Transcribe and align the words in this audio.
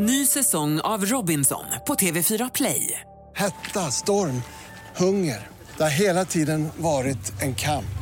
Ny 0.00 0.26
säsong 0.26 0.80
av 0.80 1.04
Robinson 1.04 1.64
på 1.86 1.94
TV4 1.94 2.50
Play. 2.54 3.00
Hetta, 3.36 3.80
storm, 3.80 4.42
hunger. 4.96 5.46
Det 5.76 5.82
har 5.82 6.00
hela 6.00 6.24
tiden 6.24 6.68
varit 6.76 7.42
en 7.42 7.54
kamp. 7.54 7.98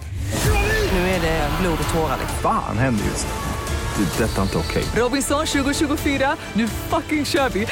Nu 0.92 0.98
är 0.98 1.20
det 1.20 1.50
blod 1.60 1.78
och 1.88 1.94
tårar. 1.94 2.18
Fan 2.42 2.78
händer 2.78 3.04
just 3.04 3.26
nu. 3.26 4.04
Det. 4.04 4.24
är 4.24 4.28
Detta 4.28 4.38
är 4.38 4.42
inte 4.42 4.58
okej. 4.58 4.84
Robinson 5.02 5.46
2024, 5.46 6.36
nu 6.52 6.68
fucking 6.68 7.24
kör 7.24 7.48
vi! 7.48 7.66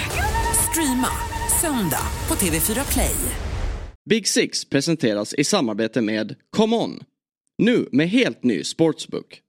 Streama 0.70 1.10
söndag 1.60 2.06
på 2.26 2.34
TV4 2.34 2.92
Play. 2.92 3.16
Big 4.10 4.28
Six 4.28 4.64
presenteras 4.64 5.34
i 5.34 5.44
samarbete 5.44 6.00
med 6.00 6.34
ComeOn. 6.56 7.00
Nu 7.58 7.88
med 7.92 8.08
helt 8.08 8.42
ny 8.42 8.64
sportsbook. 8.64 9.43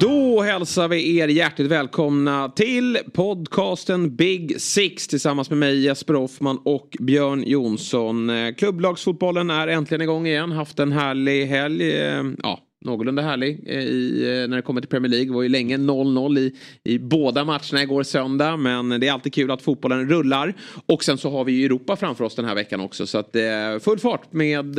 Då 0.00 0.42
hälsar 0.42 0.88
vi 0.88 1.18
er 1.18 1.28
hjärtligt 1.28 1.68
välkomna 1.68 2.48
till 2.48 2.98
podcasten 3.12 4.16
Big 4.16 4.60
Six 4.60 5.08
tillsammans 5.08 5.50
med 5.50 5.58
mig 5.58 5.80
Jesper 5.80 6.14
Hoffman 6.14 6.58
och 6.64 6.96
Björn 7.00 7.44
Jonsson. 7.46 8.30
Eh, 8.30 8.54
klubblagsfotbollen 8.54 9.50
är 9.50 9.68
äntligen 9.68 10.02
igång 10.02 10.26
igen. 10.26 10.52
Haft 10.52 10.78
en 10.78 10.92
härlig 10.92 11.46
helg. 11.46 11.92
Eh, 11.92 12.24
ja, 12.42 12.60
någorlunda 12.84 13.22
härlig 13.22 13.64
eh, 13.66 13.82
i, 13.82 14.46
när 14.48 14.56
det 14.56 14.62
kommer 14.62 14.80
till 14.80 14.90
Premier 14.90 15.10
League. 15.10 15.26
Det 15.26 15.34
var 15.34 15.42
ju 15.42 15.48
länge 15.48 15.76
0-0 15.76 16.38
i, 16.38 16.54
i 16.84 16.98
båda 16.98 17.44
matcherna 17.44 17.82
igår 17.82 18.02
söndag. 18.02 18.56
Men 18.56 18.88
det 18.88 19.08
är 19.08 19.12
alltid 19.12 19.34
kul 19.34 19.50
att 19.50 19.62
fotbollen 19.62 20.08
rullar. 20.08 20.54
Och 20.86 21.04
sen 21.04 21.18
så 21.18 21.30
har 21.30 21.44
vi 21.44 21.52
ju 21.52 21.64
Europa 21.64 21.96
framför 21.96 22.24
oss 22.24 22.34
den 22.34 22.44
här 22.44 22.54
veckan 22.54 22.80
också. 22.80 23.06
Så 23.06 23.18
att 23.18 23.36
eh, 23.36 23.42
full 23.80 23.98
fart 23.98 24.32
med 24.32 24.78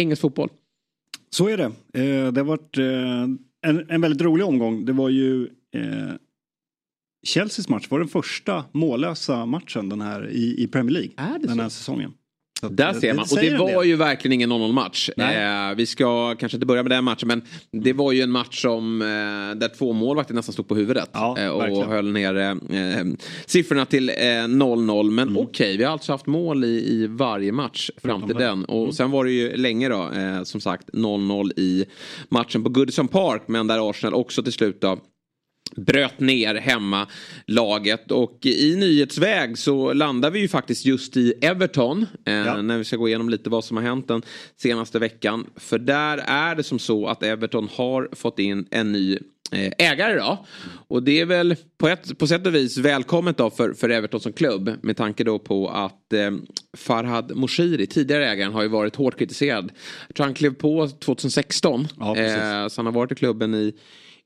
engelsk 0.00 0.22
fotboll. 0.22 0.48
Så 1.30 1.48
är 1.48 1.56
det. 1.56 1.70
Det 2.30 2.40
har 2.40 2.44
varit 2.44 2.76
en, 3.66 3.90
en 3.90 4.00
väldigt 4.00 4.22
rolig 4.22 4.46
omgång. 4.46 4.84
Det 4.84 4.92
var 4.92 5.08
ju 5.08 5.44
eh, 5.74 6.14
Chelseas 7.26 7.68
match 7.68 7.86
var 7.90 7.98
den 7.98 8.08
första 8.08 8.64
mållösa 8.72 9.46
matchen 9.46 9.88
den 9.88 10.00
här 10.00 10.28
i, 10.28 10.62
i 10.62 10.68
Premier 10.68 10.92
League. 10.92 11.12
Är 11.16 11.38
det 11.38 11.46
den 11.46 11.56
så? 11.56 11.62
här 11.62 11.68
säsongen. 11.68 12.12
Så 12.60 12.68
Där 12.68 12.88
eh, 12.88 13.00
ser 13.00 13.14
man. 13.14 13.24
Och 13.32 13.38
det 13.38 13.74
var 13.74 13.84
ju 13.84 13.96
verkligen 13.96 14.32
ingen 14.32 14.52
0-0 14.52 14.72
match. 14.72 15.10
Eh, 15.16 15.74
vi 15.76 15.86
ska 15.86 16.34
kanske 16.34 16.56
inte 16.56 16.66
börja 16.66 16.82
med 16.82 16.90
den 16.90 17.04
matchen 17.04 17.28
men 17.28 17.42
det 17.72 17.92
var 17.92 18.12
ju 18.12 18.22
en 18.22 18.30
match 18.30 18.62
som 18.62 19.02
eh, 19.02 19.06
där 19.58 19.76
två 19.78 19.92
målvakter 19.92 20.34
nästan 20.34 20.52
stod 20.52 20.68
på 20.68 20.74
huvudet. 20.74 21.10
Ja, 21.12 21.38
eh, 21.38 21.48
och 21.48 21.60
verkligen. 21.62 21.88
höll 21.88 22.12
ner 22.12 22.36
eh, 22.36 22.54
siffrorna 23.46 23.84
till 23.84 24.08
eh, 24.08 24.12
0-0. 24.14 25.10
Men 25.10 25.28
Mm. 25.28 25.42
okej, 25.42 25.76
vi 25.76 25.84
har 25.84 25.92
alltså 25.92 26.12
haft 26.12 26.26
mål 26.26 26.64
i, 26.64 26.68
i 26.68 27.06
varje 27.06 27.52
match 27.52 27.90
fram 28.02 28.26
till 28.26 28.36
den. 28.36 28.64
Och 28.64 28.82
Mm. 28.82 28.92
sen 28.92 29.10
var 29.10 29.24
det 29.24 29.30
ju 29.30 29.56
länge 29.56 29.88
då, 29.88 30.10
eh, 30.10 30.42
som 30.42 30.60
sagt, 30.60 30.88
0-0 30.92 31.52
i 31.56 31.84
matchen 32.28 32.62
på 32.64 32.68
Goodison 32.68 33.08
Park. 33.08 33.42
Men 33.46 33.66
där 33.66 33.90
Arsenal 33.90 34.14
också 34.14 34.42
till 34.42 34.52
slut 34.52 34.80
då 34.80 34.98
bröt 35.76 36.20
ner 36.20 36.54
hemmalaget 36.54 38.10
och 38.10 38.46
i 38.46 38.76
nyhetsväg 38.76 39.58
så 39.58 39.92
landar 39.92 40.30
vi 40.30 40.40
ju 40.40 40.48
faktiskt 40.48 40.84
just 40.84 41.16
i 41.16 41.34
Everton 41.40 42.06
eh, 42.24 42.34
Ja. 42.34 42.62
när 42.62 42.78
vi 42.78 42.84
ska 42.84 42.96
gå 42.96 43.08
igenom 43.08 43.28
lite 43.28 43.50
vad 43.50 43.64
som 43.64 43.76
har 43.76 43.84
hänt 43.84 44.08
den 44.08 44.22
senaste 44.56 44.98
veckan. 44.98 45.46
För 45.56 45.78
där 45.78 46.18
är 46.26 46.54
det 46.54 46.62
som 46.62 46.78
så 46.78 47.06
att 47.06 47.22
Everton 47.22 47.68
har 47.72 48.08
fått 48.12 48.38
in 48.38 48.66
en 48.70 48.92
ny 48.92 49.18
eh, 49.52 49.72
ägare 49.78 50.18
då. 50.18 50.46
Och 50.88 51.02
det 51.02 51.20
är 51.20 51.26
väl 51.26 51.56
på, 51.78 51.88
ett, 51.88 52.18
på 52.18 52.26
sätt 52.26 52.46
och 52.46 52.54
vis 52.54 52.78
välkommet 52.78 53.36
då 53.36 53.50
för, 53.50 53.72
för 53.72 53.88
Everton 53.88 54.20
som 54.20 54.32
klubb 54.32 54.70
med 54.82 54.96
tanke 54.96 55.24
då 55.24 55.38
på 55.38 55.68
att 55.68 56.12
eh, 56.12 56.30
Farhad 56.76 57.36
Moshiri, 57.36 57.86
tidigare 57.86 58.28
ägaren, 58.30 58.52
har 58.52 58.62
ju 58.62 58.68
varit 58.68 58.96
hårt 58.96 59.18
kritiserad. 59.18 59.72
Jag 60.08 60.16
tror 60.16 60.26
han 60.26 60.34
klev 60.34 60.54
på 60.54 60.88
2016. 60.88 61.88
Ja, 61.98 62.16
eh, 62.16 62.68
så 62.68 62.78
han 62.78 62.86
har 62.86 62.92
varit 62.92 63.12
i 63.12 63.14
klubben 63.14 63.54
i 63.54 63.74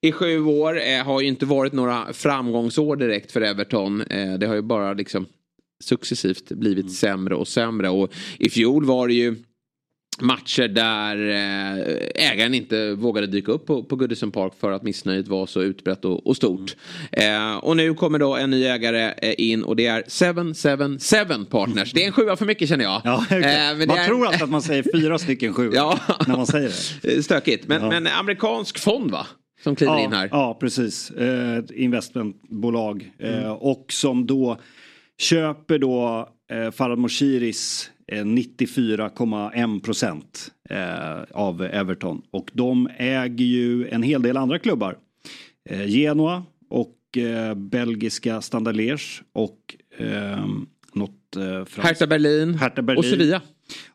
i 0.02 0.12
sju 0.12 0.44
år 0.44 0.80
eh, 0.80 1.04
har 1.04 1.20
ju 1.20 1.26
inte 1.26 1.46
varit 1.46 1.72
några 1.72 2.12
framgångsår 2.12 2.96
direkt 2.96 3.32
för 3.32 3.40
Everton. 3.40 4.00
Eh, 4.00 4.34
det 4.34 4.46
har 4.46 4.54
ju 4.54 4.62
bara 4.62 4.92
liksom 4.92 5.26
successivt 5.84 6.48
blivit 6.52 6.84
Mm. 6.84 6.92
sämre 6.94 7.34
och 7.34 7.48
sämre. 7.48 7.88
Och 7.88 8.12
i 8.38 8.50
fjol 8.50 8.84
var 8.84 9.08
det 9.08 9.14
ju 9.14 9.36
matcher 10.20 10.68
där 10.68 11.16
eh, 11.30 12.30
ägaren 12.30 12.54
inte 12.54 12.92
vågade 12.94 13.26
dyka 13.26 13.52
upp 13.52 13.66
på, 13.66 13.84
på 13.84 13.96
Goodison 13.96 14.30
Park 14.30 14.52
för 14.60 14.72
att 14.72 14.82
missnöjet 14.82 15.28
var 15.28 15.46
så 15.46 15.62
utbrett 15.62 16.04
och, 16.04 16.26
och 16.26 16.36
stort. 16.36 16.76
Eh, 17.12 17.54
och 17.56 17.76
nu 17.76 17.94
kommer 17.94 18.18
då 18.18 18.36
en 18.36 18.50
ny 18.50 18.64
ägare 18.64 19.14
eh, 19.22 19.34
in 19.38 19.62
och 19.62 19.76
det 19.76 19.86
är 19.86 20.02
777 20.10 21.44
Partners. 21.50 21.92
Det 21.92 22.02
är 22.02 22.06
en 22.06 22.12
sjua 22.12 22.36
för 22.36 22.46
mycket 22.46 22.68
känner 22.68 22.84
jag. 22.84 23.00
Ja, 23.04 23.24
exakt. 23.30 23.44
Eh, 23.46 23.86
man 23.86 23.98
är- 23.98 24.06
tror 24.06 24.26
alltid 24.26 24.42
att 24.42 24.50
man 24.50 24.62
säger 24.62 24.84
fyra 24.94 25.18
stycken 25.18 25.54
sju 25.54 25.70
Ja. 25.74 25.98
när 26.26 26.36
man 26.36 26.46
säger 26.46 26.72
det. 27.02 27.22
Stökigt. 27.22 27.68
Men, 27.68 27.82
Ja. 27.82 27.88
men 27.88 28.06
amerikansk 28.06 28.78
fond 28.78 29.10
va? 29.10 29.26
Som 29.62 29.76
kliver 29.76 29.98
in 30.04 30.12
här. 30.12 30.28
Ja, 30.32 30.56
precis. 30.60 31.10
Eh, 31.10 31.56
Ett 31.56 31.70
investmentbolag. 31.70 33.12
Eh, 33.18 33.38
Mm. 33.38 33.50
och 33.52 33.86
som 33.92 34.26
då 34.26 34.56
köper 35.18 35.78
då 35.78 36.28
eh, 36.50 36.70
Farhad 36.70 36.98
Moshiris 36.98 37.90
eh, 38.12 38.24
94,1 38.24 39.80
procent 39.80 40.48
av 41.30 41.62
Everton. 41.62 42.22
Och 42.30 42.50
de 42.52 42.88
äger 42.98 43.44
ju 43.44 43.88
en 43.88 44.02
hel 44.02 44.22
del 44.22 44.36
andra 44.36 44.58
klubbar. 44.58 44.96
Genoa 45.86 46.42
och 46.70 46.98
belgiska 47.56 48.40
Standard 48.40 48.76
Liège 48.76 49.22
och 49.32 49.58
något. 50.94 51.36
Hertha 51.78 52.06
Berlin, 52.06 52.54
Hertha 52.54 52.82
Berlin. 52.82 52.98
och 52.98 53.04
Sevilla. 53.04 53.42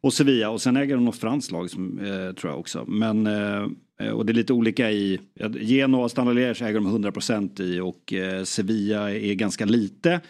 Och 0.02 0.14
Sevilla 0.14 0.50
och 0.50 0.62
sen 0.62 0.78
äger 0.78 0.96
de 0.96 1.06
något 1.06 1.20
franskt 1.20 1.52
lag 1.52 1.70
som, 1.70 2.00
eh, 2.00 2.34
tror 2.34 2.52
jag 2.52 2.60
också. 2.60 2.86
Men, 2.88 3.28
eh, 3.28 4.10
och 4.14 4.26
det 4.26 4.32
är 4.32 4.36
lite 4.36 4.54
olika 4.54 4.92
i, 4.92 5.20
Genoa 5.62 6.04
och 6.04 6.12
Standard 6.12 6.36
Liège 6.36 6.64
äger 6.64 6.74
de 6.74 6.88
100% 6.88 7.60
i 7.60 7.80
och 7.80 8.14
eh, 8.14 8.44
Sevilla 8.44 9.12
är 9.12 9.34
ganska 9.34 9.66
lite. 9.66 10.22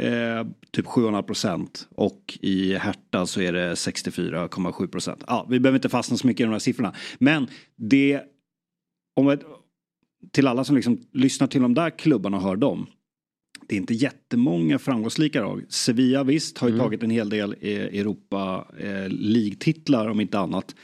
Eh, 0.00 0.46
typ 0.70 0.86
7,5% 0.86 1.86
och 1.94 2.38
i 2.40 2.74
Hertha 2.74 3.26
så 3.26 3.40
är 3.40 3.52
det 3.52 3.74
64,7%. 3.74 5.24
Ja, 5.26 5.46
vi 5.50 5.60
behöver 5.60 5.78
inte 5.78 5.88
fastna 5.88 6.16
så 6.16 6.26
mycket 6.26 6.40
i 6.40 6.44
de 6.44 6.52
här 6.52 6.58
siffrorna. 6.58 6.94
Men 7.18 7.46
det, 7.76 8.20
om 9.16 9.28
ett, 9.28 9.42
till 10.32 10.46
alla 10.46 10.64
som 10.64 10.76
liksom 10.76 11.00
lyssnar 11.12 11.46
till 11.46 11.62
de 11.62 11.74
där 11.74 11.90
klubbarna 11.90 12.36
och 12.36 12.42
hör 12.42 12.56
dem. 12.56 12.86
Det 13.70 13.76
är 13.76 13.78
inte 13.78 13.94
jättemånga 13.94 14.78
framgångsrika 14.78 15.40
lag. 15.40 15.64
Sevilla 15.68 16.24
visst 16.24 16.58
har 16.58 16.68
ju 16.68 16.78
tagit 16.78 17.02
en 17.02 17.10
hel 17.10 17.28
del 17.28 17.54
eh, 17.60 17.70
Europa 17.70 18.66
eh, 18.78 19.08
League-titlar 19.08 20.08
om 20.08 20.20
inte 20.20 20.38
annat. 20.38 20.74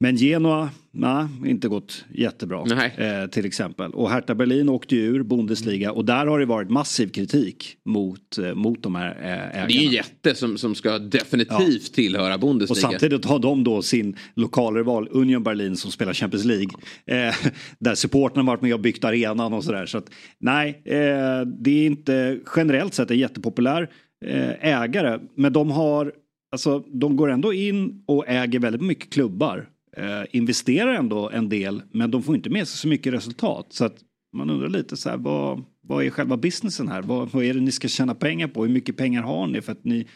Men 0.00 0.16
Genoa, 0.16 0.70
nej, 0.90 1.26
inte 1.46 1.68
gått 1.68 2.04
jättebra. 2.14 2.64
Eh, 2.98 3.26
till 3.26 3.46
exempel. 3.46 3.90
Och 3.90 4.10
Hertha 4.10 4.34
Berlin 4.34 4.68
åkte 4.68 4.96
ju 4.96 5.02
ur 5.02 5.22
Bundesliga 5.22 5.92
och 5.92 6.04
där 6.04 6.26
har 6.26 6.38
det 6.38 6.46
varit 6.46 6.70
massiv 6.70 7.08
kritik 7.08 7.76
mot, 7.84 8.38
eh, 8.38 8.54
mot 8.54 8.82
de 8.82 8.94
här 8.94 9.10
eh, 9.20 9.26
ägarna. 9.26 9.66
Det 9.66 9.72
är 9.72 9.80
ju 9.80 9.86
en 9.86 9.92
jätte 9.92 10.34
som, 10.34 10.58
som 10.58 10.74
ska 10.74 10.98
definitivt 10.98 11.94
tillhöra 11.94 12.34
Och 12.34 12.40
Bundesliga. 12.40 12.80
samtidigt 12.80 13.24
har 13.24 13.38
de 13.38 13.64
då 13.64 13.82
sin 13.82 14.16
lokalrival 14.34 15.08
Union 15.10 15.42
Berlin 15.42 15.76
som 15.76 15.90
spelar 15.90 16.12
Champions 16.12 16.44
League. 16.44 16.70
Eh, 17.06 17.34
där 17.78 17.94
supporten 17.94 18.38
har 18.40 18.46
varit 18.46 18.62
med 18.62 18.74
och 18.74 18.80
byggt 18.80 19.04
arenan 19.04 19.52
och 19.52 19.64
sådär. 19.64 19.86
Så 19.86 19.98
att, 19.98 20.10
nej, 20.38 20.82
eh, 20.84 21.40
det 21.46 21.70
är 21.70 21.86
inte 21.86 22.38
generellt 22.56 22.94
sett 22.94 23.10
en 23.10 23.18
jättepopulär 23.18 23.90
eh, 24.26 24.80
ägare. 24.82 25.18
Men 25.36 25.52
de 25.52 25.70
har, 25.70 26.12
alltså 26.52 26.78
de 26.78 27.16
går 27.16 27.30
ändå 27.30 27.52
in 27.52 28.04
och 28.06 28.24
äger 28.28 28.58
väldigt 28.58 28.82
mycket 28.82 29.12
klubbar. 29.12 29.68
Eh, 29.98 30.24
investerar 30.30 30.94
ändå 30.94 31.30
en 31.30 31.48
del 31.48 31.82
men 31.92 32.10
de 32.10 32.22
får 32.22 32.34
inte 32.34 32.50
med 32.50 32.68
sig 32.68 32.78
så 32.78 32.88
mycket 32.88 33.12
resultat. 33.12 33.66
Så 33.70 33.84
att 33.84 33.96
man 34.32 34.50
undrar 34.50 34.68
lite 34.68 34.96
så 34.96 35.10
här 35.10 35.16
vad, 35.16 35.64
vad 35.80 36.04
är 36.04 36.10
själva 36.10 36.36
businessen 36.36 36.88
här? 36.88 37.02
Vad, 37.02 37.28
vad 37.30 37.44
är 37.44 37.54
det 37.54 37.60
ni 37.60 37.72
ska 37.72 37.88
tjäna 37.88 38.14
pengar 38.14 38.48
på? 38.48 38.64
Hur 38.64 38.72
mycket 38.72 38.96
pengar 38.96 39.22
har 39.22 39.46
ni? 39.46 39.60
För 39.60 39.72
att 39.72 39.84
ni 39.84 40.06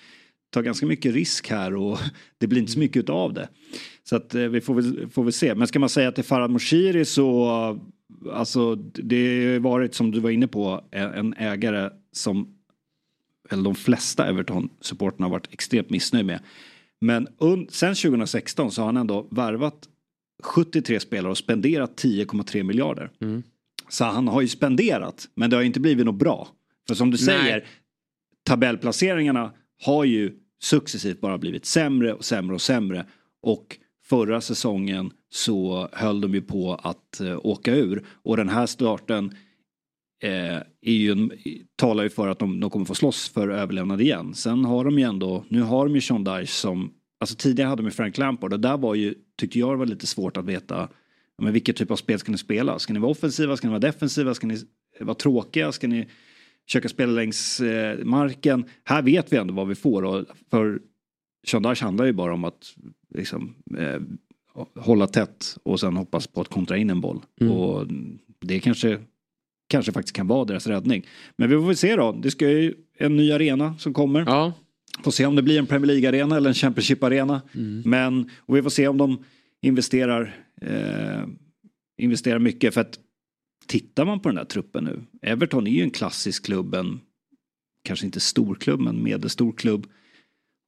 tar 0.52 0.62
ganska 0.62 0.87
mycket 0.87 1.14
risk 1.14 1.50
här 1.50 1.76
och 1.76 1.99
det 2.38 2.46
blir 2.46 2.61
inte 2.61 2.73
så 2.73 2.79
mycket 2.79 2.96
utav 2.96 3.32
det. 3.32 3.49
Så 4.05 4.17
att 4.17 4.34
eh, 4.34 4.43
vi 4.43 4.61
får 4.61 4.75
väl, 4.75 5.08
får 5.08 5.25
väl 5.25 5.32
se. 5.32 5.55
Men 5.55 5.69
ska 5.69 5.79
man 5.79 5.88
säga 5.88 6.12
till 6.12 6.25
Farad 6.25 6.38
Farhad 6.38 6.50
Moshiri 6.50 7.05
så 7.05 7.49
alltså 8.32 8.75
det 8.75 9.52
har 9.52 9.61
varit 9.61 9.94
som 9.94 10.11
du 10.11 10.20
var 10.20 10.31
inne 10.31 10.49
på 10.49 10.84
en 10.90 11.34
ägare 11.34 11.90
som 12.12 12.55
eller 13.50 13.62
de 13.62 13.75
flesta 13.75 14.26
Everton-supporterna 14.26 15.25
har 15.25 15.31
varit 15.31 15.52
extremt 15.52 15.90
missnöjda 15.90 16.26
med. 16.26 16.40
Men 17.03 17.29
sen 17.69 17.95
2016 17.95 18.73
så 18.73 18.83
har 18.83 18.87
han 18.87 18.97
ändå 18.97 19.29
värvat 19.31 19.89
73 20.43 21.01
spelare 21.01 21.31
och 21.31 21.39
spenderat 21.39 22.03
10,3 22.03 22.63
miljarder. 22.63 23.11
Så 23.89 24.05
han 24.05 24.29
har 24.29 24.41
ju 24.41 24.49
spenderat 24.49 25.29
men 25.35 25.51
det 25.51 25.57
har 25.57 25.63
inte 25.63 25.81
blivit 25.81 26.07
något 26.07 26.19
bra. 26.19 26.49
För 26.89 26.95
som 26.95 27.11
du 27.11 27.17
Nej. 27.17 27.25
säger 27.25 27.65
tabellplaceringarna 28.45 29.53
har 29.85 30.05
ju 30.05 30.33
successivt 30.63 31.21
bara 31.21 31.39
blivit 31.39 31.67
sämre 31.67 32.15
och 32.15 32.25
sämre 32.25 32.55
och 32.55 32.63
sämre. 32.63 33.07
Och 33.43 33.79
förra 34.05 34.41
säsongen 34.41 35.11
så 35.31 35.89
höll 35.93 36.21
de 36.21 36.35
ju 36.35 36.43
på 36.43 36.75
att 36.75 37.21
eh, 37.21 37.39
åka 37.47 37.75
ur. 37.75 38.05
Och 38.23 38.37
den 38.37 38.49
här 38.49 38.67
starten 38.67 39.37
är 40.27 40.65
ju 40.93 41.13
en, 41.13 41.33
talar 41.77 42.03
ju 42.03 42.11
för 42.11 42.29
att 42.29 42.39
de, 42.39 42.61
de 42.61 42.71
kommer 42.71 42.87
få 42.87 42.95
slåss 42.95 43.29
för 43.29 43.49
överlevnad 43.49 44.01
igen. 44.01 44.35
Sen 44.35 44.65
har 44.65 44.85
de 44.85 44.99
ju 44.99 45.05
ändå, 45.05 45.45
nu 45.49 45.61
har 45.61 45.87
de 45.87 45.95
ju 45.95 46.01
Sean 46.01 46.25
Dyche 46.25 46.47
som, 46.47 46.93
alltså 47.21 47.37
tidigare 47.37 47.69
hade 47.69 47.83
de 47.83 47.87
ju 47.87 47.91
Frank 47.91 48.19
Lampard 48.19 48.53
och 48.53 48.61
där 48.61 48.77
var 48.77 48.95
ju, 48.95 49.15
tyckte 49.39 49.59
jag 49.59 49.77
var 49.77 49.87
lite 49.87 50.07
svårt 50.07 50.37
att 50.37 50.45
veta 50.45 50.89
men 51.43 51.53
vilket 51.53 51.77
typ 51.77 51.91
av 51.91 51.97
spel 51.97 52.19
ska 52.19 52.33
ni 52.33 52.39
spela? 52.39 52.79
Ska 52.79 52.93
ni 52.93 52.99
vara 52.99 53.11
offensiva? 53.11 53.57
Ska 53.57 53.67
ni 53.67 53.71
vara 53.71 53.81
defensiva? 53.81 54.35
Ska 54.35 54.47
ni 54.47 54.59
vara 55.01 55.15
tråkiga? 55.15 55.73
Ska 55.73 55.89
ni 55.89 56.09
försöka 56.67 56.89
spela 56.89 57.13
längs 57.13 57.61
eh, 57.61 58.05
marken? 58.05 58.65
Här 58.85 59.03
vet 59.03 59.33
vi 59.33 59.37
ändå 59.37 59.55
vad 59.55 59.69
vi 59.69 59.75
får 59.75 60.05
och 60.05 60.25
för 60.51 60.81
Sean 61.47 61.63
Dyche 61.63 61.85
handlar 61.85 62.05
ju 62.05 62.13
bara 62.13 62.35
om 62.35 62.45
att 62.45 62.75
liksom, 63.15 63.55
eh, 63.79 64.01
hålla 64.75 65.07
tätt 65.07 65.57
och 65.63 65.81
sen 65.81 65.97
hoppas 65.97 66.27
på 66.27 66.41
att 66.41 66.49
kontra 66.49 66.77
in 66.77 66.91
en 66.91 67.01
boll. 67.01 67.21
Mm. 67.41 67.53
Och 67.53 67.87
det 68.41 68.61
kanske, 68.61 68.99
kanske 69.73 69.93
faktiskt 69.93 70.17
kan 70.17 70.27
vara 70.27 70.45
deras 70.45 70.67
räddning. 70.67 71.07
Men 71.37 71.51
vi 71.51 71.57
får 71.57 71.67
väl 71.67 71.77
se 71.77 71.97
då. 71.97 72.13
Det 72.13 72.31
ska 72.31 72.51
ju 72.51 72.75
en 72.99 73.17
ny 73.17 73.33
arena 73.33 73.75
som 73.79 73.95
kommer. 73.95 74.21
Ja. 74.21 74.53
Får 75.03 75.11
se 75.11 75.27
om 75.27 75.37
det 75.37 75.43
blir 75.43 75.59
en 75.59 75.67
Premier 75.67 75.87
League-arena 75.87 76.37
eller 76.37 76.49
en 76.49 76.55
Championship-arena. 76.55 77.43
Mm. 77.55 77.83
Men, 77.87 78.31
och 78.39 78.57
vi 78.57 78.63
får 78.63 78.71
se 78.71 78.89
om 78.89 78.99
de 78.99 79.25
investerar, 79.63 80.37
eh, 80.63 81.23
investerar 81.99 82.39
mycket. 82.39 82.75
För 82.75 82.81
att 82.81 82.99
tittar 83.67 84.05
man 84.05 84.21
på 84.21 84.29
den 84.29 84.39
här 84.39 84.45
truppen 84.45 84.85
nu. 84.85 85.03
Everton 85.23 85.67
är 85.67 85.71
ju 85.71 85.83
en 85.83 85.91
klassisk 85.91 86.45
klubb, 86.45 86.75
en 86.75 87.01
kanske 87.85 88.07
inte 88.07 88.21
storklubb 88.21 88.81
men 88.81 89.03
medelstor 89.03 89.53
klubb. 89.53 89.87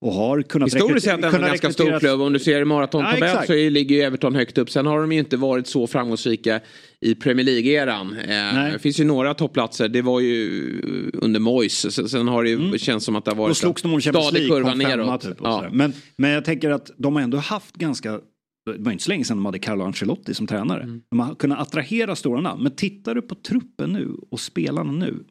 Och 0.05 0.13
har 0.13 0.43
kunnat 0.43 0.67
Historiskt 0.67 1.07
sett 1.07 1.25
en 1.25 1.41
ganska 1.41 1.73
stor 1.73 1.99
klubb. 1.99 2.21
Om 2.21 2.33
du 2.33 2.39
ser 2.39 2.65
maratontabell 2.65 3.37
ja, 3.37 3.47
så 3.47 3.53
ligger 3.53 3.97
ju 3.97 4.03
Everton 4.03 4.35
högt 4.35 4.59
upp. 4.59 4.71
Sen 4.71 4.87
har 4.87 5.01
de 5.01 5.13
ju 5.13 5.19
inte 5.19 5.37
varit 5.37 5.67
så 5.67 5.87
framgångsrika 5.87 6.61
i 7.01 7.15
Premier 7.15 7.47
League-eran. 7.47 8.19
Eh, 8.19 8.73
det 8.73 8.79
finns 8.79 9.01
ju 9.01 9.05
några 9.05 9.35
toppplatser. 9.35 9.89
Det 9.89 10.03
var 10.03 10.21
ju 10.21 11.11
under 11.15 11.41
Moyes. 11.41 12.11
Sen 12.11 12.29
har 12.29 12.45
det 12.45 12.51
ju 12.51 12.57
mm. 12.57 12.79
känts 12.79 13.07
som 13.07 13.17
att 13.17 13.25
det 13.25 13.31
har 13.31 13.37
varit 13.37 13.57
slogs 13.57 13.85
om 13.85 14.01
stadig 14.01 14.49
kurva 14.49 14.75
neråt. 14.75 15.21
Typ 15.21 15.37
ja. 15.43 15.69
men, 15.73 15.93
men 16.17 16.31
jag 16.31 16.45
tänker 16.45 16.71
att 16.71 16.91
de 16.97 17.17
har 17.17 17.23
ändå 17.23 17.39
haft 17.39 17.77
ganska 17.77 18.21
det 18.67 18.79
var 18.79 18.93
inte 18.93 19.05
så 19.05 19.11
länge 19.11 19.25
sedan 19.25 19.37
de 19.37 19.47
hade 19.47 19.59
Carlo 19.59 19.85
Ancelotti 19.85 20.35
som 20.35 20.47
tränare. 20.47 20.83
Mm. 20.83 21.03
De 21.11 21.21
har 21.21 21.35
kunnat 21.35 21.59
attrahera 21.59 22.17
stora 22.17 22.41
namn. 22.41 22.63
Men 22.63 22.77
tittar 22.77 23.15
du 23.15 23.23
på 23.23 23.35
truppen 23.35 23.93
nu 23.93 24.17
och 24.31 24.41
spelarna 24.41 24.93
nu. 24.93 25.25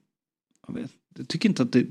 Jag, 0.68 0.74
vet, 0.74 0.92
jag 1.18 1.28
tycker 1.28 1.50
inte 1.50 1.64
att 1.64 1.72
det, 1.72 1.86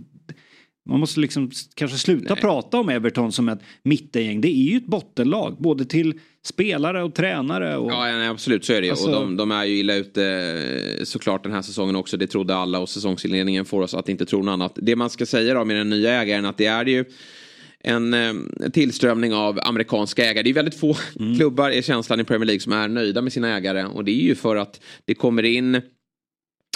man 0.88 1.00
måste 1.00 1.20
liksom 1.20 1.50
kanske 1.74 1.98
sluta 1.98 2.34
Nej. 2.34 2.40
prata 2.40 2.78
om 2.78 2.88
Everton 2.88 3.32
som 3.32 3.48
ett 3.48 3.60
mittengäng. 3.82 4.40
Det 4.40 4.48
är 4.48 4.70
ju 4.70 4.76
ett 4.76 4.86
bottenlag. 4.86 5.56
Både 5.58 5.84
till 5.84 6.20
spelare 6.44 7.02
och 7.02 7.14
tränare. 7.14 7.76
Och... 7.76 7.92
Ja 7.92 8.04
nej, 8.04 8.28
absolut 8.28 8.64
så 8.64 8.72
är 8.72 8.80
det 8.80 8.86
ju. 8.86 8.90
Alltså... 8.90 9.06
Och 9.06 9.12
de, 9.12 9.36
de, 9.36 9.50
är 9.50 9.64
ju 9.64 9.78
illa 9.78 9.94
ute 9.94 10.24
eh, 10.98 11.04
såklart 11.04 11.42
den 11.42 11.52
här 11.52 11.62
säsongen 11.62 11.96
också. 11.96 12.16
Det 12.16 12.26
trodde 12.26 12.56
alla 12.56 12.78
och 12.78 12.88
säsongsinledningen 12.88 13.64
får 13.64 13.82
oss 13.82 13.94
att 13.94 14.08
inte 14.08 14.26
tro 14.26 14.42
något 14.42 14.52
annat. 14.52 14.78
Det 14.82 14.96
man 14.96 15.10
ska 15.10 15.26
säga 15.26 15.54
då 15.54 15.64
med 15.64 15.76
den 15.76 15.90
nya 15.90 16.22
ägaren 16.22 16.44
att 16.44 16.58
det 16.58 16.66
är 16.66 16.86
ju 16.86 17.04
en 17.80 18.14
eh, 18.14 18.32
tillströmning 18.72 19.34
av 19.34 19.60
amerikanska 19.62 20.24
ägare. 20.24 20.42
Det 20.42 20.50
är 20.50 20.54
väldigt 20.54 20.80
få 20.80 20.96
mm. 21.20 21.36
klubbar 21.36 21.70
i 21.70 21.82
känslan 21.82 22.20
i 22.20 22.24
Premier 22.24 22.46
League 22.46 22.60
som 22.60 22.72
är 22.72 22.88
nöjda 22.88 23.22
med 23.22 23.32
sina 23.32 23.56
ägare. 23.56 23.84
Och 23.84 24.04
det 24.04 24.12
är 24.12 24.24
ju 24.24 24.34
för 24.34 24.56
att 24.56 24.80
det 25.04 25.14
kommer 25.14 25.42
in 25.42 25.82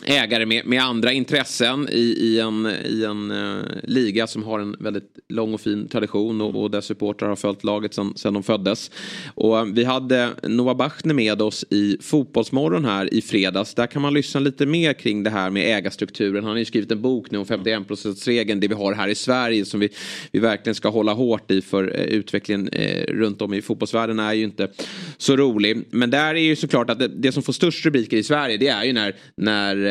ägare 0.04 0.46
med, 0.46 0.66
med 0.66 0.82
andra 0.82 1.12
intressen 1.12 1.88
i, 1.92 2.00
i 2.00 2.40
en, 2.40 2.66
i 2.84 3.04
en 3.04 3.30
uh, 3.30 3.64
liga 3.82 4.26
som 4.26 4.42
har 4.42 4.60
en 4.60 4.76
väldigt 4.80 5.18
lång 5.28 5.54
och 5.54 5.60
fin 5.60 5.88
tradition 5.88 6.40
och, 6.40 6.62
och 6.62 6.70
där 6.70 6.80
supportrar 6.80 7.28
har 7.28 7.36
följt 7.36 7.64
laget 7.64 7.94
sedan 7.94 8.34
de 8.34 8.42
föddes. 8.42 8.90
Och 9.34 9.56
um, 9.56 9.74
vi 9.74 9.84
hade 9.84 10.30
Noah 10.42 10.76
Bachner 10.76 11.14
med 11.14 11.42
oss 11.42 11.64
i 11.70 11.98
Fotbollsmorgon 12.00 12.84
här 12.84 13.14
i 13.14 13.22
fredags. 13.22 13.74
Där 13.74 13.86
kan 13.86 14.02
man 14.02 14.14
lyssna 14.14 14.40
lite 14.40 14.66
mer 14.66 14.92
kring 14.92 15.22
det 15.22 15.30
här 15.30 15.50
med 15.50 15.76
ägarstrukturen. 15.78 16.44
Han 16.44 16.52
har 16.52 16.58
ju 16.58 16.64
skrivit 16.64 16.92
en 16.92 17.02
bok 17.02 17.30
nu 17.30 17.38
om 17.38 17.44
51%-regeln, 17.44 18.60
det 18.60 18.68
vi 18.68 18.74
har 18.74 18.94
här 18.94 19.08
i 19.08 19.14
Sverige 19.14 19.64
som 19.64 19.80
vi, 19.80 19.88
vi 20.32 20.38
verkligen 20.38 20.74
ska 20.74 20.88
hålla 20.88 21.12
hårt 21.12 21.50
i 21.50 21.62
för 21.62 21.84
uh, 21.84 22.00
utvecklingen 22.00 22.68
uh, 22.68 23.14
runt 23.14 23.42
om 23.42 23.54
i 23.54 23.62
fotbollsvärlden 23.62 24.18
är 24.18 24.32
ju 24.32 24.44
inte 24.44 24.68
så 25.16 25.36
rolig. 25.36 25.84
Men 25.90 26.10
där 26.10 26.34
är 26.34 26.40
ju 26.40 26.56
såklart 26.56 26.90
att 26.90 26.98
det, 26.98 27.08
det 27.08 27.32
som 27.32 27.42
får 27.42 27.52
störst 27.52 27.86
rubriker 27.86 28.16
i 28.16 28.22
Sverige 28.22 28.56
det 28.56 28.68
är 28.68 28.84
ju 28.84 28.92
när, 28.92 29.16
när 29.36 29.85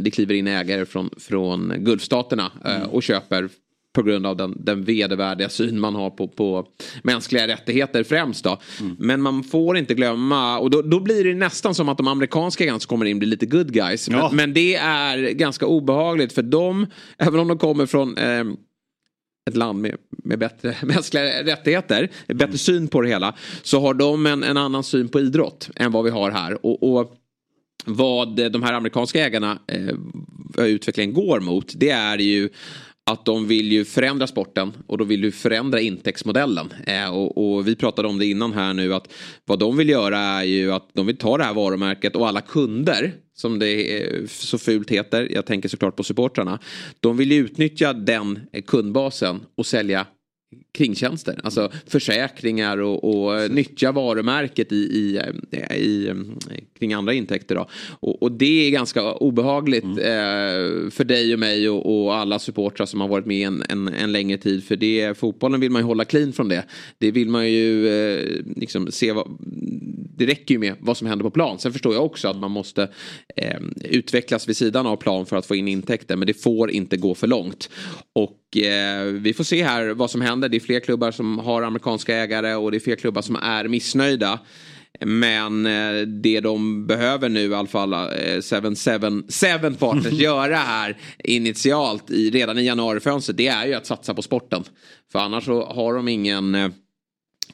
det 0.00 0.10
kliver 0.10 0.34
in 0.34 0.46
ägare 0.46 0.86
från, 0.86 1.10
från 1.16 1.72
Gulfstaterna 1.78 2.52
eh, 2.64 2.76
mm. 2.76 2.88
och 2.88 3.02
köper 3.02 3.48
på 3.96 4.02
grund 4.02 4.26
av 4.26 4.36
den, 4.36 4.56
den 4.64 4.84
vedervärdiga 4.84 5.48
syn 5.48 5.80
man 5.80 5.94
har 5.94 6.10
på, 6.10 6.28
på 6.28 6.66
mänskliga 7.02 7.48
rättigheter 7.48 8.04
främst 8.04 8.44
då. 8.44 8.58
Mm. 8.80 8.96
Men 8.98 9.22
man 9.22 9.44
får 9.44 9.76
inte 9.76 9.94
glömma, 9.94 10.58
och 10.58 10.70
då, 10.70 10.82
då 10.82 11.00
blir 11.00 11.24
det 11.24 11.34
nästan 11.34 11.74
som 11.74 11.88
att 11.88 11.96
de 11.96 12.08
amerikanska 12.08 12.64
ägarna 12.64 12.80
som 12.80 12.88
kommer 12.88 13.06
in 13.06 13.18
blir 13.18 13.28
lite 13.28 13.46
good 13.46 13.72
guys. 13.72 14.08
Ja. 14.08 14.16
Men, 14.28 14.36
men, 14.36 14.54
det 14.54 14.74
är 14.74 15.30
ganska 15.30 15.66
obehagligt 15.66 16.32
för 16.32 16.42
dem, 16.42 16.86
även 17.18 17.40
om 17.40 17.48
de 17.48 17.58
kommer 17.58 17.86
från 17.86 18.18
eh, 18.18 18.44
ett 19.50 19.56
land 19.56 19.80
med, 19.80 19.96
med 20.10 20.38
bättre 20.38 20.76
mänskliga 20.82 21.44
rättigheter, 21.44 22.10
bättre 22.26 22.44
mm. 22.44 22.58
syn 22.58 22.88
på 22.88 23.00
det 23.00 23.08
hela, 23.08 23.34
så 23.62 23.80
har 23.80 23.94
de 23.94 24.26
en, 24.26 24.42
en 24.42 24.56
annan 24.56 24.84
syn 24.84 25.08
på 25.08 25.20
idrott 25.20 25.70
än 25.76 25.92
vad 25.92 26.04
vi 26.04 26.10
har 26.10 26.30
här. 26.30 26.66
och, 26.66 26.82
och 26.82 27.16
vad 27.86 28.38
eh, 28.38 28.46
de 28.46 28.62
här 28.62 28.72
amerikanska 28.72 29.26
ägarna 29.26 29.58
eh, 29.66 30.64
utvecklingen 30.64 31.14
går 31.14 31.40
mot 31.40 31.72
det 31.76 31.90
är 31.90 32.18
ju 32.18 32.48
att 33.10 33.24
de 33.24 33.46
vill 33.46 33.72
ju 33.72 33.84
förändra 33.84 34.26
sporten 34.26 34.72
och 34.86 34.98
då 34.98 35.04
vill 35.04 35.20
du 35.20 35.32
förändra 35.32 35.80
intäktsmodellen. 35.80 36.72
Eh, 36.86 37.14
och, 37.14 37.56
och, 37.56 37.68
vi 37.68 37.76
pratade 37.76 38.08
om 38.08 38.18
det 38.18 38.26
innan 38.26 38.52
här 38.52 38.74
nu 38.74 38.94
att 38.94 39.12
vad 39.44 39.58
de 39.58 39.76
vill 39.76 39.88
göra 39.88 40.18
är 40.18 40.42
ju 40.42 40.72
att 40.72 40.88
de 40.92 41.06
vill 41.06 41.16
ta 41.16 41.38
det 41.38 41.44
här 41.44 41.54
varumärket 41.54 42.16
och 42.16 42.28
alla 42.28 42.40
kunder 42.40 43.12
som 43.34 43.58
det 43.58 44.02
eh, 44.02 44.26
så 44.26 44.58
fult 44.58 44.90
heter, 44.90 45.28
jag 45.32 45.46
tänker 45.46 45.68
såklart 45.68 45.96
på 45.96 46.02
supportrarna. 46.02 46.58
De 47.00 47.16
vill 47.16 47.32
utnyttja 47.32 47.92
den 47.92 48.40
eh, 48.52 48.62
kundbasen 48.62 49.40
och 49.56 49.66
sälja 49.66 50.06
kringtjänster. 50.72 51.40
Alltså 51.44 51.72
försäkringar 51.86 52.78
och, 52.78 53.04
och 53.04 53.50
nyttja 53.50 53.92
varumärket 53.92 54.72
i, 54.72 54.76
i, 54.76 55.20
i, 55.74 56.12
kring 56.78 56.92
andra 56.92 57.12
intäkter. 57.12 57.54
Då. 57.54 57.68
Och, 58.00 58.22
och 58.22 58.32
det 58.32 58.66
är 58.66 58.70
ganska 58.70 59.12
obehagligt 59.12 59.84
mm. 59.84 59.98
eh, 59.98 60.90
för 60.90 61.04
dig 61.04 61.32
och 61.32 61.38
mig 61.38 61.68
och, 61.68 62.04
och, 62.04 62.14
alla 62.14 62.38
supportrar 62.38 62.86
som 62.86 63.00
har 63.00 63.08
varit 63.08 63.26
med 63.26 63.46
en, 63.46 63.62
en, 63.68 63.88
en, 63.88 64.12
längre 64.12 64.38
tid. 64.38 64.64
För 64.64 64.76
det, 64.76 65.18
fotbollen 65.18 65.60
vill 65.60 65.70
man 65.70 65.82
ju 65.82 65.86
hålla 65.86 66.04
clean 66.04 66.32
från 66.32 66.48
det. 66.48 66.64
Det 66.98 67.10
vill 67.10 67.28
man 67.28 67.50
ju 67.50 67.88
eh, 67.88 68.42
liksom 68.56 68.92
se 68.92 69.12
vad, 69.12 69.36
det 70.16 70.26
räcker 70.26 70.54
ju 70.54 70.58
med 70.58 70.74
vad 70.80 70.96
som 70.96 71.06
händer 71.06 71.22
på 71.22 71.30
plan. 71.30 71.58
Sen 71.58 71.72
förstår 71.72 71.94
jag 71.94 72.04
också 72.04 72.28
att 72.28 72.36
man 72.36 72.50
måste 72.50 72.88
eh, 73.36 73.60
utvecklas 73.84 74.48
vid 74.48 74.56
sidan 74.56 74.86
av 74.86 74.96
plan 74.96 75.26
för 75.26 75.36
att 75.36 75.46
få 75.46 75.56
in 75.56 75.68
intäkter. 75.68 76.16
Men 76.16 76.26
det 76.26 76.34
får 76.34 76.70
inte 76.70 76.96
gå 76.96 77.14
för 77.14 77.26
långt. 77.26 77.70
Och 78.12 78.45
eh, 78.56 79.04
vi 79.04 79.34
får 79.34 79.44
se 79.44 79.64
här 79.64 79.88
vad 79.88 80.10
som 80.10 80.20
händer. 80.20 80.48
Det 80.48 80.56
är 80.56 80.60
fler 80.60 80.80
klubbar 80.80 81.10
som 81.10 81.38
har 81.38 81.62
amerikanska 81.62 82.16
ägare 82.16 82.54
och 82.54 82.70
det 82.70 82.78
är 82.78 82.80
fler 82.80 82.96
klubbar 82.96 83.22
som 83.22 83.36
är 83.36 83.68
missnöjda. 83.68 84.40
Men 85.00 85.66
eh, 85.66 86.06
det 86.06 86.40
de 86.40 86.86
behöver 86.86 87.28
nu 87.28 87.50
i 87.50 87.54
alla 87.54 87.68
fall, 87.68 87.92
eh, 87.92 87.98
777 87.98 89.76
Partners 89.78 90.12
göra 90.20 90.56
här 90.56 90.96
initialt 91.24 92.10
i, 92.10 92.30
redan 92.30 92.58
i 92.58 92.66
januarifönstret, 92.66 93.36
det 93.36 93.48
är 93.48 93.66
ju 93.66 93.74
att 93.74 93.86
satsa 93.86 94.14
på 94.14 94.22
sporten. 94.22 94.64
För 95.12 95.18
annars 95.18 95.44
så 95.44 95.64
har 95.64 95.94
de 95.94 96.08
ingen 96.08 96.54
eh, 96.54 96.70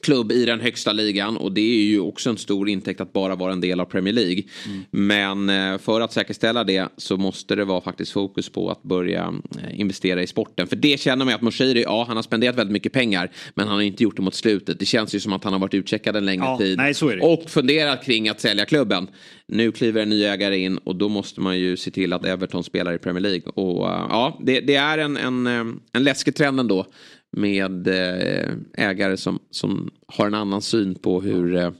klubb 0.03 0.31
i 0.31 0.45
den 0.45 0.59
högsta 0.59 0.91
ligan 0.91 1.37
och 1.37 1.51
det 1.51 1.61
är 1.61 1.83
ju 1.83 1.99
också 1.99 2.29
en 2.29 2.37
stor 2.37 2.69
intäkt 2.69 3.01
att 3.01 3.13
bara 3.13 3.35
vara 3.35 3.53
en 3.53 3.61
del 3.61 3.79
av 3.79 3.85
Premier 3.85 4.13
League. 4.13 4.43
Mm. 4.65 4.83
Men 4.91 5.73
eh, 5.73 5.77
för 5.77 6.01
att 6.01 6.13
säkerställa 6.13 6.63
det 6.63 6.89
så 6.97 7.17
måste 7.17 7.55
det 7.55 7.65
vara 7.65 7.81
faktiskt 7.81 8.11
fokus 8.11 8.49
på 8.49 8.71
att 8.71 8.83
börja 8.83 9.33
eh, 9.63 9.79
investera 9.79 10.21
i 10.21 10.27
sporten. 10.27 10.67
För 10.67 10.75
det 10.75 10.99
känner 10.99 11.25
man 11.25 11.33
att 11.33 11.41
Moshiri, 11.41 11.83
ja 11.83 12.05
han 12.07 12.15
har 12.15 12.23
spenderat 12.23 12.55
väldigt 12.55 12.73
mycket 12.73 12.93
pengar 12.93 13.31
men 13.55 13.67
han 13.67 13.75
har 13.75 13.81
inte 13.81 14.03
gjort 14.03 14.15
det 14.15 14.21
mot 14.21 14.35
slutet. 14.35 14.79
Det 14.79 14.85
känns 14.85 15.15
ju 15.15 15.19
som 15.19 15.33
att 15.33 15.43
han 15.43 15.53
har 15.53 15.59
varit 15.59 15.73
utcheckad 15.73 16.15
en 16.15 16.25
längre 16.25 16.45
ja, 16.45 16.57
tid. 16.57 16.77
Nej, 16.77 16.93
och 17.21 17.49
funderat 17.49 18.05
kring 18.05 18.29
att 18.29 18.41
sälja 18.41 18.65
klubben. 18.65 19.07
Nu 19.47 19.71
kliver 19.71 20.01
en 20.01 20.09
ny 20.09 20.23
ägare 20.23 20.57
in 20.57 20.77
och 20.77 20.95
då 20.95 21.09
måste 21.09 21.41
man 21.41 21.59
ju 21.59 21.77
se 21.77 21.91
till 21.91 22.13
att 22.13 22.25
Everton 22.25 22.63
spelar 22.63 22.93
i 22.93 22.97
Premier 22.97 23.21
League. 23.21 23.43
Och 23.45 23.85
uh, 23.85 24.07
ja, 24.09 24.39
det, 24.41 24.59
det, 24.59 24.75
är 24.75 24.97
en, 24.97 25.17
en, 25.17 25.47
en 25.93 26.03
läskig 26.03 26.35
trend 26.35 26.59
ändå 26.59 26.85
med 27.33 27.87
eh, 27.87 28.53
ägare 28.73 29.17
som, 29.17 29.39
som 29.49 29.91
har 30.07 30.27
en 30.27 30.33
annan 30.33 30.61
syn 30.61 30.95
på 30.95 31.21
hur 31.21 31.55
eh, 31.55 31.71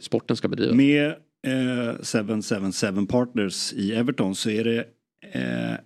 sporten 0.00 0.36
ska 0.36 0.48
bedrivas. 0.48 0.76
Med 0.76 1.06
eh, 1.46 1.94
777 2.02 3.06
Partners 3.06 3.72
i 3.72 3.92
Everton 3.92 4.34
så 4.34 4.50
är 4.50 4.64
det 4.64 4.84
eh, 5.32 5.78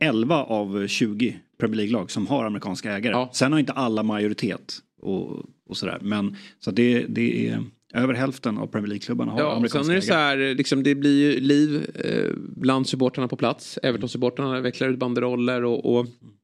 11 0.00 0.42
av 0.42 0.86
20 0.86 1.40
Premier 1.58 1.76
League-lag 1.76 2.10
som 2.10 2.26
har 2.26 2.44
amerikanska 2.44 2.92
ägare. 2.92 3.12
Ja. 3.12 3.30
Sen 3.32 3.52
har 3.52 3.58
inte 3.58 3.72
alla 3.72 4.02
majoritet 4.02 4.78
och, 5.02 5.44
och 5.68 5.76
sådär. 5.76 5.98
Men 6.00 6.36
så 6.60 6.70
det, 6.70 7.06
det 7.08 7.48
är 7.48 7.64
över 7.94 8.14
hälften 8.14 8.58
av 8.58 8.66
Premier 8.66 8.88
League-klubbarna 8.88 9.32
har 9.32 9.40
ja, 9.40 9.56
amerikanska 9.56 9.84
sen 9.84 9.92
är 9.92 9.96
det 9.96 10.02
så 10.02 10.14
här, 10.14 10.54
liksom, 10.54 10.82
det 10.82 10.94
blir 10.94 11.32
ju 11.32 11.40
liv 11.40 11.90
eh, 11.94 12.32
bland 12.36 12.88
supportrarna 12.88 13.28
på 13.28 13.36
plats. 13.36 13.78
Everton-supportrarna 13.82 14.60
vecklar 14.60 14.88
ut 14.88 14.98
banderoller 14.98 15.64
och, 15.64 15.96
och 15.96 16.06
Eh, 16.06 16.39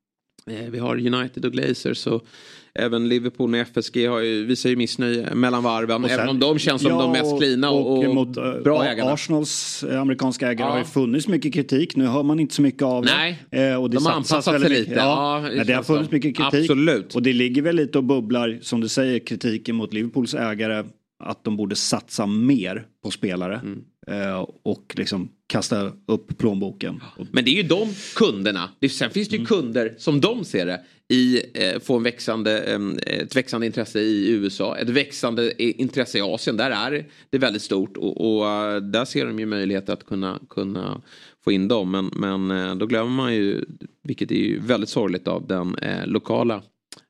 vi 0.70 0.78
har 0.78 1.06
United 1.14 1.44
och 1.44 1.52
Glazers 1.52 2.06
och 2.06 2.26
även 2.74 3.08
Liverpool 3.08 3.50
med 3.50 3.62
FSG 3.62 4.06
har 4.08 4.20
ju, 4.20 4.44
visar 4.44 4.70
ju 4.70 4.76
missnöje 4.76 5.34
mellan 5.34 5.62
varven. 5.62 6.04
Och 6.04 6.10
sen- 6.10 6.18
även 6.18 6.28
om 6.28 6.38
de 6.40 6.58
känns 6.58 6.82
som 6.82 6.90
Ja, 6.90 6.98
de 7.02 7.12
mest 7.12 7.38
cleana 7.38 7.70
och, 7.70 7.98
och, 8.06 8.14
mot, 8.14 8.36
eh, 8.36 8.52
bra 8.64 8.84
ägarna. 8.84 9.10
Arsenals 9.12 9.84
eh, 9.84 10.00
amerikanska 10.00 10.48
ägare 10.50 10.68
Ja. 10.68 10.72
har 10.72 10.78
ju 10.78 10.84
funnits 10.84 11.28
mycket 11.28 11.54
kritik. 11.54 11.96
Nu 11.96 12.06
hör 12.06 12.22
man 12.22 12.40
inte 12.40 12.54
så 12.54 12.62
mycket 12.62 12.82
av 12.82 13.04
det. 13.04 13.12
Nej, 13.16 13.38
Eh, 13.50 13.82
och 13.82 13.90
det 13.90 13.96
de 13.96 14.06
har 14.06 14.12
anpassat 14.12 14.60
sig 14.60 14.70
lite. 14.70 14.92
Ja, 14.94 15.42
Ja, 15.42 15.48
det 15.50 15.64
det 15.64 15.72
har 15.72 15.82
funnits 15.82 16.10
mycket 16.10 16.36
kritik. 16.36 16.60
Absolut. 16.70 17.14
Och 17.14 17.22
det 17.22 17.32
ligger 17.32 17.62
väl 17.62 17.76
lite 17.76 17.98
och 17.98 18.04
bubblar, 18.04 18.58
som 18.62 18.80
du 18.80 18.88
säger, 18.88 19.18
kritiken 19.18 19.76
mot 19.76 19.92
Liverpools 19.94 20.34
ägare. 20.34 20.84
Att 21.24 21.44
de 21.44 21.56
borde 21.56 21.76
satsa 21.76 22.26
mer 22.26 22.86
på 23.04 23.10
spelare. 23.10 23.54
Mm. 23.64 23.78
Eh, 24.10 24.46
och 24.62 24.94
liksom 24.96 25.28
kasta 25.46 25.92
upp 26.06 26.38
plånboken. 26.38 27.00
Men 27.32 27.44
det 27.44 27.50
är 27.50 27.54
ju 27.54 27.62
de 27.62 27.88
kunderna. 28.16 28.70
Sen 28.90 29.10
finns 29.10 29.28
det 29.28 29.36
ju 29.36 29.44
kunder 29.44 29.94
som 29.98 30.20
de 30.20 30.44
ser 30.44 30.66
det. 30.66 30.80
I, 31.08 31.42
eh, 31.54 31.80
få 31.80 31.96
en 31.96 32.02
växande, 32.02 32.62
eh, 32.62 32.80
ett 33.20 33.36
växande 33.36 33.66
intresse 33.66 34.00
i 34.00 34.30
USA. 34.30 34.76
Ett 34.76 34.88
växande 34.88 35.62
i- 35.62 35.80
intresse 35.80 36.18
i 36.18 36.20
Asien. 36.20 36.56
Där 36.56 36.70
är 36.70 37.06
det 37.30 37.38
väldigt 37.38 37.62
stort. 37.62 37.96
Och, 37.96 38.36
och 38.38 38.48
eh, 38.48 38.76
där 38.80 39.04
ser 39.04 39.26
de 39.26 39.38
ju 39.38 39.46
möjlighet 39.46 39.88
att 39.88 40.06
kunna, 40.06 40.40
kunna 40.50 41.02
få 41.44 41.52
in 41.52 41.68
dem. 41.68 41.90
Men, 41.90 42.10
men 42.12 42.50
eh, 42.50 42.74
då 42.76 42.86
glömmer 42.86 43.10
man 43.10 43.34
ju, 43.34 43.64
vilket 44.02 44.30
är 44.30 44.34
ju 44.34 44.60
väldigt 44.60 44.90
sorgligt 44.90 45.28
av 45.28 45.46
den 45.46 45.74
eh, 45.78 46.06
lokala, 46.06 46.62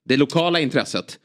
det 0.05 0.17
lokala 0.17 0.61
intresset. 0.61 1.19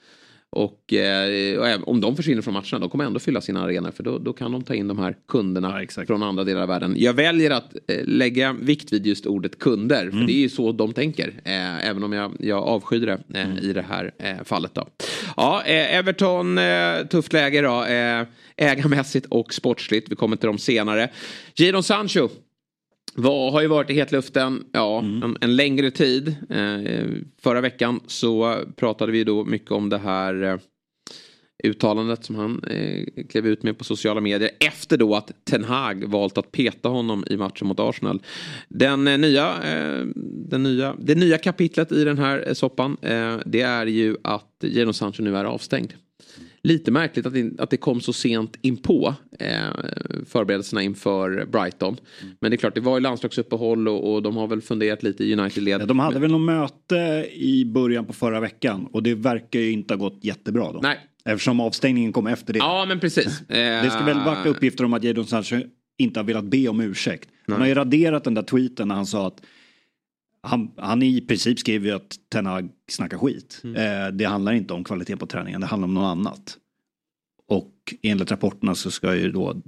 Och, 0.55 0.93
eh, 0.93 1.79
och 1.81 1.87
om 1.87 2.01
de 2.01 2.15
försvinner 2.15 2.41
från 2.41 2.53
matcherna, 2.53 2.79
de 2.79 2.89
kommer 2.89 3.05
ändå 3.05 3.19
fylla 3.19 3.41
sina 3.41 3.63
arenor. 3.63 3.91
För 3.91 4.03
då, 4.03 4.17
då 4.17 4.33
kan 4.33 4.51
de 4.51 4.63
ta 4.63 4.73
in 4.73 4.87
de 4.87 4.99
här 4.99 5.15
kunderna 5.27 5.83
Ja, 5.95 6.05
från 6.05 6.23
andra 6.23 6.43
delar 6.43 6.61
av 6.61 6.67
världen. 6.67 6.95
Jag 6.97 7.13
väljer 7.13 7.51
att 7.51 7.75
eh, 7.87 8.05
lägga 8.05 8.53
vikt 8.53 8.93
vid 8.93 9.07
just 9.07 9.25
ordet 9.25 9.59
kunder. 9.59 10.11
För 10.11 10.17
det 10.17 10.33
är 10.33 10.39
ju 10.39 10.49
så 10.49 10.71
de 10.71 10.93
tänker. 10.93 11.27
Eh, 11.27 11.87
även 11.87 12.03
om 12.03 12.13
jag, 12.13 12.31
jag 12.39 12.63
avskyr 12.63 13.05
det 13.05 13.39
eh, 13.39 13.63
i 13.63 13.73
det 13.73 13.81
här 13.81 14.11
fallet. 14.43 14.73
Då. 14.73 14.87
Ja, 15.37 15.61
Everton, 15.61 16.59
tufft 17.09 17.33
läge 17.33 17.61
då. 17.61 17.85
Ägarmässigt 18.55 19.25
och 19.29 19.53
sportsligt. 19.53 20.11
Vi 20.11 20.15
kommer 20.15 20.35
till 20.35 20.47
dem 20.47 20.57
senare. 20.57 21.09
Jadon 21.55 21.83
Sancho. 21.83 22.29
Var, 23.15 23.51
har 23.51 23.61
ju 23.61 23.67
varit 23.67 23.89
i 23.89 23.93
hetluften 23.93 24.63
ja, 24.71 24.99
en, 24.99 25.37
en 25.41 25.55
längre 25.55 25.91
tid. 25.91 26.35
Eh, 26.49 27.05
förra 27.41 27.61
veckan 27.61 27.99
så 28.07 28.57
pratade 28.75 29.11
vi 29.11 29.23
då 29.23 29.45
mycket 29.45 29.71
om 29.71 29.89
det 29.89 29.97
här 29.97 30.43
eh, 30.43 30.57
uttalandet 31.63 32.25
som 32.25 32.35
han 32.35 32.63
eh, 32.63 33.25
klev 33.29 33.47
ut 33.47 33.63
med 33.63 33.77
på 33.77 33.83
sociala 33.83 34.21
medier 34.21 34.51
efter 34.59 34.97
då 34.97 35.15
att 35.15 35.31
Ten 35.45 35.63
Hag 35.63 36.03
valt 36.03 36.37
att 36.37 36.51
peta 36.51 36.89
honom 36.89 37.25
i 37.29 37.37
matchen 37.37 37.67
mot 37.67 37.79
Arsenal. 37.79 38.21
Den, 38.69 39.07
eh, 39.07 39.17
nya, 39.17 39.47
eh, 39.47 40.05
den 40.49 40.63
nya, 40.63 40.95
det 40.99 41.15
nya 41.15 41.37
kapitlet 41.37 41.91
i 41.91 42.03
den 42.03 42.17
här 42.17 42.43
eh, 42.47 42.53
soppan 42.53 42.97
eh, 43.01 43.37
det 43.45 43.61
är 43.61 43.85
ju 43.85 44.17
att 44.23 44.63
Jadon 44.63 44.93
Sancho 44.93 45.23
nu 45.23 45.37
är 45.37 45.45
avstängd. 45.45 45.93
Lite 46.63 46.91
märkligt 46.91 47.25
att 47.25 47.33
det, 47.33 47.59
att 47.59 47.69
det 47.69 47.77
kom 47.77 48.01
så 48.01 48.13
sent 48.13 48.57
inpå 48.61 49.15
eh, 49.39 49.49
förberedelserna 50.25 50.81
inför 50.81 51.45
Brighton. 51.45 51.97
Men 52.39 52.51
det 52.51 52.55
är 52.55 52.57
klart, 52.57 52.75
det 52.75 52.81
var 52.81 52.97
ju 52.97 53.01
landslagsuppehåll 53.01 53.87
och, 53.87 54.13
och 54.13 54.21
de 54.21 54.37
har 54.37 54.47
väl 54.47 54.61
funderat 54.61 55.03
lite 55.03 55.23
i 55.23 55.33
United-led. 55.33 55.81
Ja, 55.81 55.85
de 55.85 55.99
hade 55.99 56.19
väl 56.19 56.31
något 56.31 56.41
möte 56.41 57.27
i 57.33 57.65
början 57.65 58.05
på 58.05 58.13
förra 58.13 58.39
veckan 58.39 58.87
och 58.91 59.03
det 59.03 59.15
verkar 59.15 59.59
ju 59.59 59.71
inte 59.71 59.93
ha 59.93 59.99
gått 59.99 60.19
jättebra 60.21 60.71
då. 60.71 60.79
Nej. 60.83 60.99
Eftersom 61.25 61.59
avstängningen 61.59 62.13
kom 62.13 62.27
efter 62.27 62.53
det. 62.53 62.59
Ja, 62.59 62.85
men 62.87 62.99
precis. 62.99 63.43
Det 63.47 63.89
ska 63.91 64.03
väl 64.05 64.17
varit 64.17 64.45
uppgifter 64.45 64.83
om 64.83 64.93
att 64.93 65.03
Jadon 65.03 65.25
Sancho 65.25 65.55
inte 65.97 66.19
har 66.19 66.25
velat 66.25 66.45
be 66.45 66.67
om 66.67 66.81
ursäkt. 66.81 67.29
Han 67.47 67.61
har 67.61 67.67
ju 67.67 67.73
raderat 67.73 68.23
den 68.23 68.33
där 68.33 68.41
tweeten 68.41 68.87
när 68.87 68.95
han 68.95 69.05
sa 69.05 69.27
att 69.27 69.41
han, 70.43 70.71
han 70.77 71.03
i 71.03 71.21
princip 71.21 71.59
skrev 71.59 71.85
ju 71.85 71.91
att 71.91 72.15
Ten 72.31 72.45
Hag 72.45 72.69
snackar 72.89 73.17
skit. 73.17 73.61
Mm. 73.63 73.75
Eh, 73.75 74.11
det 74.11 74.25
handlar 74.25 74.53
inte 74.53 74.73
om 74.73 74.83
kvalitet 74.83 75.17
på 75.17 75.25
träningen, 75.25 75.61
det 75.61 75.67
handlar 75.67 75.87
om 75.87 75.93
något 75.93 76.11
annat. 76.11 76.57
Och 77.47 77.73
enligt 78.01 78.31
rapporterna 78.31 78.75
så 78.75 78.91
ska 78.91 79.15
ju 79.15 79.31
då 79.31 79.61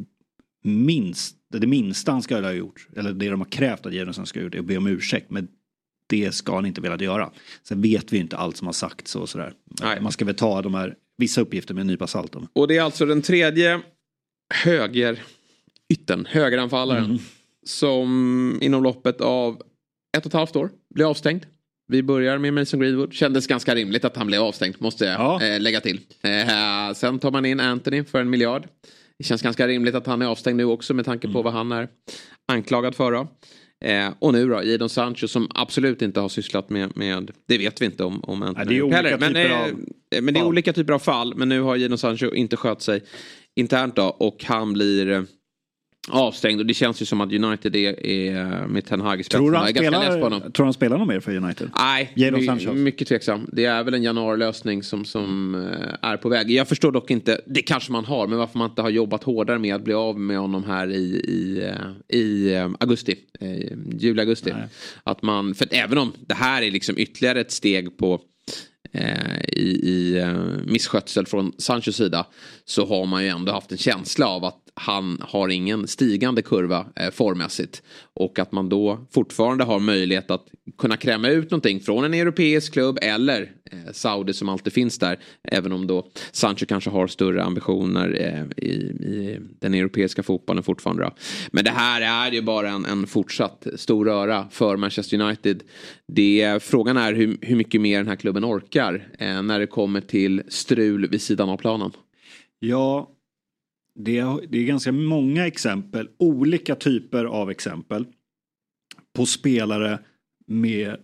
minst, 0.64 1.38
det 1.52 1.68
minsta 1.68 2.12
han 2.12 2.22
ska 2.22 2.42
ha 2.42 2.52
gjort, 2.52 2.88
eller 2.96 3.14
det 3.14 3.30
de 3.30 3.42
har 3.42 3.50
krävt 3.50 3.86
att 3.86 3.94
Jadon 3.94 4.14
Sancho 4.14 4.28
ska 4.28 4.40
ha 4.40 4.44
gjort 4.44 4.56
är 4.56 4.60
att 4.60 4.66
be 4.66 4.78
om 4.78 4.88
ursäkt. 4.88 5.32
Men 5.32 5.48
det 6.08 6.34
ska 6.34 6.56
han 6.56 6.66
inte 6.66 6.82
velat 6.82 7.02
göra. 7.02 7.32
Sen 7.64 7.82
vet 7.82 8.14
vi 8.14 8.18
ju 8.18 8.24
inte 8.24 8.38
allt 8.38 8.58
som 8.58 8.68
har 8.68 8.74
sagts 8.74 9.16
och 9.16 9.30
sådär. 9.30 9.54
Nej. 9.82 10.02
Man 10.02 10.12
ska 10.12 10.26
väl 10.26 10.36
ta 10.36 10.62
de 10.62 10.74
här, 10.74 10.96
vissa 11.18 11.42
uppgifter 11.42 11.74
med 11.74 11.82
en 11.82 11.88
nypa 11.88 12.08
salt. 12.08 12.32
då. 12.32 12.48
Och 12.54 12.68
det 12.68 12.78
är 12.78 12.82
alltså 12.82 13.06
den 13.06 13.22
tredje 13.22 13.82
höger 14.54 15.24
ytten, 15.94 16.26
högeranfallaren. 16.30 17.06
Mm. 17.06 17.18
Som 17.66 18.60
inom 18.62 18.84
loppet 18.84 19.22
av 19.22 19.62
ett 20.18 20.26
och 20.26 20.30
ett 20.30 20.34
halvt 20.34 20.56
år 20.56 20.70
blir 20.96 21.10
avstängd. 21.10 21.46
Vi 21.88 22.04
börjar 22.04 22.38
med 22.38 22.54
Mason 22.54 22.80
Greenwood. 22.80 23.14
Kändes 23.14 23.48
ganska 23.48 23.76
rimligt 23.76 24.06
att 24.06 24.18
han 24.18 24.28
blev 24.28 24.42
avstängd 24.42 24.76
måste 24.80 25.06
jag 25.06 25.20
Ja. 25.22 25.44
eh, 25.44 25.60
lägga 25.62 25.82
till. 25.82 26.00
Eh, 26.24 26.94
sen 26.96 27.20
tar 27.20 27.32
man 27.32 27.46
in 27.46 27.60
Anthony 27.60 28.04
för 28.04 28.22
en 28.22 28.30
miljard. 28.30 28.68
Det 29.18 29.24
känns 29.24 29.42
ganska 29.42 29.68
rimligt 29.68 29.96
att 29.96 30.08
han 30.08 30.22
är 30.22 30.26
avstängd 30.26 30.58
nu 30.58 30.66
också 30.66 30.94
med 30.94 31.06
tanke 31.06 31.28
på 31.28 31.32
Mm. 31.40 31.44
vad 31.44 31.54
han 31.54 31.72
är 31.72 31.88
anklagad 32.52 32.96
för. 32.96 33.12
Då. 33.12 33.28
Eh, 33.86 34.10
och 34.20 34.34
nu 34.34 34.50
då, 34.50 34.64
Jadon 34.64 34.90
Sancho 34.90 35.28
som 35.28 35.48
absolut 35.56 36.02
inte 36.02 36.20
har 36.20 36.30
sysslat 36.30 36.70
med, 36.70 36.98
med 36.98 37.32
det 37.48 37.58
vet 37.58 37.82
vi 37.82 37.86
inte 37.86 38.04
om, 38.04 38.24
om 38.24 38.42
Anthony 38.44 38.66
Nej, 38.66 38.76
det 38.76 38.78
är 38.78 38.82
olika 38.82 38.96
heller. 38.98 39.18
Men, 39.18 39.34
typer 39.34 39.50
eh, 39.50 39.62
av 39.64 40.24
men 40.24 40.34
det 40.34 40.40
är 40.40 40.44
olika 40.46 40.74
typer 40.74 40.94
av 40.94 41.00
fall. 41.00 41.36
Men 41.36 41.50
nu 41.50 41.62
har 41.62 41.76
Jadon 41.76 41.98
Sancho 41.98 42.34
inte 42.34 42.56
skött 42.58 42.82
sig 42.82 43.04
internt 43.56 43.96
då 43.96 44.04
och 44.04 44.44
han 44.44 44.74
blir 44.74 45.10
eh, 45.12 45.22
avstängd 46.10 46.60
och 46.60 46.66
det 46.66 46.74
känns 46.74 47.02
ju 47.02 47.06
som 47.06 47.22
att 47.22 47.34
United 47.34 47.76
är, 47.76 48.06
är 48.06 48.68
med 48.68 48.86
Ten 48.86 49.02
Hag 49.02 49.20
i 49.20 49.24
spetsen. 49.24 49.40
Tror 49.40 49.52
du 49.52 49.58
han 49.58 49.68
spelar, 49.68 50.20
honom. 50.20 50.52
tror 50.52 50.66
han 50.66 50.74
spelar 50.74 50.98
något 50.98 51.08
mer 51.08 51.20
för 51.20 51.36
United? 51.36 51.70
Nej, 51.78 52.12
my- 52.16 52.74
mycket 52.74 53.08
tveksam. 53.08 53.50
Det 53.52 53.66
är 53.66 53.84
väl 53.84 53.94
en 53.94 54.04
januarilösning 54.04 54.84
som, 54.84 55.06
som 55.06 55.56
eh, 55.56 56.10
är 56.10 56.18
på 56.18 56.30
väg. 56.30 56.52
Jag 56.52 56.68
förstår 56.68 56.92
dock 56.92 57.12
inte, 57.12 57.42
det 57.46 57.62
kanske 57.62 57.92
man 57.92 58.06
har, 58.06 58.28
men 58.28 58.38
varför 58.38 58.58
man 58.58 58.70
inte 58.70 58.82
har 58.82 58.90
jobbat 58.90 59.24
hårdare 59.24 59.60
med 59.60 59.76
att 59.76 59.84
bli 59.84 59.94
av 59.94 60.20
med 60.20 60.40
honom 60.40 60.64
här 60.64 60.92
i, 60.92 61.04
i, 61.16 61.64
eh, 61.64 62.18
i 62.18 62.54
eh, 62.54 62.70
augusti, 62.80 63.16
eh, 63.40 63.78
juli-augusti. 64.00 64.54
Att 65.04 65.22
man, 65.22 65.56
för 65.56 65.66
att 65.66 65.74
även 65.74 65.98
om 65.98 66.14
det 66.28 66.34
här 66.36 66.62
är 66.62 66.72
liksom 66.72 66.98
ytterligare 66.98 67.42
ett 67.42 67.52
steg 67.52 67.98
på 67.98 68.22
eh, 68.92 69.44
i, 69.48 69.80
i 69.84 70.18
eh, 70.20 70.34
misskötsel 70.66 71.26
från 71.26 71.52
Sanchos 71.58 71.96
sida 71.96 72.26
så 72.66 72.86
har 72.86 73.06
man 73.06 73.24
ju 73.24 73.30
ändå 73.30 73.52
haft 73.52 73.72
en 73.72 73.78
känsla 73.78 74.28
av 74.28 74.46
att 74.46 74.60
han 74.76 75.18
har 75.22 75.50
ingen 75.50 75.88
stigande 75.88 76.42
kurva 76.42 76.86
eh, 76.96 77.12
formmässigt. 77.12 77.84
Och 78.14 78.40
att 78.40 78.52
man 78.52 78.70
då 78.70 79.08
fortfarande 79.12 79.64
har 79.64 79.80
möjlighet 79.80 80.32
att 80.32 80.46
kunna 80.78 80.98
kräma 80.98 81.30
ut 81.30 81.52
någonting 81.52 81.80
från 81.80 82.04
en 82.04 82.14
europeisk 82.14 82.74
klubb 82.74 82.98
eller 83.02 83.52
eh, 83.72 83.92
Saudi 83.92 84.34
som 84.34 84.50
alltid 84.50 84.74
finns 84.74 85.00
där. 85.00 85.20
Även 85.44 85.72
om 85.72 85.88
då 85.88 86.08
Sancho 86.32 86.66
kanske 86.66 86.90
har 86.90 87.08
större 87.08 87.44
ambitioner 87.44 88.18
eh, 88.20 88.66
i, 88.66 88.72
i 88.72 89.40
den 89.60 89.74
europeiska 89.74 90.24
fotbollen 90.24 90.64
fortfarande. 90.64 91.04
Då. 91.04 91.12
Men 91.52 91.64
det 91.64 91.72
här 91.72 92.28
är 92.28 92.32
ju 92.32 92.42
bara 92.42 92.70
en, 92.70 92.86
en 92.86 93.08
fortsatt 93.08 93.68
stor 93.76 94.06
röra 94.06 94.48
för 94.52 94.78
Manchester 94.78 95.22
United. 95.22 95.64
Det, 96.08 96.64
frågan 96.64 96.98
är 96.98 97.14
hur, 97.14 97.38
hur 97.42 97.56
mycket 97.56 97.82
mer 97.82 97.98
den 97.98 98.08
här 98.08 98.16
klubben 98.16 98.46
orkar 98.46 99.08
eh, 99.20 99.42
när 99.42 99.60
det 99.60 99.68
kommer 99.68 100.02
till 100.02 100.42
strul 100.48 101.10
vid 101.10 101.22
sidan 101.22 101.50
av 101.50 101.58
planen. 101.58 101.92
Ja, 102.60 103.13
det 103.96 104.18
är, 104.18 104.48
det 104.50 104.60
är 104.60 104.64
ganska 104.64 104.92
många 104.92 105.48
exempel, 105.48 106.10
olika 106.18 106.76
typer 106.76 107.26
av 107.26 107.52
exempel 107.52 108.06
på 109.16 109.26
spelare 109.26 110.00
med 110.48 110.98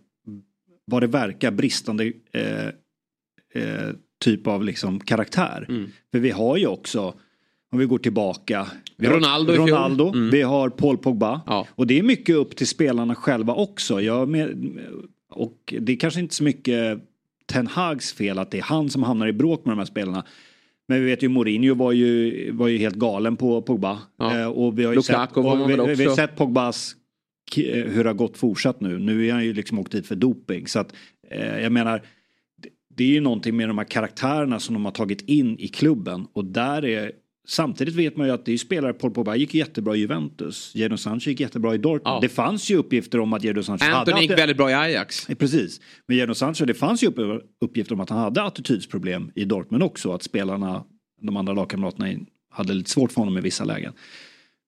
vad 0.86 1.04
det 1.04 1.08
verkar 1.08 1.52
bristande 1.52 2.14
eh, 2.32 2.68
eh, 3.54 3.90
typ 4.20 4.48
av 4.48 4.64
liksom 4.64 5.00
karaktär. 5.00 5.66
Mm. 5.70 5.90
För 6.12 6.20
vi 6.20 6.32
har 6.32 6.58
ju 6.58 6.68
också, 6.68 7.14
om 7.72 7.80
vi 7.80 7.86
går 7.86 7.98
tillbaka, 7.98 8.68
vi 8.98 9.08
har 9.08 9.14
Ronaldo. 9.14 9.54
Ronaldo 9.54 10.08
Mm. 10.08 10.30
vi 10.30 10.42
har 10.42 10.70
Paul 10.70 10.98
Pogba. 10.98 11.42
Ja. 11.48 11.68
Och 11.76 11.88
det 11.88 12.00
är 12.00 12.04
mycket 12.04 12.36
upp 12.36 12.56
till 12.56 12.68
spelarna 12.68 13.16
själva 13.16 13.54
också. 13.54 14.02
Jag 14.02 14.30
med, 14.30 14.78
och 15.30 15.74
det 15.80 15.94
är 15.94 15.98
kanske 15.98 16.20
inte 16.20 16.36
så 16.36 16.44
mycket 16.44 17.00
Ten 17.46 17.68
Hags 17.68 18.14
fel 18.14 18.40
att 18.40 18.52
det 18.52 18.58
är 18.58 18.64
han 18.64 18.90
som 18.90 19.04
hamnar 19.04 19.28
i 19.28 19.34
bråk 19.34 19.66
med 19.66 19.72
de 19.72 19.78
här 19.78 19.86
spelarna. 19.86 20.24
Men 20.90 21.00
vi 21.00 21.06
vet 21.06 21.24
ju 21.24 21.28
Mourinho 21.30 21.76
var 21.76 21.92
ju, 21.92 22.52
var 22.52 22.68
ju 22.68 22.78
helt 22.78 22.96
galen 22.96 23.36
på 23.38 23.62
Pogba. 23.62 24.00
Ja. 24.18 24.40
Eh, 24.40 24.48
och 24.48 24.80
vi 24.80 24.84
har 24.84 24.92
ju 24.92 24.96
sett, 25.04 25.16
och 25.54 25.70
vi, 25.70 25.74
vi 25.98 26.04
har 26.06 26.16
sett 26.16 26.36
Pogbas 26.36 26.96
eh, 27.58 27.64
hur 27.92 28.04
det 28.04 28.10
har 28.10 28.16
gått 28.16 28.38
fortsatt 28.38 28.82
nu. 28.82 29.00
Nu 29.00 29.28
är 29.28 29.34
han 29.34 29.46
ju 29.46 29.54
liksom 29.54 29.80
åkt 29.80 29.92
dit 29.92 30.08
för 30.08 30.16
doping. 30.16 30.68
Så 30.68 30.80
att 30.80 30.94
eh, 31.32 31.60
jag 31.60 31.72
menar 31.72 32.02
det- 32.64 32.70
det 32.96 33.04
är 33.04 33.08
ju 33.08 33.20
någonting 33.22 33.58
med 33.58 33.70
de 33.70 33.78
här 33.78 33.86
karaktärerna 33.86 34.60
som 34.60 34.74
de 34.74 34.86
har 34.86 34.92
tagit 34.92 35.22
in 35.22 35.60
i 35.60 35.68
klubben 35.68 36.28
och 36.34 36.46
där 36.46 36.86
är 36.86 37.12
Samtidigt 37.50 37.96
vet 37.96 38.18
man 38.18 38.28
ju 38.28 38.34
att 38.34 38.46
det 38.46 38.54
är 38.54 38.58
spelare, 38.58 38.94
Paul 38.94 39.12
Pogba 39.12 39.36
gick 39.36 39.54
jättebra 39.54 39.96
i 39.96 40.00
Juventus, 40.00 40.76
Jadon 40.76 40.98
Sancho 40.98 41.30
gick 41.30 41.40
jättebra 41.40 41.76
i 41.76 41.78
Dortmund. 41.78 42.16
Ja. 42.16 42.20
Det 42.22 42.30
fanns 42.30 42.72
ju 42.72 42.76
uppgifter 42.76 43.20
om 43.20 43.34
att 43.34 43.44
Jadon 43.44 43.64
Sancho 43.64 43.86
Anthony 43.86 44.12
hade... 44.12 44.22
gick 44.22 44.32
väldigt 44.40 44.58
bra 44.58 44.72
i 44.72 44.74
Ajax. 44.74 45.28
Precis. 45.28 45.82
Men 46.08 46.18
Jadon 46.18 46.36
Sancho, 46.36 46.66
det 46.66 46.74
fanns 46.74 47.04
ju 47.04 47.08
upp- 47.08 47.44
uppgifter 47.62 47.94
om 47.94 48.00
att 48.00 48.10
han 48.10 48.20
hade 48.20 48.44
attitydsproblem 48.44 49.32
i 49.36 49.46
Dortmund 49.46 49.84
också. 49.84 50.12
Att 50.12 50.24
spelarna, 50.24 50.84
de 51.22 51.38
andra 51.38 51.54
lagkamraterna 51.54 52.26
hade 52.52 52.74
lite 52.74 52.90
svårt 52.90 53.12
för 53.12 53.22
honom 53.22 53.38
i 53.38 53.42
vissa 53.42 53.64
lägen. 53.64 53.94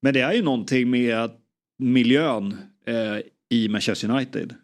Men 0.02 0.14
det 0.14 0.22
är 0.22 0.34
ju 0.34 0.44
någonting 0.44 0.90
med 0.90 1.32
miljön 1.80 2.58
eh, 2.88 3.18
i 3.50 3.70
Manchester 3.70 4.10
United. 4.10 4.56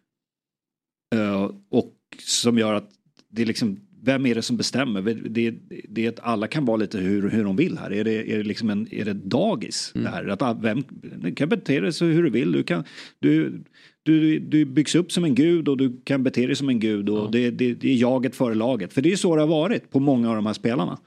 Eh, 1.15 1.51
och 1.71 1.93
som 2.19 2.57
gör 2.57 2.73
att 2.73 2.89
det 3.29 3.41
är 3.41 3.45
liksom 3.45 3.86
vem 4.07 4.25
är 4.25 4.35
det 4.35 4.41
som 4.41 4.57
bestämmer? 4.57 5.01
Det, 5.29 5.53
det 5.89 6.05
är 6.05 6.09
att 6.09 6.19
alla 6.19 6.47
kan 6.47 6.65
vara 6.65 6.77
lite 6.77 6.97
hur, 6.97 7.29
hur 7.29 7.43
de 7.43 7.55
vill 7.55 7.77
här. 7.77 7.93
Är 7.93 8.03
det, 8.03 8.31
är 8.31 8.37
det, 8.37 8.43
liksom 8.43 8.69
en, 8.69 8.87
är 8.91 9.05
det 9.05 9.13
dagis? 9.13 9.91
Mm. 9.95 10.05
Det 10.05 10.09
här? 10.09 10.27
Att 10.27 10.63
vem, 10.63 10.83
du 11.21 11.35
kan 11.35 11.49
bete 11.49 11.79
dig 11.79 11.93
så 11.93 12.05
hur 12.05 12.23
du 12.23 12.29
vill. 12.29 12.51
Du, 12.51 12.63
kan, 12.63 12.83
du, 13.19 13.63
du, 14.03 14.39
du 14.39 14.65
byggs 14.65 14.95
upp 14.95 15.11
som 15.11 15.23
en 15.23 15.35
gud 15.35 15.67
och 15.67 15.77
du 15.77 16.01
kan 16.03 16.23
bete 16.23 16.45
dig 16.45 16.55
som 16.55 16.69
en 16.69 16.79
gud. 16.79 17.09
Och 17.09 17.17
ja. 17.17 17.29
det, 17.31 17.51
det, 17.51 17.73
det, 17.73 17.89
är 17.89 17.95
jaget 17.95 18.35
före 18.35 18.55
laget. 18.55 18.93
För 18.93 19.01
det 19.01 19.11
är 19.11 19.15
så 19.15 19.35
det 19.35 19.41
har 19.41 19.47
varit 19.47 19.91
på 19.91 19.99
många 19.99 20.29
av 20.29 20.35
de 20.35 20.45
här 20.45 20.53
spelarna. 20.53 20.97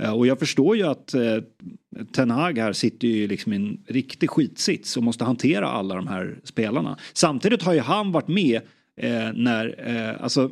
Eh, 0.00 0.16
och 0.16 0.26
jag 0.26 0.38
förstår 0.38 0.76
ju 0.76 0.82
att 0.82 1.14
eh, 1.14 1.38
Ten 2.12 2.30
Hag 2.30 2.58
här 2.58 2.72
sitter 2.72 3.08
ju 3.08 3.26
liksom 3.26 3.52
i 3.52 3.56
en 3.56 3.78
riktig 3.86 4.30
skitsits 4.30 4.96
och 4.96 5.02
måste 5.02 5.24
hantera 5.24 5.68
alla 5.68 5.94
de 5.94 6.06
här 6.06 6.38
spelarna. 6.44 6.98
Samtidigt 7.12 7.62
har 7.62 7.74
ju 7.74 7.80
han 7.80 8.12
varit 8.12 8.28
med 8.28 8.60
eh, 9.00 9.32
när, 9.34 9.74
eh, 9.88 10.22
alltså 10.22 10.50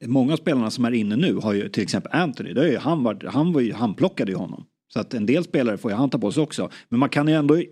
många 0.00 0.32
av 0.32 0.36
spelarna 0.36 0.70
som 0.70 0.84
är 0.84 0.92
inne 0.92 1.16
nu 1.16 1.34
har 1.34 1.52
ju 1.52 1.68
till 1.68 1.82
exempel 1.82 2.12
Anthony, 2.12 2.52
det 2.52 2.62
är 2.62 2.70
ju, 2.70 2.76
han, 2.76 3.02
var, 3.02 3.26
han, 3.26 3.52
var 3.52 3.60
ju, 3.60 3.72
han 3.72 3.94
plockade 3.94 4.32
ju 4.32 4.38
honom. 4.38 4.66
Så 4.88 5.00
att 5.00 5.14
en 5.14 5.26
del 5.26 5.44
spelare 5.44 5.78
får 5.78 5.90
ju 5.90 5.96
han 5.96 6.10
ta 6.10 6.18
på 6.18 6.32
sig 6.32 6.42
också. 6.42 6.70
Men 6.88 7.00
man 7.00 7.08
kan 7.08 7.28
ju 7.28 7.34
ändå 7.34 7.62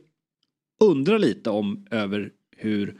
undra 0.81 1.19
lite 1.19 1.51
om 1.51 1.87
över 1.91 2.31
hur 2.57 2.95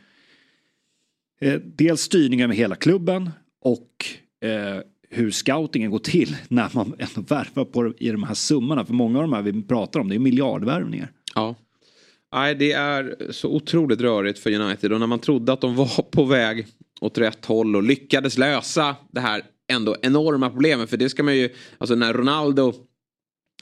eh, 1.41 1.61
dels 1.65 2.01
styrningen 2.01 2.49
med 2.49 2.59
hela 2.59 2.77
klubben 2.77 3.31
och 3.61 4.07
eh, 4.49 4.81
hur 5.11 5.31
scoutingen 5.31 5.91
går 5.91 5.99
till 5.99 6.37
när 6.49 6.71
man 6.75 6.95
ändå 6.99 7.21
värvar 7.21 7.65
på 7.65 7.93
i 7.99 8.11
de 8.11 8.23
här 8.23 8.35
summorna. 8.35 8.87
För 8.87 8.95
många 8.95 9.19
av 9.19 9.23
de 9.23 9.33
här 9.33 9.43
vi 9.43 9.63
pratar 9.63 10.01
om 10.01 10.09
det 10.09 10.15
är 10.15 10.19
miljardvärvningar. 10.19 11.13
Ja. 11.35 11.55
Nej, 12.35 12.55
det 12.55 12.73
är 12.73 13.17
så 13.31 13.49
otroligt 13.49 14.01
rörigt 14.01 14.39
för 14.39 14.61
United 14.61 14.93
och 14.93 15.01
när 15.01 15.07
man 15.07 15.19
trodde 15.19 15.53
att 15.53 15.61
de 15.61 15.77
var 15.77 16.03
på 16.03 16.25
väg 16.25 16.67
åt 17.01 17.19
rätt 17.19 17.45
håll 17.45 17.77
och 17.77 17.83
lyckades 17.83 18.39
lösa 18.39 18.97
det 19.11 19.21
här 19.21 19.43
ändå 19.73 19.97
enorma 20.03 20.51
problemet. 20.51 20.91
För 20.91 20.97
det 20.97 21.09
ska 21.09 21.23
man 21.23 21.37
ju, 21.37 21.49
alltså 21.79 21.95
när 21.95 22.13
Ronaldo 22.13 22.75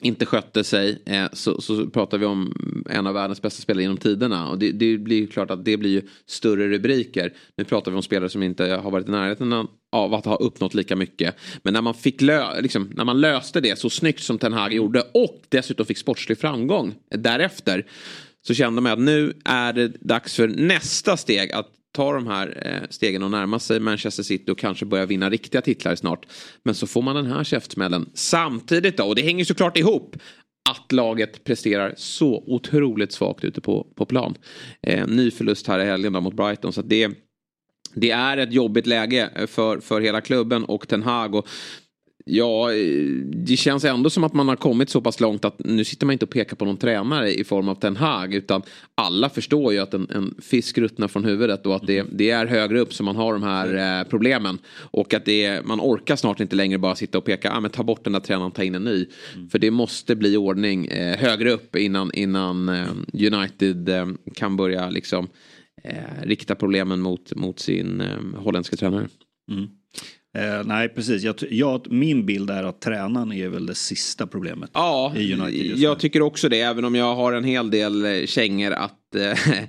inte 0.01 0.25
skötte 0.25 0.63
sig 0.63 1.01
eh, 1.05 1.25
så, 1.33 1.61
så 1.61 1.87
pratar 1.87 2.17
vi 2.17 2.25
om 2.25 2.53
en 2.89 3.07
av 3.07 3.13
världens 3.13 3.41
bästa 3.41 3.61
spelare 3.61 3.81
genom 3.81 3.97
tiderna. 3.97 4.49
Och 4.49 4.59
det, 4.59 4.71
det 4.71 4.97
blir 4.97 5.27
klart 5.27 5.51
att 5.51 5.65
det 5.65 5.77
blir 5.77 5.89
ju 5.89 6.01
större 6.25 6.69
rubriker. 6.69 7.33
Nu 7.57 7.63
pratar 7.63 7.91
vi 7.91 7.97
om 7.97 8.03
spelare 8.03 8.29
som 8.29 8.43
inte 8.43 8.65
har 8.65 8.91
varit 8.91 9.07
i 9.07 9.11
närheten 9.11 9.53
av 9.91 10.13
att 10.13 10.25
ha 10.25 10.35
uppnått 10.35 10.73
lika 10.73 10.95
mycket. 10.95 11.35
Men 11.63 11.73
när 11.73 11.81
man, 11.81 11.93
fick 11.93 12.21
lö 12.21 12.61
liksom, 12.61 12.91
när 12.95 13.05
man 13.05 13.21
löste 13.21 13.61
det 13.61 13.79
så 13.79 13.89
snyggt 13.89 14.23
som 14.23 14.37
Ten 14.37 14.53
Hag 14.53 14.73
gjorde 14.73 15.01
och 15.13 15.41
dessutom 15.49 15.85
fick 15.85 15.97
sportslig 15.97 16.37
framgång 16.37 16.95
därefter. 17.09 17.85
Så 18.47 18.53
kände 18.53 18.81
man 18.81 18.91
att 18.91 18.99
nu 18.99 19.33
är 19.45 19.73
det 19.73 19.87
dags 19.87 20.35
för 20.35 20.47
nästa 20.47 21.17
steg. 21.17 21.51
Att 21.51 21.69
ta 21.93 22.13
de 22.13 22.27
här 22.27 22.61
eh, 22.65 22.89
stegen 22.89 23.23
och 23.23 23.31
närma 23.31 23.59
sig 23.59 23.79
Manchester 23.79 24.23
City 24.23 24.51
och 24.51 24.57
kanske 24.57 24.85
börja 24.85 25.05
vinna 25.05 25.29
riktiga 25.29 25.61
titlar 25.61 25.95
snart. 25.95 26.25
Men 26.63 26.75
så 26.75 26.87
får 26.87 27.01
man 27.01 27.15
den 27.15 27.25
här 27.25 27.43
käftsmällen 27.43 28.09
samtidigt 28.13 28.97
då. 28.97 29.03
Och 29.03 29.15
det 29.15 29.21
hänger 29.21 29.45
såklart 29.45 29.77
ihop 29.77 30.15
att 30.69 30.91
laget 30.91 31.43
presterar 31.43 31.93
så 31.97 32.43
otroligt 32.47 33.11
svagt 33.11 33.43
ute 33.43 33.61
på, 33.61 33.87
på 33.95 34.05
plan. 34.05 34.35
Eh, 34.81 35.07
ny 35.07 35.31
förlust 35.31 35.67
här 35.67 35.79
i 35.79 35.85
helgen 35.85 36.13
då 36.13 36.21
mot 36.21 36.33
Brighton. 36.33 36.73
Så 36.73 36.81
det, 36.81 37.09
det 37.93 38.11
är 38.11 38.37
ett 38.37 38.53
jobbigt 38.53 38.87
läge 38.87 39.29
eh, 39.35 39.47
för, 39.47 39.79
för 39.79 40.01
hela 40.01 40.21
klubben 40.21 40.63
och 40.63 40.87
Ten 40.87 41.03
Hag. 41.03 41.35
Och 41.35 41.47
Ja, 42.25 42.69
det 43.25 43.57
känns 43.57 43.85
ändå 43.85 44.09
som 44.09 44.23
att 44.23 44.33
man 44.33 44.47
har 44.47 44.55
kommit 44.55 44.89
så 44.89 45.01
pass 45.01 45.19
långt 45.19 45.45
att 45.45 45.59
nu 45.59 45.83
sitter 45.83 46.05
man 46.05 46.13
inte 46.13 46.25
och 46.25 46.31
pekar 46.31 46.55
på 46.55 46.65
någon 46.65 46.77
tränare 46.77 47.33
i 47.33 47.43
form 47.43 47.69
av 47.69 47.75
Ten 47.75 47.95
Hag 47.95 48.33
utan 48.33 48.61
alla 48.95 49.29
förstår 49.29 49.73
ju 49.73 49.79
att 49.79 49.93
en, 49.93 50.07
en 50.09 50.35
fisk 50.41 50.77
ruttnar 50.77 51.07
från 51.07 51.25
huvudet 51.25 51.65
och 51.65 51.75
att 51.75 51.87
det, 51.87 52.05
det, 52.11 52.29
är 52.29 52.45
högre 52.45 52.79
upp 52.79 52.93
som 52.93 53.05
man 53.05 53.15
har 53.15 53.33
de 53.33 53.43
här 53.43 53.99
eh, 53.99 54.07
problemen. 54.07 54.57
Och 54.75 55.13
att 55.13 55.25
det, 55.25 55.65
man 55.65 55.81
orkar 55.81 56.15
snart 56.15 56.39
inte 56.39 56.55
längre 56.55 56.77
bara 56.77 56.95
sitta 56.95 57.17
och 57.17 57.25
peka, 57.25 57.51
ah, 57.51 57.59
men 57.59 57.71
ta 57.71 57.83
bort 57.83 58.03
den 58.03 58.13
där 58.13 58.19
tränaren, 58.19 58.51
ta 58.51 58.63
in 58.63 58.75
en 58.75 58.83
ny. 58.83 59.05
Mm. 59.35 59.49
För 59.49 59.59
det 59.59 59.71
måste 59.71 60.15
bli 60.15 60.37
ordning 60.37 60.85
eh, 60.85 61.17
högre 61.17 61.51
upp 61.51 61.75
innan, 61.75 62.11
innan 62.13 62.69
eh, 62.69 62.87
United 63.13 63.89
eh, 63.89 64.07
kan 64.35 64.57
börja 64.57 64.89
liksom 64.89 65.27
eh, 65.83 66.23
rikta 66.23 66.55
problemen 66.55 67.01
mot, 67.01 67.35
mot 67.35 67.59
sin 67.59 68.01
eh, 68.01 68.17
holländska 68.35 68.75
tränare. 68.75 69.07
Mm. 69.51 69.67
Eh, 70.37 70.63
nej 70.65 70.89
precis, 70.89 71.23
jag, 71.23 71.35
jag, 71.49 71.91
min 71.91 72.25
bild 72.25 72.49
är 72.49 72.63
att 72.63 72.81
tränaren 72.81 73.31
är 73.31 73.47
väl 73.47 73.65
det 73.65 73.75
sista 73.75 74.27
problemet. 74.27 74.69
Ja, 74.73 75.13
i 75.15 75.33
United 75.33 75.77
jag 75.77 75.99
tycker 75.99 76.21
också 76.21 76.49
det. 76.49 76.61
Även 76.61 76.85
om 76.85 76.95
jag 76.95 77.15
har 77.15 77.33
en 77.33 77.43
hel 77.43 77.71
del 77.71 78.05
eh, 78.05 78.25
kängor 78.25 78.71
att 78.71 79.15
eh, 79.15 79.31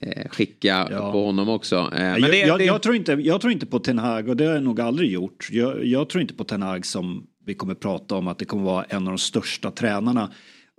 eh, 0.00 0.28
skicka 0.30 0.88
ja. 0.90 1.12
på 1.12 1.24
honom 1.24 1.48
också. 1.48 1.76
Eh, 1.76 2.00
men 2.00 2.22
jag, 2.22 2.30
det, 2.30 2.38
jag, 2.38 2.58
det... 2.58 2.64
jag, 2.64 2.82
tror 2.82 2.94
inte, 2.94 3.12
jag 3.12 3.40
tror 3.40 3.52
inte 3.52 3.66
på 3.66 3.78
Ten 3.78 3.98
Hag 3.98 4.28
och 4.28 4.36
det 4.36 4.44
har 4.44 4.54
jag 4.54 4.62
nog 4.62 4.80
aldrig 4.80 5.10
gjort. 5.10 5.48
Jag, 5.82 6.08
tror 6.08 6.22
inte 6.22 6.34
på 6.34 6.44
Ten 6.44 6.62
Hag 6.62 6.86
som 6.86 7.26
vi 7.46 7.54
kommer 7.54 7.74
prata 7.74 8.14
om 8.14 8.28
att 8.28 8.38
det 8.38 8.44
kommer 8.44 8.64
vara 8.64 8.84
en 8.84 9.06
av 9.06 9.12
de 9.12 9.18
största 9.18 9.70
tränarna 9.70 10.32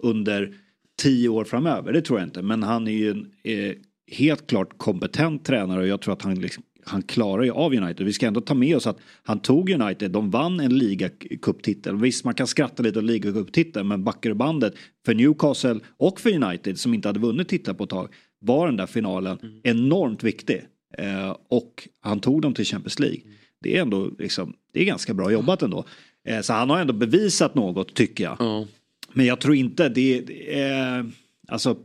under 0.03 0.53
tio 1.01 1.29
år 1.29 1.43
framöver. 1.43 1.93
Det 1.93 2.01
tror 2.01 2.19
jag 2.19 2.27
inte. 2.27 2.41
Men 2.41 2.63
han 2.63 2.87
är 2.87 2.91
ju 2.91 3.11
en 3.11 3.31
eh, 3.43 3.73
helt 4.11 4.47
klart 4.47 4.77
kompetent 4.77 5.45
tränare 5.45 5.81
och 5.81 5.87
jag 5.87 6.01
tror 6.01 6.13
att 6.13 6.21
han 6.21 6.35
liksom 6.35 6.63
han 6.87 7.01
klarar 7.01 7.43
ju 7.43 7.51
av 7.51 7.73
United. 7.73 8.05
Vi 8.05 8.13
ska 8.13 8.27
ändå 8.27 8.41
ta 8.41 8.53
med 8.53 8.75
oss 8.75 8.87
att 8.87 8.97
han 9.23 9.39
tog 9.39 9.69
United, 9.69 10.11
de 10.11 10.29
vann 10.29 10.59
en 10.59 10.77
ligacuptitel. 10.77 11.95
Visst 11.95 12.25
man 12.25 12.33
kan 12.33 12.47
skratta 12.47 12.83
lite 12.83 12.99
åt 12.99 13.05
ligacuptiteln 13.05 13.87
men 13.87 14.03
backar 14.03 14.33
bandet 14.33 14.73
för 15.05 15.13
Newcastle 15.13 15.79
och 15.97 16.19
för 16.19 16.43
United 16.43 16.79
som 16.79 16.93
inte 16.93 17.07
hade 17.07 17.19
vunnit 17.19 17.47
titlar 17.47 17.73
på 17.73 17.83
ett 17.83 17.89
tag 17.89 18.09
var 18.39 18.65
den 18.65 18.77
där 18.77 18.85
finalen 18.85 19.37
mm. 19.41 19.59
enormt 19.63 20.23
viktig. 20.23 20.61
Eh, 20.97 21.35
och 21.49 21.87
han 21.99 22.19
tog 22.19 22.41
dem 22.41 22.53
till 22.53 22.65
Champions 22.65 22.99
League. 22.99 23.21
Mm. 23.23 23.35
Det 23.61 23.77
är 23.77 23.81
ändå 23.81 24.11
liksom, 24.19 24.53
det 24.73 24.81
är 24.81 24.85
ganska 24.85 25.13
bra 25.13 25.31
jobbat 25.31 25.61
ändå. 25.61 25.85
Eh, 26.27 26.41
så 26.41 26.53
han 26.53 26.69
har 26.69 26.79
ändå 26.79 26.93
bevisat 26.93 27.55
något 27.55 27.93
tycker 27.93 28.23
jag. 28.23 28.41
Mm. 28.41 28.67
Men 29.13 29.25
jag 29.25 29.39
tror 29.39 29.55
inte 29.55 29.89
det, 29.89 30.23
är, 30.53 31.11
alltså 31.47 31.77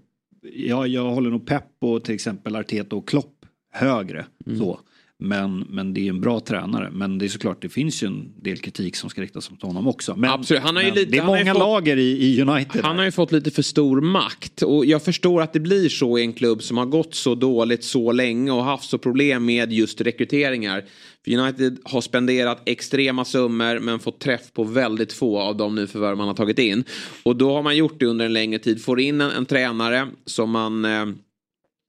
jag, 0.43 0.89
jag 0.89 1.11
håller 1.11 1.31
nog 1.31 1.47
pepp 1.47 1.81
på 1.81 2.01
till 2.01 2.15
exempel 2.15 2.57
Arteta 2.57 2.97
och 2.97 3.09
Klopp 3.09 3.47
högre. 3.73 4.27
Mm. 4.47 4.59
Så. 4.59 4.81
Men, 5.25 5.67
men 5.69 5.95
det 5.95 6.01
är 6.01 6.09
en 6.09 6.21
bra 6.21 6.41
tränare. 6.41 6.91
Men 6.93 7.19
det 7.19 7.27
är 7.27 7.29
såklart, 7.29 7.63
det 7.63 7.69
finns 7.69 8.03
ju 8.03 8.07
en 8.07 8.33
del 8.43 8.59
kritik 8.59 8.97
som 8.97 9.11
ska 9.11 9.23
riktas 9.23 9.51
mot 9.51 9.63
honom 9.63 9.89
också. 9.89 10.17
Men, 10.17 10.31
Absolut. 10.31 10.63
Han 10.63 10.77
har 10.77 10.83
ju 10.83 10.91
lite, 10.91 11.11
det 11.11 11.19
är 11.19 11.25
många 11.25 11.53
fått, 11.53 11.59
lager 11.59 11.97
i, 11.97 12.11
i 12.11 12.43
United. 12.43 12.85
Han 12.85 12.99
har 12.99 13.05
ju 13.05 13.11
fått 13.11 13.33
lite 13.33 13.51
för 13.51 13.63
stor 13.63 14.01
makt. 14.01 14.63
Och 14.63 14.87
jag 14.87 15.03
förstår 15.03 15.43
att 15.43 15.53
det 15.53 15.61
blir 15.61 15.89
så 15.89 16.19
i 16.19 16.23
en 16.23 16.33
klubb 16.33 16.63
som 16.63 16.77
har 16.77 16.87
gått 16.87 17.15
så 17.15 17.35
dåligt 17.35 17.85
så 17.85 18.13
länge 18.13 18.51
och 18.51 18.65
haft 18.65 18.91
så 18.91 18.99
problem 18.99 19.45
med 19.45 19.73
just 19.73 20.01
rekryteringar. 20.01 20.85
För 21.25 21.39
United 21.39 21.79
har 21.85 22.01
spenderat 22.01 22.63
extrema 22.67 23.25
summor 23.25 23.79
men 23.79 23.99
fått 23.99 24.21
träff 24.21 24.53
på 24.53 24.65
väldigt 24.65 25.13
få 25.13 25.39
av 25.39 25.57
de 25.57 25.75
nyförvärv 25.75 26.17
man 26.17 26.29
har 26.29 26.35
tagit 26.35 26.59
in. 26.59 26.85
Och 27.23 27.37
då 27.37 27.55
har 27.55 27.63
man 27.63 27.77
gjort 27.77 28.01
det 28.01 28.07
under 28.07 28.25
en 28.25 28.33
längre 28.33 28.59
tid. 28.59 28.85
Får 28.85 29.01
in 29.01 29.21
en, 29.21 29.31
en 29.31 29.47
tränare 29.47 30.09
som 30.27 30.51
man 30.51 30.85
eh, 30.85 31.07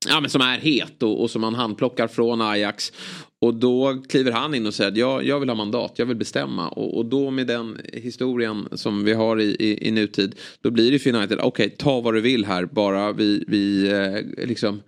ja, 0.08 0.20
men 0.20 0.30
som 0.30 0.42
är 0.42 0.58
het 0.58 1.04
och, 1.04 1.22
och 1.22 1.32
som 1.32 1.42
man 1.42 1.56
handplockar 1.56 2.08
från 2.08 2.42
Ajax. 2.42 2.92
Och 3.40 3.54
då 3.54 4.04
kliver 4.10 4.32
han 4.32 4.56
in 4.56 4.68
och 4.68 4.74
säger 4.74 4.92
att 4.92 4.98
jag, 4.98 5.26
jag 5.26 5.40
vill 5.40 5.50
ha 5.50 5.56
mandat, 5.56 5.94
jag 5.96 6.06
vill 6.06 6.18
bestämma. 6.18 6.70
Och, 6.70 6.98
och 6.98 7.06
då 7.06 7.32
med 7.32 7.48
den 7.48 7.82
historien 7.94 8.68
som 8.72 9.04
vi 9.04 9.14
har 9.14 9.40
i, 9.40 9.56
i, 9.60 9.88
i 9.88 9.92
nutid, 9.92 10.36
då 10.62 10.72
blir 10.72 10.92
det 10.92 11.00
för 11.00 11.16
United, 11.16 11.40
okej 11.42 11.66
okay, 11.66 11.78
ta 11.78 12.02
vad 12.02 12.14
du 12.14 12.22
vill 12.22 12.46
här, 12.46 12.66
bara 12.66 13.12
vi, 13.12 13.44
vi 13.48 13.92
eh, 13.92 14.46
liksom 14.48 14.82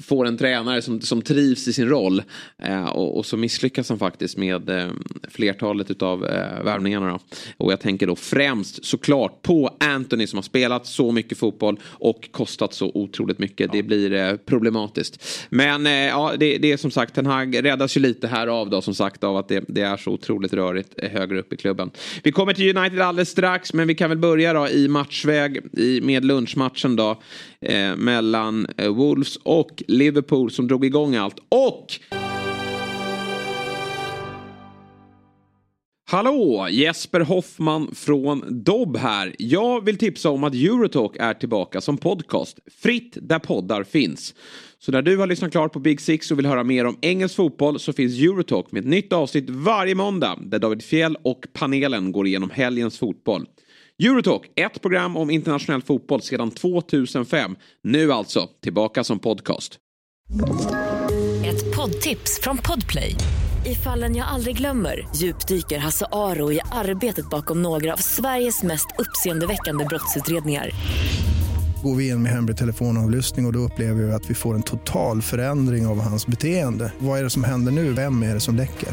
får 0.00 0.26
en 0.26 0.38
tränare 0.38 0.82
som, 0.82 1.00
som 1.00 1.22
trivs 1.22 1.68
i 1.68 1.72
sin 1.72 1.88
roll. 1.88 2.22
Eh, 2.58 2.84
och, 2.84 3.16
och, 3.16 3.26
så 3.26 3.36
misslyckas 3.36 3.88
han 3.88 3.98
faktiskt 3.98 4.36
med 4.36 4.70
eh, 4.70 4.90
flertalet 5.28 6.02
av 6.02 6.24
eh, 6.24 6.64
värvningarna. 6.64 7.10
Då. 7.10 7.18
Och 7.56 7.72
jag 7.72 7.80
tänker 7.80 8.06
då 8.06 8.16
främst 8.16 8.84
såklart 8.84 9.42
på 9.42 9.76
Anthony 9.80 10.26
som 10.26 10.36
har 10.36 10.42
spelat 10.42 10.86
så 10.86 11.12
mycket 11.12 11.38
fotboll 11.38 11.80
och 11.84 12.28
kostat 12.30 12.74
så 12.74 12.90
otroligt 12.94 13.38
mycket. 13.38 13.66
Ja. 13.66 13.72
Det 13.72 13.82
blir 13.82 14.12
eh, 14.12 14.36
problematiskt. 14.36 15.46
Men 15.48 15.86
eh, 15.86 15.92
ja, 15.92 16.32
det, 16.38 16.58
det 16.58 16.72
är 16.72 16.76
som 16.76 16.90
sagt, 16.90 17.14
den 17.14 17.26
här 17.26 17.62
räddas 17.62 17.96
ju 17.96 18.00
lite 18.00 18.28
här 18.28 18.46
av 18.46 18.70
då 18.70 18.82
som 18.82 18.94
sagt 18.94 19.24
av 19.24 19.36
att 19.36 19.48
det, 19.48 19.64
det 19.68 19.80
är 19.80 19.96
så 19.96 20.10
otroligt 20.10 20.52
rörigt 20.52 20.94
eh, 20.96 21.10
högre 21.10 21.38
upp 21.40 21.52
i 21.52 21.56
klubben. 21.56 21.90
Vi 22.22 22.32
kommer 22.32 22.54
till 22.54 22.76
United 22.76 23.00
alldeles 23.00 23.28
strax 23.28 23.72
men 23.72 23.88
vi 23.88 23.94
kan 23.94 24.08
väl 24.08 24.18
börja 24.18 24.52
då 24.52 24.68
i 24.68 24.88
matchväg 24.88 25.60
i, 25.72 26.00
med 26.00 26.24
lunchmatchen 26.24 26.96
då 26.96 27.20
eh, 27.62 27.96
mellan 27.96 28.66
eh, 28.76 28.88
Wolves 28.88 29.36
och 29.36 29.82
Liverpool 29.88 30.50
som 30.50 30.68
drog 30.68 30.84
igång 30.84 31.16
allt. 31.16 31.36
Och 31.48 31.86
Hallå! 36.12 36.68
Jesper 36.70 37.20
Hoffman 37.20 37.94
från 37.94 38.64
Dobb 38.64 38.96
här. 38.96 39.34
Jag 39.38 39.84
vill 39.84 39.98
tipsa 39.98 40.30
om 40.30 40.44
att 40.44 40.54
Eurotalk 40.54 41.16
är 41.18 41.34
tillbaka 41.34 41.80
som 41.80 41.98
podcast. 41.98 42.58
Fritt 42.82 43.16
där 43.20 43.38
poddar 43.38 43.84
finns. 43.84 44.34
Så 44.78 44.92
när 44.92 45.02
du 45.02 45.16
har 45.16 45.26
lyssnat 45.26 45.52
klart 45.52 45.72
på 45.72 45.78
Big 45.78 46.00
Six 46.00 46.30
och 46.30 46.38
vill 46.38 46.46
höra 46.46 46.64
mer 46.64 46.84
om 46.84 46.98
engelsk 47.00 47.36
fotboll 47.36 47.80
så 47.80 47.92
finns 47.92 48.20
Eurotalk 48.20 48.72
med 48.72 48.80
ett 48.80 48.88
nytt 48.88 49.12
avsnitt 49.12 49.50
varje 49.50 49.94
måndag 49.94 50.38
där 50.42 50.58
David 50.58 50.82
Fjell 50.82 51.16
och 51.22 51.46
panelen 51.52 52.12
går 52.12 52.26
igenom 52.26 52.50
helgens 52.50 52.98
fotboll. 52.98 53.46
Eurotalk, 54.02 54.42
ett 54.56 54.82
program 54.82 55.16
om 55.16 55.30
internationell 55.30 55.82
fotboll 55.82 56.22
sedan 56.22 56.50
2005. 56.50 57.56
Nu 57.82 58.12
alltså 58.12 58.48
tillbaka 58.62 59.04
som 59.04 59.18
podcast. 59.18 59.78
Ett 61.44 61.76
poddtips 61.76 62.40
från 62.42 62.58
Podplay. 62.58 63.14
I 63.66 63.74
fallen 63.74 64.16
jag 64.16 64.28
aldrig 64.28 64.56
glömmer 64.56 65.08
djupdyker 65.16 65.78
Hasse 65.78 66.06
Aro 66.12 66.52
i 66.52 66.60
arbetet 66.72 67.30
bakom 67.30 67.62
några 67.62 67.92
av 67.92 67.96
Sveriges 67.96 68.62
mest 68.62 68.86
uppseendeväckande 68.98 69.84
brottsutredningar. 69.84 70.70
Går 71.82 71.96
vi 71.96 72.08
in 72.08 72.22
med 72.22 72.32
hemlig 72.32 72.56
telefonavlyssning 72.56 73.46
och, 73.46 73.48
och 73.48 73.52
då 73.52 73.58
upplever 73.58 74.02
vi 74.02 74.12
att 74.12 74.30
vi 74.30 74.34
får 74.34 74.54
en 74.54 74.62
total 74.62 75.22
förändring 75.22 75.86
av 75.86 76.00
hans 76.00 76.26
beteende. 76.26 76.92
Vad 76.98 77.18
är 77.18 77.22
det 77.22 77.30
som 77.30 77.44
händer 77.44 77.72
nu? 77.72 77.92
Vem 77.92 78.22
är 78.22 78.34
det 78.34 78.40
som 78.40 78.56
läcker? 78.56 78.88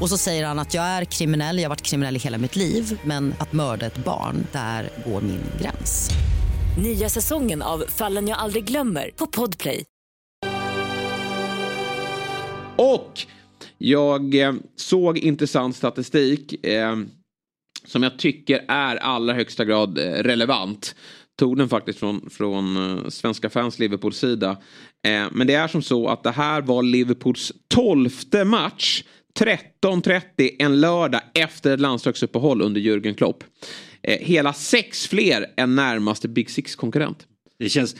Och 0.00 0.08
så 0.08 0.18
säger 0.18 0.46
han 0.46 0.58
att 0.58 0.74
jag 0.74 0.84
är 0.84 1.04
kriminell, 1.04 1.56
jag 1.56 1.64
har 1.64 1.68
varit 1.68 1.82
kriminell 1.82 2.16
i 2.16 2.18
hela 2.18 2.38
mitt 2.38 2.56
liv 2.56 3.00
men 3.04 3.34
att 3.38 3.52
mörda 3.52 3.86
ett 3.86 4.04
barn, 4.04 4.46
där 4.52 4.90
går 5.06 5.20
min 5.20 5.40
gräns. 5.60 6.10
Nya 6.82 7.08
säsongen 7.08 7.62
av 7.62 7.84
Fallen 7.88 8.28
jag 8.28 8.38
aldrig 8.38 8.64
glömmer 8.64 9.10
på 9.16 9.26
Podplay. 9.26 9.84
Och 12.76 13.20
jag 13.78 14.34
eh, 14.34 14.54
såg 14.76 15.18
intressant 15.18 15.76
statistik 15.76 16.66
eh, 16.66 16.96
som 17.84 18.02
jag 18.02 18.18
tycker 18.18 18.64
är 18.68 18.96
allra 18.96 19.34
högsta 19.34 19.64
grad 19.64 19.98
eh, 19.98 20.02
relevant. 20.02 20.94
Tog 21.38 21.56
den 21.56 21.68
faktiskt 21.68 21.98
från, 21.98 22.30
från 22.30 22.76
eh, 22.76 23.08
Svenska 23.08 23.50
fans 23.50 23.78
Liverpools 23.78 24.18
sida. 24.18 24.50
Eh, 25.06 25.26
men 25.32 25.46
det 25.46 25.54
är 25.54 25.68
som 25.68 25.82
så 25.82 26.08
att 26.08 26.22
det 26.22 26.30
här 26.30 26.62
var 26.62 26.82
Liverpools 26.82 27.52
tolfte 27.68 28.44
match 28.44 29.02
13.30 29.38 30.50
en 30.58 30.80
lördag 30.80 31.20
efter 31.34 31.74
ett 31.74 31.80
landslagsuppehåll 31.80 32.62
under 32.62 32.80
Jürgen 32.80 33.14
Klopp. 33.14 33.44
Eh, 34.02 34.18
hela 34.20 34.52
sex 34.52 35.06
fler 35.06 35.46
än 35.56 35.76
närmaste 35.76 36.28
Big 36.28 36.50
Six-konkurrent. 36.50 37.26
Det 37.58 37.68
känns, 37.68 37.96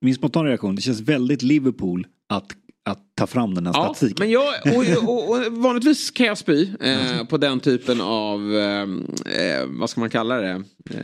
min 0.00 0.14
spontana 0.14 0.48
reaktion, 0.48 0.76
det 0.76 0.82
känns 0.82 1.00
väldigt 1.00 1.42
Liverpool 1.42 2.06
att 2.28 2.52
att 2.84 2.98
ta 3.14 3.26
fram 3.26 3.54
den 3.54 3.66
här 3.66 3.74
ja, 3.74 3.84
statistiken. 3.84 4.16
Men 4.18 4.30
jag, 4.30 4.54
och, 4.76 5.08
och, 5.08 5.30
och, 5.30 5.52
vanligtvis 5.62 6.10
kan 6.10 6.26
jag 6.26 6.38
spy 6.38 6.68
eh, 6.80 7.24
på 7.24 7.36
den 7.36 7.60
typen 7.60 8.00
av, 8.00 8.54
eh, 8.54 8.82
eh 8.82 9.66
vad 9.66 9.90
ska 9.90 10.00
man 10.00 10.10
kalla 10.10 10.36
det, 10.36 10.62
eh, 10.90 11.00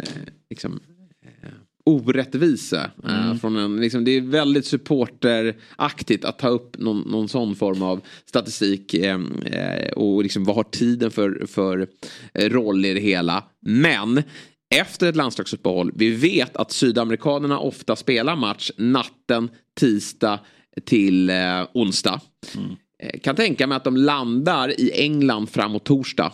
liksom, 0.51 0.81
orättvisa. 1.85 2.91
Eh, 3.05 3.25
mm. 3.25 3.39
från 3.39 3.57
en, 3.57 3.77
liksom, 3.77 4.05
det 4.05 4.11
är 4.11 4.21
väldigt 4.21 4.67
supporteraktigt 4.67 6.25
att 6.25 6.39
ta 6.39 6.49
upp 6.49 6.79
någon, 6.79 7.01
någon 7.01 7.29
sån 7.29 7.57
form 7.57 7.83
av 7.83 8.01
statistik. 8.27 8.95
och 9.97 10.23
liksom, 10.23 10.45
vad 10.45 10.57
har 10.57 10.65
tiden 10.65 11.11
för, 11.11 11.47
för 11.47 11.89
roll 12.35 12.85
i 12.85 12.95
det 12.95 13.01
hela. 13.01 13.45
Men 13.61 14.23
efter 14.75 15.09
ett 15.09 15.17
landslagsuppehåll, 15.17 15.93
vi 15.95 16.11
vet 16.11 16.57
att 16.57 16.73
sydamerikanerna 16.73 17.59
ofta 17.59 17.97
spelar 17.97 18.37
match 18.37 18.71
natten, 18.77 19.49
tisdag 19.81 20.41
till 20.85 21.31
eh, 21.31 21.67
onsdag. 21.75 22.21
Mm. 22.57 22.77
Eh, 23.03 23.21
kan 23.21 23.37
tänka 23.37 23.67
mig 23.67 23.77
att 23.77 23.85
de 23.85 23.97
landar 23.97 24.81
i 24.81 24.93
England 24.95 25.51
framåt 25.51 25.85
torsdag. 25.85 26.33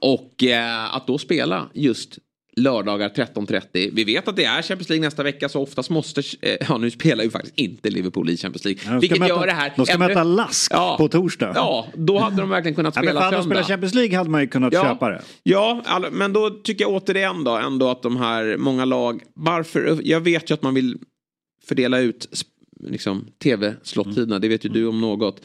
Och 0.00 0.44
eh, 0.44 0.94
att 0.94 1.06
då 1.06 1.18
spela 1.18 1.70
just 1.74 2.18
lördagar 2.58 3.08
13.30. 3.08 3.90
Vi 3.92 4.04
vet 4.04 4.28
att 4.28 4.36
det 4.36 4.44
är 4.44 4.62
Champions 4.62 4.88
League 4.88 5.04
nästa 5.04 5.22
vecka 5.22 5.48
så 5.48 5.62
oftast 5.62 5.90
måste, 5.90 6.22
eh, 6.40 6.56
ja 6.68 6.78
nu 6.78 6.90
spelar 6.90 7.24
ju 7.24 7.30
faktiskt 7.30 7.58
inte 7.58 7.90
Liverpool 7.90 8.30
i 8.30 8.36
Champions 8.36 8.64
League. 8.64 8.82
Ja, 8.86 8.98
vilket 8.98 9.18
möta, 9.18 9.28
gör 9.34 9.46
det 9.46 9.52
här. 9.52 9.72
De 9.76 9.86
ska 9.86 9.98
möta 9.98 10.24
Lask 10.24 10.72
ja, 10.72 10.96
på 10.98 11.08
torsdag. 11.08 11.52
Ja, 11.54 11.86
då 11.94 12.18
hade 12.18 12.36
de 12.36 12.50
verkligen 12.50 12.74
kunnat 12.74 12.94
spela 12.94 13.08
ja, 13.14 13.20
men 13.20 13.30
söndag. 13.30 13.42
spela 13.42 13.62
Champions 13.64 13.94
League 13.94 14.16
hade 14.16 14.30
man 14.30 14.40
ju 14.40 14.46
kunnat 14.46 14.72
ja, 14.72 14.82
köpa 14.82 15.08
det. 15.08 15.22
Ja, 15.42 15.82
all, 15.84 16.10
men 16.12 16.32
då 16.32 16.50
tycker 16.50 16.84
jag 16.84 16.92
återigen 16.92 17.44
då 17.44 17.56
ändå 17.56 17.90
att 17.90 18.02
de 18.02 18.16
här 18.16 18.56
många 18.56 18.84
lag, 18.84 19.22
varför, 19.34 20.00
jag 20.02 20.20
vet 20.20 20.50
ju 20.50 20.54
att 20.54 20.62
man 20.62 20.74
vill 20.74 20.98
fördela 21.68 21.98
ut 21.98 22.46
liksom, 22.80 23.26
tv-slottiderna, 23.42 24.36
mm. 24.36 24.40
det 24.40 24.48
vet 24.48 24.64
ju 24.64 24.68
du 24.68 24.86
om 24.86 25.00
något. 25.00 25.40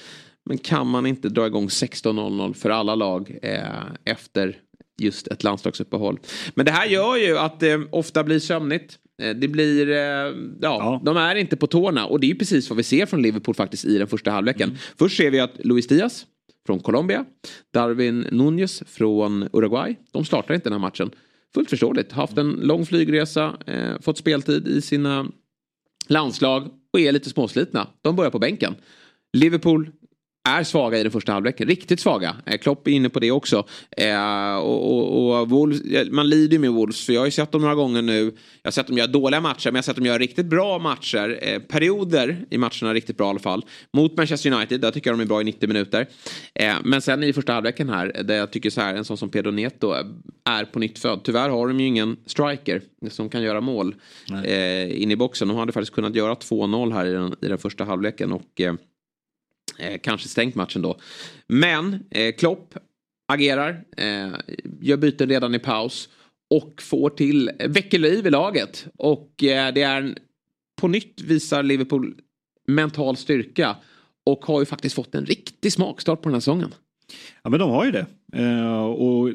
Men 0.46 0.58
kan 0.58 0.88
man 0.88 1.06
inte 1.06 1.30
dra 1.30 1.48
igång 1.48 1.68
16.00 1.68 2.54
för 2.54 2.70
alla 2.70 2.96
lag 2.96 3.38
eh, 3.42 3.64
efter 4.06 4.58
just 5.04 5.28
ett 5.28 5.44
landslagsuppehåll. 5.44 6.20
Men 6.56 6.66
det 6.66 6.72
här 6.72 6.86
gör 6.86 7.18
ju 7.18 7.38
att 7.38 7.60
det 7.60 7.88
ofta 7.92 8.24
blir 8.24 8.40
sömnigt. 8.40 9.00
Eh, 9.22 9.36
det 9.36 9.48
blir, 9.48 9.90
eh, 9.90 9.96
ja, 9.96 10.32
ja, 10.62 11.02
de 11.06 11.18
är 11.18 11.36
inte 11.36 11.56
på 11.56 11.68
tårna 11.68 12.06
och 12.06 12.20
det 12.20 12.26
är 12.26 12.30
ju 12.30 12.36
precis 12.36 12.70
vad 12.70 12.78
vi 12.78 12.84
ser 12.84 13.06
från 13.06 13.22
Liverpool 13.22 13.56
faktiskt 13.56 13.86
i 13.86 13.98
den 13.98 14.08
första 14.08 14.32
halvleken. 14.32 14.70
Mm. 14.70 14.78
Först 15.00 15.18
ser 15.18 15.32
vi 15.32 15.40
att 15.40 15.66
Luis 15.66 15.88
Diaz 15.88 16.26
från 16.66 16.80
Colombia, 16.80 17.26
Darwin 17.74 18.28
Nunez 18.32 18.84
från 18.88 19.50
Uruguay, 19.54 19.96
de 20.12 20.26
startar 20.26 20.54
inte 20.54 20.70
den 20.70 20.74
här 20.74 20.88
matchen. 20.88 21.12
Fullt 21.54 21.70
förståeligt, 21.70 22.12
haft 22.12 22.38
en 22.38 22.52
lång 22.52 22.86
flygresa, 22.86 23.54
eh, 23.66 24.02
fått 24.02 24.18
speltid 24.18 24.68
i 24.68 24.82
sina 24.82 25.28
landslag 26.08 26.70
och 26.94 27.00
är 27.00 27.12
lite 27.12 27.30
småslitna. 27.30 27.88
De 28.02 28.16
börjar 28.16 28.32
på 28.32 28.40
bänken. 28.40 28.76
Liverpool 29.34 29.92
är 30.50 30.64
svaga 30.64 31.00
i 31.00 31.04
den 31.04 31.12
första 31.12 31.32
halvleken. 31.32 31.68
Riktigt 31.68 32.00
svaga. 32.00 32.36
Eh, 32.46 32.58
Klopp 32.58 32.88
är 32.88 32.92
inne 32.92 33.10
på 33.10 33.20
det 33.20 33.32
också. 33.32 33.66
Eh, 33.98 34.56
och, 34.56 34.94
och, 34.94 35.42
och 35.42 35.50
Wolves, 35.50 35.82
man 36.12 36.30
lider 36.30 36.54
ju 36.54 36.60
med 36.60 36.72
Wolves. 36.72 37.06
För 37.06 37.14
jag 37.14 37.22
har 37.22 37.26
ju 37.26 37.32
sett 37.32 37.52
dem 37.52 37.62
några 37.62 37.76
gånger 37.76 38.02
nu. 38.02 38.24
Jag 38.62 38.68
har 38.68 38.72
sett 38.72 38.88
dem 38.88 38.98
göra 38.98 39.08
dåliga 39.08 39.42
matcher. 39.42 39.66
Men 39.66 39.76
jag 39.76 39.78
har 39.78 39.84
sett 39.84 39.96
dem 39.96 40.06
göra 40.06 40.18
riktigt 40.18 40.46
bra 40.46 40.80
matcher. 40.80 41.40
Eh, 41.42 41.60
perioder 41.60 42.46
i 42.50 42.58
matcherna 42.58 42.94
riktigt 42.94 43.18
bra 43.18 43.28
i 43.28 43.30
alla 43.30 43.40
fall. 43.40 43.66
Mot 43.94 44.18
Manchester 44.18 44.52
United. 44.52 44.82
Där 44.82 44.92
tycker 44.92 45.10
jag 45.10 45.20
de 45.20 45.24
är 45.24 45.28
bra 45.28 45.42
i 45.42 45.44
90 45.44 45.68
minuter. 45.68 46.08
Eh, 46.56 46.76
men 46.84 47.02
sen 47.02 47.24
i 47.24 47.34
första 47.34 47.54
halvleken 47.54 47.90
här. 47.90 48.24
Där 48.24 48.36
jag 48.36 48.52
tycker 48.52 48.70
så 48.70 48.82
här. 48.82 48.96
En 48.96 49.06
sån 49.06 49.18
som 49.18 49.30
Pedro 49.30 49.52
Neto 49.52 49.94
är 50.46 50.66
på 50.66 50.80
nytt 50.80 51.00
född. 51.00 51.24
Tyvärr 51.24 51.50
har 51.50 51.68
de 51.68 51.80
ju 51.80 51.88
ingen 51.88 52.18
striker. 52.26 52.82
Som 53.10 53.30
kan 53.30 53.42
göra 53.42 53.62
mål. 53.62 53.96
Eh, 54.46 55.02
in 55.02 55.12
i 55.12 55.16
boxen. 55.16 55.48
De 55.48 55.58
hade 55.58 55.72
faktiskt 55.72 55.94
kunnat 55.94 56.16
göra 56.16 56.34
2-0 56.34 56.94
här 56.94 57.06
i 57.06 57.14
den, 57.14 57.36
i 57.42 57.48
den 57.48 57.58
första 57.58 57.84
halvleken. 57.84 58.32
Och 58.32 58.62
eh, 59.80 60.00
kanske 60.04 60.28
stängt 60.28 60.56
matchen 60.56 60.82
då. 60.82 61.00
Men 61.48 62.04
eh, 62.12 62.36
Klopp 62.36 62.76
agerar, 63.28 63.84
eh, 63.98 64.34
gör 64.82 64.98
byten 64.98 65.30
redan 65.30 65.56
i 65.56 65.60
paus 65.60 66.10
och 66.50 66.82
får 66.82 67.10
till, 67.10 67.52
eh, 67.60 67.70
väcker 67.70 68.00
liv 68.00 68.28
i 68.28 68.30
laget. 68.30 68.88
Och 68.98 69.44
eh, 69.44 69.74
det 69.74 69.82
är 69.82 70.02
en... 70.02 70.18
på 70.82 70.88
nytt 70.88 71.22
visar 71.22 71.64
Liverpool 71.64 72.16
mental 72.68 73.18
styrka 73.18 73.76
och 74.26 74.46
har 74.46 74.60
ju 74.60 74.66
faktiskt 74.66 74.96
fått 74.96 75.16
en 75.16 75.26
riktig 75.26 75.74
smakstart 75.74 76.22
på 76.22 76.30
den 76.30 76.34
här 76.34 76.40
säsongen. 76.40 76.74
Ja 77.44 77.50
men 77.50 77.60
de 77.60 77.70
har 77.70 77.86
ju 77.86 77.92
det. 77.92 78.06
Eh, 78.34 78.84
och 78.84 79.30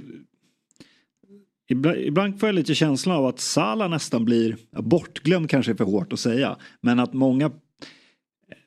ibland, 1.68 1.98
ibland 1.98 2.40
får 2.40 2.48
jag 2.48 2.54
lite 2.54 2.74
känslan 2.74 3.16
av 3.16 3.26
att 3.26 3.40
Sala 3.40 3.88
nästan 3.88 4.24
blir 4.24 4.56
bortglömd 4.70 5.50
kanske 5.50 5.72
är 5.72 5.76
för 5.76 5.84
hårt 5.84 6.12
att 6.12 6.20
säga. 6.20 6.56
Men 6.80 6.98
att 6.98 7.12
många 7.12 7.50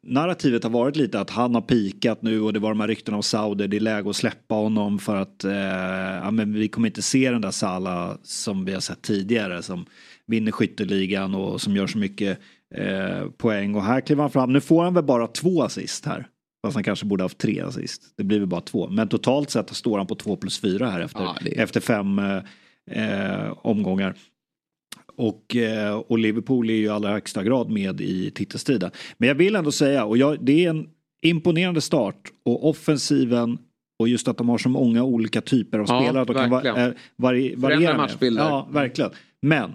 narrativet 0.04 0.64
har 0.64 0.70
varit 0.70 0.96
lite 0.96 1.20
att 1.20 1.30
han 1.30 1.56
har 1.56 1.62
pikat 1.62 2.22
nu 2.22 2.42
och 2.42 2.54
det 2.54 2.60
var 2.60 2.70
de 2.70 2.80
här 2.80 2.88
ryktena 2.88 3.18
om 3.18 3.24
Sauder. 3.24 3.68
Det 3.68 3.78
är 3.78 3.82
läge 3.82 4.10
att 4.10 4.16
släppa 4.16 4.56
honom 4.56 5.00
för 5.00 5.16
att 5.16 5.44
eh, 5.44 5.54
ja, 6.24 6.32
men 6.32 6.54
vi 6.54 6.68
kommer 6.68 6.88
inte 6.88 7.02
se 7.02 7.32
den 7.32 7.42
där 7.42 7.52
Sala 7.52 8.18
som 8.24 8.66
vi 8.66 8.74
har 8.74 8.80
sett 8.80 9.02
tidigare 9.02 9.62
som 9.62 9.86
vinner 10.28 10.52
skytteligan 10.52 11.36
och 11.36 11.62
som 11.62 11.76
gör 11.76 11.88
så 11.88 11.98
mycket 11.98 12.40
eh, 12.76 13.30
poäng. 13.38 13.76
Och 13.76 13.84
här 13.84 14.02
kliver 14.02 14.22
han 14.22 14.32
fram. 14.32 14.54
Nu 14.54 14.62
får 14.62 14.84
han 14.84 14.94
väl 14.94 15.04
bara 15.04 15.28
två 15.28 15.64
assist 15.64 16.06
här. 16.06 16.28
Fast 16.66 16.76
han 16.76 16.84
kanske 16.84 17.06
borde 17.06 17.24
haft 17.24 17.38
tre 17.38 17.62
assist. 17.62 18.02
Det 18.18 18.24
blir 18.24 18.40
väl 18.40 18.48
bara 18.48 18.62
två. 18.62 18.90
Men 18.90 19.08
totalt 19.08 19.50
sett 19.50 19.76
står 19.76 19.98
han 19.98 20.08
på 20.08 20.16
två 20.16 20.36
plus 20.36 20.60
fyra 20.60 20.90
här 20.90 21.02
efter, 21.02 21.22
ja, 21.22 21.38
är... 21.46 21.60
efter 21.60 21.80
fem 21.80 22.20
eh, 22.92 23.52
omgångar. 23.62 24.16
Och, 25.15 25.56
eh, 25.56 25.93
och 25.93 26.19
Liverpool 26.19 26.69
är 26.69 26.74
ju 26.74 26.84
i 26.84 26.89
allra 26.89 27.12
högsta 27.12 27.43
grad 27.43 27.69
med 27.69 28.02
i 28.02 28.32
titelstriden. 28.32 28.91
Men 29.17 29.28
jag 29.28 29.36
vill 29.36 29.56
ändå 29.56 29.71
säga, 29.71 30.06
och 30.06 30.17
jag, 30.17 30.45
det 30.45 30.65
är 30.65 30.69
en 30.69 30.89
imponerande 31.21 31.82
start 31.82 32.32
och 32.45 32.69
offensiven 32.69 33.58
och 34.00 34.08
just 34.08 34.28
att 34.28 34.38
de 34.38 34.50
har 34.50 34.58
så 34.58 34.69
många 34.69 35.04
olika 35.04 35.41
typer 35.41 35.80
av 35.80 35.86
ja, 35.89 36.02
spelare. 36.02 36.26
De 36.26 36.36
kan 36.36 36.50
va, 36.50 36.86
äh, 36.88 36.93
vari, 37.15 37.56
variera 37.56 37.97
matchbilder. 37.97 38.43
Ja, 38.43 38.69
verkligen. 38.71 39.12
Men, 39.41 39.71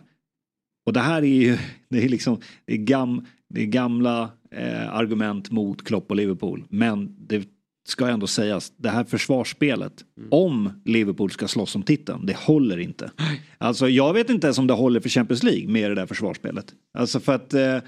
och 0.87 0.93
det 0.93 1.01
här 1.01 1.23
är 1.23 1.27
ju, 1.27 1.59
det 1.89 2.05
är 2.05 2.09
liksom, 2.09 2.41
det 2.65 2.73
är, 2.73 2.77
gam, 2.77 3.27
det 3.55 3.63
är 3.63 3.67
gamla 3.67 4.31
eh, 4.51 4.95
argument 4.95 5.51
mot 5.51 5.85
Klopp 5.85 6.11
och 6.11 6.17
Liverpool. 6.17 6.65
Men 6.69 7.17
det 7.19 7.49
ska 7.87 8.09
ändå 8.09 8.27
sägas, 8.27 8.73
det 8.77 8.89
här 8.89 9.05
försvarsspelet, 9.05 10.05
mm. 10.17 10.29
om 10.33 10.83
Liverpool 10.85 11.31
ska 11.31 11.49
slåss 11.49 11.75
om 11.75 11.83
titeln, 11.83 12.27
det 12.27 12.37
håller 12.37 12.79
inte. 12.79 13.11
Alltså 13.59 13.89
jag 13.89 14.13
vet 14.13 14.31
inte 14.31 14.47
ens 14.47 14.59
om 14.59 14.67
det 14.67 14.75
håller 14.75 15.01
för 15.01 15.09
Champions 15.09 15.43
League 15.43 15.69
med 15.69 15.91
det 15.91 15.95
där 15.95 16.07
försvarsspelet. 16.07 16.67
Alltså 16.99 17.21
för 17.21 17.35
att 17.35 17.55
eh, 17.55 17.79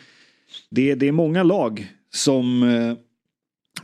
det, 0.70 0.94
det 0.94 1.08
är 1.08 1.12
många 1.12 1.42
lag 1.42 1.92
som 2.14 2.62
eh, 2.62 2.94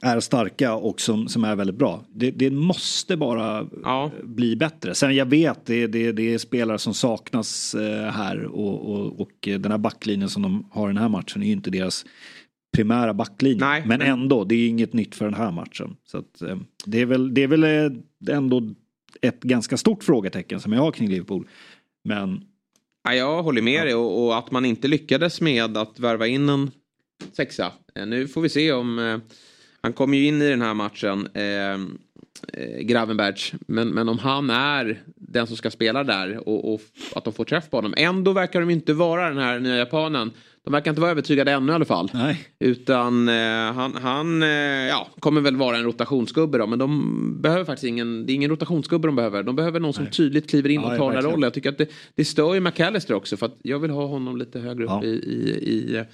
är 0.03 0.21
starka 0.21 0.75
och 0.75 1.01
som, 1.01 1.29
som 1.29 1.45
är 1.45 1.57
väldigt 1.57 1.77
bra. 1.77 2.05
Det, 2.15 2.31
det 2.31 2.51
måste 2.51 3.17
bara 3.17 3.69
ja. 3.83 4.11
bli 4.23 4.57
bättre. 4.57 4.95
Sen 4.95 5.17
jag 5.17 5.27
vet, 5.27 5.67
det, 5.67 5.87
det, 5.87 6.13
det 6.13 6.35
är 6.35 6.39
spelare 6.39 6.79
som 6.79 6.95
saknas 6.95 7.75
eh, 7.75 8.11
här 8.11 8.45
och, 8.45 8.95
och, 8.95 9.21
och 9.21 9.33
den 9.41 9.71
här 9.71 9.79
backlinjen 9.79 10.29
som 10.29 10.43
de 10.43 10.69
har 10.71 10.89
i 10.89 10.93
den 10.93 11.03
här 11.03 11.09
matchen 11.09 11.43
är 11.43 11.47
ju 11.47 11.53
inte 11.53 11.71
deras 11.71 12.05
primära 12.75 13.15
backlinje. 13.15 13.65
Nej, 13.65 13.81
men, 13.87 13.99
men 13.99 14.09
ändå, 14.09 14.45
det 14.45 14.55
är 14.55 14.69
inget 14.69 14.93
nytt 14.93 15.15
för 15.15 15.25
den 15.25 15.35
här 15.35 15.51
matchen. 15.51 15.97
Så 16.05 16.19
att, 16.19 16.43
eh, 16.43 16.57
det, 16.85 17.01
är 17.01 17.07
väl, 17.07 17.35
det 17.35 17.43
är 17.43 17.49
väl 17.49 17.65
eh, 17.65 18.37
ändå 18.37 18.75
ett 19.21 19.43
ganska 19.43 19.77
stort 19.77 20.05
frågetecken 20.05 20.61
som 20.61 20.73
jag 20.73 20.81
har 20.81 20.93
kring 20.93 21.09
Liverpool. 21.09 21.49
Men... 22.05 22.45
Ja, 23.05 23.15
jag 23.15 23.43
håller 23.43 23.63
med 23.63 23.87
dig 23.87 23.95
och, 23.95 24.25
och, 24.25 24.39
att 24.39 24.51
man 24.51 24.65
inte 24.65 24.89
lyckades 24.89 25.41
med 25.41 25.77
att 25.77 25.99
värva 25.99 26.27
in 26.27 26.49
en 26.49 26.71
sexa. 27.33 27.73
Eh, 27.95 28.07
nu 28.07 28.29
får 28.29 28.41
vi 28.41 28.49
se 28.49 28.73
om 28.73 29.21
Han 29.81 29.93
kom 29.93 30.15
ju 30.15 30.27
in 30.27 30.43
i 30.43 30.51
den 30.51 30.63
här 30.63 30.75
matchen. 30.75 31.29
Eh, 31.35 31.79
Gravenberch. 32.81 33.55
Men, 33.67 33.89
men 33.89 34.09
om 34.09 34.19
han 34.19 34.51
är 34.51 35.03
den 35.17 35.47
som 35.47 35.57
ska 35.57 35.71
spela 35.71 36.05
där 36.05 36.49
och, 36.49 36.75
och 36.75 36.81
att 37.15 37.25
de 37.25 37.33
får 37.33 37.45
träff 37.45 37.71
på 37.71 37.77
honom. 37.77 37.95
Ändå 37.97 38.33
verkar 38.33 38.61
de 38.61 38.71
inte 38.71 38.93
vara 38.93 39.29
den 39.29 39.39
här 39.39 39.61
nya 39.61 39.77
japanen. 39.77 40.33
De 40.65 40.73
verkar 40.73 40.91
inte 40.91 41.01
vara 41.01 41.11
övertygade 41.11 41.53
ännu 41.53 41.73
i 41.73 41.75
alla 41.75 41.85
fall. 41.85 42.11
Nej. 42.15 42.39
Utan 42.59 43.29
eh, 43.29 43.35
han, 43.75 43.95
han 43.95 44.43
eh, 44.43 44.49
ja, 44.89 45.09
kommer 45.21 45.41
väl 45.41 45.57
vara 45.57 45.77
en 45.77 45.83
rotationsgubbe 45.85 46.59
då. 46.59 46.67
Men 46.67 46.79
de 46.79 47.43
behöver 47.43 47.65
faktiskt 47.65 47.85
ingen, 47.85 48.27
det 48.27 48.33
är 48.33 48.35
ingen 48.35 48.51
rotationsgubbe 48.51 49.09
de 49.09 49.17
behöver. 49.17 49.43
De 49.43 49.57
behöver 49.57 49.81
någon 49.81 49.93
som 49.93 50.07
tydligt 50.07 50.51
kliver 50.51 50.69
in 50.69 50.81
Ja, 50.81 50.93
och 50.93 50.99
tar 50.99 51.13
den 51.13 51.23
rollen. 51.23 51.43
Jag 51.43 51.55
tycker 51.55 51.69
att 51.69 51.79
det, 51.79 51.89
det 52.15 52.25
stör 52.25 52.55
ju 52.55 52.61
McAllister 52.61 53.15
också. 53.15 53.37
För 53.37 53.47
att 53.47 53.57
jag 53.63 53.79
vill 53.79 53.91
ha 53.91 54.07
honom 54.07 54.37
lite 54.37 54.59
högre 54.59 54.85
upp 54.85 54.91
Ja. 54.91 55.05
i, 55.05 55.09
i, 55.09 55.51
i, 55.73 56.05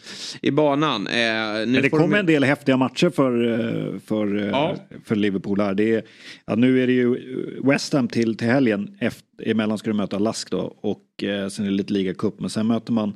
i 0.42 0.50
banan. 0.50 1.06
Eh, 1.06 1.12
nu 1.12 1.66
Men 1.66 1.72
det 1.72 1.90
får 1.90 1.98
de- 1.98 2.02
kommer 2.04 2.18
en 2.18 2.26
del 2.26 2.44
häftiga 2.44 2.76
matcher 2.76 3.10
för, 3.10 3.50
eh, 3.52 3.98
för, 4.06 4.38
eh, 4.38 4.46
Ja. 4.48 4.76
för 5.04 5.16
Liverpool 5.16 5.60
här. 5.60 5.74
Det 5.74 5.94
är, 5.94 6.02
ja, 6.46 6.54
nu 6.54 6.82
är 6.82 6.86
det 6.86 6.92
ju 6.92 7.16
West 7.64 7.92
Ham 7.92 8.08
till, 8.08 8.36
till 8.36 8.46
helgen. 8.48 8.96
Efter, 9.00 9.48
emellan 9.50 9.78
ska 9.78 9.90
de 9.90 9.96
möta 9.96 10.18
Lask 10.18 10.50
då 10.50 10.74
och 10.80 11.24
eh, 11.24 11.48
sen 11.48 11.64
är 11.64 11.70
det 11.70 11.76
lite 11.76 11.92
ligacup. 11.92 12.40
Men 12.40 12.50
sen 12.50 12.66
möter 12.66 12.92
man 12.92 13.12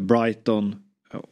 Brighton 0.00 0.74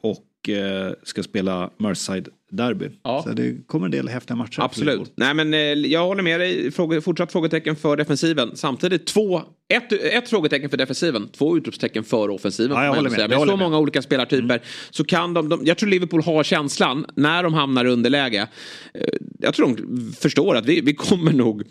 och 0.00 0.48
eh, 0.48 0.92
ska 1.02 1.22
spela 1.22 1.70
Merseyside 1.78 2.28
Derby. 2.50 2.88
Ja. 3.02 3.22
Så 3.26 3.33
det 3.33 3.66
kommer 3.66 3.85
en 3.87 3.90
del 3.90 4.09
häftiga 4.09 4.37
matcher. 4.37 4.61
Absolut. 4.61 5.12
Nej, 5.16 5.35
men, 5.35 5.55
eh, 5.55 5.61
jag 5.61 6.07
håller 6.07 6.22
med 6.22 6.40
dig. 6.40 6.70
Fortsatt 7.02 7.33
frågetecken 7.33 7.76
för 7.76 7.96
defensiven. 7.96 8.57
Samtidigt 8.57 9.07
två, 9.07 9.42
ett, 9.68 9.92
ett 9.92 10.28
frågetecken 10.28 10.70
för 10.70 10.76
defensiven. 10.76 11.28
Två 11.28 11.57
utropstecken 11.57 12.05
för 12.05 12.31
offensiven. 12.31 12.76
Ja, 12.76 12.85
jag 12.85 12.94
håller 12.94 13.11
med. 13.11 13.12
säga. 13.12 13.28
Med 13.28 13.38
så 13.38 13.44
med. 13.44 13.55
Mm. 13.55 13.64
många 13.64 13.78
olika 13.78 14.02
spelartyper. 14.02 14.62
Så 14.90 15.05
kan 15.05 15.35
de, 15.35 15.48
de, 15.48 15.61
jag 15.64 15.78
tror 15.78 15.88
Liverpool 15.88 16.22
har 16.22 16.42
känslan 16.44 17.07
när 17.16 17.42
de 17.42 17.55
hamnar 17.55 17.85
i 17.85 17.88
underläge. 17.88 18.48
Eh, 18.94 19.05
Jag 19.38 19.55
tror 19.55 19.76
de 19.76 20.12
förstår 20.12 20.57
att 20.57 20.66
vi, 20.66 20.81
vi 20.81 20.94
kommer 20.94 21.33
nog 21.33 21.62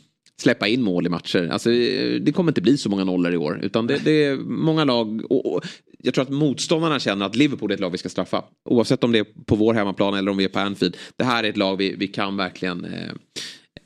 släppa 0.42 0.68
in 0.68 0.82
mål 0.82 1.06
i 1.06 1.10
matcher. 1.10 1.50
Alltså, 1.52 1.72
eh, 1.72 2.22
det 2.22 2.32
kommer 2.32 2.52
inte 2.52 2.62
bli 2.62 2.78
så 2.78 2.90
många 2.90 3.04
nollor 3.04 3.34
i 3.34 3.38
år. 3.38 3.60
Utan 3.64 3.88
det, 3.88 3.98
det 4.06 4.24
är 4.24 4.36
många 4.38 4.84
lag. 4.84 5.22
Och, 5.30 5.56
och, 5.56 5.64
jag 6.04 6.14
tror 6.14 6.24
att 6.24 6.30
motståndarna 6.30 7.00
känner 7.00 7.26
att 7.26 7.36
Liverpool 7.36 7.72
är 7.72 7.76
ett 7.76 7.80
lag 7.80 7.90
vi 7.90 7.98
ska 7.98 8.10
straffa. 8.10 8.44
Oavsett 8.70 9.04
om 9.04 9.12
det 9.12 9.20
är 9.20 9.26
på 9.46 9.56
vår 9.56 9.74
hemmaplan 9.74 10.14
eller 10.14 10.32
om 10.32 10.38
vi 10.38 10.44
är 10.44 10.50
på 10.50 10.60
Anfield. 10.60 10.98
Det 11.16 11.24
här 11.24 11.44
är 11.44 11.50
ett 11.50 11.58
lag 11.58 11.78
vi, 11.78 11.96
vi 11.96 12.08
kan 12.08 12.38
verkligen 12.38 12.86
eh, 12.86 13.12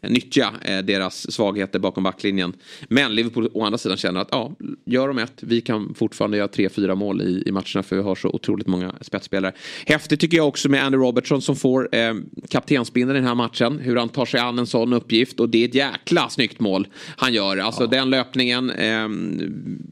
nyttja 0.10 0.54
eh, 0.62 0.78
deras 0.78 1.32
svagheter 1.32 1.80
bakom 1.80 2.04
backlinjen. 2.04 2.54
Men 2.90 3.16
Liverpool 3.16 3.50
å 3.54 3.64
andra 3.64 3.78
sidan 3.78 3.98
känner 3.98 4.20
att 4.20 4.28
ja, 4.32 4.56
gör 4.86 5.08
de 5.08 5.18
ett, 5.18 5.34
vi 5.40 5.62
kan 5.62 5.94
fortfarande 5.94 6.38
göra 6.38 6.48
tre, 6.48 6.70
fyra 6.70 6.96
mål 6.96 7.22
i, 7.22 7.44
i 7.46 7.52
matcherna 7.52 7.84
för 7.84 7.96
vi 7.96 8.02
har 8.02 8.16
så 8.16 8.30
otroligt 8.30 8.68
många 8.68 8.96
spetsspelare. 9.02 9.54
Häftigt 9.86 10.20
tycker 10.20 10.38
jag 10.38 10.48
också 10.48 10.70
med 10.70 10.84
Andy 10.84 10.98
Robertson 10.98 11.42
som 11.42 11.56
får 11.56 11.96
eh, 11.96 12.14
kaptensbindeln 12.50 13.18
i 13.18 13.20
den 13.20 13.28
här 13.28 13.36
matchen. 13.36 13.80
Hur 13.80 13.96
han 13.96 14.10
tar 14.10 14.26
sig 14.26 14.40
an 14.40 14.60
en 14.60 14.68
sån 14.68 14.94
uppgift 14.94 15.40
och 15.40 15.50
det 15.50 15.64
är 15.64 15.68
ett 15.68 15.76
jäkla 15.76 16.30
snyggt 16.30 16.60
mål 16.60 16.88
han 17.18 17.34
gör. 17.34 17.58
Alltså 17.58 17.88
den 17.88 18.10
löpningen, 18.10 18.70
eh, 18.70 19.10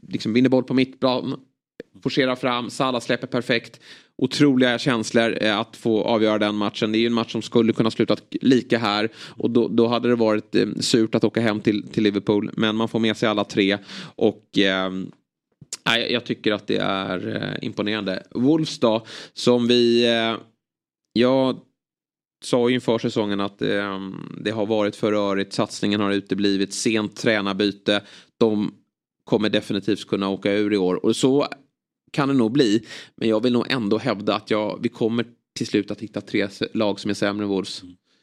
liksom 0.08 0.32
vinner 0.32 0.48
boll 0.48 0.64
på 0.64 0.74
mittplan, 0.74 1.34
forcerar 2.02 2.36
fram, 2.36 2.70
Salah 2.70 3.00
släpper 3.00 3.26
perfekt. 3.26 3.80
Otroliga 4.16 4.78
känslor 4.78 5.38
eh, 5.42 5.58
att 5.58 5.76
få 5.76 6.02
avgöra 6.02 6.38
den 6.38 6.54
matchen. 6.54 6.92
Det 6.92 6.98
är 6.98 7.00
ju 7.00 7.06
en 7.06 7.12
match 7.12 7.32
som 7.32 7.42
skulle 7.42 7.72
kunna 7.72 7.90
sluta 7.90 8.16
lika 8.30 8.78
här. 8.78 9.08
Och 9.36 9.50
då, 9.50 9.68
då 9.68 9.86
hade 9.86 10.08
det 10.08 10.16
varit 10.16 10.54
eh, 10.54 10.66
surt 10.80 11.14
att 11.14 11.24
åka 11.24 11.40
hem 11.40 11.60
till, 11.60 11.88
till 11.88 12.02
Liverpool. 12.02 12.50
Men 12.52 12.76
man 12.76 12.88
får 12.88 12.98
med 12.98 13.16
sig 13.16 13.28
alla 13.28 13.44
tre. 13.44 13.78
Och 14.16 14.58
eh, 14.58 14.90
nej, 15.86 16.12
jag 16.12 16.24
tycker 16.24 16.52
att 16.52 16.66
det 16.66 16.76
är 16.76 17.36
eh, 17.36 17.66
imponerande. 17.66 18.22
Wolves 18.30 18.78
då, 18.78 19.06
som 19.32 19.66
vi... 19.66 20.06
Eh, 20.06 20.36
jag 21.12 21.60
sa 22.44 22.68
ju 22.68 22.74
inför 22.74 22.98
säsongen 22.98 23.40
att 23.40 23.62
eh, 23.62 24.00
det 24.38 24.50
har 24.50 24.66
varit 24.66 24.96
för 24.96 25.12
rörigt. 25.12 25.52
Satsningen 25.52 26.00
har 26.00 26.10
uteblivit. 26.10 26.74
Sent 26.74 27.16
tränarbyte. 27.16 28.02
De 28.40 28.74
kommer 29.24 29.48
definitivt 29.50 30.06
kunna 30.08 30.28
åka 30.28 30.52
ur 30.52 30.72
i 30.72 30.76
år. 30.76 31.04
Och 31.06 31.16
så 31.16 31.46
kan 32.12 32.28
det 32.28 32.34
nog 32.34 32.52
bli. 32.52 32.82
Men 33.16 33.28
jag 33.28 33.42
vill 33.42 33.52
nog 33.52 33.66
ändå 33.70 33.98
hävda 33.98 34.34
att 34.34 34.50
jag, 34.50 34.78
vi 34.82 34.88
kommer 34.88 35.24
till 35.56 35.66
slut 35.66 35.90
att 35.90 36.00
hitta 36.00 36.20
tre 36.20 36.48
lag 36.74 37.00
som 37.00 37.10
är 37.10 37.14
sämre 37.14 37.44
än 37.44 37.48
Wolves. 37.50 37.82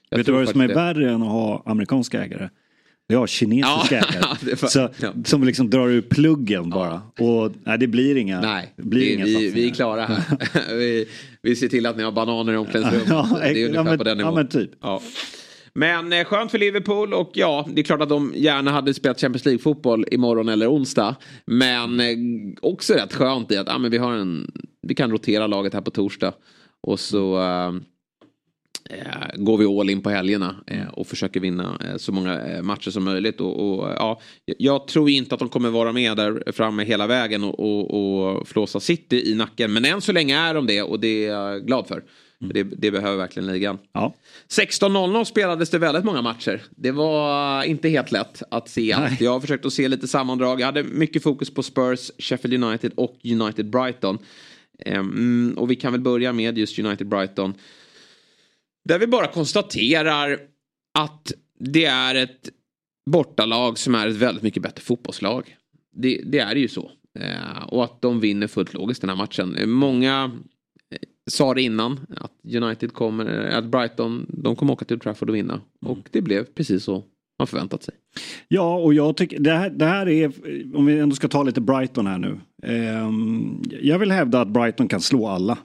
Jag 0.09 0.17
Vet 0.17 0.25
du 0.27 0.31
vad 0.31 0.49
som 0.49 0.61
är 0.61 0.67
det. 0.67 0.73
värre 0.73 1.11
än 1.11 1.21
att 1.21 1.31
ha 1.31 1.63
amerikanska 1.65 2.23
ägare? 2.23 2.49
Det 3.07 3.13
är 3.15 3.17
att 3.17 3.21
ha 3.21 3.27
kinesiska 3.27 3.95
Ja, 3.95 3.97
ägare. 4.09 4.55
var- 4.61 4.67
Så, 4.69 4.89
ja. 5.01 5.13
Som 5.25 5.43
liksom 5.43 5.69
drar 5.69 5.89
ur 5.89 6.01
pluggen 6.01 6.69
bara. 6.69 7.01
Och 7.19 7.51
nej, 7.63 7.77
det 7.77 7.87
blir 7.87 8.15
inga, 8.17 8.41
Nej, 8.41 8.73
det 8.77 8.83
blir 8.83 9.01
vi, 9.01 9.13
inga 9.13 9.25
vi, 9.25 9.49
vi 9.51 9.69
är 9.69 9.73
klara 9.73 10.05
här. 10.05 10.23
vi, 10.77 11.05
vi 11.41 11.55
ser 11.55 11.67
till 11.67 11.85
att 11.85 11.97
ni 11.97 12.03
har 12.03 12.11
bananer 12.11 12.53
i 12.53 12.57
omklädningsrummet. 12.57 13.07
Ja, 13.09 13.29
det 13.41 13.45
är 13.47 13.49
ungefär 13.49 13.73
ja, 13.75 13.83
men- 13.83 13.97
på 13.97 14.03
den 14.03 14.19
ja, 14.19 14.25
nivån. 14.25 14.35
men 14.35 14.47
typ. 14.47 14.71
Ja. 14.81 15.01
Men 15.73 16.13
eh, 16.13 16.23
skönt 16.23 16.51
för 16.51 16.57
Liverpool 16.57 17.13
och 17.13 17.31
ja, 17.33 17.67
det 17.69 17.81
är 17.81 17.83
klart 17.83 18.01
att 18.01 18.09
de 18.09 18.33
gärna 18.35 18.71
hade 18.71 18.93
spelat 18.93 19.21
Champions 19.21 19.45
League-fotboll 19.45 20.05
imorgon 20.11 20.49
eller 20.49 20.71
onsdag. 20.71 21.15
Men 21.45 21.99
eh, 21.99 22.17
också 22.61 22.93
rätt 22.93 23.13
skönt 23.13 23.51
i 23.51 23.57
att 23.57 23.69
ah, 23.69 23.77
men 23.77 23.91
vi, 23.91 23.97
har 23.97 24.13
en, 24.13 24.51
vi 24.81 24.95
kan 24.95 25.11
rotera 25.11 25.47
laget 25.47 25.73
här 25.73 25.81
på 25.81 25.91
torsdag. 25.91 26.33
Och 26.81 26.99
så 26.99 27.39
eh, 27.41 27.73
eh, 28.89 29.35
går 29.35 29.57
vi 29.57 29.65
all 29.65 29.89
in 29.89 30.01
på 30.01 30.09
helgerna 30.09 30.55
eh, 30.67 30.87
och 30.87 31.07
försöker 31.07 31.39
vinna 31.39 31.77
eh, 31.85 31.97
så 31.97 32.11
många 32.11 32.41
eh, 32.41 32.61
matcher 32.61 32.91
som 32.91 33.03
möjligt. 33.03 33.41
Och, 33.41 33.79
och, 33.79 33.89
ja, 33.89 34.21
jag 34.45 34.87
tror 34.87 35.09
inte 35.09 35.35
att 35.35 35.39
de 35.39 35.49
kommer 35.49 35.69
vara 35.69 35.91
med 35.91 36.17
där 36.17 36.51
framme 36.51 36.83
hela 36.83 37.07
vägen 37.07 37.43
och, 37.43 37.59
och, 37.59 37.91
och 38.37 38.47
flåsa 38.47 38.79
City 38.79 39.31
i 39.31 39.35
nacken. 39.35 39.73
Men 39.73 39.85
än 39.85 40.01
så 40.01 40.11
länge 40.11 40.37
är 40.37 40.53
de 40.53 40.67
det 40.67 40.81
och 40.81 40.99
det 40.99 41.25
är 41.25 41.31
jag 41.31 41.67
glad 41.67 41.87
för. 41.87 42.03
För 42.47 42.53
Det, 42.53 42.63
det 42.63 42.91
behöver 42.91 43.17
verkligen 43.17 43.51
ligan. 43.51 43.77
Ja. 43.93 44.13
16.00 44.49 45.23
spelades 45.23 45.69
det 45.69 45.77
väldigt 45.77 46.03
många 46.03 46.21
matcher. 46.21 46.61
Det 46.69 46.91
var 46.91 47.63
inte 47.63 47.89
helt 47.89 48.11
lätt 48.11 48.43
att 48.51 48.69
se 48.69 48.93
allt. 48.93 49.21
Jag 49.21 49.31
har 49.31 49.39
försökt 49.39 49.65
att 49.65 49.73
se 49.73 49.87
lite 49.87 50.07
sammandrag. 50.07 50.61
Jag 50.61 50.65
hade 50.65 50.83
mycket 50.83 51.23
fokus 51.23 51.53
på 51.53 51.63
Spurs, 51.63 52.11
Sheffield 52.17 52.63
United 52.63 52.91
och 52.95 53.19
United 53.23 53.69
Brighton. 53.69 54.17
Ehm, 54.85 55.53
och 55.57 55.71
vi 55.71 55.75
kan 55.75 55.91
väl 55.91 56.01
börja 56.01 56.33
med 56.33 56.57
just 56.57 56.79
United 56.79 57.07
Brighton. 57.07 57.53
Där 58.85 58.99
vi 58.99 59.07
bara 59.07 59.27
konstaterar 59.27 60.39
att 60.99 61.31
det 61.59 61.85
är 61.85 62.15
ett 62.15 62.49
bortalag 63.11 63.77
som 63.77 63.95
är 63.95 64.07
ett 64.07 64.15
väldigt 64.15 64.43
mycket 64.43 64.63
bättre 64.63 64.81
fotbollslag. 64.81 65.55
Det, 65.95 66.21
det 66.25 66.39
är 66.39 66.55
ju 66.55 66.67
så. 66.67 66.91
Eh, 67.19 67.63
och 67.67 67.83
att 67.83 68.01
de 68.01 68.19
vinner 68.19 68.47
fullt 68.47 68.73
logiskt 68.73 69.01
den 69.01 69.09
här 69.09 69.17
matchen. 69.17 69.69
Många 69.69 70.31
sa 71.29 71.53
det 71.53 71.61
innan 71.61 71.99
att 72.17 72.31
United 72.55 72.93
kommer, 72.93 73.49
att 73.49 73.65
Brighton, 73.65 74.25
de 74.29 74.55
kommer 74.55 74.73
åka 74.73 74.85
till 74.85 74.99
Trafford 74.99 75.29
och 75.29 75.35
vinna. 75.35 75.61
Och 75.85 75.97
det 76.11 76.21
blev 76.21 76.43
precis 76.43 76.83
så 76.83 77.03
man 77.39 77.47
förväntat 77.47 77.83
sig. 77.83 77.93
Ja, 78.47 78.75
och 78.75 78.93
jag 78.93 79.17
tycker 79.17 79.39
det 79.39 79.51
här, 79.51 79.69
det 79.69 79.85
här 79.85 80.09
är, 80.09 80.31
om 80.75 80.85
vi 80.85 80.99
ändå 80.99 81.15
ska 81.15 81.27
ta 81.27 81.43
lite 81.43 81.61
Brighton 81.61 82.07
här 82.07 82.17
nu. 82.17 82.39
Ehm, 82.63 83.61
jag 83.81 83.99
vill 83.99 84.11
hävda 84.11 84.41
att 84.41 84.47
Brighton 84.47 84.87
kan 84.87 85.01
slå 85.01 85.27
alla. 85.27 85.57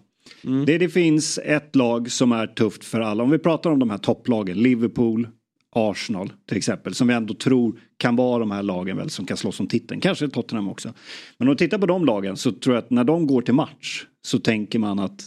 Det, 0.66 0.78
det 0.78 0.88
finns 0.88 1.38
ett 1.44 1.76
lag 1.76 2.10
som 2.10 2.32
är 2.32 2.46
tufft 2.46 2.84
för 2.84 3.00
alla. 3.00 3.22
Om 3.22 3.30
vi 3.30 3.38
pratar 3.38 3.70
om 3.70 3.78
de 3.78 3.90
här 3.90 3.98
topplagen, 3.98 4.58
Liverpool, 4.58 5.28
Arsenal 5.74 6.32
till 6.48 6.56
exempel, 6.56 6.94
som 6.94 7.08
vi 7.08 7.14
ändå 7.14 7.34
tror 7.34 7.80
kan 7.96 8.16
vara 8.16 8.38
de 8.38 8.50
här 8.50 8.62
lagen 8.62 8.96
väl 8.96 9.10
som 9.10 9.26
kan 9.26 9.36
slåss 9.36 9.60
om 9.60 9.66
titeln. 9.66 10.00
Kanske 10.00 10.28
Tottenham 10.28 10.68
också. 10.68 10.94
Men 11.38 11.48
om 11.48 11.54
vi 11.54 11.58
tittar 11.58 11.78
på 11.78 11.86
de 11.86 12.04
lagen 12.04 12.36
så 12.36 12.52
tror 12.52 12.74
jag 12.74 12.84
att 12.84 12.90
när 12.90 13.04
de 13.04 13.26
går 13.26 13.42
till 13.42 13.54
match 13.54 14.06
så 14.26 14.38
tänker 14.38 14.78
man 14.78 14.98
att 14.98 15.22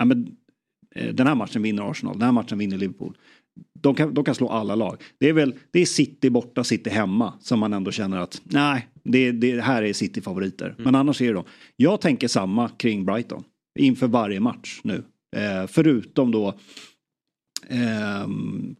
ja, 0.00 0.04
men, 0.04 0.36
eh, 0.94 1.14
den 1.14 1.26
här 1.26 1.34
matchen 1.34 1.62
vinner 1.62 1.90
Arsenal, 1.90 2.18
den 2.18 2.22
här 2.22 2.32
matchen 2.32 2.58
vinner 2.58 2.78
Liverpool. 2.78 3.16
De 3.80 3.94
kan, 3.94 4.14
de 4.14 4.24
kan 4.24 4.34
slå 4.34 4.48
alla 4.48 4.74
lag. 4.74 5.02
Det 5.18 5.28
är 5.28 5.32
väl 5.32 5.54
det 5.70 5.80
är 5.80 5.86
City 5.86 6.30
borta, 6.30 6.64
City 6.64 6.90
hemma 6.90 7.34
som 7.40 7.58
man 7.60 7.72
ändå 7.72 7.90
känner 7.90 8.18
att 8.18 8.42
nej, 8.44 8.88
det, 9.04 9.32
det 9.32 9.60
här 9.60 9.82
är 9.82 9.92
City 9.92 10.20
favoriter. 10.20 10.74
Men 10.78 10.94
annars 10.94 11.20
är 11.20 11.26
det 11.26 11.32
de. 11.32 11.44
Jag 11.76 12.00
tänker 12.00 12.28
samma 12.28 12.68
kring 12.68 13.04
Brighton 13.04 13.44
inför 13.78 14.06
varje 14.06 14.40
match 14.40 14.80
nu. 14.84 15.04
Eh, 15.36 15.66
förutom 15.66 16.30
då 16.30 16.48
eh, 17.68 18.28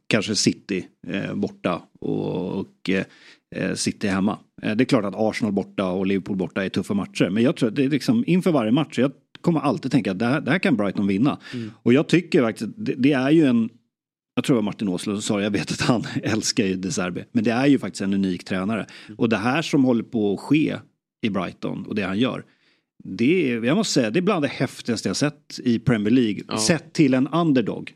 kanske 0.06 0.36
City 0.36 0.86
eh, 1.06 1.34
borta 1.34 1.82
och, 2.00 2.60
och 2.60 2.90
eh, 3.56 3.74
City 3.74 4.08
hemma. 4.08 4.38
Eh, 4.62 4.76
det 4.76 4.84
är 4.84 4.86
klart 4.86 5.04
att 5.04 5.14
Arsenal 5.16 5.52
borta 5.52 5.86
och 5.86 6.06
Liverpool 6.06 6.36
borta 6.36 6.64
är 6.64 6.68
tuffa 6.68 6.94
matcher. 6.94 7.30
Men 7.30 7.42
jag 7.42 7.56
tror 7.56 7.68
att 7.68 7.76
det 7.76 7.84
är 7.84 7.88
liksom 7.88 8.24
inför 8.26 8.52
varje 8.52 8.72
match. 8.72 8.98
Jag 8.98 9.12
kommer 9.40 9.60
alltid 9.60 9.92
tänka 9.92 10.10
att 10.10 10.18
det 10.18 10.26
här, 10.26 10.40
det 10.40 10.50
här 10.50 10.58
kan 10.58 10.76
Brighton 10.76 11.06
vinna. 11.06 11.38
Och 11.82 11.92
jag 11.92 12.08
tycker 12.08 12.42
faktiskt 12.42 12.70
det, 12.76 12.94
det 12.94 13.12
är 13.12 13.30
ju 13.30 13.46
en 13.46 13.68
jag 14.34 14.44
tror 14.44 14.54
det 14.54 14.58
var 14.58 14.64
Martin 14.64 14.88
Åslund 14.88 15.18
som 15.18 15.22
sa 15.22 15.36
det, 15.36 15.42
jag 15.42 15.50
vet 15.50 15.72
att 15.72 15.80
han 15.80 16.04
älskar 16.22 16.64
ju 16.64 16.74
De 16.74 16.92
Serbi. 16.92 17.24
Men 17.32 17.44
det 17.44 17.50
är 17.50 17.66
ju 17.66 17.78
faktiskt 17.78 18.02
en 18.02 18.14
unik 18.14 18.44
tränare. 18.44 18.86
Och 19.16 19.28
det 19.28 19.36
här 19.36 19.62
som 19.62 19.84
håller 19.84 20.02
på 20.02 20.34
att 20.34 20.40
ske 20.40 20.76
i 21.22 21.30
Brighton 21.30 21.86
och 21.86 21.94
det 21.94 22.02
han 22.02 22.18
gör. 22.18 22.44
Det 23.04 23.52
är, 23.52 23.64
jag 23.64 23.76
måste 23.76 23.92
säga, 23.92 24.10
det 24.10 24.18
är 24.18 24.22
bland 24.22 24.44
det 24.44 24.48
häftigaste 24.48 25.08
jag 25.08 25.16
sett 25.16 25.60
i 25.64 25.78
Premier 25.78 26.10
League. 26.10 26.42
Ja. 26.48 26.58
Sett 26.58 26.92
till 26.92 27.14
en 27.14 27.28
underdog. 27.28 27.92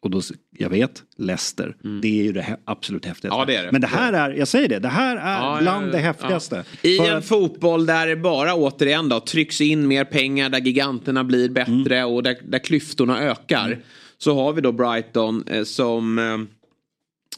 Och 0.00 0.10
då, 0.10 0.20
jag 0.58 0.70
vet, 0.70 1.02
Leicester. 1.16 1.76
Det 2.02 2.20
är 2.20 2.24
ju 2.24 2.32
det 2.32 2.56
absolut 2.64 3.04
häftigaste. 3.04 3.36
Mm. 3.36 3.38
Ja, 3.40 3.44
det 3.44 3.56
är 3.56 3.66
det. 3.66 3.72
Men 3.72 3.80
det 3.80 3.86
här 3.86 4.12
är, 4.12 4.30
jag 4.34 4.48
säger 4.48 4.68
det, 4.68 4.78
det 4.78 4.88
här 4.88 5.16
är 5.16 5.36
Ja, 5.36 5.58
bland 5.60 5.86
ja, 5.88 5.92
det 5.92 5.98
häftigaste. 5.98 6.64
I 6.82 6.96
För 6.96 7.10
en 7.10 7.16
att- 7.16 7.24
fotboll 7.24 7.86
där 7.86 8.06
det 8.06 8.16
bara 8.16 8.54
återigen 8.54 9.08
då 9.08 9.20
trycks 9.20 9.60
in 9.60 9.88
mer 9.88 10.04
pengar, 10.04 10.48
där 10.48 10.60
giganterna 10.60 11.24
blir 11.24 11.48
bättre 11.48 11.98
Mm. 11.98 12.12
och 12.14 12.22
där, 12.22 12.36
där 12.48 12.58
klyftorna 12.58 13.20
ökar. 13.22 13.78
så 14.18 14.34
har 14.34 14.52
vi 14.52 14.60
då 14.60 14.72
Brighton 14.72 15.44
eh, 15.46 15.64
som 15.64 16.18
eh, 16.18 16.38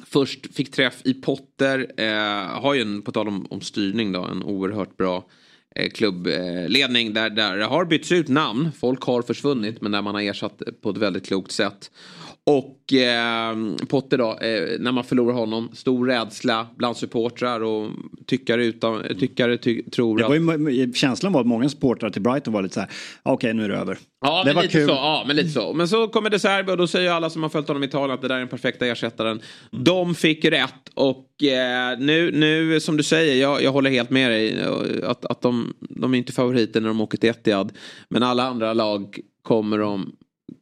först 0.07 0.55
fick 0.55 0.71
träff 0.71 0.95
i 1.05 1.15
Potter. 1.15 1.87
Eh, 1.97 2.61
har 2.61 2.75
ju 2.75 2.81
en, 2.83 3.03
på 3.03 3.13
tal 3.13 3.29
om, 3.29 3.47
om 3.51 3.61
styrning 3.61 4.13
då, 4.13 4.23
en 4.25 4.43
oerhört 4.43 4.97
bra 4.97 5.25
Eh, 5.75 5.91
klubbledning 5.91 7.15
där, 7.15 7.31
där 7.31 7.57
det 7.57 7.65
har 7.65 7.85
bytts 7.85 8.13
ut 8.13 8.29
namn. 8.29 8.73
Folk 8.79 9.03
har 9.03 9.23
försvunnit 9.23 9.81
men 9.81 9.93
där 9.93 10.03
man 10.03 10.15
har 10.15 10.23
ersatt 10.23 10.63
på 10.83 10.91
ett 10.91 10.97
väldigt 10.97 11.27
klokt 11.27 11.53
sätt. 11.53 11.91
Och 12.47 12.93
eh, 12.93 13.57
Potter 13.89 14.19
då, 14.19 14.31
eh, 14.31 14.81
när 14.81 14.93
man 14.93 15.05
förlorar 15.05 15.35
honom, 15.35 15.71
stor 15.73 16.07
rädsla 16.07 16.67
bland 16.77 16.97
supportrar 16.97 17.61
och 17.61 17.91
tyckare, 18.27 18.65
utan, 18.65 19.03
tyckare 19.21 19.59
ty, 19.59 19.83
tror 19.83 20.19
det 20.19 20.25
att... 20.25 20.43
var 20.43 20.71
ju, 20.71 20.93
känslan 20.93 21.33
var 21.33 21.41
att 21.41 21.47
många 21.47 21.69
supportrar 21.69 22.11
till 22.11 22.23
Brighton 22.23 22.53
var 22.55 22.63
lite 22.63 22.75
så 22.75 22.81
här, 22.81 22.91
okej 23.23 23.35
okay, 23.35 23.53
nu 23.53 23.65
är 23.65 23.69
det 23.69 23.77
över. 23.77 23.99
Ja, 24.21 24.39
det 24.39 24.45
men 24.49 24.55
var 24.55 24.63
lite 24.63 24.73
kul. 24.73 24.89
så. 24.89 24.93
Ja, 24.95 25.25
men 25.27 25.37
lite 25.37 25.49
så. 25.49 25.73
Men 25.73 25.89
så 25.89 26.09
kommer 26.09 26.31
De 26.31 26.39
Serbi 26.39 26.73
och 26.73 26.77
då 26.77 26.87
säger 26.87 27.11
alla 27.11 27.31
som 27.31 27.43
har 27.43 27.51
följt 27.51 27.69
honom 27.69 27.83
i 27.83 27.87
Italien 27.87 28.11
att 28.11 28.23
det 28.23 28.29
där 28.29 28.35
är 28.35 28.39
den 28.39 28.49
perfekta 28.49 28.87
ersättaren. 28.87 29.41
De 29.71 30.15
fick 30.15 30.45
rätt 30.45 30.89
och 30.95 31.43
eh, 31.43 31.99
nu, 31.99 32.31
nu 32.33 32.81
som 32.81 32.97
du 32.97 33.03
säger, 33.03 33.43
jag, 33.43 33.63
jag 33.63 33.73
håller 33.73 33.91
helt 33.91 34.11
med 34.11 34.31
dig. 34.31 34.61
eh, 34.61 35.11
Att, 35.11 35.25
att 35.25 35.41
de, 35.41 35.75
de 35.81 36.15
är 36.15 36.19
inte 36.19 36.33
favoriter 36.33 36.81
när 36.81 36.89
de 36.89 37.01
åker 37.01 37.19
till 37.19 37.31
Etihad. 37.31 37.73
Men 38.09 38.23
alla 38.23 38.43
andra 38.43 38.73
lag 38.73 39.19
kommer 39.43 39.79
de 39.79 40.13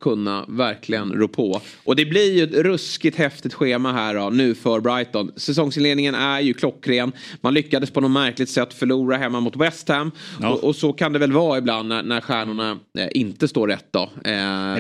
kunna 0.01 0.45
verkligen 0.49 1.12
rå 1.12 1.29
på. 1.29 1.61
Och 1.85 1.97
det 1.97 2.05
blir 2.05 2.33
ju 2.33 2.42
ett 2.45 2.55
ruskigt 2.55 3.16
häftigt 3.16 3.55
schema 3.55 3.92
här 3.92 4.14
då, 4.14 4.31
nu 4.31 4.55
för 4.55 4.81
Brighton. 4.81 5.33
Säsongsinledningen 5.37 6.14
är 6.14 6.40
ju 6.40 6.55
klockren. 6.55 7.12
Man 7.40 7.55
lyckades 7.55 7.90
på 7.90 8.01
något 8.01 8.11
märkligt 8.11 8.49
sätt 8.49 8.75
förlora 8.75 9.16
hemma 9.16 9.40
mot 9.40 9.57
West 9.57 9.88
Ham. 9.88 10.11
Ja. 10.40 10.49
Och, 10.51 10.64
och 10.64 10.77
så 10.77 10.92
kan 10.92 11.12
det 11.12 11.18
väl 11.18 11.33
vara 11.33 11.59
ibland 11.59 11.88
när, 11.88 12.03
när 12.03 12.21
stjärnorna 12.21 12.79
eh, 12.99 13.09
inte 13.11 13.49
står 13.49 13.68
rätt 13.68 13.87
då. 13.90 14.01
Eh, 14.01 14.11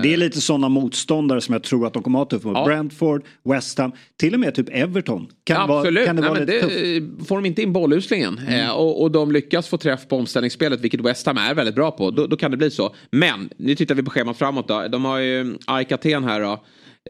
Det 0.02 0.12
är 0.12 0.16
lite 0.16 0.40
sådana 0.40 0.68
motståndare 0.68 1.40
som 1.40 1.52
jag 1.52 1.62
tror 1.62 1.86
att 1.86 1.92
de 1.92 2.02
kommer 2.02 2.18
att 2.22 2.32
ha 2.32 2.38
tufft 2.38 2.44
mot. 2.44 2.56
Ja. 2.56 2.64
Brentford, 2.64 3.22
West 3.44 3.78
Ham, 3.78 3.92
till 4.16 4.34
och 4.34 4.40
med 4.40 4.54
typ 4.54 4.68
Everton. 4.70 5.26
Kan 5.44 5.70
Absolut, 5.70 5.94
Vara, 5.94 6.06
kan 6.06 6.16
det 6.16 6.22
Nej, 6.22 6.30
vara 6.30 6.44
det, 6.44 6.60
tufft? 6.60 7.28
får 7.28 7.36
de 7.36 7.46
inte 7.46 7.62
in 7.62 7.72
bolluslingen 7.72 8.38
eh, 8.48 8.70
och, 8.70 9.02
och 9.02 9.10
de 9.10 9.32
lyckas 9.32 9.68
få 9.68 9.76
träff 9.78 10.08
på 10.08 10.16
omställningsspelet 10.16 10.80
vilket 10.80 11.00
West 11.00 11.26
Ham 11.26 11.36
är 11.36 11.54
väldigt 11.54 11.74
bra 11.74 11.90
på. 11.90 12.10
Då, 12.10 12.26
då 12.26 12.36
kan 12.36 12.50
det 12.50 12.56
bli 12.56 12.70
så. 12.70 12.94
Men 13.10 13.48
nu 13.56 13.74
tittar 13.74 13.94
vi 13.94 14.02
på 14.02 14.10
schemat 14.10 14.38
framåt 14.38 14.68
då. 14.68 14.88
De 14.92 15.04
har 15.04 15.18
ju 15.18 15.58
AIK 15.66 15.92
Aten 15.92 16.24
här 16.24 16.40
då 16.40 16.64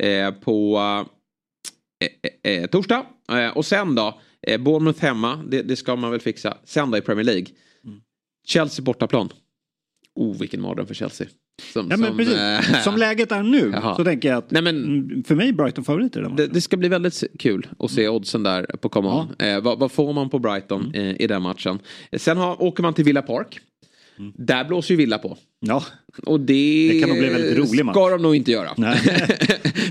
eh, 0.07 0.31
på 0.31 0.79
eh, 2.45 2.53
eh, 2.53 2.67
torsdag. 2.67 3.07
Och 3.55 3.67
sen 3.67 3.95
då, 3.95 4.21
eh, 4.47 4.61
Bournemouth 4.61 5.01
hemma, 5.03 5.45
det, 5.49 5.63
det 5.63 5.77
ska 5.77 5.97
man 5.97 6.11
väl 6.11 6.21
fixa. 6.21 6.57
Sen 6.65 6.91
då 6.91 6.99
i 6.99 7.01
Premier 7.01 7.25
League. 7.25 7.47
Mm. 7.85 8.01
Chelsea 8.47 8.85
bortaplan. 8.85 9.29
Oh, 10.15 10.39
vilken 10.39 10.61
mardröm 10.61 10.87
för 10.87 10.95
Chelsea. 10.95 11.27
Som, 11.73 11.87
Ja, 11.91 11.97
men 11.97 12.09
som, 12.09 12.17
precis. 12.17 12.35
eh, 12.35 12.83
Som 12.83 12.97
läget 12.97 13.33
är 13.33 13.43
nu 13.43 13.71
Jaha. 13.75 13.97
så 13.97 14.05
tänker 14.05 14.29
jag 14.29 14.39
att 14.39 14.51
Nej, 14.51 14.63
men- 14.63 14.85
mm, 14.85 15.25
för 15.25 15.35
mig 15.35 15.49
är 15.49 15.53
Brighton 15.53 15.85
favoriter. 15.85 16.33
Det, 16.37 16.47
det 16.47 16.61
ska 16.61 16.77
bli 16.77 16.89
väldigt 16.89 17.23
kul 17.39 17.67
att 17.79 17.91
se 17.91 18.09
oddsen 18.09 18.43
där 18.43 18.63
på 18.65 18.89
Come 18.89 19.09
On. 19.09 19.35
Eh, 19.39 19.61
vad, 19.61 19.79
vad 19.79 19.93
får 19.93 20.13
man 20.13 20.31
på 20.31 20.39
Brighton 20.39 20.95
eh, 20.95 21.21
i 21.23 21.27
den 21.27 21.43
matchen? 21.43 21.79
Sen 22.17 22.37
har, 22.37 22.63
åker 22.63 22.83
man 22.83 22.95
till 22.95 23.05
Villa 23.05 23.23
Park. 23.23 23.61
Där 24.37 24.65
blåser 24.65 24.91
ju 24.95 24.97
Villa 24.99 25.19
på. 25.19 25.37
Ja, 25.61 25.85
Och 26.27 26.41
det, 26.41 26.89
Det 26.93 27.01
kan 27.01 27.09
nog 27.09 27.19
bli 27.19 27.29
väldigt 27.29 27.59
rolig 27.59 27.85
match. 27.85 27.95
ska 27.95 28.09
de 28.11 28.23
nog 28.23 28.37
inte 28.37 28.51
göra. 28.51 28.71
nej. 28.77 29.01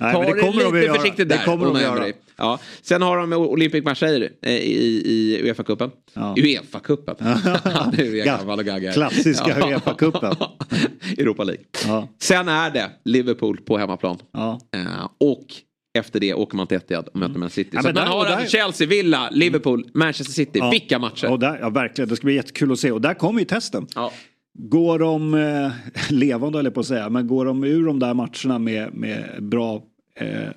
nej 0.01 0.13
Ta 0.13 0.25
det 0.25 0.39
kommer 0.39 0.63
de 0.63 0.73
lite 0.75 0.85
göra. 0.85 0.95
försiktigt 0.99 1.29
där. 1.29 1.37
Det 1.37 1.43
kommer 1.45 1.65
de 1.65 1.79
göra. 1.81 2.05
Ja. 2.37 2.59
Sen 2.81 3.01
har 3.01 3.17
de 3.17 3.33
Olympic 3.33 3.83
Marseille 3.85 4.29
eh, 4.41 4.51
i, 4.55 5.01
i 5.05 5.41
Uefa-cupen. 5.43 5.91
Ja. 6.13 6.35
Uefa-cupen. 6.37 7.15
Klassiska 8.93 9.53
Uefa-cupen. 9.59 10.35
Europa 11.17 11.43
League. 11.43 11.63
Ja. 11.87 12.07
Sen 12.21 12.47
är 12.47 12.69
det 12.71 12.89
Liverpool 13.05 13.57
på 13.57 13.77
hemmaplan. 13.77 14.17
Ja. 14.33 14.59
Eh, 14.75 15.07
och 15.19 15.45
efter 15.93 16.19
det 16.19 16.33
åker 16.33 16.57
man 16.57 16.67
till 16.67 16.77
Etihad 16.77 17.07
och 17.07 17.19
möter 17.19 17.39
Man 17.39 17.49
City. 17.49 17.69
Ja, 17.73 17.81
så 17.81 17.87
man 17.87 17.95
där- 17.95 18.05
har 18.05 18.25
där- 18.25 18.45
Chelsea, 18.47 18.87
Villa, 18.87 19.29
Liverpool, 19.31 19.85
Manchester 19.93 20.33
City. 20.33 20.59
Ja. 20.59 20.69
Vilka 20.69 20.99
matcher. 20.99 21.31
Och 21.31 21.39
där, 21.39 21.59
ja, 21.61 21.69
verkligen. 21.69 22.09
Det 22.09 22.15
ska 22.15 22.25
bli 22.25 22.35
jättekul 22.35 22.71
att 22.71 22.79
se. 22.79 22.91
Och 22.91 23.01
där 23.01 23.13
kommer 23.13 23.39
ju 23.39 23.45
testen. 23.45 23.87
Ja. 23.95 24.11
Går 24.59 24.99
de 24.99 25.33
eh, 25.33 25.71
levande 26.09 26.59
eller 26.59 26.71
på 26.71 26.79
att 26.79 26.85
säga, 26.85 27.09
men 27.09 27.27
går 27.27 27.45
de 27.45 27.63
ur 27.63 27.85
de 27.85 27.99
där 27.99 28.13
matcherna 28.13 28.59
med, 28.59 28.93
med 28.93 29.43
bra 29.43 29.83
eh, 30.15 30.49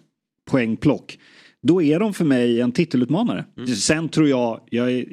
poängplock. 0.50 1.18
Då 1.62 1.82
är 1.82 2.00
de 2.00 2.14
för 2.14 2.24
mig 2.24 2.60
en 2.60 2.72
titelutmanare. 2.72 3.44
Mm. 3.56 3.68
Sen 3.68 4.08
tror 4.08 4.28
jag, 4.28 4.60
jag, 4.70 4.92
är, 4.92 5.04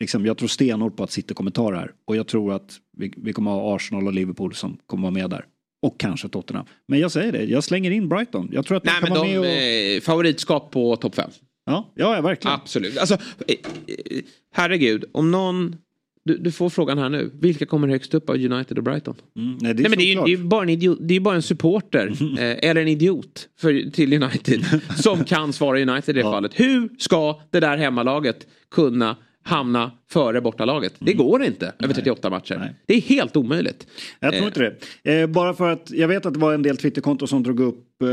liksom, 0.00 0.26
jag 0.26 0.38
tror 0.38 0.48
stenhårt 0.48 0.96
på 0.96 1.02
att 1.04 1.10
City 1.10 1.34
kommer 1.34 1.50
ta 1.50 1.70
det 1.70 1.76
här. 1.76 1.90
Och 2.04 2.16
jag 2.16 2.26
tror 2.26 2.52
att 2.52 2.76
vi, 2.96 3.12
vi 3.16 3.32
kommer 3.32 3.50
ha 3.50 3.76
Arsenal 3.76 4.06
och 4.06 4.12
Liverpool 4.12 4.54
som 4.54 4.78
kommer 4.86 5.02
vara 5.02 5.10
med 5.12 5.30
där. 5.30 5.44
Och 5.82 6.00
kanske 6.00 6.28
Tottenham. 6.28 6.66
Men 6.88 6.98
jag 6.98 7.12
säger 7.12 7.32
det, 7.32 7.44
jag 7.44 7.64
slänger 7.64 7.90
in 7.90 8.08
Brighton. 8.08 8.48
Jag 8.52 8.66
tror 8.66 8.76
att 8.76 8.84
de 8.84 8.90
Nej 8.90 9.00
kan 9.00 9.08
men 9.08 9.18
vara 9.18 9.28
de, 9.28 9.38
med 9.38 9.40
och... 9.40 9.96
eh, 9.96 10.00
favoritskap 10.00 10.70
på 10.70 10.96
topp 10.96 11.14
5. 11.14 11.30
Ja, 11.66 11.92
ja, 11.94 12.16
ja, 12.16 12.22
verkligen. 12.22 12.54
Absolut. 12.54 12.98
Alltså, 12.98 13.14
eh, 13.14 13.54
eh, 13.86 14.22
herregud, 14.54 15.04
om 15.12 15.30
någon... 15.30 15.76
Du, 16.24 16.36
du 16.36 16.52
får 16.52 16.70
frågan 16.70 16.98
här 16.98 17.08
nu. 17.08 17.30
Vilka 17.40 17.66
kommer 17.66 17.88
högst 17.88 18.14
upp 18.14 18.30
av 18.30 18.36
United 18.36 18.78
och 18.78 18.84
Brighton? 18.84 19.14
Mm, 19.36 19.58
nej, 19.60 19.74
det 19.74 19.80
är 19.80 19.82
Nej, 19.82 19.90
men 19.90 19.98
det 19.98 20.04
är, 20.04 20.14
ju, 20.14 20.36
det 20.36 20.42
är 20.42 20.46
bara 20.46 20.62
en 20.62 20.68
idiot, 20.68 20.98
det 21.00 21.14
är 21.14 21.20
bara 21.20 21.34
en 21.34 21.42
supporter 21.42 22.06
eh, 22.38 22.70
eller 22.70 22.80
en 22.80 22.88
idiot 22.88 23.48
för, 23.60 23.90
till 23.90 24.22
United 24.22 24.64
som 24.96 25.24
kan 25.24 25.52
svara 25.52 25.80
United 25.80 26.16
i 26.16 26.18
det 26.18 26.22
fallet. 26.22 26.60
Hur 26.60 26.88
ska 26.98 27.40
det 27.50 27.60
där 27.60 27.76
hemmalaget 27.76 28.46
kunna 28.70 29.16
hamna 29.50 29.90
före 30.10 30.40
bortalaget? 30.40 30.94
Det 30.98 31.12
går 31.12 31.44
inte 31.44 31.72
över 31.78 31.94
38 31.94 32.30
matcher. 32.30 32.54
Mm. 32.54 32.66
Nej. 32.66 32.76
Det 32.86 32.94
är 32.94 33.00
helt 33.00 33.36
omöjligt. 33.36 33.86
Jag 34.20 34.32
tror 34.32 34.42
Eh, 34.42 34.46
inte 34.46 34.76
det. 35.02 35.20
Eh, 35.20 35.26
bara 35.26 35.54
för 35.54 35.72
att 35.72 35.90
jag 35.90 36.08
vet 36.08 36.26
att 36.26 36.34
det 36.34 36.40
var 36.40 36.54
en 36.54 36.62
del 36.62 36.76
Twitterkonton 36.76 37.28
som 37.28 37.42
drog 37.42 37.60
upp 37.60 38.02
eh, 38.02 38.08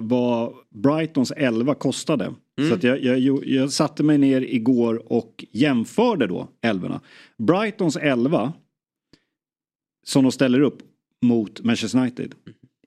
vad 0.00 0.52
Brightons 0.74 1.32
11 1.36 1.74
kostade. 1.74 2.24
Mm. 2.58 2.70
Så 2.70 2.76
att 2.76 2.82
jag, 2.82 3.02
jag, 3.02 3.46
jag, 3.46 3.72
satte 3.72 4.02
mig 4.02 4.18
ner 4.18 4.40
igår 4.40 5.12
och 5.12 5.44
jämförde 5.52 6.26
då 6.26 6.48
älvorna. 6.62 7.00
Brightons 7.38 7.96
11 7.96 8.52
som 10.06 10.22
de 10.22 10.32
ställer 10.32 10.60
upp 10.60 10.78
mot 11.22 11.64
Manchester 11.64 11.98
United 11.98 12.34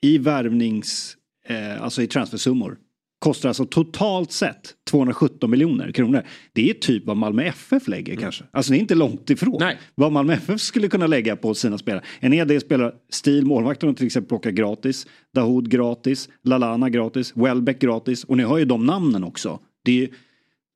i 0.01 0.17
värvnings, 0.17 1.17
eh, 1.47 1.83
alltså 1.83 2.01
i 2.01 2.07
transfersummor 2.07 2.77
kostar 3.23 3.49
alltså 3.49 3.65
totalt 3.65 4.31
sett 4.31 4.73
217 4.89 5.51
miljoner 5.51 5.91
kronor. 5.91 6.23
Det 6.53 6.69
är 6.69 6.73
typ 6.73 7.05
vad 7.05 7.17
Malmö 7.17 7.43
FF 7.43 7.87
lägger 7.87 8.15
kanske. 8.15 8.43
Alltså 8.51 8.71
det 8.71 8.77
är 8.77 8.79
inte 8.79 8.95
långt 8.95 9.29
ifrån 9.29 9.57
Nej. 9.59 9.77
vad 9.95 10.11
Malmö 10.11 10.33
FF 10.33 10.61
skulle 10.61 10.87
kunna 10.87 11.07
lägga 11.07 11.35
på 11.35 11.53
sina 11.53 11.77
spelare. 11.77 12.03
En 12.19 12.31
hel 12.31 12.47
del 12.47 12.61
spelare, 12.61 12.91
Stil, 13.09 13.45
målvakten 13.45 13.95
till 13.95 14.05
exempel 14.05 14.29
plockar 14.29 14.51
gratis. 14.51 15.07
Dahoud 15.33 15.69
gratis. 15.69 16.29
Lalana 16.43 16.89
gratis. 16.89 17.33
Welbeck 17.35 17.79
gratis. 17.79 18.23
Och 18.23 18.37
ni 18.37 18.43
hör 18.43 18.57
ju 18.57 18.65
de 18.65 18.85
namnen 18.85 19.23
också. 19.23 19.59
Det 19.85 19.91
är 19.91 19.95
ju, 19.95 20.07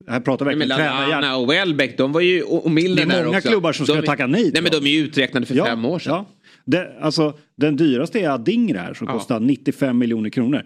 här 0.07 0.19
pratar 0.19 0.45
verkligen 0.45 0.69
tränarhjärta. 0.69 1.09
Lallana 1.09 1.37
och 1.37 1.49
Welbeck, 1.51 1.97
de 1.97 2.11
var 2.11 2.21
ju, 2.21 2.43
och 2.43 2.71
Milner 2.71 2.95
Det 2.95 3.01
är 3.01 3.05
där 3.17 3.25
många 3.25 3.37
också. 3.37 3.49
klubbar 3.49 3.73
som 3.73 3.85
ska 3.85 3.95
de, 3.95 4.05
tacka 4.05 4.27
nej 4.27 4.51
Nej 4.53 4.61
men 4.61 4.71
de 4.71 4.77
är 4.77 4.91
ju 4.91 4.99
uträknade 4.99 5.45
för 5.45 5.55
fem 5.55 5.85
år 5.85 5.99
sedan. 5.99 6.13
Ja. 6.13 6.25
Det, 6.65 6.97
alltså, 7.01 7.33
den 7.57 7.75
dyraste 7.75 8.19
är 8.19 8.29
Adingra 8.29 8.81
här 8.81 8.93
som 8.93 9.05
Ja. 9.07 9.11
Mm. 9.11 9.19
kostar 9.19 9.39
95 9.39 9.97
miljoner 9.97 10.29
kronor. 10.29 10.65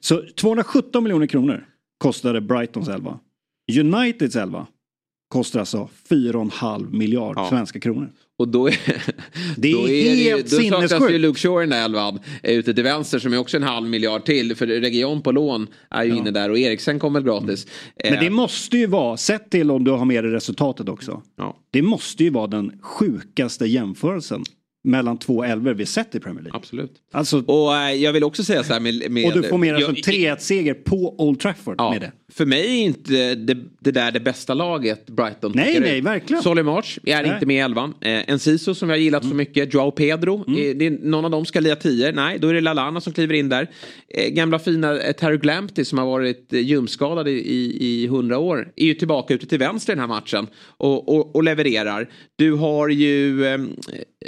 Så 0.00 0.22
217 0.36 1.02
miljoner 1.04 1.26
kronor 1.26 1.66
kostade 1.98 2.40
Brightons 2.40 2.88
11. 2.88 3.18
Uniteds 3.80 4.36
11 4.36 4.66
kostar 5.28 5.60
alltså 5.60 5.88
4,5 6.08 6.92
miljard 6.92 7.34
Ja. 7.36 7.46
svenska 7.50 7.80
kronor. 7.80 8.10
Och 8.38 8.48
då 8.48 8.68
är, 8.68 8.78
Det 9.56 9.70
är 9.70 9.74
då 9.74 9.88
ju- 9.88 10.14
helt 10.14 10.50
Då 10.50 10.56
saknas 10.56 11.10
ju 11.10 11.18
Luke 11.18 11.38
Shaw 11.40 11.62
i 11.62 11.66
den 11.66 11.70
där 11.70 11.84
elvan. 11.84 12.18
Ute 12.42 12.74
till 12.74 12.84
vänster 12.84 13.18
som 13.18 13.32
är 13.32 13.38
också 13.38 13.56
en 13.56 13.62
halv 13.62 13.88
miljard 13.88 14.24
till. 14.24 14.56
För 14.56 14.66
Region 14.66 15.22
på 15.22 15.32
lån 15.32 15.66
är 15.90 16.04
ju 16.04 16.16
inne 16.16 16.30
där 16.30 16.50
och 16.50 16.58
Eriksen 16.58 16.98
kommer 16.98 17.20
gratis. 17.20 17.66
Men 18.04 18.12
det 18.12 18.26
Eh, 18.26 18.32
måste 18.32 18.76
ju 18.76 18.86
vara, 18.86 19.16
sett 19.16 19.50
till 19.50 19.70
om 19.70 19.84
du 19.84 19.90
har 19.90 20.04
med 20.04 20.24
dig 20.24 20.32
resultatet 20.32 20.88
också. 20.88 21.22
ja. 21.36 21.56
Det 21.70 21.82
måste 21.82 22.24
ju 22.24 22.30
vara 22.30 22.46
den 22.46 22.78
sjukaste 22.82 23.66
jämförelsen 23.66 24.42
mellan 24.84 25.18
två 25.18 25.44
elvor 25.44 25.74
vi 25.74 25.86
sett 25.86 26.14
i 26.14 26.20
Premier 26.20 26.42
League. 26.42 26.56
Absolut. 26.56 26.92
Alltså, 27.12 27.38
Och 27.46 27.76
eh, 27.76 27.92
jag 27.92 28.12
vill 28.12 28.24
också 28.24 28.44
säga 28.44 28.64
så 28.64 28.72
här 28.72 28.80
med... 28.80 29.10
med 29.10 29.26
och 29.26 29.42
du 29.42 29.48
får 29.48 29.58
med 29.58 29.74
dig 29.74 29.80
jag- 29.82 29.90
alltså 29.90 30.10
en 30.10 30.16
3-1-seger 30.16 30.74
på 30.74 31.14
Old 31.18 31.40
Trafford 31.40 31.74
Ja, 31.78 31.90
med 31.92 32.00
det. 32.00 32.12
För 32.32 32.46
mig 32.46 32.60
är 32.80 32.84
inte 32.84 33.34
det, 33.34 33.58
det 33.80 33.90
där 33.90 34.12
det 34.12 34.20
bästa 34.20 34.54
laget 34.54 35.06
Brighton 35.06 35.52
Nej, 35.54 35.80
nej, 35.80 35.98
ut. 35.98 36.04
verkligen. 36.04 36.42
Solly 36.42 36.62
March 36.62 36.98
är 37.04 37.14
Nej. 37.14 37.24
Mm. 37.24 37.34
inte 37.34 37.46
med 37.46 37.56
i 37.56 37.58
elvan. 37.58 37.94
Eh, 38.00 38.30
Enciso 38.30 38.74
som 38.74 38.88
har 38.88 38.96
gillat 38.96 39.24
så 39.28 39.34
mycket. 39.34 39.74
Joao 39.74 39.90
Pedro. 39.90 40.38
Eh, 40.48 40.76
det 40.76 40.86
är, 40.86 40.90
någon 40.90 41.24
av 41.24 41.30
dem 41.30 41.46
ska 41.46 41.60
lia 41.60 41.76
tio. 41.76 42.12
Nej, 42.12 42.38
då 42.38 42.48
är 42.48 42.54
det 42.54 42.60
Lalana 42.60 43.00
som 43.00 43.12
kliver 43.12 43.34
in 43.34 43.48
där. 43.48 43.70
Eh, 44.08 44.28
gamla 44.28 44.58
fina 44.58 45.00
eh, 45.00 45.12
Terry 45.12 45.36
Glampty 45.36 45.84
som 45.84 45.98
har 45.98 46.06
varit 46.06 46.52
eh, 46.52 46.60
ljumskadad 46.60 47.28
i, 47.28 47.30
i, 47.32 47.76
i 47.80 48.04
100 48.04 48.38
år. 48.38 48.72
Är 48.76 48.86
ju 48.86 48.94
tillbaka 48.94 49.34
ute 49.34 49.46
till 49.46 49.58
vänster 49.58 49.92
i 49.92 49.94
den 49.96 50.00
här 50.00 50.08
matchen. 50.08 50.46
Och, 50.66 51.08
och, 51.16 51.36
och 51.36 51.44
levererar. 51.44 52.10
Du 52.36 52.52
har 52.52 52.88
ju 52.88 53.46
eh, 53.46 53.58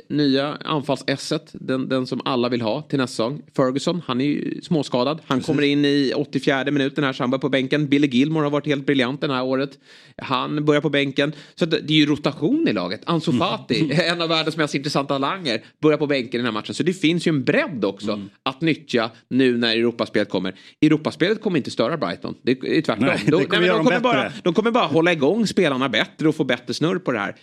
nya 0.09 0.41
nya 0.43 0.57
anfalls-esset. 0.64 1.51
Den, 1.53 1.88
den 1.88 2.07
som 2.07 2.20
alla 2.24 2.49
vill 2.49 2.62
ha 2.62 2.82
till 2.82 2.99
nästa 2.99 3.12
säsong. 3.12 3.43
Ferguson, 3.57 4.03
han 4.07 4.20
är 4.20 4.24
ju 4.24 4.61
småskadad. 4.61 5.20
Han 5.26 5.38
Precis. 5.38 5.47
kommer 5.47 5.62
in 5.62 5.84
i 5.84 6.12
84 6.16 6.64
minuten 6.64 7.05
här, 7.05 7.12
så 7.12 7.22
han 7.22 7.30
börjar 7.30 7.40
på 7.40 7.49
bänken. 7.49 7.88
Billy 7.88 8.07
Gilmore 8.07 8.45
har 8.45 8.51
varit 8.51 8.66
helt 8.66 8.86
briljant 8.86 9.20
det 9.20 9.32
här 9.32 9.45
året. 9.45 9.78
Han 10.16 10.64
börjar 10.64 10.80
på 10.80 10.90
bänken. 10.90 11.32
Så 11.55 11.66
det, 11.66 11.80
det 11.80 11.93
är 11.93 11.97
ju 11.97 12.07
rotation 12.07 12.68
i 12.68 12.72
laget. 12.72 13.01
Ansu 13.07 13.30
mm. 13.30 13.40
Fati, 13.40 13.80
mm. 13.80 13.99
en 14.12 14.22
av 14.22 14.28
världens 14.28 14.57
mest 14.57 14.74
intressanta 14.74 15.14
talanger, 15.14 15.64
börjar 15.80 15.99
på 15.99 16.07
bänken 16.07 16.34
i 16.34 16.36
den 16.38 16.47
här 16.47 16.53
matchen. 16.53 16.74
Så 16.74 16.82
det 16.82 16.93
finns 16.93 17.26
ju 17.26 17.30
en 17.30 17.45
bredd 17.45 17.84
också 17.84 18.12
mm. 18.12 18.30
att 18.43 18.61
nyttja 18.61 19.11
nu 19.28 19.59
när 19.59 19.76
Europaspelet 19.76 20.30
kommer. 20.30 20.55
Europaspelet 20.80 21.43
kommer 21.43 21.57
inte 21.57 21.70
störa 21.70 21.97
Brighton. 21.97 22.34
Det 22.43 22.53
är 22.53 22.82
tvärtom. 22.82 23.07
Nej, 23.07 23.20
de, 23.26 23.36
nej, 23.36 23.68
de, 23.68 23.84
kommer 23.84 24.01
bara, 24.01 24.32
de 24.43 24.55
kommer 24.55 24.70
bara 24.70 24.86
hålla 24.86 25.12
igång 25.12 25.47
spelarna 25.47 25.88
bättre 25.88 26.28
och 26.28 26.34
få 26.34 26.45
bättre 26.45 26.74
snurr 26.74 26.99
på 26.99 27.12
det 27.12 27.18
här. 27.18 27.36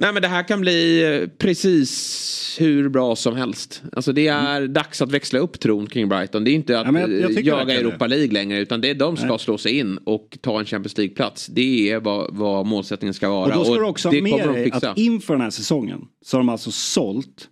Nej 0.00 0.12
men 0.12 0.22
det 0.22 0.28
här 0.28 0.48
kan 0.48 0.60
bli 0.60 1.04
eh, 1.04 1.28
precis 1.38 2.56
hur 2.60 2.88
bra 2.88 3.16
som 3.16 3.36
helst. 3.36 3.82
Alltså 3.92 4.12
det 4.12 4.26
är 4.26 4.56
mm. 4.56 4.72
dags 4.72 5.02
att 5.02 5.12
växla 5.12 5.38
upp 5.38 5.60
tron 5.60 5.86
kring 5.86 6.08
Brighton. 6.08 6.44
Det 6.44 6.50
är 6.50 6.52
inte 6.52 6.80
att 6.80 6.86
ja, 6.94 7.00
jag, 7.00 7.10
jag 7.10 7.42
jaga 7.42 7.74
Europa 7.74 8.06
League 8.06 8.32
längre 8.32 8.58
utan 8.58 8.80
det 8.80 8.90
är 8.90 8.94
de 8.94 9.16
ska 9.16 9.26
Nej. 9.26 9.38
slå 9.38 9.58
sig 9.58 9.78
in 9.78 9.98
och 9.98 10.38
ta 10.40 10.58
en 10.58 10.64
Champions 10.64 10.98
League-plats. 10.98 11.46
Det 11.46 11.90
är 11.90 12.00
vad, 12.00 12.36
vad 12.36 12.66
målsättningen 12.66 13.14
ska 13.14 13.28
vara. 13.28 13.44
Och 13.44 13.52
då 13.52 13.64
ska 13.64 13.72
och 13.72 13.78
du 13.78 13.84
också 13.84 14.08
ha 14.08 14.22
med 14.22 14.48
dig 14.48 14.70
att 14.72 14.98
inför 14.98 15.34
den 15.34 15.40
här 15.40 15.50
säsongen 15.50 16.00
så 16.24 16.36
har 16.36 16.40
de 16.40 16.48
alltså 16.48 16.70
sålt 16.70 17.48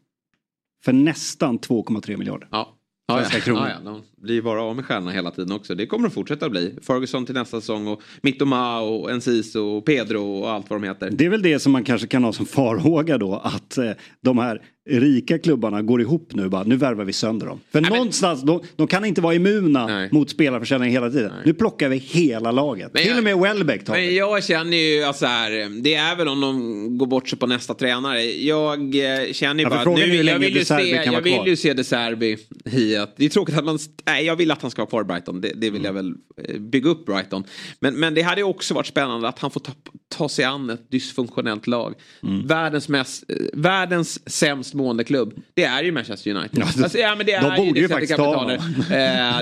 för 0.85 0.93
nästan 0.93 1.59
2,3 1.59 2.17
miljarder. 2.17 2.49
Ja. 2.51 2.73
Ja, 3.09 3.23
ja. 3.23 3.41
ja, 3.47 3.69
ja. 3.85 4.01
Blir 4.27 4.43
bara 4.43 4.63
av 4.63 4.77
med 4.77 4.85
stjärnorna 4.85 5.11
hela 5.11 5.31
tiden 5.31 5.53
också. 5.53 5.75
Det 5.75 5.87
kommer 5.87 6.09
de 6.09 6.15
fortsätta 6.15 6.49
bli. 6.49 6.75
Ferguson 6.83 7.27
till 7.27 7.35
nästa 7.35 7.61
säsong 7.61 7.87
och 7.87 8.03
Mittoma 8.21 8.81
och 8.81 9.11
Enciso 9.11 9.61
och 9.61 9.85
Pedro 9.85 10.41
och 10.41 10.51
allt 10.51 10.71
vad 10.71 10.81
de 10.81 10.87
heter. 10.87 11.11
Det 11.11 11.25
är 11.25 11.29
väl 11.29 11.43
det 11.43 11.59
som 11.59 11.73
man 11.73 11.85
kanske 11.85 12.07
kan 12.07 12.25
ha 12.25 12.33
som 12.33 12.47
farhåga 12.47 13.19
då 13.19 13.35
att 13.35 13.79
eh, 13.79 13.91
de 14.21 14.39
här 14.39 14.63
rika 14.89 15.39
klubbarna 15.39 15.83
går 15.83 16.01
ihop 16.01 16.31
nu 16.35 16.49
bara, 16.49 16.63
nu 16.63 16.77
värvar 16.77 17.05
vi 17.05 17.13
sönder 17.13 17.47
dem. 17.47 17.61
För 17.73 17.81
Nej, 17.81 17.91
någonstans, 17.91 18.45
men... 18.45 18.47
de, 18.47 18.67
de, 18.77 18.87
kan 18.87 19.05
inte 19.05 19.21
vara 19.21 19.35
immuna 19.35 19.87
Nej. 19.87 20.09
mot 20.13 20.31
spelarförsäljning 20.31 20.91
hela 20.91 21.11
tiden. 21.11 21.31
Nej. 21.35 21.43
Nu 21.45 21.55
plockar 21.55 21.89
vi 21.89 21.97
hela 21.97 22.53
laget. 22.53 22.91
Men 22.93 23.03
Till 23.03 23.11
jag, 23.11 23.19
och 23.19 23.25
med 23.25 23.39
Welbeck 23.39 23.85
tar 23.85 23.95
Men 23.95 24.15
jag 24.15 24.45
känner 24.45 24.77
ju 24.77 25.05
att 25.05 25.17
så 25.17 25.27
här, 25.27 25.83
det 25.83 25.95
är 25.95 26.17
väl 26.17 26.29
om 26.29 26.41
de 26.41 26.99
går 26.99 27.07
bort 27.07 27.29
sig 27.29 27.39
på 27.39 27.47
nästa 27.47 27.75
tränare. 27.75 28.23
Jag 28.25 28.81
eh, 28.81 29.33
känner 29.33 29.65
ju 29.65 29.71
ja, 29.71 29.85
bara 29.85 29.95
nu, 29.95 30.23
jag 30.23 30.39
vill 30.39 30.57
ju 30.57 30.65
se, 30.65 31.03
jag 31.05 31.23
vill 31.23 31.47
ju 31.47 31.57
se 31.57 31.73
De 31.73 31.85
Serbi 31.85 32.37
i 32.73 32.97
att, 32.97 33.17
det 33.17 33.25
är 33.25 33.29
tråkigt 33.29 33.59
att 33.59 33.65
man, 33.65 33.79
nej 34.17 34.27
jag 34.27 34.37
vill 34.37 34.51
att 34.51 34.63
han 34.63 34.71
ska 34.71 34.83
vara 34.83 34.89
kvar 34.89 35.01
i 35.01 35.05
Brighton. 35.05 35.41
Det, 35.41 35.49
det 35.49 35.71
vill 35.71 35.85
mm. 35.85 35.85
jag 35.85 35.93
väl 35.93 36.15
eh, 36.37 36.61
bygga 36.61 36.91
upp 36.91 37.07
Brighton. 37.07 37.45
Men, 37.81 37.95
men 37.95 38.15
det 38.15 38.23
hade 38.23 38.43
också 38.43 38.75
varit 38.75 38.87
spännande 38.87 39.29
att 39.29 39.39
han 39.39 39.51
får 39.51 39.61
ta, 39.61 39.73
ta 40.09 40.29
sig 40.29 40.45
an 40.45 40.71
ett 40.71 40.91
dysfunktionellt 40.91 41.67
lag. 41.67 41.95
Mm. 42.23 42.47
Världens, 42.47 42.89
mest, 42.89 43.25
eh, 43.29 43.37
världens 43.53 44.29
sämst 44.31 44.75
mående 44.75 45.05
klubb. 45.05 45.35
Det 45.55 45.65
är 45.65 45.83
ju 45.83 45.93
Manchester 45.93 46.31
United. 46.31 46.59
Ja, 46.59 46.83
alltså, 46.83 46.99
ja, 46.99 47.15
men 47.17 47.27
det 47.27 47.41
de 47.41 47.47
är 47.47 47.57
borde 47.57 47.81
ju 47.81 47.89
faktiskt 47.89 48.17
ta 48.17 48.53
eh, 48.53 48.59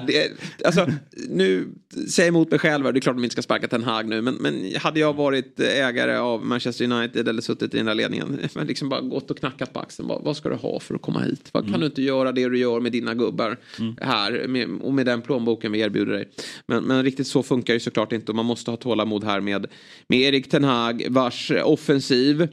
det, 0.07 0.33
alltså, 0.65 0.87
Nu 1.29 1.69
säger 2.11 2.29
emot 2.29 2.51
mig 2.51 2.61
själv, 2.61 2.93
det 2.93 2.99
är 2.99 3.01
klart 3.01 3.17
de 3.17 3.25
inte 3.25 3.33
ska 3.33 3.43
sparka 3.43 3.69
Ten 3.69 3.85
Hag 3.85 4.09
nu. 4.09 4.21
Men, 4.21 4.35
men 4.35 4.75
hade 4.77 5.01
jag 5.01 5.13
varit 5.13 5.61
ägare 5.61 6.17
av 6.17 6.47
Manchester 6.47 6.85
United 6.93 7.29
eller 7.29 7.43
suttit 7.43 7.75
i 7.75 7.77
den 7.77 7.87
där 7.87 7.95
ledningen. 7.95 8.39
Men 8.55 8.67
liksom 8.67 8.89
bara 8.89 9.01
gått 9.01 9.31
och 9.31 9.39
knackat 9.39 9.73
på 9.73 9.81
axeln. 9.81 10.09
Vad, 10.09 10.23
vad 10.23 10.37
ska 10.37 10.49
du 10.49 10.55
ha 10.55 10.81
för 10.81 10.95
att 10.95 11.03
komma 11.03 11.21
hit? 11.21 11.49
Vad, 11.53 11.63
mm. 11.63 11.73
Kan 11.73 11.81
du 11.81 11.87
inte 11.87 12.03
göra 12.03 12.33
det 12.33 12.49
du 12.49 12.59
gör 12.59 12.81
med 12.81 12.93
dina 12.93 13.15
gubbar 13.15 13.57
mm. 13.79 13.97
här? 14.01 14.45
Med, 14.49 14.64
och 14.83 14.95
med 14.95 15.07
den 15.07 15.23
plånboken 15.23 15.73
vi 15.73 15.81
erbjuder 15.81 16.13
dig. 16.13 16.29
Men, 16.67 16.85
men 16.85 17.03
riktigt 17.03 17.27
så 17.27 17.43
funkar 17.43 17.75
ju 17.75 17.81
såklart 17.81 18.13
inte. 18.13 18.33
Och 18.33 18.37
man 18.37 18.47
måste 18.47 18.71
ha 18.71 18.77
tålamod 18.77 19.25
här 19.25 19.41
med, 19.41 19.67
med 20.09 20.21
Erik 20.21 20.51
Ten 20.51 20.65
Hag 20.65 21.07
vars 21.11 21.53
offensiv 21.65 22.49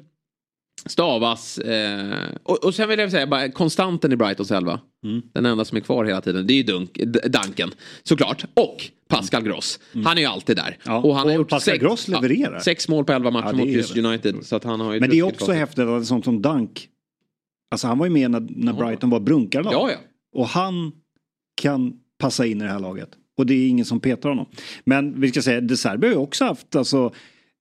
stavas. 0.85 1.57
Eh, 1.57 2.29
och, 2.43 2.65
och 2.65 2.75
sen 2.75 2.89
vill 2.89 2.99
jag 2.99 3.11
säga 3.11 3.27
bara 3.27 3.51
konstanten 3.51 4.13
i 4.13 4.15
Brightons 4.15 4.51
elva. 4.51 4.79
Mm. 5.05 5.21
Den 5.33 5.45
enda 5.45 5.65
som 5.65 5.77
är 5.77 5.81
kvar 5.81 6.05
hela 6.05 6.21
tiden. 6.21 6.47
Det 6.47 6.53
är 6.53 6.55
ju 6.55 6.63
Dunk, 6.63 6.93
Duncan 7.23 7.71
såklart. 8.03 8.45
Och 8.53 8.89
Pascal 9.07 9.43
Gross. 9.43 9.79
Mm. 9.93 10.05
Han 10.05 10.17
är 10.17 10.21
ju 10.21 10.27
alltid 10.27 10.55
där. 10.55 10.77
Ja. 10.85 10.97
Och 10.97 11.15
han 11.15 11.23
och 11.23 11.29
har 11.29 11.37
gjort 11.37 11.49
Pascal 11.49 11.73
sex, 11.73 11.83
Gross 11.83 12.07
levererar. 12.07 12.59
Sex 12.59 12.87
mål 12.87 13.05
på 13.05 13.13
elva 13.13 13.31
matcher 13.31 13.47
ja, 13.47 13.53
mot 13.53 13.67
just 13.67 13.97
United. 13.97 14.35
Så 14.41 14.55
att 14.55 14.63
han 14.63 14.79
har 14.79 14.99
Men 14.99 15.09
det 15.09 15.19
är 15.19 15.23
också 15.23 15.51
häftigt 15.51 15.83
att 15.85 16.05
sånt 16.05 16.25
som 16.25 16.41
Dunk. 16.41 16.87
Alltså 17.71 17.87
han 17.87 17.97
var 17.97 18.05
ju 18.05 18.11
med 18.11 18.31
när, 18.31 18.47
när 18.49 18.73
Brighton 18.73 19.09
var 19.09 19.19
brunkarlag. 19.19 19.73
Ja, 19.73 19.91
ja. 19.91 19.97
Och 20.33 20.47
han 20.47 20.91
kan 21.61 21.93
passa 22.21 22.45
in 22.45 22.61
i 22.61 22.63
det 22.63 22.71
här 22.71 22.79
laget. 22.79 23.09
Och 23.37 23.45
det 23.45 23.53
är 23.53 23.67
ingen 23.67 23.85
som 23.85 23.99
petar 23.99 24.29
honom. 24.29 24.45
Men 24.83 25.21
vi 25.21 25.29
ska 25.29 25.41
säga, 25.41 25.61
De 25.61 25.77
Serbi 25.77 26.07
har 26.07 26.13
ju 26.13 26.19
också 26.19 26.45
haft 26.45 26.75
alltså 26.75 27.13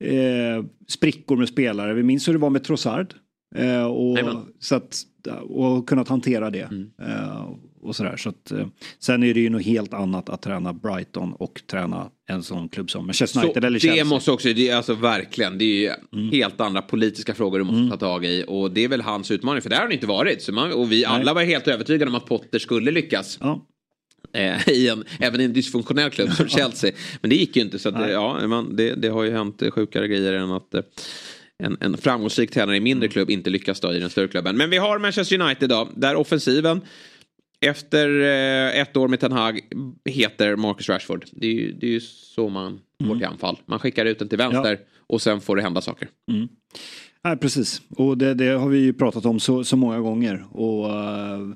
eh, 0.04 0.64
sprickor 0.88 1.36
med 1.36 1.48
spelare. 1.48 1.94
Vi 1.94 2.02
minns 2.02 2.28
hur 2.28 2.32
det 2.32 2.38
var 2.38 2.50
med 2.50 2.64
Trossard. 2.64 3.14
Eh, 3.56 3.84
och, 3.84 4.18
så 4.58 4.74
att, 4.74 5.02
och 5.48 5.88
kunnat 5.88 6.08
hantera 6.08 6.50
det. 6.50 6.62
Mm. 6.62 6.90
Eh, 7.02 7.50
och 7.82 7.96
sådär. 7.96 8.16
Så 8.16 8.28
att, 8.28 8.52
eh, 8.52 8.66
sen 8.98 9.22
är 9.22 9.34
det 9.34 9.40
ju 9.40 9.50
något 9.50 9.62
helt 9.62 9.94
annat 9.94 10.28
att 10.28 10.42
träna 10.42 10.72
Brighton 10.72 11.32
och 11.32 11.62
träna 11.70 12.11
en 12.28 12.42
sån 12.42 12.68
klubb 12.68 12.90
som 12.90 13.06
Manchester 13.06 13.44
United 13.44 13.64
eller 13.64 13.78
Chelsea. 13.78 14.04
Det 14.04 14.08
måste 14.08 14.30
också, 14.30 14.48
det 14.48 14.68
är 14.68 14.76
alltså 14.76 14.94
verkligen, 14.94 15.58
det 15.58 15.64
är 15.64 15.80
ju 15.80 15.90
mm. 16.12 16.30
helt 16.30 16.61
andra 16.61 16.82
politiska 16.82 17.34
frågor 17.34 17.58
du 17.58 17.64
måste 17.64 17.78
mm. 17.78 17.90
ta 17.90 17.96
tag 17.96 18.24
i. 18.24 18.44
Och 18.48 18.70
det 18.70 18.84
är 18.84 18.88
väl 18.88 19.00
hans 19.00 19.30
utmaning, 19.30 19.62
för 19.62 19.70
det 19.70 19.76
har 19.76 19.82
han 19.82 19.92
inte 19.92 20.06
varit. 20.06 20.42
Så 20.42 20.52
man, 20.52 20.72
och 20.72 20.92
vi 20.92 20.96
Nej. 20.96 21.04
alla 21.04 21.34
var 21.34 21.42
helt 21.42 21.68
övertygade 21.68 22.08
om 22.08 22.14
att 22.14 22.26
Potter 22.26 22.58
skulle 22.58 22.90
lyckas. 22.90 23.38
Ja. 23.40 23.66
Eh, 24.32 24.68
i 24.68 24.88
en, 24.88 25.04
även 25.18 25.40
i 25.40 25.44
en 25.44 25.52
dysfunktionell 25.52 26.10
klubb 26.10 26.32
som 26.32 26.48
Chelsea. 26.48 26.92
Men 27.20 27.30
det 27.30 27.36
gick 27.36 27.56
ju 27.56 27.62
inte 27.62 27.78
så 27.78 27.88
att, 27.88 28.10
ja, 28.10 28.46
man, 28.46 28.76
det, 28.76 28.94
det, 28.94 29.08
har 29.08 29.24
ju 29.24 29.30
hänt 29.30 29.62
sjukare 29.70 30.08
grejer 30.08 30.32
än 30.32 30.50
att 30.50 30.74
eh, 30.74 30.82
en, 31.58 31.76
en 31.80 31.96
framgångsrik 31.96 32.50
tränare 32.50 32.76
i 32.76 32.80
mindre 32.80 33.08
klubb 33.08 33.30
inte 33.30 33.50
lyckas 33.50 33.80
då 33.80 33.94
i 33.94 33.98
den 33.98 34.10
större 34.10 34.28
klubben. 34.28 34.56
Men 34.56 34.70
vi 34.70 34.76
har 34.76 34.98
Manchester 34.98 35.40
United 35.40 35.68
då, 35.68 35.88
där 35.96 36.14
offensiven 36.14 36.80
efter 37.60 38.20
eh, 38.20 38.80
ett 38.80 38.96
år 38.96 39.08
med 39.08 39.20
Ten 39.20 39.32
Hag 39.32 39.60
heter 40.04 40.56
Marcus 40.56 40.88
Rashford. 40.88 41.24
Det 41.32 41.46
är 41.46 41.52
ju, 41.52 41.72
det 41.72 41.86
är 41.86 41.90
ju 41.90 42.00
så 42.00 42.48
man 42.48 42.80
går 42.98 43.16
till 43.16 43.26
anfall. 43.26 43.58
Man 43.66 43.78
skickar 43.78 44.04
ut 44.04 44.18
den 44.18 44.28
till 44.28 44.38
vänster 44.38 44.72
ja. 44.80 44.86
och 45.06 45.22
sen 45.22 45.40
får 45.40 45.56
det 45.56 45.62
hända 45.62 45.80
saker. 45.80 46.08
Mm. 46.30 46.48
Nej, 47.24 47.36
precis, 47.36 47.82
och 47.88 48.18
det, 48.18 48.34
det, 48.34 48.48
har 48.48 48.68
vi 48.68 48.78
ju 48.78 48.92
pratat 48.92 49.26
om 49.26 49.40
så, 49.40 49.64
så 49.64 49.76
många 49.76 50.00
gånger. 50.00 50.44
Och, 50.50 50.88
uh, 50.88 51.54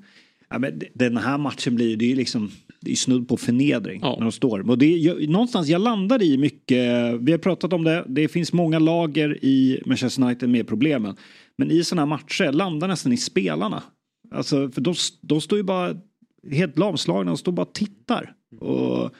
ja, 0.54 0.58
men 0.58 0.80
den 0.94 1.16
här 1.16 1.38
matchen 1.38 1.74
blir 1.74 2.02
ju 2.02 2.14
liksom 2.14 2.50
det 2.80 2.92
är 2.92 2.96
snudd 2.96 3.28
på 3.28 3.36
förnedring 3.36 4.00
ja. 4.02 4.14
när 4.18 4.24
de 4.24 4.32
står. 4.32 4.70
Och 4.70 4.78
det, 4.78 4.86
jag, 4.86 5.28
någonstans, 5.28 5.68
jag 5.68 5.80
landar 5.80 6.22
i 6.22 6.38
mycket, 6.38 7.14
vi 7.20 7.32
har 7.32 7.38
pratat 7.38 7.72
om 7.72 7.84
det, 7.84 8.04
det 8.08 8.28
finns 8.28 8.52
många 8.52 8.78
lager 8.78 9.44
i 9.44 9.82
Manchester 9.86 10.22
United 10.22 10.48
med 10.48 10.68
problemen. 10.68 11.16
Men 11.56 11.70
i 11.70 11.84
sådana 11.84 12.02
här 12.02 12.06
matcher 12.06 12.52
landar 12.52 12.88
nästan 12.88 13.12
i 13.12 13.16
spelarna. 13.16 13.82
Alltså, 14.30 14.70
för 14.70 14.80
de, 14.80 14.94
de 15.20 15.40
står 15.40 15.58
ju 15.58 15.64
bara 15.64 15.96
helt 16.50 16.78
lamslagna 16.78 17.32
och 17.32 17.38
står 17.38 17.52
bara 17.52 17.66
och 17.66 17.74
tittar. 17.74 18.34
Och 18.60 19.10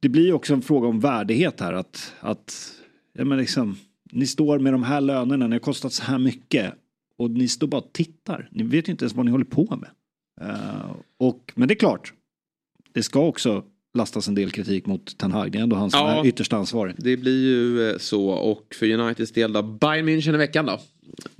det 0.00 0.08
blir 0.08 0.26
ju 0.26 0.32
också 0.32 0.54
en 0.54 0.62
fråga 0.62 0.88
om 0.88 1.00
värdighet 1.00 1.60
här. 1.60 1.72
Att, 1.72 2.14
att 2.20 2.74
ja, 3.12 3.24
men 3.24 3.38
liksom, 3.38 3.76
ni 4.12 4.26
står 4.26 4.58
med 4.58 4.72
de 4.72 4.82
här 4.82 5.00
lönerna, 5.00 5.46
ni 5.46 5.54
har 5.54 5.60
kostat 5.60 5.92
så 5.92 6.02
här 6.02 6.18
mycket. 6.18 6.74
Och 7.20 7.30
ni 7.30 7.48
står 7.48 7.66
bara 7.66 7.80
och 7.80 7.92
tittar. 7.92 8.48
Ni 8.52 8.62
vet 8.62 8.88
ju 8.88 8.92
inte 8.92 9.04
ens 9.04 9.14
vad 9.14 9.24
ni 9.24 9.30
håller 9.30 9.44
på 9.44 9.76
med. 9.76 9.90
Uh, 10.48 10.90
och, 11.18 11.52
men 11.54 11.68
det 11.68 11.74
är 11.74 11.78
klart, 11.78 12.12
det 12.92 13.02
ska 13.02 13.20
också 13.20 13.64
lastas 13.94 14.28
en 14.28 14.34
del 14.34 14.50
kritik 14.50 14.86
mot 14.86 15.18
Ten 15.18 15.32
Hag. 15.32 15.52
Det 15.52 15.58
är 15.58 15.62
ändå 15.62 15.76
han 15.76 15.90
som 15.90 16.00
ja, 16.00 16.20
är 16.20 16.26
ytterst 16.26 16.52
ansvarig. 16.52 16.94
Det 16.98 17.16
blir 17.16 17.42
ju 17.42 17.90
eh, 17.90 17.98
så. 17.98 18.28
Och 18.28 18.74
för 18.74 18.90
Uniteds 18.90 19.32
del 19.32 19.52
då, 19.52 19.62
Bayern 19.62 20.08
München 20.08 20.34
i 20.34 20.36
veckan 20.36 20.66
då. 20.66 20.80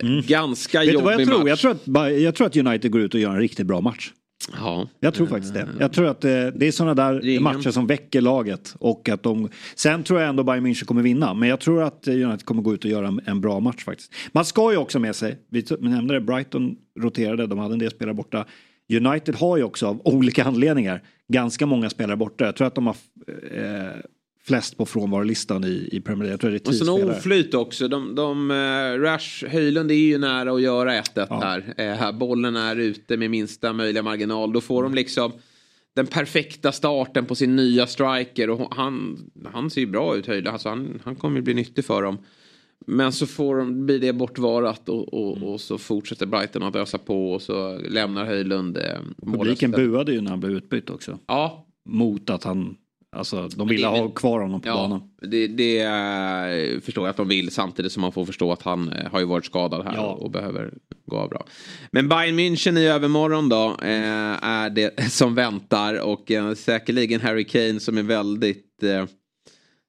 Mm. 0.02 0.22
Ganska 0.26 0.80
Vet 0.80 0.92
jobbig 0.92 1.10
jag 1.10 1.26
tror? 1.26 1.38
match. 1.38 1.48
Jag 1.48 1.58
tror, 1.58 1.70
att, 1.70 2.20
jag 2.20 2.34
tror 2.34 2.46
att 2.46 2.56
United 2.56 2.90
går 2.90 3.00
ut 3.00 3.14
och 3.14 3.20
gör 3.20 3.30
en 3.30 3.40
riktigt 3.40 3.66
bra 3.66 3.80
match. 3.80 4.12
Ja. 4.52 4.88
Jag 5.00 5.14
tror 5.14 5.26
faktiskt 5.26 5.54
det. 5.54 5.68
Jag 5.80 5.92
tror 5.92 6.06
att 6.06 6.20
det, 6.20 6.50
det 6.50 6.66
är 6.66 6.72
sådana 6.72 6.94
där 6.94 7.20
Ringen. 7.20 7.42
matcher 7.42 7.70
som 7.70 7.86
väcker 7.86 8.20
laget. 8.20 8.74
Och 8.78 9.08
att 9.08 9.22
de, 9.22 9.48
sen 9.74 10.02
tror 10.02 10.20
jag 10.20 10.28
ändå 10.28 10.44
Bayern 10.44 10.66
München 10.66 10.84
kommer 10.84 11.02
vinna. 11.02 11.34
Men 11.34 11.48
jag 11.48 11.60
tror 11.60 11.82
att 11.82 12.08
United 12.08 12.44
kommer 12.44 12.62
gå 12.62 12.74
ut 12.74 12.84
och 12.84 12.90
göra 12.90 13.08
en, 13.08 13.20
en 13.24 13.40
bra 13.40 13.60
match 13.60 13.84
faktiskt. 13.84 14.12
Man 14.32 14.44
ska 14.44 14.70
ju 14.70 14.76
också 14.76 14.98
med 14.98 15.16
sig, 15.16 15.38
vi 15.50 15.64
nämnde 15.80 16.14
det, 16.14 16.20
Brighton 16.20 16.76
roterade, 17.00 17.46
de 17.46 17.58
hade 17.58 17.72
en 17.72 17.78
del 17.78 17.90
spelare 17.90 18.14
borta. 18.14 18.46
United 18.92 19.34
har 19.34 19.56
ju 19.56 19.62
också 19.62 19.86
av 19.86 20.00
olika 20.04 20.44
anledningar 20.44 21.02
ganska 21.28 21.66
många 21.66 21.90
spelare 21.90 22.16
borta. 22.16 22.44
Jag 22.44 22.56
tror 22.56 22.66
att 22.66 22.74
de 22.74 22.86
har 22.86 22.96
eh, 23.54 23.96
flest 24.42 24.76
på 24.76 24.86
frånvarolistan 24.86 25.64
i, 25.64 25.88
i 25.92 26.00
Premier 26.00 26.22
League. 26.22 26.32
Jag 26.32 26.40
tror 26.40 26.50
det 26.50 26.56
är 26.56 26.58
tio 26.58 26.90
Och 26.90 27.00
sen 27.00 27.10
oflyt 27.10 27.54
också. 27.54 27.88
De, 27.88 28.14
de, 28.14 28.50
uh, 28.50 29.00
Rash 29.00 29.46
Höjlund 29.48 29.90
är 29.90 29.94
ju 29.94 30.18
nära 30.18 30.52
att 30.52 30.62
göra 30.62 31.00
1-1 31.00 31.26
ja. 31.30 31.40
här. 31.40 32.10
Uh, 32.12 32.18
bollen 32.18 32.56
är 32.56 32.76
ute 32.76 33.16
med 33.16 33.30
minsta 33.30 33.72
möjliga 33.72 34.02
marginal. 34.02 34.52
Då 34.52 34.60
får 34.60 34.82
de 34.82 34.94
liksom 34.94 35.32
den 35.94 36.06
perfekta 36.06 36.72
starten 36.72 37.26
på 37.26 37.34
sin 37.34 37.56
nya 37.56 37.86
striker. 37.86 38.50
Och 38.50 38.74
han, 38.74 39.18
han 39.52 39.70
ser 39.70 39.80
ju 39.80 39.86
bra 39.86 40.16
ut 40.16 40.26
Höjlund. 40.26 40.48
Alltså 40.48 40.68
han, 40.68 41.00
han 41.04 41.16
kommer 41.16 41.36
ju 41.36 41.42
bli 41.42 41.54
nyttig 41.54 41.84
för 41.84 42.02
dem. 42.02 42.18
Men 42.86 43.12
så 43.12 43.26
får 43.26 43.56
de, 43.56 43.86
blir 43.86 43.98
det 43.98 44.12
bortvarat 44.12 44.88
och, 44.88 45.14
och, 45.14 45.36
mm. 45.36 45.48
och, 45.48 45.60
så 45.60 45.78
fortsätter 45.78 46.26
Brighton 46.26 46.62
att 46.62 46.76
ösa 46.76 46.98
på 46.98 47.32
och 47.32 47.42
så 47.42 47.78
lämnar 47.78 48.24
Höjlund 48.24 48.76
eh, 48.76 48.84
Publiken 49.22 49.70
buade 49.70 50.12
ju 50.12 50.20
när 50.20 50.30
han 50.30 50.40
blev 50.40 50.52
utbytt 50.52 50.90
också. 50.90 51.18
Ja. 51.26 51.66
Mot 51.88 52.30
att 52.30 52.44
han 52.44 52.76
Alltså 53.16 53.48
de 53.48 53.68
ville 53.68 53.86
ha 53.86 54.08
kvar 54.08 54.40
honom 54.40 54.60
på 54.60 54.68
ja, 54.68 54.74
banan. 54.74 55.02
Det, 55.22 55.46
det 55.46 55.80
eh, 55.80 56.80
förstår 56.80 57.04
jag 57.04 57.10
att 57.10 57.16
de 57.16 57.28
vill 57.28 57.50
samtidigt 57.50 57.92
som 57.92 58.00
man 58.00 58.12
får 58.12 58.24
förstå 58.24 58.52
att 58.52 58.62
han 58.62 58.92
eh, 58.92 59.10
har 59.10 59.20
ju 59.20 59.26
varit 59.26 59.44
skadad 59.44 59.84
här 59.84 59.94
Ja. 59.94 60.12
och, 60.12 60.30
behöver 60.30 60.74
gå 61.06 61.16
av 61.16 61.28
bra. 61.28 61.46
Men 61.92 62.08
Bayern 62.08 62.38
München 62.38 62.78
i 62.78 62.86
övermorgon 62.86 63.48
då 63.48 63.76
eh, 63.82 64.44
är 64.44 64.70
det 64.70 65.02
som 65.12 65.34
väntar 65.34 66.00
och 66.00 66.30
eh, 66.30 66.54
säkerligen 66.54 67.20
Harry 67.20 67.44
Kane 67.44 67.80
som 67.80 67.98
är 67.98 68.02
väldigt 68.02 68.82
eh, 68.82 69.06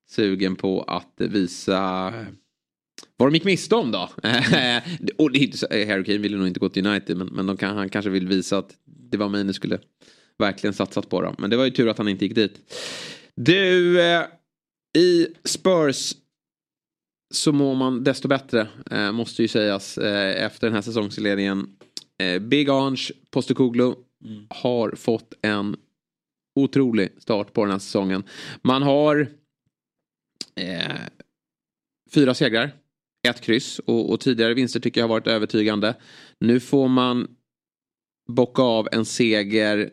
sugen 0.09 0.55
på 0.55 0.81
att 0.81 1.13
visa 1.17 2.13
vad 3.17 3.27
de 3.27 3.33
gick 3.33 3.43
miste 3.43 3.75
om 3.75 3.91
då. 3.91 3.99
och 5.17 5.31
det 5.31 5.85
Harry 5.89 6.03
Kane 6.03 6.17
ville 6.17 6.37
nog 6.37 6.47
inte 6.47 6.59
gå 6.59 6.69
till 6.69 6.87
United 6.87 7.17
men, 7.17 7.27
men 7.27 7.45
de 7.45 7.57
kan, 7.57 7.77
han 7.77 7.89
kanske 7.89 8.09
vill 8.09 8.27
visa 8.27 8.57
att 8.57 8.75
det 8.85 9.17
var 9.17 9.29
Maine 9.29 9.53
skulle 9.53 9.79
verkligen 10.41 10.73
satsat 10.73 11.09
på 11.09 11.21
dem. 11.21 11.35
Men 11.37 11.49
det 11.49 11.57
var 11.57 11.65
ju 11.65 11.71
tur 11.71 11.89
att 11.89 11.97
han 11.97 12.07
inte 12.07 12.25
gick 12.25 12.35
dit. 12.35 12.73
Du, 13.35 14.01
eh, 14.01 14.25
i 14.97 15.27
Spurs 15.43 16.13
så 17.33 17.51
mår 17.51 17.75
man 17.75 18.03
desto 18.03 18.27
bättre, 18.27 18.67
eh, 18.91 19.11
måste 19.11 19.41
ju 19.41 19.47
sägas, 19.47 19.97
eh, 19.97 20.45
efter 20.45 20.67
den 20.67 20.73
här 20.73 20.81
säsongsinledningen. 20.81 21.77
Eh, 22.21 22.39
Big 22.39 22.69
Ange 22.69 23.11
Postecoglou 23.31 23.95
har 24.49 24.95
fått 24.95 25.33
en 25.41 25.75
otrolig 26.55 27.21
start 27.21 27.53
på 27.53 27.63
den 27.63 27.71
här 27.71 27.79
säsongen. 27.79 28.23
Man 28.61 28.83
har 28.83 29.27
eh, 30.55 31.01
fyra 32.13 32.33
segrar, 32.33 32.71
ett 33.27 33.41
kryss 33.41 33.79
och, 33.79 34.11
och 34.11 34.19
tidigare 34.19 34.53
vinster 34.53 34.79
tycker 34.79 35.01
jag 35.01 35.07
har 35.07 35.15
varit 35.15 35.27
övertygande. 35.27 35.95
Nu 36.39 36.59
får 36.59 36.87
man 36.87 37.27
bocka 38.29 38.61
av 38.61 38.87
en 38.91 39.05
seger 39.05 39.89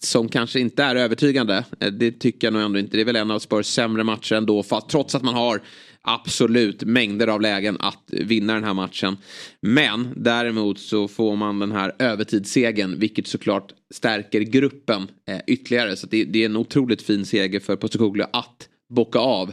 som 0.00 0.28
kanske 0.28 0.60
inte 0.60 0.82
är 0.82 0.96
övertygande. 0.96 1.64
Eh, 1.80 1.92
det 1.92 2.12
tycker 2.12 2.46
jag 2.46 2.54
nog 2.54 2.62
ändå 2.62 2.78
inte. 2.78 2.96
Det 2.96 3.00
är 3.00 3.04
väl 3.04 3.16
en 3.16 3.30
av 3.30 3.38
Spurs 3.38 3.66
sämre 3.66 4.04
matcher 4.04 4.34
ändå. 4.34 4.62
Fast, 4.62 4.88
trots 4.88 5.14
att 5.14 5.22
man 5.22 5.34
har 5.34 5.62
absolut 6.02 6.82
mängder 6.82 7.26
av 7.26 7.40
lägen 7.40 7.76
att 7.80 8.04
vinna 8.08 8.54
den 8.54 8.64
här 8.64 8.74
matchen. 8.74 9.16
Men 9.60 10.12
däremot 10.16 10.78
så 10.78 11.08
får 11.08 11.36
man 11.36 11.58
den 11.58 11.72
här 11.72 11.92
övertidssegern. 11.98 12.98
Vilket 12.98 13.26
såklart 13.26 13.72
stärker 13.94 14.40
gruppen 14.40 15.08
eh, 15.28 15.40
ytterligare. 15.46 15.96
Så 15.96 16.06
det, 16.06 16.24
det 16.24 16.42
är 16.42 16.46
en 16.46 16.56
otroligt 16.56 17.02
fin 17.02 17.26
seger 17.26 17.60
för 17.60 17.76
Postecoglou 17.76 18.26
att 18.32 18.68
bocka 18.88 19.18
av. 19.18 19.52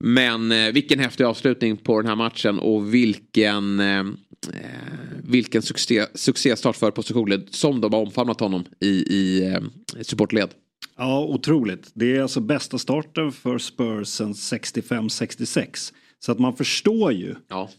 Men 0.00 0.52
eh, 0.52 0.72
vilken 0.72 0.98
häftig 0.98 1.24
avslutning 1.24 1.76
på 1.76 2.00
den 2.00 2.08
här 2.08 2.16
matchen 2.16 2.58
och 2.58 2.94
vilken, 2.94 3.80
eh, 3.80 4.04
vilken 5.22 5.62
succé, 5.62 6.06
succéstart 6.14 6.76
för 6.76 6.90
Postecoglou 6.90 7.46
som 7.50 7.80
de 7.80 7.92
har 7.92 8.00
omfamnat 8.00 8.40
honom 8.40 8.64
i, 8.80 8.88
i 8.88 9.46
eh, 9.46 9.60
supportled. 10.02 10.48
Ja, 10.96 11.24
otroligt. 11.24 11.90
Det 11.94 12.16
är 12.16 12.22
alltså 12.22 12.40
bästa 12.40 12.78
starten 12.78 13.32
för 13.32 13.58
Spurs 13.58 14.08
sedan 14.08 14.32
65-66. 14.32 15.92
Så 16.18 16.32
att 16.32 16.38
man 16.38 16.56
förstår 16.56 17.12
ju 17.12 17.34
Ja. 17.48 17.70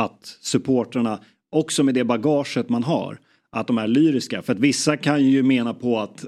att 0.00 0.36
supporterna, 0.40 1.20
också 1.50 1.82
med 1.82 1.94
det 1.94 2.04
bagaget 2.04 2.68
man 2.68 2.82
har, 2.84 3.18
att 3.50 3.66
de 3.66 3.78
är 3.78 3.88
lyriska. 3.88 4.42
För 4.42 4.52
att 4.52 4.58
vissa 4.58 4.96
kan 4.96 5.24
ju 5.24 5.42
mena 5.42 5.74
på 5.74 5.98
att 5.98 6.24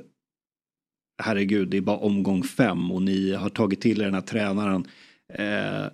herregud, 1.22 1.68
det 1.68 1.76
är 1.76 1.80
bara 1.80 1.96
omgång 1.96 2.42
fem 2.42 2.90
och 2.90 3.02
ni 3.02 3.32
har 3.32 3.48
tagit 3.50 3.80
till 3.80 4.00
er 4.00 4.04
den 4.04 4.14
här 4.14 4.20
tränaren 4.20 4.86
eh, 5.34 5.86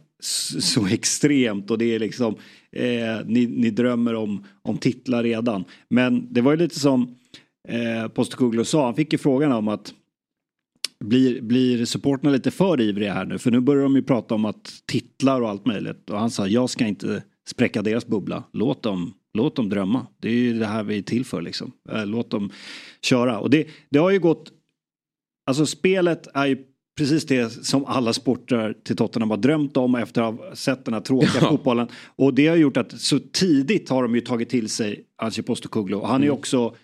så 0.60 0.86
extremt 0.86 1.70
och 1.70 1.78
det 1.78 1.94
är 1.94 1.98
liksom, 1.98 2.36
eh, 2.76 3.26
ni, 3.26 3.46
ni 3.46 3.70
drömmer 3.70 4.14
om, 4.14 4.44
om 4.62 4.78
titlar 4.78 5.22
redan. 5.22 5.64
Men 5.88 6.32
det 6.32 6.40
var 6.40 6.52
ju 6.52 6.58
lite 6.58 6.80
som 6.80 7.14
eh, 7.68 8.08
Postecoglou 8.08 8.64
sa, 8.64 8.84
han 8.84 8.94
fick 8.94 9.12
ju 9.12 9.18
frågan 9.18 9.52
om 9.52 9.68
att 9.68 9.94
blir, 11.00 11.40
blir 11.40 11.84
supporterna 11.84 12.30
lite 12.30 12.50
för 12.50 12.80
ivriga 12.80 13.14
här 13.14 13.24
nu? 13.24 13.38
För 13.38 13.50
nu 13.50 13.60
börjar 13.60 13.82
de 13.82 13.96
ju 13.96 14.02
prata 14.02 14.34
om 14.34 14.44
att 14.44 14.72
titlar 14.86 15.40
och 15.40 15.48
allt 15.48 15.66
möjligt. 15.66 16.10
Och 16.10 16.18
han 16.18 16.30
sa, 16.30 16.46
jag 16.46 16.70
ska 16.70 16.86
inte 16.86 17.22
spräcka 17.48 17.82
deras 17.82 18.06
bubbla. 18.06 18.44
Låt 18.52 18.82
dem, 18.82 19.14
låt 19.34 19.56
dem 19.56 19.68
drömma. 19.68 20.06
Det 20.20 20.28
är 20.28 20.32
ju 20.32 20.58
det 20.58 20.66
här 20.66 20.82
vi 20.82 20.98
är 20.98 21.02
till 21.02 21.24
för 21.24 21.42
liksom. 21.42 21.72
Eh, 21.92 22.06
låt 22.06 22.30
dem 22.30 22.50
köra. 23.02 23.38
Och 23.38 23.50
det, 23.50 23.66
det 23.90 23.98
har 23.98 24.10
ju 24.10 24.18
gått, 24.18 24.52
alltså 25.46 25.66
spelet 25.66 26.26
är 26.34 26.46
ju 26.46 26.58
precis 26.97 27.26
det 27.26 27.51
som 27.51 27.84
alla 27.84 28.12
sporter 28.12 28.74
till 28.84 28.97
Tottenham 28.97 29.30
har 29.30 29.36
drömt 29.36 29.76
om 29.76 29.94
efter 29.94 30.22
att 30.22 30.34
ha 30.34 30.55
sett 30.57 30.84
den 30.84 30.94
här 30.94 31.01
tråkiga 31.01 31.30
Ja. 31.40 31.49
fotbollen. 31.51 31.88
Och 32.16 32.34
det 32.34 32.47
har 32.47 32.57
gjort 32.57 32.76
att 32.76 33.01
så 33.01 33.18
tidigt 33.18 33.88
har 33.88 34.03
de 34.03 34.14
ju 34.14 34.20
tagit 34.20 34.49
till 34.49 34.68
sig 34.68 35.05
Ange 35.22 35.42
Postecoglou. 35.42 36.01
Och 36.01 36.09
han 36.09 36.20
är 36.20 36.24
ju 36.26 36.30
också 36.30 36.74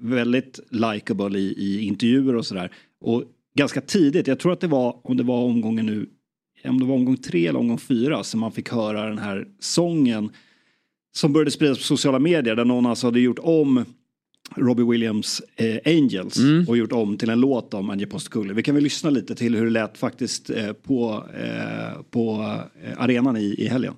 väldigt 0.00 0.60
likable 0.70 1.38
i, 1.38 1.54
i 1.58 1.80
intervjuer 1.82 2.36
och 2.36 2.46
sådär. 2.46 2.72
Och 3.00 3.24
ganska 3.54 3.80
tidigt, 3.80 4.26
jag 4.26 4.38
tror 4.38 4.52
att 4.52 4.60
det 4.60 4.66
var, 4.66 4.96
om 5.04 5.16
det 5.16 5.22
var 5.22 5.44
omgången 5.44 5.86
nu, 5.86 6.06
om 6.64 6.78
det 6.80 6.84
var 6.86 6.94
omgång 6.94 7.16
tre 7.16 7.46
eller 7.46 7.58
omgång 7.58 7.78
fyra 7.78 8.24
som 8.24 8.40
man 8.40 8.52
fick 8.52 8.68
höra 8.70 9.08
den 9.08 9.18
här 9.18 9.46
sången 9.60 10.30
som 11.16 11.32
började 11.32 11.50
spridas 11.50 11.78
på 11.78 11.84
sociala 11.84 12.18
medier 12.18 12.56
där 12.56 12.64
någon 12.64 12.86
alltså 12.86 13.06
hade 13.06 13.20
gjort 13.20 13.38
om 13.38 13.84
Robbie 14.56 14.84
Williams 14.84 15.42
eh, 15.56 15.78
Angels 15.84 16.38
och 16.68 16.76
gjort 16.76 16.92
om 16.92 17.16
till 17.16 17.30
en 17.30 17.40
låt 17.40 17.74
om 17.74 17.90
Ange 17.90 18.06
Postecoglou. 18.06 18.54
Vi 18.54 18.62
kan 18.62 18.74
väl 18.74 18.84
lyssna 18.84 19.10
lite 19.10 19.34
till 19.34 19.56
hur 19.56 19.64
det 19.64 19.70
lät 19.70 19.98
faktiskt 19.98 20.50
eh, 20.50 20.72
på, 20.72 21.24
eh, 21.34 22.02
på 22.10 22.54
eh, 22.84 23.02
arenan 23.02 23.36
i, 23.36 23.54
i 23.58 23.68
helgen. 23.68 23.94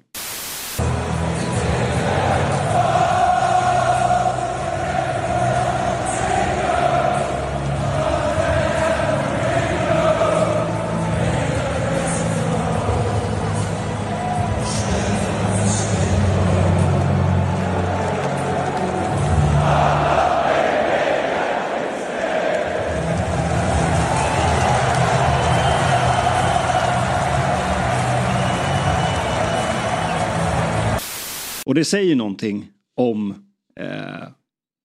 Det 31.80 31.84
säger 31.84 32.16
någonting 32.16 32.68
om 32.96 33.34
eh, 33.80 34.28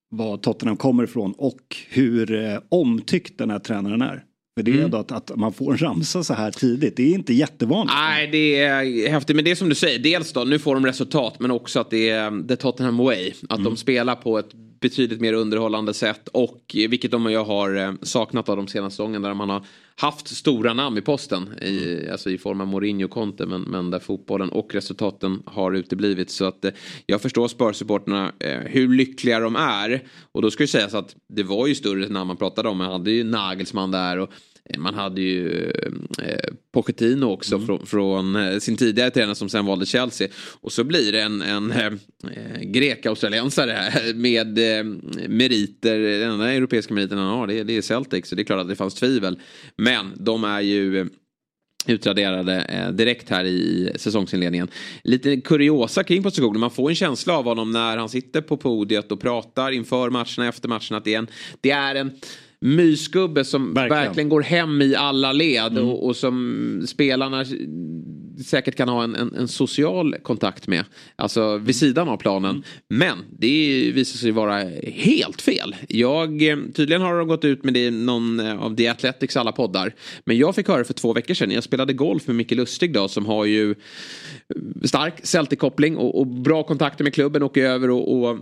var 0.09 0.37
Tottenham 0.37 0.77
kommer 0.77 1.03
ifrån 1.03 1.33
och 1.37 1.75
hur 1.89 2.33
eh, 2.45 2.57
omtyckt 2.69 3.37
den 3.37 3.49
här 3.49 3.59
tränaren 3.59 4.01
är. 4.01 4.23
För 4.57 4.63
det 4.63 4.71
är 4.71 4.79
Mm. 4.79 4.93
att, 4.93 5.11
att 5.11 5.31
man 5.35 5.53
får 5.53 5.71
en 5.71 5.77
ramsa 5.77 6.23
så 6.23 6.33
här 6.33 6.51
tidigt. 6.51 6.97
Det 6.97 7.03
är 7.03 7.13
inte 7.15 7.33
jättevanligt. 7.33 7.93
Nej, 7.95 8.27
det 8.27 8.55
är 8.57 9.09
häftigt. 9.09 9.35
Men 9.35 9.45
det 9.45 9.51
är 9.51 9.55
som 9.55 9.69
du 9.69 9.75
säger, 9.75 9.99
dels 9.99 10.33
då, 10.33 10.43
nu 10.43 10.59
får 10.59 10.75
de 10.75 10.85
resultat, 10.85 11.39
men 11.39 11.51
också 11.51 11.79
att 11.79 11.89
det 11.89 12.09
är 12.09 12.47
the 12.47 12.55
Tottenham 12.55 12.97
way. 12.97 13.33
Att 13.49 13.63
de 13.63 13.77
spelar 13.77 14.15
på 14.15 14.39
ett 14.39 14.49
betydligt 14.89 15.21
mer 15.21 15.33
underhållande 15.33 15.93
sätt 15.93 16.27
och 16.27 16.75
eh, 16.75 16.89
vilket 16.89 17.11
de 17.11 17.31
jag 17.31 17.45
har 17.45 17.75
eh, 17.75 17.93
saknat 18.01 18.49
av 18.49 18.57
de 18.57 18.67
senaste 18.67 18.95
säsongerna 18.95 19.27
där 19.27 19.35
man 19.35 19.49
har 19.49 19.65
haft 19.95 20.27
stora 20.27 20.73
namn 20.73 20.97
i 20.97 21.01
posten. 21.01 21.59
I, 21.61 22.09
alltså 22.11 22.29
i 22.29 22.37
form 22.37 22.61
av 22.61 22.67
Mourinho 22.67 23.05
och 23.05 23.11
Conte 23.11 23.45
men, 23.45 23.61
men 23.61 23.91
där 23.91 23.99
fotbollen 23.99 24.49
och 24.49 24.75
resultaten 24.75 25.43
har 25.45 25.71
uteblivit. 25.71 26.29
Så 26.29 26.45
att 26.45 26.65
eh, 26.65 26.71
jag 27.05 27.21
förstår 27.21 27.47
Spurs-supporterna 27.47 28.31
eh, 28.39 28.59
hur 28.59 28.87
lyckliga 28.87 29.39
de 29.39 29.55
är. 29.55 30.03
Och 30.31 30.41
då 30.41 30.51
ska 30.51 30.63
ju 30.63 30.67
sägas 30.67 30.93
att 30.93 31.15
det 31.27 31.43
var 31.43 31.67
ju 31.67 31.75
större 31.75 32.09
namn 32.09 32.27
man 32.27 32.37
pratade 32.37 32.69
om. 32.69 32.77
Man 32.77 32.91
hade 32.91 33.11
ju 33.11 33.23
Nagelsmann 33.23 33.91
där 33.91 34.19
och 34.19 34.29
man 34.77 34.93
hade 34.93 35.21
ju 35.21 35.69
eh, 36.23 36.53
Pochettino 36.73 37.25
också 37.25 37.59
från, 37.59 37.85
från 37.85 38.35
eh, 38.35 38.57
sin 38.59 38.77
tidigare 38.77 39.09
tränare 39.11 39.35
som 39.35 39.49
sen 39.49 39.65
valde 39.65 39.85
Chelsea. 39.85 40.27
Och 40.61 40.71
så 40.71 40.83
blir 40.83 41.11
det 41.11 41.21
en, 41.21 41.41
en 41.41 41.71
eh, 41.71 41.91
grek-australiensare 42.61 43.71
här 43.71 44.13
med 44.15 44.57
eh, 44.79 44.83
meriter. 45.29 45.99
Den 45.99 46.31
enda 46.31 46.51
europeiska 46.53 46.93
meriten 46.93 47.17
han 47.17 47.27
har 47.37 47.47
det, 47.47 47.59
är- 47.59 47.63
det 47.63 47.77
är 47.77 47.81
Celtic. 47.81 48.27
Så 48.27 48.35
det 48.35 48.41
är 48.41 48.43
klart 48.43 48.61
att 48.61 48.67
det 48.69 48.75
fanns 48.75 48.95
tvivel. 48.95 49.39
Men 49.77 50.11
de 50.15 50.43
är 50.43 50.61
ju 50.61 50.99
eh, 50.99 51.05
utraderade 51.87 52.61
eh, 52.61 52.91
direkt 52.91 53.29
här 53.29 53.43
i 53.45 53.91
säsongsinledningen. 53.95 54.67
Lite 55.03 55.37
kuriosa 55.41 56.03
kring 56.03 56.23
positionen. 56.23 56.59
Man 56.59 56.71
får 56.71 56.89
en 56.89 56.95
känsla 56.95 57.37
av 57.37 57.43
honom 57.45 57.71
när 57.71 57.97
han 57.97 58.09
sitter 58.09 58.41
på 58.41 58.57
podiet 58.57 59.11
och 59.11 59.21
pratar 59.21 59.71
inför 59.71 60.09
matcherna, 60.09 60.47
efter 60.47 60.69
matcherna. 60.69 60.97
Att 60.97 61.03
det 61.05 61.13
är 61.13 61.19
en, 61.19 61.27
det 61.61 61.71
är 61.71 61.95
en 61.95 62.11
mysgubbe 62.65 63.45
som 63.45 63.73
verkligen. 63.73 64.03
Verkligen. 64.03 64.29
går 64.29 64.41
hem 64.41 64.81
i 64.81 64.95
alla 64.95 65.33
led 65.33 65.77
och, 65.77 66.05
och 66.05 66.15
som 66.15 66.83
spelarna 66.87 67.45
säkert 68.45 68.75
kan 68.75 68.89
ha 68.89 69.03
en, 69.03 69.15
en, 69.15 69.35
en 69.35 69.47
social 69.47 70.15
kontakt 70.23 70.67
med. 70.67 70.85
Alltså 71.15 71.57
vid 71.57 71.75
sidan 71.75 72.09
av 72.09 72.17
planen. 72.17 72.63
Men 72.89 73.17
det 73.39 73.91
visar 73.95 74.17
sig 74.17 74.31
vara 74.31 74.63
helt 74.83 75.41
fel. 75.41 75.75
Jag, 75.87 76.39
tydligen 76.75 77.01
har 77.01 77.17
de 77.17 77.27
gått 77.27 77.45
ut 77.45 77.63
med 77.63 77.73
det 77.73 77.85
i 77.85 77.91
någon 77.91 78.39
eh, 78.39 78.63
av 78.63 78.75
The 78.75 78.87
Athletics 78.87 79.37
alla 79.37 79.51
poddar. 79.51 79.95
Men 80.25 80.37
jag 80.37 80.55
fick 80.55 80.67
höra 80.67 80.83
för 80.83 80.93
två 80.93 81.13
veckor 81.13 81.33
sedan. 81.33 81.51
Jag 81.51 81.63
spelade 81.63 81.93
golf 81.93 82.27
med 82.27 82.35
Micke 82.35 82.51
Lustig 82.51 82.93
då 82.93 83.07
som 83.07 83.25
har 83.25 83.45
ju 83.45 83.71
eh, 83.71 83.75
stark 84.83 85.13
Celtic-koppling 85.23 85.97
och, 85.97 86.19
och 86.19 86.27
bra 86.27 86.63
kontakter 86.63 87.03
med 87.03 87.13
klubben. 87.13 87.43
Åker 87.43 87.63
över 87.63 87.89
och, 87.89 88.13
och 88.13 88.37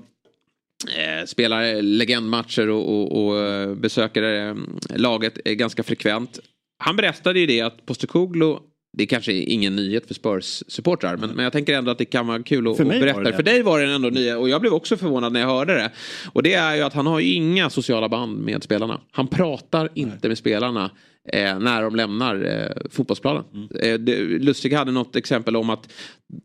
eh, 0.87 1.25
spelar 1.25 1.81
legendmatcher 1.81 2.69
och, 2.69 2.89
och, 2.89 3.25
och 3.25 3.39
eh, 3.39 3.75
besöker 3.75 4.47
eh, 4.47 4.55
laget 4.95 5.37
eh, 5.45 5.53
ganska 5.53 5.83
frekvent. 5.83 6.39
han 6.79 6.95
berättade 6.95 7.39
ju 7.39 7.45
det 7.45 7.61
att 7.61 7.85
Postecoglou 7.85 8.59
det 8.97 9.05
kanske 9.05 9.33
är 9.33 9.49
ingen 9.49 9.75
nyhet 9.75 10.07
för 10.07 10.13
Spurs-supportrar 10.13 11.17
men, 11.17 11.29
men 11.29 11.43
jag 11.43 11.53
tänker 11.53 11.73
ändå 11.73 11.91
att 11.91 11.97
det 11.97 12.05
kan 12.05 12.27
vara 12.27 12.43
kul 12.43 12.67
att, 12.67 12.77
För 12.77 12.83
att 12.83 12.89
berätta. 12.89 13.19
det. 13.19 13.33
För 13.33 13.43
dig 13.43 13.61
var 13.61 13.79
det 13.79 13.93
ändå 13.93 14.09
nyhet 14.09 14.37
och 14.37 14.49
jag 14.49 14.61
blev 14.61 14.73
också 14.73 14.97
förvånad 14.97 15.33
när 15.33 15.39
jag 15.39 15.47
hörde 15.47 15.73
det. 15.73 15.91
Och 16.33 16.43
det 16.43 16.53
är 16.53 16.75
ju 16.75 16.81
att 16.81 16.93
han 16.93 17.07
har 17.07 17.19
ju 17.19 17.33
inga 17.33 17.69
sociala 17.69 18.09
band 18.09 18.37
med 18.37 18.63
spelarna. 18.63 19.01
Han 19.11 19.27
pratar 19.27 19.89
inte 19.93 20.27
med 20.27 20.37
spelarna 20.37 20.91
eh, 21.29 21.59
när 21.59 21.81
de 21.81 21.95
lämnar 21.95 22.45
eh, 22.45 22.89
fotbollsplanen. 22.89 23.43
Mm. 23.53 23.67
Eh, 23.79 23.99
det, 23.99 24.23
Lustig 24.23 24.73
hade 24.73 24.91
något 24.91 25.15
exempel 25.15 25.55
om 25.55 25.69
att 25.69 25.91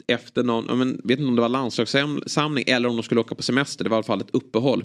efter 0.07 0.43
någon, 0.43 0.65
jag 0.69 0.79
men, 0.79 1.01
vet 1.05 1.19
inte 1.19 1.29
om 1.29 1.37
det 1.37 1.43
var 1.43 1.49
landslagssamling 1.49 2.65
eller 2.67 2.89
om 2.89 2.97
de 2.97 3.03
skulle 3.03 3.21
åka 3.21 3.35
på 3.35 3.43
semester, 3.43 3.85
det 3.85 3.91
var 3.91 3.97
i 3.97 3.99
alla 3.99 4.05
fall 4.05 4.21
ett 4.21 4.35
uppehåll. 4.35 4.85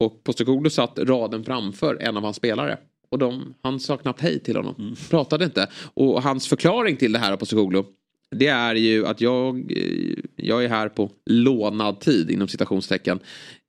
Och 0.00 0.24
Postecoglou 0.24 0.70
satt 0.70 0.98
raden 0.98 1.44
framför 1.44 1.96
en 2.00 2.16
av 2.16 2.22
hans 2.22 2.36
spelare. 2.36 2.78
Och 3.10 3.18
de, 3.18 3.54
han 3.62 3.80
sa 3.80 3.96
knappt 3.96 4.20
hej 4.20 4.40
till 4.40 4.56
honom. 4.56 4.74
Mm. 4.78 4.94
Pratade 5.10 5.44
inte. 5.44 5.68
Och 5.94 6.22
hans 6.22 6.48
förklaring 6.48 6.96
till 6.96 7.12
det 7.12 7.18
här 7.18 7.30
på 7.30 7.36
Postecoglou. 7.36 7.84
Det 8.30 8.46
är 8.46 8.74
ju 8.74 9.06
att 9.06 9.20
jag, 9.20 9.72
eh, 9.72 10.14
jag 10.36 10.64
är 10.64 10.68
här 10.68 10.88
på 10.88 11.10
lånad 11.26 12.00
tid 12.00 12.30
inom 12.30 12.48
citationstecken. 12.48 13.18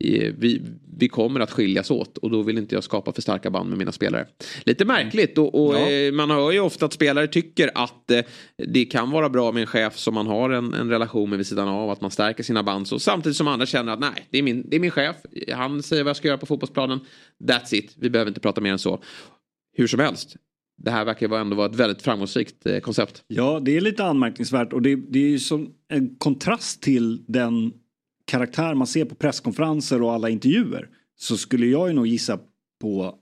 Eh, 0.04 0.34
Vi, 0.38 0.62
vi 0.98 1.10
kommer 1.10 1.40
att 1.40 1.52
skiljas 1.52 1.92
åt 1.92 2.18
och 2.18 2.30
då 2.30 2.42
vill 2.42 2.58
inte 2.58 2.76
jag 2.76 2.84
skapa 2.84 3.12
för 3.14 3.22
starka 3.22 3.50
band 3.50 3.70
med 3.70 3.78
mina 3.78 3.92
spelare. 3.92 4.28
Lite 4.66 4.86
märkligt 4.86 5.38
och, 5.38 5.66
och 5.66 5.76
Ja. 5.76 5.92
eh, 5.92 6.12
man 6.12 6.30
hör 6.32 6.52
ju 6.52 6.60
ofta 6.60 6.86
att 6.86 6.94
spelare 6.94 7.28
tycker 7.28 7.72
att 7.76 8.12
det 8.68 8.86
kan 8.86 9.12
vara 9.12 9.30
bra 9.30 9.52
med 9.52 9.62
en 9.62 9.68
chef 9.68 9.98
som 9.98 10.14
man 10.14 10.28
har 10.28 10.50
en, 10.50 10.74
en 10.74 10.90
relation 10.90 11.30
med 11.30 11.38
vid 11.38 11.48
sidan 11.48 11.68
av. 11.68 11.90
Att 11.90 12.02
man 12.02 12.12
stärker 12.12 12.44
sina 12.44 12.64
band 12.64 12.88
så 12.88 13.00
samtidigt 13.00 13.38
som 13.38 13.48
andra 13.48 13.66
känner 13.66 13.94
att 13.94 14.00
nej, 14.00 14.28
det 14.30 14.38
är 14.38 14.44
min, 14.44 14.70
det 14.70 14.76
är 14.76 14.80
min 14.80 14.92
chef. 14.92 15.16
Han 15.54 15.84
säger 15.84 16.04
vad 16.04 16.10
jag 16.10 16.18
ska 16.18 16.28
göra 16.28 16.38
på 16.38 16.46
fotbollsplanen. 16.46 17.00
That's 17.44 17.76
it. 17.76 17.94
Vi 18.00 18.10
behöver 18.10 18.30
inte 18.30 18.40
prata 18.42 18.62
mer 18.62 18.72
än 18.72 18.80
så. 18.80 19.04
Hur 19.78 19.88
som 19.88 20.00
helst. 20.00 20.36
Det 20.78 20.92
här 20.92 21.06
verkar 21.06 21.38
ändå 21.40 21.56
vara 21.56 21.70
ett 21.70 21.76
väldigt 21.76 22.02
framgångsrikt 22.02 22.66
eh, 22.66 22.80
koncept. 22.80 23.24
Ja, 23.28 23.60
det 23.60 23.78
är 23.78 23.82
lite 23.82 24.04
anmärkningsvärt 24.06 24.74
och 24.74 24.82
det, 24.82 24.96
det 24.96 25.20
är 25.20 25.30
ju 25.30 25.40
som 25.40 25.70
en 25.90 26.16
kontrast 26.18 26.82
till 26.82 27.24
den 27.28 27.74
karaktär 28.26 28.74
man 28.74 28.88
ser 28.88 29.06
på 29.06 29.16
presskonferenser 29.16 30.02
och 30.02 30.14
alla 30.14 30.30
intervjuer. 30.30 30.90
Så 31.18 31.38
skulle 31.38 31.66
jag 31.66 31.88
ju 31.88 31.94
nog 31.94 32.08
gissa 32.08 32.40
på 32.82 33.16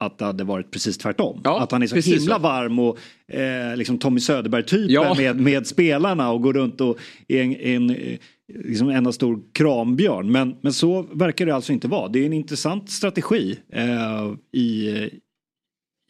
att 0.00 0.18
det 0.18 0.24
hade 0.24 0.44
varit 0.44 0.70
precis 0.70 0.98
tvärtom. 0.98 1.40
Ja, 1.44 1.60
att 1.62 1.72
han 1.72 1.82
är 1.82 1.86
så 1.86 1.94
precis 1.94 2.20
himla 2.20 2.34
så. 2.36 2.42
varm 2.42 2.78
och 2.78 2.98
eh, 3.34 3.76
liksom 3.76 3.98
Tommy 3.98 4.20
Söderberg-typen 4.20 4.90
Ja. 4.94 5.14
med, 5.18 5.40
med 5.40 5.66
spelarna 5.66 6.30
och 6.32 6.42
går 6.42 6.52
runt 6.52 6.80
och 6.80 6.98
är 7.28 7.42
en, 7.42 7.56
en, 7.56 7.90
eh, 7.90 8.18
liksom 8.64 8.88
en 8.88 8.96
enda 8.96 9.12
stor 9.12 9.40
krambjörn. 9.52 10.32
Men, 10.32 10.56
men 10.60 10.72
så 10.72 11.02
verkar 11.02 11.46
det 11.46 11.54
alltså 11.54 11.72
inte 11.72 11.88
vara. 11.88 12.08
Det 12.08 12.18
är 12.18 12.26
en 12.26 12.32
intressant 12.32 12.90
strategi 12.90 13.58
eh, 13.72 14.60
i, 14.60 14.90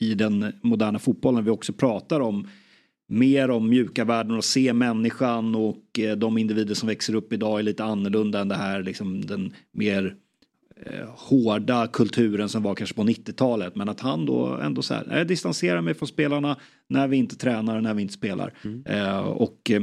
i 0.00 0.14
den 0.14 0.52
moderna 0.62 0.98
fotbollen. 0.98 1.44
Vi 1.44 1.50
också 1.50 1.72
pratar 1.72 2.20
om 2.20 2.46
mer 3.10 3.50
om 3.50 3.68
mjuka 3.68 4.04
värden 4.04 4.36
och 4.36 4.44
se 4.44 4.72
människan 4.72 5.54
och 5.54 5.98
eh, 5.98 6.16
de 6.16 6.38
individer 6.38 6.74
som 6.74 6.88
växer 6.88 7.14
upp 7.14 7.32
idag 7.32 7.58
är 7.58 7.62
lite 7.62 7.84
annorlunda 7.84 8.40
än 8.40 8.48
det 8.48 8.54
här 8.54 8.82
liksom 8.82 9.24
den 9.24 9.54
mer 9.72 10.14
eh, 10.86 11.08
hårda 11.16 11.86
kulturen 11.86 12.48
som 12.48 12.62
var 12.62 12.74
kanske 12.74 12.96
på 12.96 13.02
90-talet. 13.02 13.76
Men 13.76 13.88
att 13.88 14.00
han 14.00 14.26
då 14.26 14.46
ändå 14.46 14.82
så 14.82 14.94
här, 14.94 15.18
jag 15.18 15.26
distanserar 15.26 15.80
mig 15.80 15.94
från 15.94 16.08
spelarna 16.08 16.56
när 16.88 17.08
vi 17.08 17.16
inte 17.16 17.36
tränar 17.36 17.76
och 17.76 17.82
när 17.82 17.94
vi 17.94 18.02
inte 18.02 18.14
spelar. 18.14 18.52
Eh, 18.84 19.18
och 19.18 19.70
eh, 19.70 19.82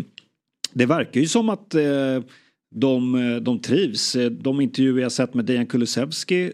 det 0.73 0.85
verkar 0.85 1.21
ju 1.21 1.27
som 1.27 1.49
att 1.49 1.75
de, 2.75 3.39
de 3.41 3.59
trivs. 3.59 4.15
De 4.31 4.61
intervjuer 4.61 5.01
jag 5.01 5.11
sett 5.11 5.33
med 5.33 5.45
Dejan 5.45 5.65
Kulusevski 5.65 6.51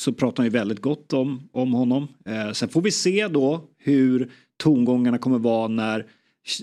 så 0.00 0.12
pratar 0.12 0.42
han 0.42 0.46
ju 0.46 0.50
väldigt 0.50 0.80
gott 0.80 1.12
om, 1.12 1.48
om 1.52 1.72
honom. 1.72 2.08
Eh, 2.26 2.52
sen 2.52 2.68
får 2.68 2.82
vi 2.82 2.90
se 2.90 3.28
då 3.28 3.64
hur 3.78 4.30
tongångarna 4.56 5.18
kommer 5.18 5.38
vara 5.38 5.68
när, 5.68 6.06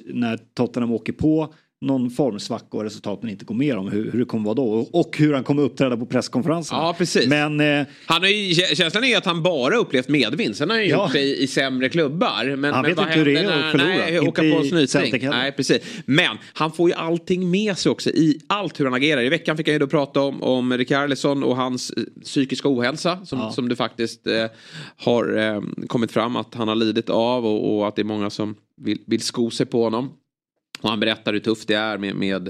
när 0.05 0.39
Tottenham 0.53 0.91
åker 0.91 1.13
på 1.13 1.53
någon 1.82 2.09
formsvacka 2.09 2.78
och 2.78 2.84
resultaten 2.84 3.30
inte 3.30 3.45
går 3.45 3.55
med 3.55 3.78
om 3.78 3.88
hur, 3.91 4.11
hur 4.11 4.19
det 4.19 4.25
kommer 4.25 4.45
vara 4.45 4.55
då 4.55 4.88
och, 4.93 5.17
hur 5.17 5.34
han 5.34 5.43
kommer 5.43 5.61
uppträda 5.63 5.97
på 5.97 6.05
presskonferensen. 6.05 6.78
Ja, 6.78 6.95
precis. 6.97 7.28
Men 7.28 7.59
eh, 7.59 7.86
Han 8.05 8.21
har 8.21 8.30
ju, 8.30 8.53
känslan 8.53 9.03
är 9.03 9.17
att 9.17 9.25
han 9.25 9.43
bara 9.43 9.75
upplevt 9.78 10.07
medvind. 10.07 10.55
Sen 10.55 10.69
har 10.69 10.78
han 10.78 10.86
ju 10.86 10.89
Ja. 10.91 11.03
gjort 11.05 11.13
det 11.13 11.21
i, 11.21 11.43
i 11.43 11.47
sämre 11.47 11.89
klubbar. 11.89 12.55
Men, 12.55 12.73
Han 12.73 12.82
men 12.82 12.95
vet 12.95 12.99
inte 12.99 13.11
hur 13.19 13.25
det 13.25 13.39
är 13.39 13.65
att 13.65 13.71
förlora. 13.71 13.88
Nej, 13.88 14.19
åka 14.19 14.41
på 14.41 14.47
i 14.47 14.88
snyting. 14.88 15.30
Nej, 15.30 15.51
precis. 15.51 15.82
Men 16.05 16.38
han 16.53 16.71
får 16.71 16.89
ju 16.89 16.95
allting 16.95 17.51
med 17.51 17.78
sig 17.78 17.89
också 17.91 18.09
i 18.09 18.39
allt 18.47 18.80
hur 18.80 18.86
han 18.86 18.93
agerar. 18.93 19.21
I 19.23 19.30
veckan 19.30 19.57
fick 19.57 19.67
jag 19.67 19.73
ju 19.73 19.80
då 19.80 19.88
prata 19.88 20.21
om, 20.21 20.43
om 20.43 20.78
Rikardisson 20.78 21.43
och 21.43 21.55
hans 21.55 21.91
eh, 21.91 22.03
psykiska 22.23 22.69
ohälsa. 22.69 23.25
Som, 23.25 23.39
Ja. 23.39 23.51
som 23.51 23.69
det 23.69 23.75
faktiskt 23.75 24.28
eh, 24.28 24.45
har 24.97 25.38
eh, 25.38 25.61
kommit 25.88 26.11
fram 26.11 26.36
att 26.36 26.53
han 26.55 26.67
har 26.67 26.75
lidit 26.75 27.09
av. 27.09 27.45
Och, 27.45 27.78
och 27.78 27.88
att 27.88 27.95
det 27.95 28.01
är 28.01 28.03
många 28.03 28.30
som 28.30 28.55
vill, 28.82 28.99
vill 29.07 29.21
sko 29.21 29.49
sig 29.49 29.65
på 29.65 29.84
honom. 29.84 30.09
Och 30.82 30.89
han 30.89 30.99
berättar 30.99 31.34
hur 31.34 31.39
tufft 31.39 31.67
det 31.67 31.75
är 31.75 31.97
med, 31.97 32.15
med, 32.15 32.49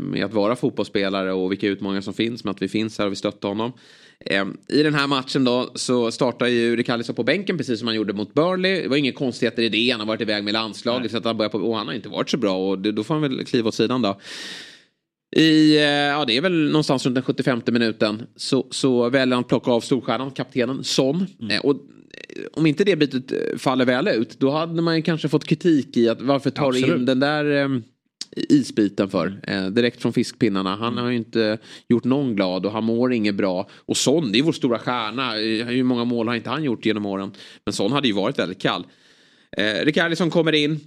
med 0.00 0.24
att 0.24 0.32
vara 0.32 0.56
fotbollsspelare 0.56 1.32
och 1.32 1.52
vilka 1.52 1.66
utmaningar 1.66 2.00
som 2.00 2.14
finns 2.14 2.44
med 2.44 2.50
att 2.50 2.62
vi 2.62 2.68
finns 2.68 2.98
här 2.98 3.06
och 3.06 3.12
vi 3.12 3.16
stöttar 3.16 3.48
honom. 3.48 3.72
Eh, 4.20 4.46
I 4.68 4.82
den 4.82 4.94
här 4.94 5.06
matchen 5.06 5.44
då 5.44 5.70
så 5.74 6.10
startar 6.10 6.46
ju 6.46 6.76
Rikardisson 6.76 7.14
på 7.14 7.24
bänken 7.24 7.56
precis 7.56 7.78
som 7.78 7.88
han 7.88 7.96
gjorde 7.96 8.12
mot 8.12 8.34
Burnley. 8.34 8.82
Det 8.82 8.88
var 8.88 8.96
inga 8.96 9.12
konstigheter 9.12 9.62
i 9.62 9.68
det. 9.68 9.90
Han 9.90 10.00
har 10.00 10.06
varit 10.06 10.20
iväg 10.20 10.44
med 10.44 10.52
landslaget 10.52 11.10
så 11.10 11.16
att 11.16 11.24
han 11.24 11.36
börjar 11.36 11.50
på, 11.50 11.58
och 11.58 11.76
han 11.76 11.86
har 11.86 11.94
inte 11.94 12.08
varit 12.08 12.30
så 12.30 12.36
bra 12.36 12.70
och 12.70 12.78
då 12.78 13.04
får 13.04 13.14
han 13.14 13.22
väl 13.22 13.44
kliva 13.44 13.68
åt 13.68 13.74
sidan 13.74 14.02
då. 14.02 14.20
I, 15.36 15.76
eh, 15.76 15.82
ja 15.82 16.24
det 16.24 16.36
är 16.36 16.40
väl 16.40 16.66
någonstans 16.70 17.06
runt 17.06 17.14
den 17.14 17.24
75 17.24 17.60
minuten 17.66 18.26
så, 18.36 18.66
så 18.70 19.08
väljer 19.08 19.34
han 19.34 19.44
att 19.44 19.48
plocka 19.48 19.70
av 19.70 19.80
storstjärnan, 19.80 20.30
kaptenen 20.30 20.84
Son. 20.84 21.26
Eh, 21.50 21.60
och 21.60 21.74
eh, 21.74 21.80
om 22.52 22.66
inte 22.66 22.84
det 22.84 22.96
bytet 22.96 23.32
eh, 23.32 23.58
faller 23.58 23.84
väl 23.84 24.08
ut 24.08 24.40
då 24.40 24.50
hade 24.50 24.82
man 24.82 24.96
ju 24.96 25.02
kanske 25.02 25.28
fått 25.28 25.44
kritik 25.44 25.96
i 25.96 26.08
att 26.08 26.22
varför 26.22 26.50
tar 26.50 26.72
du 26.72 26.78
in 26.78 26.84
Absolut. 26.84 27.06
den 27.06 27.20
där 27.20 27.62
eh, 27.62 27.68
isbiten 28.36 29.08
för. 29.08 29.40
Eh, 29.42 29.66
direkt 29.66 30.02
från 30.02 30.12
fiskpinnarna. 30.12 30.76
Han 30.76 30.98
har 30.98 31.10
ju 31.10 31.16
inte 31.16 31.58
gjort 31.88 32.04
någon 32.04 32.36
glad 32.36 32.66
och 32.66 32.72
han 32.72 32.84
mår 32.84 33.12
inget 33.12 33.34
bra. 33.34 33.68
Och 33.86 33.96
Son, 33.96 34.32
det 34.32 34.38
är 34.38 34.42
vår 34.42 34.52
stora 34.52 34.78
stjärna. 34.78 35.40
Eh, 35.40 35.66
Hur 35.66 35.82
många 35.84 36.04
mål 36.04 36.28
har 36.28 36.34
inte 36.34 36.50
han 36.50 36.64
gjort 36.64 36.86
genom 36.86 37.06
åren? 37.06 37.32
Men 37.64 37.72
Son 37.72 37.92
hade 37.92 38.08
ju 38.08 38.14
varit 38.14 38.38
väldigt 38.38 38.62
kall. 38.62 38.86
Eh, 39.56 39.84
Rikardisson 39.84 40.30
kommer 40.30 40.52
in. 40.52 40.80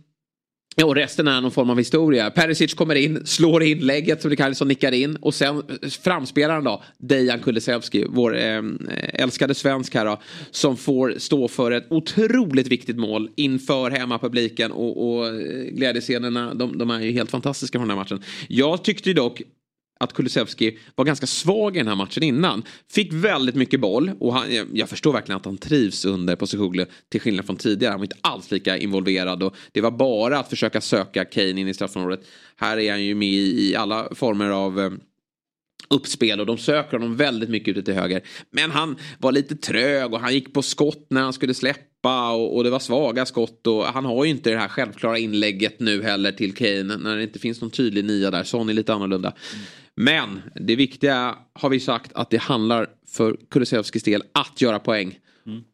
Ja, 0.77 0.85
och 0.85 0.95
resten 0.95 1.27
är 1.27 1.41
någon 1.41 1.51
form 1.51 1.69
av 1.69 1.77
historia. 1.77 2.31
Perisic 2.31 2.73
kommer 2.73 2.95
in, 2.95 3.25
slår 3.25 3.63
inlägget 3.63 4.21
som 4.21 4.31
Rikardisson 4.31 4.67
nickar 4.67 4.91
in. 4.91 5.15
Och 5.15 5.33
sen 5.33 5.57
eh, 5.57 5.89
framspelaren 5.89 6.63
då, 6.63 6.83
Dejan 6.97 7.39
Kulusevski, 7.39 8.05
vår 8.09 8.37
eh, 8.37 8.61
älskade 9.13 9.55
svensk 9.55 9.95
här 9.95 10.05
då. 10.05 10.21
Som 10.51 10.77
får 10.77 11.15
stå 11.17 11.47
för 11.47 11.71
ett 11.71 11.87
otroligt 11.89 12.67
viktigt 12.67 12.97
mål 12.97 13.29
inför 13.35 13.91
hemmapubliken. 13.91 14.71
Och, 14.71 15.17
och 15.17 15.27
eh, 15.27 15.33
glädjescenerna, 15.71 16.53
de, 16.53 16.77
de 16.77 16.89
är 16.89 17.01
ju 17.01 17.11
helt 17.11 17.31
fantastiska 17.31 17.79
från 17.79 17.87
den 17.87 17.97
här 17.97 18.03
matchen. 18.03 18.23
Jag 18.47 18.83
tyckte 18.83 19.09
ju 19.09 19.13
dock 19.13 19.41
att 19.99 20.13
Kulusevski 20.13 20.77
var 20.95 21.05
ganska 21.05 21.27
svag 21.27 21.75
i 21.75 21.79
den 21.79 21.87
här 21.87 21.95
matchen 21.95 22.23
innan. 22.23 22.63
Fick 22.91 23.13
väldigt 23.13 23.55
mycket 23.55 23.79
boll 23.79 24.11
och 24.19 24.33
han, 24.33 24.45
jag- 24.73 24.89
förstår 24.89 25.13
verkligen 25.13 25.37
att 25.37 25.45
han 25.45 25.57
trivs 25.57 26.05
under 26.05 26.35
Posicoglu. 26.35 26.85
till 27.09 27.21
skillnad 27.21 27.45
från 27.45 27.55
tidigare. 27.55 27.91
Han 27.91 27.99
var 27.99 28.05
inte 28.05 28.17
alls 28.21 28.51
lika 28.51 28.77
involverad 28.77 29.43
och 29.43 29.55
det 29.71 29.81
var 29.81 29.91
bara 29.91 30.39
att 30.39 30.49
försöka 30.49 30.81
söka 30.81 31.25
Kane 31.25 31.49
in 31.61 31.67
i 31.67 31.73
straffområdet. 31.73 32.25
Här 32.55 32.77
är 32.79 32.91
han 32.91 33.03
ju 33.03 33.15
med 33.15 33.29
i 33.33 33.75
alla 33.75 34.09
former 34.15 34.49
av 34.49 34.79
eh, 34.79 34.91
uppspel 35.89 36.39
och 36.39 36.45
de 36.45 36.57
söker 36.57 36.97
honom 36.97 37.15
väldigt 37.15 37.49
mycket 37.49 37.67
ute 37.77 37.83
till 37.83 37.93
höger. 37.93 38.21
Men 38.51 38.71
han 38.71 38.95
var 39.19 39.31
lite 39.31 39.55
trög 39.55 40.13
och 40.13 40.19
han 40.19 40.33
gick 40.33 40.53
på 40.53 40.61
skott 40.61 41.07
när 41.09 41.21
han 41.21 41.33
skulle 41.33 41.53
släppa 41.53 42.31
och, 42.31 42.55
och 42.55 42.63
det 42.63 42.69
var 42.69 42.79
svaga 42.79 43.25
skott 43.25 43.67
och 43.67 43.83
han 43.85 44.05
har 44.05 44.25
ju 44.25 44.31
inte 44.31 44.49
det 44.49 44.57
här 44.57 44.67
självklara 44.67 45.17
inlägget 45.17 45.79
nu 45.79 46.03
heller 46.03 46.31
till 46.31 46.53
Kane 46.55 46.83
när 46.97 47.17
det 47.17 47.23
inte 47.23 47.39
finns 47.39 47.61
någon 47.61 47.71
tydlig 47.71 48.05
nia 48.05 48.31
där. 48.31 48.43
Son 48.43 48.69
är 48.69 48.73
lite 48.73 48.93
annorlunda. 48.93 49.29
Mm. 49.53 49.65
Men 49.97 50.41
det 50.55 50.75
viktiga 50.75 51.35
har 51.53 51.69
vi 51.69 51.79
sagt 51.79 52.11
att 52.13 52.29
det 52.29 52.37
handlar 52.37 52.87
för 53.07 53.37
Kulusevskis 53.49 54.03
del 54.03 54.23
att 54.33 54.61
göra 54.61 54.79
poäng. 54.79 55.19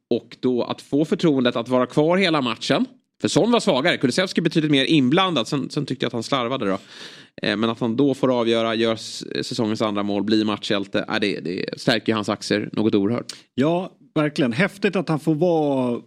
Och 0.10 0.38
då 0.40 0.64
att 0.64 0.82
få 0.82 1.06
förtroendet 1.06 1.56
att 1.56 1.70
vara 1.70 1.86
kvar 1.86 2.18
hela 2.18 2.42
matchen. 2.42 2.86
För 3.22 3.28
Son 3.28 3.52
var 3.52 3.60
svagare. 3.60 3.98
Kulusevski 3.98 4.42
betydligt 4.42 4.72
mer 4.72 4.86
inblandad. 4.86 5.48
Sen, 5.48 5.70
sen 5.70 5.86
tyckte 5.86 6.04
jag 6.04 6.08
att 6.08 6.14
han 6.14 6.24
slarvade 6.24 6.66
då. 6.66 6.78
Eh, 7.42 7.58
Men 7.58 7.70
att 7.70 7.80
han 7.80 7.96
då 7.96 8.14
får 8.14 8.40
avgöra, 8.40 8.76
gör 8.76 8.94
s- 8.94 9.24
säsongens 9.48 9.82
andra 9.82 10.04
mål, 10.04 10.24
blir 10.24 10.46
matchhjälte. 10.46 11.06
Äh, 11.10 11.16
det, 11.22 11.40
det 11.40 11.66
stärker 11.82 12.14
hans 12.14 12.30
aktier 12.30 12.70
något 12.74 12.96
oerhört. 12.96 13.26
Ja, 13.54 13.92
verkligen. 14.16 14.54
Häftigt 14.54 14.96
att 14.96 15.10
han 15.10 15.20
får 15.20 15.36
vara 15.36 16.02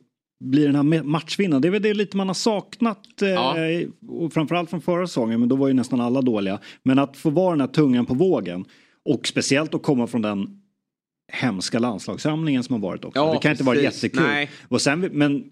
bli 0.44 0.64
den 0.66 0.74
här 0.74 0.82
ma- 0.82 1.02
matchvinnaren. 1.02 1.62
Det 1.62 1.68
är 1.68 1.72
väl 1.72 1.82
det 1.82 1.94
lite 1.94 2.16
man 2.16 2.26
har 2.26 2.34
saknat. 2.34 3.22
Eh, 3.22 3.28
Ja. 3.28 3.56
och 4.08 4.32
framförallt 4.32 4.70
från 4.70 4.80
förra 4.80 5.06
säsongen, 5.06 5.40
men 5.40 5.48
då 5.48 5.56
var 5.56 5.68
ju 5.68 5.74
nästan 5.74 6.00
alla 6.00 6.22
dåliga. 6.22 6.58
Men 6.82 6.98
att 6.98 7.16
få 7.16 7.30
vara 7.30 7.50
den 7.50 7.60
här 7.60 7.68
tungan 7.68 8.06
på 8.06 8.14
vågen. 8.14 8.64
Och 9.04 9.26
speciellt 9.26 9.74
att 9.74 9.82
komma 9.82 10.06
från 10.06 10.22
den 10.22 10.60
hemska 11.32 11.78
landslagssamlingen 11.78 12.62
som 12.62 12.72
har 12.72 12.80
varit 12.80 13.04
också. 13.04 13.20
Ja, 13.20 13.32
det 13.32 13.38
kan 13.38 13.50
inte 13.50 13.64
vara 13.64 13.76
jättekul. 13.80 14.22
Nej. 14.22 14.50
Och 14.68 14.80
sen, 14.80 15.00
men 15.12 15.44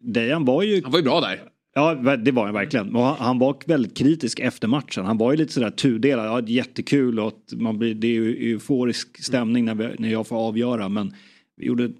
Dejan 0.00 0.44
var 0.44 0.62
ju 0.62 0.82
Han 0.82 0.92
var 0.92 0.98
ju 0.98 1.04
bra 1.04 1.20
där. 1.20 1.40
Ja, 1.74 1.94
det 2.16 2.32
var 2.32 2.44
han 2.44 2.54
verkligen. 2.54 2.96
Och 2.96 3.02
han, 3.04 3.38
var 3.38 3.56
väldigt 3.66 3.96
kritisk 3.96 4.40
efter 4.40 4.68
matchen. 4.68 5.04
Han 5.04 5.18
var 5.18 5.30
ju 5.32 5.36
lite 5.38 5.52
sådär 5.52 5.70
tudelad. 5.70 6.26
Ja, 6.26 6.48
jättekul 6.48 7.20
och 7.20 7.34
man 7.52 7.78
blir, 7.78 7.94
det 7.94 8.06
är 8.06 8.12
ju 8.12 8.52
euforisk 8.52 9.24
stämning 9.24 9.64
när, 9.64 9.74
vi, 9.74 9.88
när 9.98 10.08
jag 10.08 10.26
får 10.26 10.36
avgöra. 10.36 10.88
Men 10.88 11.14
vi 11.56 11.66
gjorde, 11.66 11.90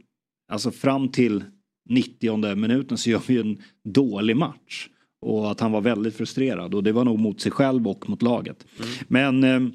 alltså 0.53 0.71
fram 0.71 1.09
till 1.09 1.45
90 1.91 2.55
minuten 2.55 2.99
så 2.99 3.11
gör 3.11 3.23
vi 3.27 3.39
en 3.39 3.63
dålig 3.85 4.37
match. 4.37 4.89
Och 5.23 5.51
att 5.51 5.61
han 5.61 5.73
var 5.73 5.81
väldigt 5.81 6.17
frustrerad 6.17 6.75
och 6.75 6.83
det 6.83 6.93
var 6.93 7.05
nog 7.05 7.19
mot 7.19 7.41
sig 7.41 7.53
själv 7.53 7.89
och 7.89 8.09
mot 8.09 8.23
laget. 8.23 8.67
Mm. 8.79 8.91
Men 9.09 9.73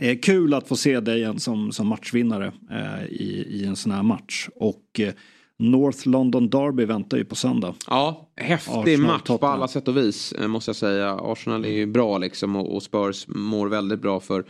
eh, 0.00 0.18
kul 0.18 0.54
att 0.54 0.68
få 0.68 0.76
se 0.76 1.00
dig 1.00 1.18
igen 1.18 1.40
som, 1.40 1.72
som 1.72 1.86
matchvinnare 1.86 2.52
eh, 2.70 3.04
i, 3.04 3.46
i 3.50 3.64
en 3.64 3.76
sån 3.76 3.92
här 3.92 4.02
match. 4.02 4.48
Och 4.56 5.00
eh, 5.00 5.12
North 5.58 6.08
London 6.08 6.50
Derby 6.50 6.84
väntar 6.84 7.16
ju 7.16 7.24
på 7.24 7.34
söndag. 7.34 7.74
Ja, 7.88 8.30
häftig 8.36 8.72
Arsenal, 8.72 9.00
match 9.00 9.22
Tottenham. 9.22 9.38
på 9.38 9.46
alla 9.46 9.68
sätt 9.68 9.88
och 9.88 9.96
vis 9.96 10.32
eh, 10.32 10.48
måste 10.48 10.68
jag 10.68 10.76
säga. 10.76 11.18
Arsenal 11.20 11.64
är 11.64 11.72
ju 11.72 11.86
bra 11.86 12.18
liksom 12.18 12.56
och, 12.56 12.74
och 12.74 12.82
Spurs 12.82 13.24
mår 13.28 13.68
väldigt 13.68 14.00
bra 14.00 14.20
för 14.20 14.44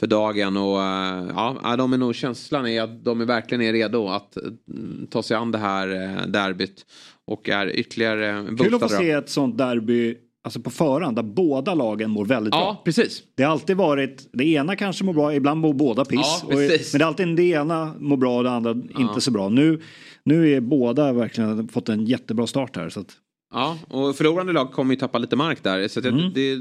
för 0.00 0.06
dagen. 0.06 0.56
Och 0.56 0.82
eh, 0.82 1.24
ja, 1.62 1.76
de 1.78 1.92
är 1.92 1.98
nog, 1.98 2.14
känslan 2.14 2.66
är 2.66 2.82
att 2.82 3.04
de 3.04 3.20
är 3.20 3.24
verkligen 3.24 3.62
är 3.62 3.72
redo 3.72 4.08
att 4.08 4.36
mm, 4.36 5.06
ta 5.10 5.22
sig 5.22 5.36
an 5.36 5.52
det 5.52 5.58
här 5.58 5.88
eh, 5.88 6.26
derbyt. 6.26 6.86
Och 7.26 7.48
är 7.48 7.76
ytterligare 7.76 8.56
Kul 8.58 8.74
att 8.74 8.80
få 8.80 8.88
se 8.88 9.10
ett 9.10 9.30
sånt 9.30 9.58
derby 9.58 10.16
alltså 10.44 10.60
på 10.60 10.70
förhand 10.70 11.16
där 11.16 11.22
båda 11.22 11.74
lagen 11.74 12.10
mår 12.10 12.24
väldigt 12.24 12.54
ja, 12.54 12.60
bra. 12.60 12.82
Precis. 12.84 13.22
Det 13.34 13.42
har 13.42 13.52
alltid 13.52 13.76
varit, 13.76 14.28
det 14.32 14.44
ena 14.44 14.76
kanske 14.76 15.04
mår 15.04 15.12
bra, 15.12 15.34
ibland 15.34 15.60
mår 15.60 15.72
båda 15.72 16.04
piss. 16.04 16.18
Ja, 16.22 16.40
och, 16.42 16.54
men 16.54 16.68
det 16.68 16.94
är 16.94 17.04
alltid 17.04 17.36
det 17.36 17.42
ena 17.42 17.94
mår 17.98 18.16
bra 18.16 18.36
och 18.36 18.44
det 18.44 18.50
andra 18.50 18.76
ja. 18.94 19.00
inte 19.00 19.20
så 19.20 19.30
bra. 19.30 19.48
Nu, 19.48 19.82
nu 20.24 20.52
är 20.52 20.60
båda 20.60 21.12
verkligen 21.12 21.68
fått 21.68 21.88
en 21.88 22.04
jättebra 22.04 22.46
start 22.46 22.76
här. 22.76 22.88
Så 22.88 23.00
att... 23.00 23.16
Ja, 23.50 23.78
och 23.88 24.16
förlorande 24.16 24.52
lag 24.52 24.72
kommer 24.72 24.94
ju 24.94 25.00
tappa 25.00 25.18
lite 25.18 25.36
mark 25.36 25.62
där. 25.62 25.88
Så 25.88 26.00
mm. 26.00 26.32
det 26.34 26.40
är 26.40 26.60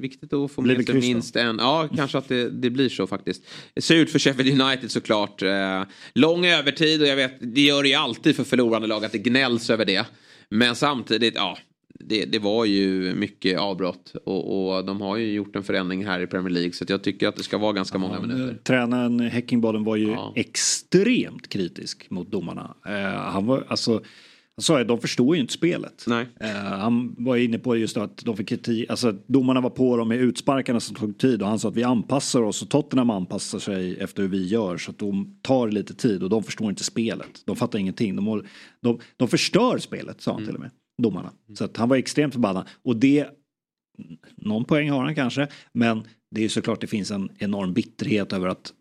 viktigt 0.00 0.32
att 0.32 0.50
få 0.50 0.62
med 0.62 0.86
sig 0.86 0.94
minst 0.94 1.36
en. 1.36 1.56
Ja, 1.58 1.88
kanske 1.96 2.18
att 2.18 2.28
det, 2.28 2.50
det 2.50 2.70
blir 2.70 2.88
så 2.88 3.06
faktiskt. 3.06 3.42
Surt 3.80 4.10
för 4.10 4.18
Sheffield 4.18 4.62
United 4.62 4.90
såklart. 4.90 5.42
Eh, 5.42 5.82
lång 6.14 6.46
övertid 6.46 7.02
och 7.02 7.06
jag 7.06 7.16
vet, 7.16 7.54
det 7.54 7.60
gör 7.60 7.82
det 7.82 7.88
ju 7.88 7.94
alltid 7.94 8.36
för 8.36 8.44
förlorande 8.44 8.88
lag 8.88 9.04
att 9.04 9.12
det 9.12 9.18
gnälls 9.18 9.70
över 9.70 9.84
det. 9.84 10.06
Men 10.48 10.76
samtidigt, 10.76 11.34
ja. 11.34 11.58
Det, 12.00 12.24
det 12.24 12.38
var 12.38 12.64
ju 12.64 13.14
mycket 13.14 13.58
avbrott 13.58 14.14
och, 14.24 14.76
och, 14.76 14.84
de 14.84 15.00
har 15.00 15.16
ju 15.16 15.32
gjort 15.32 15.56
en 15.56 15.62
förändring 15.62 16.06
här 16.06 16.20
i 16.20 16.26
Premier 16.26 16.50
League 16.50 16.72
så 16.72 16.84
jag 16.88 17.02
tycker 17.02 17.28
att 17.28 17.36
det 17.36 17.42
ska 17.42 17.58
vara 17.58 17.72
ganska 17.72 17.98
många 17.98 18.20
minuter. 18.20 18.58
Tränaren 18.64 19.20
Häckingboden 19.20 19.84
var 19.84 19.96
ju 19.96 20.10
ja. 20.10 20.32
extremt 20.36 21.48
kritisk 21.48 22.10
mot 22.10 22.30
domarna. 22.30 22.74
Eh, 22.86 22.92
han 23.32 23.46
var 23.46 23.64
alltså 23.68 24.02
han 24.58 24.62
sa 24.62 24.80
att 24.80 24.88
de 24.88 25.00
förstår 25.00 25.36
ju 25.36 25.40
inte 25.40 25.52
spelet. 25.52 26.04
Uh, 26.42 26.46
han 26.48 27.14
var 27.18 27.36
inne 27.36 27.58
på 27.58 27.76
just 27.76 27.96
att 27.96 28.24
de 28.24 28.36
fick 28.36 28.48
kritik, 28.48 28.90
alltså 28.90 29.12
domarna 29.26 29.60
var 29.60 29.70
på 29.70 29.96
dem 29.96 30.08
med 30.08 30.18
utsparkarna 30.20 30.80
som 30.80 30.96
tog 30.96 31.18
tid 31.18 31.42
och 31.42 31.48
han 31.48 31.58
sa 31.58 31.68
att 31.68 31.76
vi 31.76 31.82
anpassar 31.82 32.42
oss 32.42 32.62
och 32.62 32.68
Tottenham 32.68 33.10
anpassar 33.10 33.58
sig 33.58 33.98
efter 33.98 34.22
hur 34.22 34.28
vi 34.28 34.46
gör 34.46 34.76
så 34.76 34.90
att 34.90 34.98
de 34.98 35.38
tar 35.42 35.68
lite 35.68 35.94
tid 35.94 36.22
och 36.22 36.30
de 36.30 36.42
förstår 36.42 36.70
inte 36.70 36.84
spelet. 36.84 37.42
De 37.44 37.56
fattar 37.56 37.78
ingenting. 37.78 38.16
De, 38.16 38.44
de, 38.80 39.00
de 39.16 39.28
förstör 39.28 39.78
spelet 39.78 40.20
sa 40.20 40.30
han 40.30 40.38
mm. 40.38 40.46
till 40.46 40.54
och 40.54 40.60
med, 40.60 40.70
domarna. 41.02 41.32
Så 41.54 41.64
att 41.64 41.76
han 41.76 41.88
var 41.88 41.96
extremt 41.96 42.34
förbannad 42.34 42.68
och 42.84 42.96
det, 42.96 43.26
någon 44.36 44.64
poäng 44.64 44.90
har 44.90 45.04
han 45.04 45.14
kanske, 45.14 45.48
men 45.72 46.02
det 46.30 46.44
är 46.44 46.48
såklart 46.48 46.80
det 46.80 46.86
finns 46.86 47.10
en 47.10 47.30
enorm 47.38 47.72
bitterhet 47.72 48.32
över 48.32 48.48
att 48.48 48.72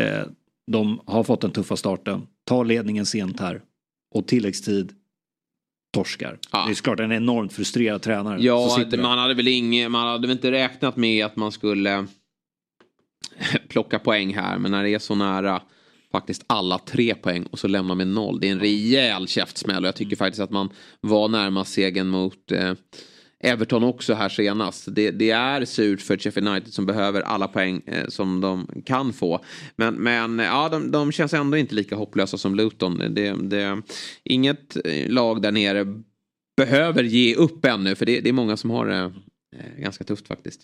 eh, 0.00 0.22
de 0.72 1.00
har 1.06 1.24
fått 1.24 1.40
den 1.40 1.50
tuffa 1.50 1.76
starten, 1.76 2.26
tar 2.44 2.64
ledningen 2.64 3.06
sent 3.06 3.40
här 3.40 3.62
och 4.14 4.26
tilläggstid 4.26 4.92
torskar. 5.92 6.38
Ja. 6.52 6.64
Det 6.66 6.72
är 6.72 6.74
klart 6.74 7.00
en 7.00 7.12
enormt 7.12 7.52
frustrerad 7.52 8.02
tränare. 8.02 8.42
Ja, 8.42 8.86
man 8.98 9.18
hade 9.18 9.34
väl 9.34 9.48
inget, 9.48 9.90
man 9.90 10.06
hade 10.08 10.26
väl 10.26 10.36
inte 10.36 10.50
räknat 10.50 10.96
med 10.96 11.26
att 11.26 11.36
man 11.36 11.52
skulle 11.52 12.06
plocka 13.68 13.98
poäng 13.98 14.34
här. 14.34 14.58
Men 14.58 14.70
när 14.70 14.82
det 14.82 14.90
är 14.94 14.98
så 14.98 15.14
nära 15.14 15.62
faktiskt 16.12 16.44
alla 16.46 16.78
tre 16.78 17.14
poäng 17.14 17.42
och 17.42 17.58
så 17.58 17.68
lämnar 17.68 17.94
med 17.94 18.08
noll. 18.08 18.40
Det 18.40 18.48
är 18.48 18.52
en 18.52 18.60
rejäl 18.60 19.28
käftsmäll 19.28 19.84
och 19.84 19.88
jag 19.88 19.94
tycker 19.94 20.16
faktiskt 20.16 20.40
att 20.40 20.50
man 20.50 20.70
var 21.00 21.28
närmast 21.28 21.72
segern 21.72 22.08
mot 22.08 22.52
eh, 22.52 22.72
Everton 23.42 23.84
också 23.84 24.14
här 24.14 24.28
senast. 24.28 24.88
Det, 24.94 25.10
det, 25.10 25.30
är 25.30 25.64
surt 25.64 26.00
för 26.00 26.18
Sheffield 26.18 26.48
United 26.48 26.72
som 26.72 26.86
behöver 26.86 27.20
alla 27.20 27.48
poäng 27.48 27.82
eh, 27.86 28.08
som 28.08 28.40
de 28.40 28.82
kan 28.86 29.12
få. 29.12 29.44
Men, 29.76 29.94
men 29.94 30.38
ja, 30.38 30.68
de, 30.68 30.90
de, 30.90 31.12
känns 31.12 31.34
ändå 31.34 31.56
inte 31.56 31.74
lika 31.74 31.96
hopplösa 31.96 32.38
som 32.38 32.54
Luton. 32.54 32.98
Det, 32.98 33.34
det, 33.42 33.82
inget 34.24 34.76
eh, 34.84 35.10
lag 35.10 35.42
där 35.42 35.52
nere 35.52 35.86
behöver 36.56 37.02
ge 37.02 37.34
upp 37.34 37.64
ännu 37.64 37.94
för 37.94 38.06
det, 38.06 38.20
det 38.20 38.28
är 38.28 38.32
många 38.32 38.56
som 38.56 38.70
har 38.70 38.86
det 38.86 39.12
eh, 39.56 39.82
ganska 39.82 40.04
tufft 40.04 40.28
faktiskt. 40.28 40.60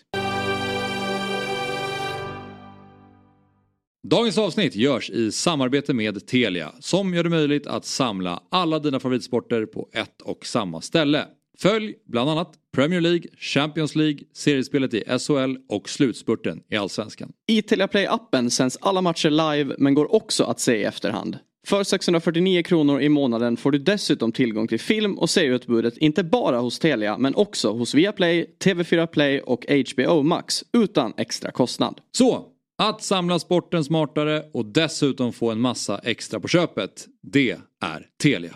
Dagens 4.07 4.37
avsnitt 4.37 4.75
görs 4.75 5.09
i 5.09 5.31
samarbete 5.31 5.93
med 5.93 6.27
Telia 6.27 6.71
som 6.79 7.13
gör 7.13 7.23
det 7.23 7.29
möjligt 7.29 7.67
att 7.67 7.85
samla 7.85 8.43
alla 8.49 8.79
dina 8.79 8.99
favoritsporter 8.99 9.65
på 9.65 9.89
ett 9.93 10.21
och 10.21 10.45
samma 10.45 10.81
ställe. 10.81 11.25
Följ 11.61 11.95
bland 12.05 12.29
annat 12.29 12.53
Premier 12.75 13.01
League, 13.01 13.23
Champions 13.37 13.95
League, 13.95 14.19
seriespelet 14.33 14.93
i 14.93 15.03
SHL 15.19 15.55
och 15.69 15.89
slutspurten 15.89 16.61
i 16.69 16.75
Allsvenskan. 16.77 17.31
I 17.47 17.61
Telia 17.61 17.87
Play-appen 17.87 18.49
sänds 18.49 18.77
alla 18.81 19.01
matcher 19.01 19.29
live 19.29 19.75
men 19.77 19.93
går 19.93 20.15
också 20.15 20.43
att 20.43 20.59
se 20.59 20.75
i 20.75 20.83
efterhand. 20.83 21.37
För 21.67 21.83
649 21.83 22.63
kronor 22.63 23.01
i 23.01 23.09
månaden 23.09 23.57
får 23.57 23.71
du 23.71 23.79
dessutom 23.79 24.31
tillgång 24.31 24.67
till 24.67 24.79
film 24.79 25.17
och 25.17 25.29
serieutbudet 25.29 25.97
inte 25.97 26.23
bara 26.23 26.59
hos 26.59 26.79
Telia 26.79 27.17
men 27.17 27.35
också 27.35 27.71
hos 27.71 27.93
Viaplay, 27.93 28.55
TV4 28.63 29.05
Play 29.05 29.39
och 29.39 29.65
HBO 29.93 30.23
Max 30.23 30.63
utan 30.73 31.13
extra 31.17 31.51
kostnad. 31.51 32.01
Så, 32.11 32.45
att 32.77 33.03
samla 33.03 33.39
sporten 33.39 33.83
smartare 33.83 34.43
och 34.53 34.65
dessutom 34.65 35.33
få 35.33 35.51
en 35.51 35.61
massa 35.61 35.97
extra 35.97 36.39
på 36.39 36.47
köpet, 36.47 37.07
det 37.21 37.51
är 37.81 38.07
Telia. 38.21 38.55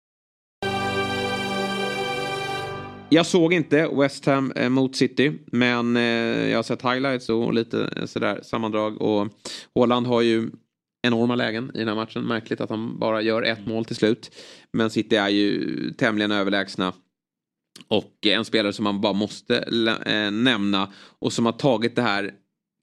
Jag 3.13 3.25
såg 3.25 3.53
inte 3.53 3.87
West 3.87 4.25
Ham 4.25 4.51
eh, 4.51 4.69
mot 4.69 4.95
City 4.95 5.33
men 5.45 5.97
eh, 5.97 6.03
jag 6.49 6.57
har 6.57 6.63
sett 6.63 6.81
highlights 6.81 7.29
och 7.29 7.53
lite 7.53 7.89
eh, 7.97 8.05
sådär 8.05 8.39
sammandrag 8.43 9.01
och 9.01 9.27
Håland 9.75 10.07
har 10.07 10.21
ju 10.21 10.51
enorma 11.07 11.35
lägen 11.35 11.71
i 11.73 11.77
den 11.77 11.87
här 11.87 11.95
matchen. 11.95 12.23
Märkligt 12.23 12.61
att 12.61 12.69
han 12.69 12.99
bara 12.99 13.21
gör 13.21 13.41
ett 13.41 13.67
mål 13.67 13.85
till 13.85 13.95
slut. 13.95 14.31
Men 14.73 14.89
City 14.89 15.15
är 15.15 15.29
ju 15.29 15.93
tämligen 15.93 16.31
överlägsna. 16.31 16.93
Och 17.87 18.27
en 18.27 18.45
spelare 18.45 18.73
som 18.73 18.83
man 18.83 19.01
bara 19.01 19.13
måste 19.13 19.65
nämna 20.31 20.91
och 21.19 21.33
som 21.33 21.45
har 21.45 21.53
tagit 21.53 21.95
det 21.95 22.01
här 22.01 22.31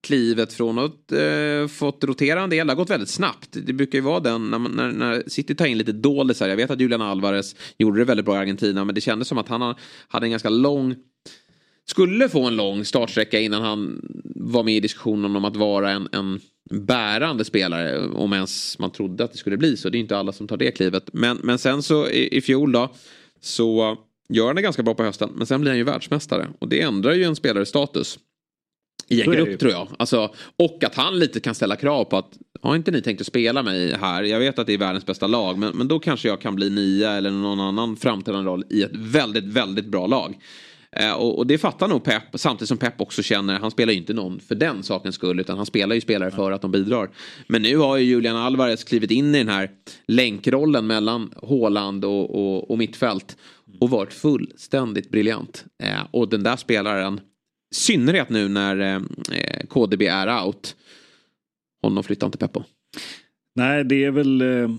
klivet 0.08 0.52
från 0.52 0.78
att 0.78 1.12
eh, 1.12 1.68
fått 1.68 2.04
rotera 2.04 2.40
en 2.40 2.50
del. 2.50 2.66
Det 2.66 2.72
har 2.72 2.76
gått 2.76 2.90
väldigt 2.90 3.08
snabbt. 3.08 3.48
Det 3.52 3.72
brukar 3.72 3.98
ju 3.98 4.02
vara 4.02 4.20
den 4.20 4.50
när, 4.50 4.58
man, 4.58 4.72
när, 4.72 4.92
när 4.92 5.22
City 5.26 5.54
tar 5.54 5.66
in 5.66 5.78
lite 5.78 5.92
doldisar. 5.92 6.48
Jag 6.48 6.56
vet 6.56 6.70
att 6.70 6.80
Julian 6.80 7.02
Alvarez 7.02 7.56
gjorde 7.78 7.98
det 7.98 8.04
väldigt 8.04 8.26
bra 8.26 8.34
i 8.34 8.38
Argentina 8.38 8.84
men 8.84 8.94
det 8.94 9.00
kändes 9.00 9.28
som 9.28 9.38
att 9.38 9.48
han 9.48 9.74
hade 10.08 10.26
en 10.26 10.30
ganska 10.30 10.48
lång 10.48 10.96
skulle 11.86 12.28
få 12.28 12.46
en 12.46 12.56
lång 12.56 12.84
startsträcka 12.84 13.40
innan 13.40 13.62
han 13.62 14.00
var 14.24 14.62
med 14.62 14.74
i 14.74 14.80
diskussionen 14.80 15.36
om 15.36 15.44
att 15.44 15.56
vara 15.56 15.90
en, 15.90 16.08
en 16.12 16.40
bärande 16.70 17.44
spelare. 17.44 18.06
Om 18.06 18.32
ens 18.32 18.78
man 18.78 18.90
trodde 18.90 19.24
att 19.24 19.32
det 19.32 19.38
skulle 19.38 19.56
bli 19.56 19.76
så. 19.76 19.88
Det 19.88 19.98
är 19.98 20.00
inte 20.00 20.16
alla 20.16 20.32
som 20.32 20.48
tar 20.48 20.56
det 20.56 20.70
klivet. 20.70 21.10
Men, 21.12 21.38
men 21.42 21.58
sen 21.58 21.82
så 21.82 22.08
i, 22.08 22.36
i 22.36 22.40
fjol 22.40 22.72
då 22.72 22.94
så 23.40 23.96
gör 24.28 24.46
han 24.46 24.56
det 24.56 24.62
ganska 24.62 24.82
bra 24.82 24.94
på 24.94 25.02
hösten. 25.02 25.30
Men 25.34 25.46
sen 25.46 25.60
blir 25.60 25.70
han 25.70 25.78
ju 25.78 25.84
världsmästare. 25.84 26.48
Och 26.58 26.68
det 26.68 26.80
ändrar 26.80 27.12
ju 27.12 27.24
en 27.24 27.36
spelares 27.36 27.68
status. 27.68 28.18
I 29.08 29.22
en 29.22 29.30
grupp 29.30 29.60
tror 29.60 29.72
jag. 29.72 29.88
Alltså, 29.98 30.34
och 30.56 30.84
att 30.84 30.94
han 30.94 31.18
lite 31.18 31.40
kan 31.40 31.54
ställa 31.54 31.76
krav 31.76 32.04
på 32.04 32.16
att 32.16 32.38
har 32.62 32.76
inte 32.76 32.90
ni 32.90 33.02
tänkt 33.02 33.20
att 33.20 33.26
spela 33.26 33.62
mig 33.62 33.96
här? 34.00 34.22
Jag 34.22 34.38
vet 34.38 34.58
att 34.58 34.66
det 34.66 34.72
är 34.72 34.78
världens 34.78 35.06
bästa 35.06 35.26
lag 35.26 35.58
men, 35.58 35.76
men 35.76 35.88
då 35.88 35.98
kanske 35.98 36.28
jag 36.28 36.40
kan 36.40 36.54
bli 36.54 36.70
nia 36.70 37.12
eller 37.12 37.30
någon 37.30 37.60
annan 37.60 37.96
framträdande 37.96 38.50
roll 38.50 38.64
i 38.70 38.82
ett 38.82 38.96
väldigt, 38.96 39.44
väldigt 39.44 39.86
bra 39.86 40.06
lag. 40.06 40.38
Eh, 40.92 41.12
och, 41.12 41.38
och, 41.38 41.46
det 41.46 41.58
fattar 41.58 41.88
nog 41.88 42.04
Pep 42.04 42.22
samtidigt 42.34 42.68
som 42.68 42.78
Pep 42.78 43.00
också 43.00 43.22
känner, 43.22 43.58
han 43.58 43.70
spelar 43.70 43.92
ju 43.92 43.98
inte 43.98 44.14
någon 44.14 44.40
för 44.40 44.54
den 44.54 44.82
sakens 44.82 45.14
skull 45.14 45.40
utan 45.40 45.56
han 45.56 45.66
spelar 45.66 45.94
ju 45.94 46.00
spelare 46.00 46.30
för 46.30 46.52
att 46.52 46.62
de 46.62 46.70
bidrar. 46.70 47.10
Men 47.46 47.62
nu 47.62 47.76
har 47.76 47.96
ju 47.96 48.04
Julian 48.04 48.36
Alvarez 48.36 48.84
klivit 48.84 49.10
in 49.10 49.34
i 49.34 49.38
den 49.38 49.48
här 49.48 49.70
länkrollen 50.06 50.86
mellan 50.86 51.32
Håland 51.36 52.04
och, 52.04 52.34
och, 52.34 52.70
och 52.70 52.78
mittfält 52.78 53.36
och 53.80 53.90
varit 53.90 54.12
fullständigt 54.12 55.10
briljant. 55.10 55.64
Eh, 55.82 56.00
och 56.10 56.28
den 56.28 56.42
där 56.42 56.56
spelaren 56.56 57.20
synnerhet 57.74 58.28
nu 58.28 58.48
när 58.48 58.94
eh, 58.94 59.00
KDB 59.68 60.02
är 60.02 60.44
out. 60.44 60.76
Honom 61.82 62.04
flyttar 62.04 62.26
inte 62.26 62.38
Peppo. 62.38 62.62
Nej, 63.54 63.84
det 63.84 64.04
är 64.04 64.10
väl... 64.10 64.40
Eh, 64.40 64.68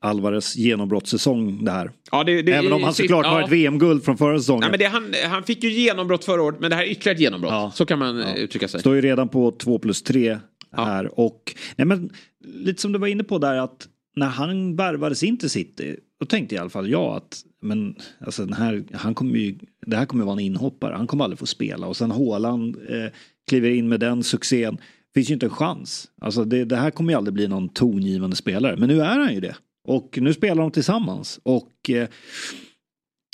Alvarez 0.00 0.56
genombrottssäsong 0.56 1.64
det 1.64 1.70
här. 1.70 1.90
Ja, 2.12 2.24
det, 2.24 2.42
det, 2.42 2.52
Även 2.52 2.72
om 2.72 2.82
han 2.82 2.94
såklart 2.94 3.26
ja. 3.26 3.30
har 3.30 3.42
ett 3.42 3.50
VM-guld 3.50 4.04
från 4.04 4.18
förra 4.18 4.38
säsongen. 4.38 4.60
Nej, 4.60 4.70
men 4.70 4.78
det, 4.78 4.84
han, 4.84 5.30
han 5.32 5.42
fick 5.42 5.62
ju 5.62 5.70
genombrott 5.70 6.24
förra 6.24 6.42
året, 6.42 6.60
men 6.60 6.70
det 6.70 6.76
här 6.76 6.82
är 6.82 6.86
ytterligare 6.86 7.14
ett 7.14 7.20
genombrott. 7.20 7.76
Så 7.76 7.86
kan 7.86 7.98
man 7.98 8.18
ja. 8.18 8.34
uttrycka 8.34 8.68
sig. 8.68 8.80
Står 8.80 8.94
ju 8.94 9.00
redan 9.00 9.28
på 9.28 9.50
2 9.50 9.78
plus 9.78 10.02
3 10.02 10.38
här. 10.72 11.20
Och 11.20 11.54
nej, 11.76 11.86
men, 11.86 12.10
lite 12.44 12.82
som 12.82 12.92
du 12.92 12.98
var 12.98 13.06
inne 13.06 13.24
på 13.24 13.38
där 13.38 13.56
att 13.56 13.88
när 14.16 14.26
han 14.26 14.76
värvades 14.76 15.22
in 15.22 15.38
till 15.38 15.50
City, 15.50 15.96
då 16.20 16.26
tänkte 16.26 16.54
i 16.54 16.58
alla 16.58 16.70
fall 16.70 16.90
jag 16.90 17.16
att 17.16 17.42
men, 17.62 17.94
alltså, 18.20 18.44
den 18.44 18.54
här, 18.54 18.84
han 18.92 19.14
kommer 19.14 19.38
ju, 19.38 19.58
det 19.86 19.96
här 19.96 20.06
kommer 20.06 20.24
vara 20.24 20.32
en 20.32 20.40
inhoppare, 20.40 20.94
han 20.94 21.06
kommer 21.06 21.24
aldrig 21.24 21.38
få 21.38 21.46
spela. 21.46 21.86
Och 21.86 21.96
sen 21.96 22.10
Haaland 22.10 22.76
eh, 22.76 23.12
kliver 23.48 23.70
in 23.70 23.88
med 23.88 24.00
den 24.00 24.22
succén. 24.22 24.78
Finns 25.14 25.30
ju 25.30 25.34
inte 25.34 25.46
en 25.46 25.50
chans. 25.50 26.10
Alltså 26.20 26.44
det, 26.44 26.64
det 26.64 26.76
här 26.76 26.90
kommer 26.90 27.12
ju 27.12 27.16
aldrig 27.16 27.34
bli 27.34 27.48
någon 27.48 27.68
tongivande 27.68 28.36
spelare. 28.36 28.76
Men 28.76 28.88
nu 28.88 29.00
är 29.00 29.18
han 29.18 29.34
ju 29.34 29.40
det. 29.40 29.56
Och 29.84 30.18
nu 30.20 30.34
spelar 30.34 30.62
de 30.62 30.70
tillsammans. 30.70 31.40
Och 31.42 31.90
eh, 31.90 32.08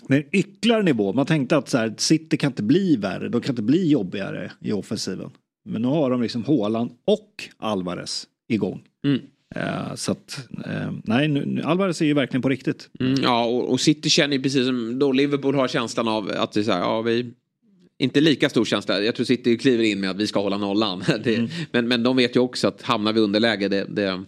med 0.08 0.18
en 0.18 0.24
ytterligare 0.32 0.82
nivå. 0.82 1.12
Man 1.12 1.26
tänkte 1.26 1.56
att 1.56 1.68
så 1.68 1.78
här, 1.78 1.94
City 1.98 2.36
kan 2.36 2.50
inte 2.50 2.62
bli 2.62 2.96
värre. 2.96 3.28
De 3.28 3.40
kan 3.40 3.52
inte 3.52 3.62
bli 3.62 3.90
jobbigare 3.90 4.52
i 4.60 4.72
offensiven. 4.72 5.30
Men 5.64 5.82
nu 5.82 5.88
har 5.88 6.10
de 6.10 6.22
liksom 6.22 6.44
Haaland 6.44 6.90
och 7.04 7.44
Alvarez 7.56 8.26
igång. 8.48 8.82
Mm. 9.04 9.20
Uh, 9.57 9.94
så 9.94 10.12
att, 10.12 10.48
uh, 10.66 10.92
nej, 11.05 11.28
nu, 11.28 11.62
Alvarez 11.64 12.00
är 12.00 12.05
ju 12.05 12.14
verkligen 12.14 12.42
på 12.42 12.48
riktigt. 12.48 12.88
Mm, 13.00 13.22
ja, 13.22 13.44
och, 13.44 13.70
och, 13.70 13.80
City 13.80 14.11
känner 14.11 14.36
ju 14.36 14.42
precis 14.42 14.66
som 14.66 14.98
då 14.98 15.12
Liverpool 15.12 15.55
har 15.55 15.68
känslan 15.68 16.09
av 16.09 16.32
att 16.36 16.53
det 16.53 16.61
är 16.61 16.64
så 16.64 16.72
här, 16.72 16.80
ja 16.80 17.03
vi... 17.03 17.32
Inte 17.98 18.20
lika 18.20 18.48
stor 18.48 18.64
känsla. 18.64 19.00
Jag 19.00 19.14
tror 19.14 19.26
City 19.26 19.59
kliver 19.59 19.84
in 19.84 20.00
med 20.00 20.11
att 20.11 20.16
vi 20.16 20.26
ska 20.26 20.40
hålla 20.40 20.59
nollan. 20.59 21.05
det, 21.24 21.34
mm. 21.36 21.50
men, 21.72 21.88
men 21.88 22.03
de 22.03 22.16
vet 22.16 22.36
ju 22.36 22.40
också 22.40 22.68
att 22.68 22.82
hamnar 22.82 23.12
vi 23.12 23.20
underläge, 23.20 23.68
det, 23.68 23.86
det, 23.88 24.24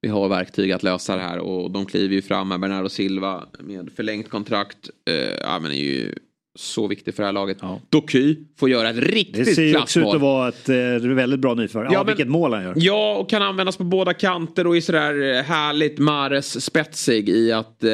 vi 0.00 0.08
har 0.08 0.28
verktyg 0.28 0.72
att 0.72 0.82
lösa 0.82 1.16
det 1.16 1.22
här. 1.22 1.38
Och 1.38 1.70
de 1.70 1.86
kliver 1.86 2.14
ju 2.14 2.22
fram 2.22 2.48
med 2.48 2.60
Bernardo 2.60 2.88
Silva 2.88 3.46
med 3.60 3.90
förlängt 3.96 4.28
kontrakt. 4.28 4.90
Uh, 5.10 5.34
ja, 5.40 5.58
men 5.58 5.70
är 5.70 5.76
ju 5.76 6.14
så 6.56 6.86
viktig 6.86 7.14
för 7.14 7.22
det 7.22 7.26
här 7.26 7.32
laget. 7.32 7.58
Ja. 7.60 7.80
Doky 7.90 8.36
får 8.58 8.70
göra 8.70 8.90
ett 8.90 8.96
riktigt 8.96 9.34
klassmål. 9.34 9.44
Det 9.44 9.54
ser 9.54 9.62
ju 9.62 9.76
också 9.76 10.00
ut 10.00 10.06
att 10.06 10.20
vara 10.20 10.48
ett 10.48 10.68
eh, 10.68 11.10
väldigt 11.14 11.40
bra 11.40 11.54
nyförvärv. 11.54 11.92
Ja, 11.92 11.98
ja, 11.98 12.04
vilket 12.04 12.28
mål 12.28 12.52
han 12.52 12.62
gör. 12.62 12.74
Ja, 12.76 13.16
och 13.18 13.30
kan 13.30 13.42
användas 13.42 13.76
på 13.76 13.84
båda 13.84 14.14
kanter 14.14 14.66
och 14.66 14.76
är 14.76 14.80
sådär 14.80 15.42
härligt 15.42 15.98
Mares 15.98 16.64
spetsig 16.64 17.28
i 17.28 17.52
att 17.52 17.84
eh, 17.84 17.90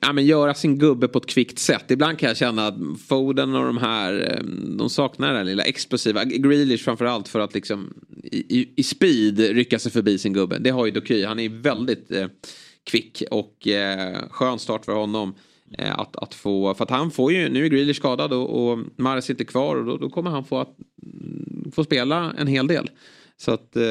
ja, 0.00 0.12
men 0.12 0.26
göra 0.26 0.54
sin 0.54 0.78
gubbe 0.78 1.08
på 1.08 1.18
ett 1.18 1.26
kvickt 1.26 1.58
sätt. 1.58 1.90
Ibland 1.90 2.18
kan 2.18 2.28
jag 2.28 2.36
känna 2.36 2.66
att 2.66 2.74
Foden 3.08 3.54
och 3.54 3.64
de 3.64 3.78
här, 3.78 4.30
eh, 4.30 4.44
de 4.78 4.90
saknar 4.90 5.34
den 5.34 5.46
lilla 5.46 5.62
explosiva, 5.62 6.24
Grealish 6.24 6.84
framförallt 6.84 7.28
för 7.28 7.40
att 7.40 7.54
liksom 7.54 7.94
i, 8.32 8.68
i 8.76 8.82
speed 8.82 9.38
rycka 9.38 9.78
sig 9.78 9.92
förbi 9.92 10.18
sin 10.18 10.32
gubbe. 10.32 10.58
Det 10.58 10.70
har 10.70 10.86
ju 10.86 10.92
Doky, 10.92 11.24
han 11.24 11.40
är 11.40 11.48
väldigt 11.48 12.10
eh, 12.10 12.26
kvick 12.84 13.22
och 13.30 13.68
eh, 13.68 14.28
skön 14.30 14.58
start 14.58 14.84
för 14.84 14.92
honom. 14.92 15.34
Eh, 15.78 15.98
att, 15.98 16.16
att 16.16 16.34
få, 16.34 16.74
för 16.74 16.84
att 16.84 16.90
han 16.90 17.10
får 17.10 17.32
ju, 17.32 17.48
nu 17.48 17.64
är 17.64 17.68
Grealish 17.68 17.96
skadad 17.96 18.32
och, 18.32 18.70
och 18.70 18.78
Mares 18.96 19.30
inte 19.30 19.44
kvar 19.44 19.76
och 19.76 19.84
då, 19.84 19.96
då, 19.96 20.10
kommer 20.10 20.30
han 20.30 20.44
få, 20.44 20.58
att, 20.58 20.76
mm, 21.02 21.72
få 21.74 21.84
spela 21.84 22.34
en 22.38 22.46
hel 22.46 22.66
del. 22.66 22.90
Så 23.36 23.50
att 23.50 23.76
eh, 23.76 23.82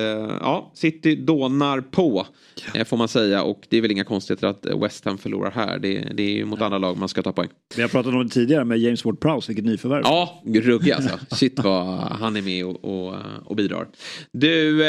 ja, 0.42 0.72
City 0.76 1.16
dånar 1.16 1.82
på. 1.82 2.28
Eh, 2.74 2.86
får 2.86 2.98
man 2.98 3.08
säga 3.08 3.44
och 3.44 3.62
det 3.70 3.78
är 3.78 3.82
väl 3.82 3.92
inga 3.92 4.04
konstigheter 4.04 4.48
att 4.48 4.66
West 4.66 5.06
Ham 5.06 5.18
förlorar 5.18 5.52
här. 5.52 5.80
Det, 5.80 6.00
det 6.14 6.24
är 6.24 6.32
ju 6.32 6.46
mot 6.46 6.60
ja. 6.60 6.66
andra 6.66 6.78
lag 6.78 6.98
man 6.98 7.10
ska 7.10 7.22
ta 7.22 7.32
poäng. 7.32 7.50
Vi 7.76 7.82
har 7.82 7.90
pratat 7.90 8.14
om 8.14 8.24
det 8.24 8.30
tidigare 8.30 8.66
med 8.66 8.80
James 8.80 9.06
Ward-Prowse, 9.06 9.48
vilket 9.48 9.66
nyförvärv. 9.66 10.02
Ja, 10.04 10.44
ruggig 10.46 10.92
alltså. 10.92 11.20
Shit 11.36 11.60
vad 11.60 11.86
han 12.00 12.36
är 12.36 12.42
med 12.42 12.66
och, 12.66 12.86
och, 12.86 13.16
och 13.46 13.56
bidrar. 13.56 13.88
Du, 14.32 14.84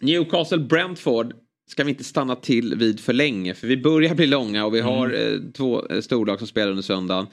Newcastle 0.00 0.58
Brentford 0.58 1.34
ska 1.70 1.84
vi 1.84 1.90
inte 1.90 2.04
stanna 2.04 2.36
till 2.36 2.74
vid 2.74 3.00
för 3.00 3.12
länge. 3.12 3.54
För 3.54 3.66
vi 3.66 3.76
börjar 3.76 4.14
bli 4.14 4.26
långa 4.26 4.64
och 4.64 4.74
vi 4.74 4.80
har 4.80 5.10
mm. 5.10 5.52
två 5.52 5.86
eh, 5.86 6.00
storlag 6.00 6.38
som 6.38 6.46
spelar 6.46 6.70
under 6.70 6.82
söndagen. 6.82 7.26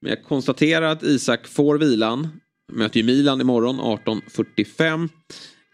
Men 0.00 0.10
jag 0.10 0.24
konstaterar 0.24 0.86
att 0.86 1.02
Isak 1.02 1.46
får 1.46 1.78
vilan. 1.78 2.28
Möter 2.72 3.00
ju 3.00 3.06
Milan 3.06 3.40
imorgon 3.40 3.80
18.45. 3.80 5.08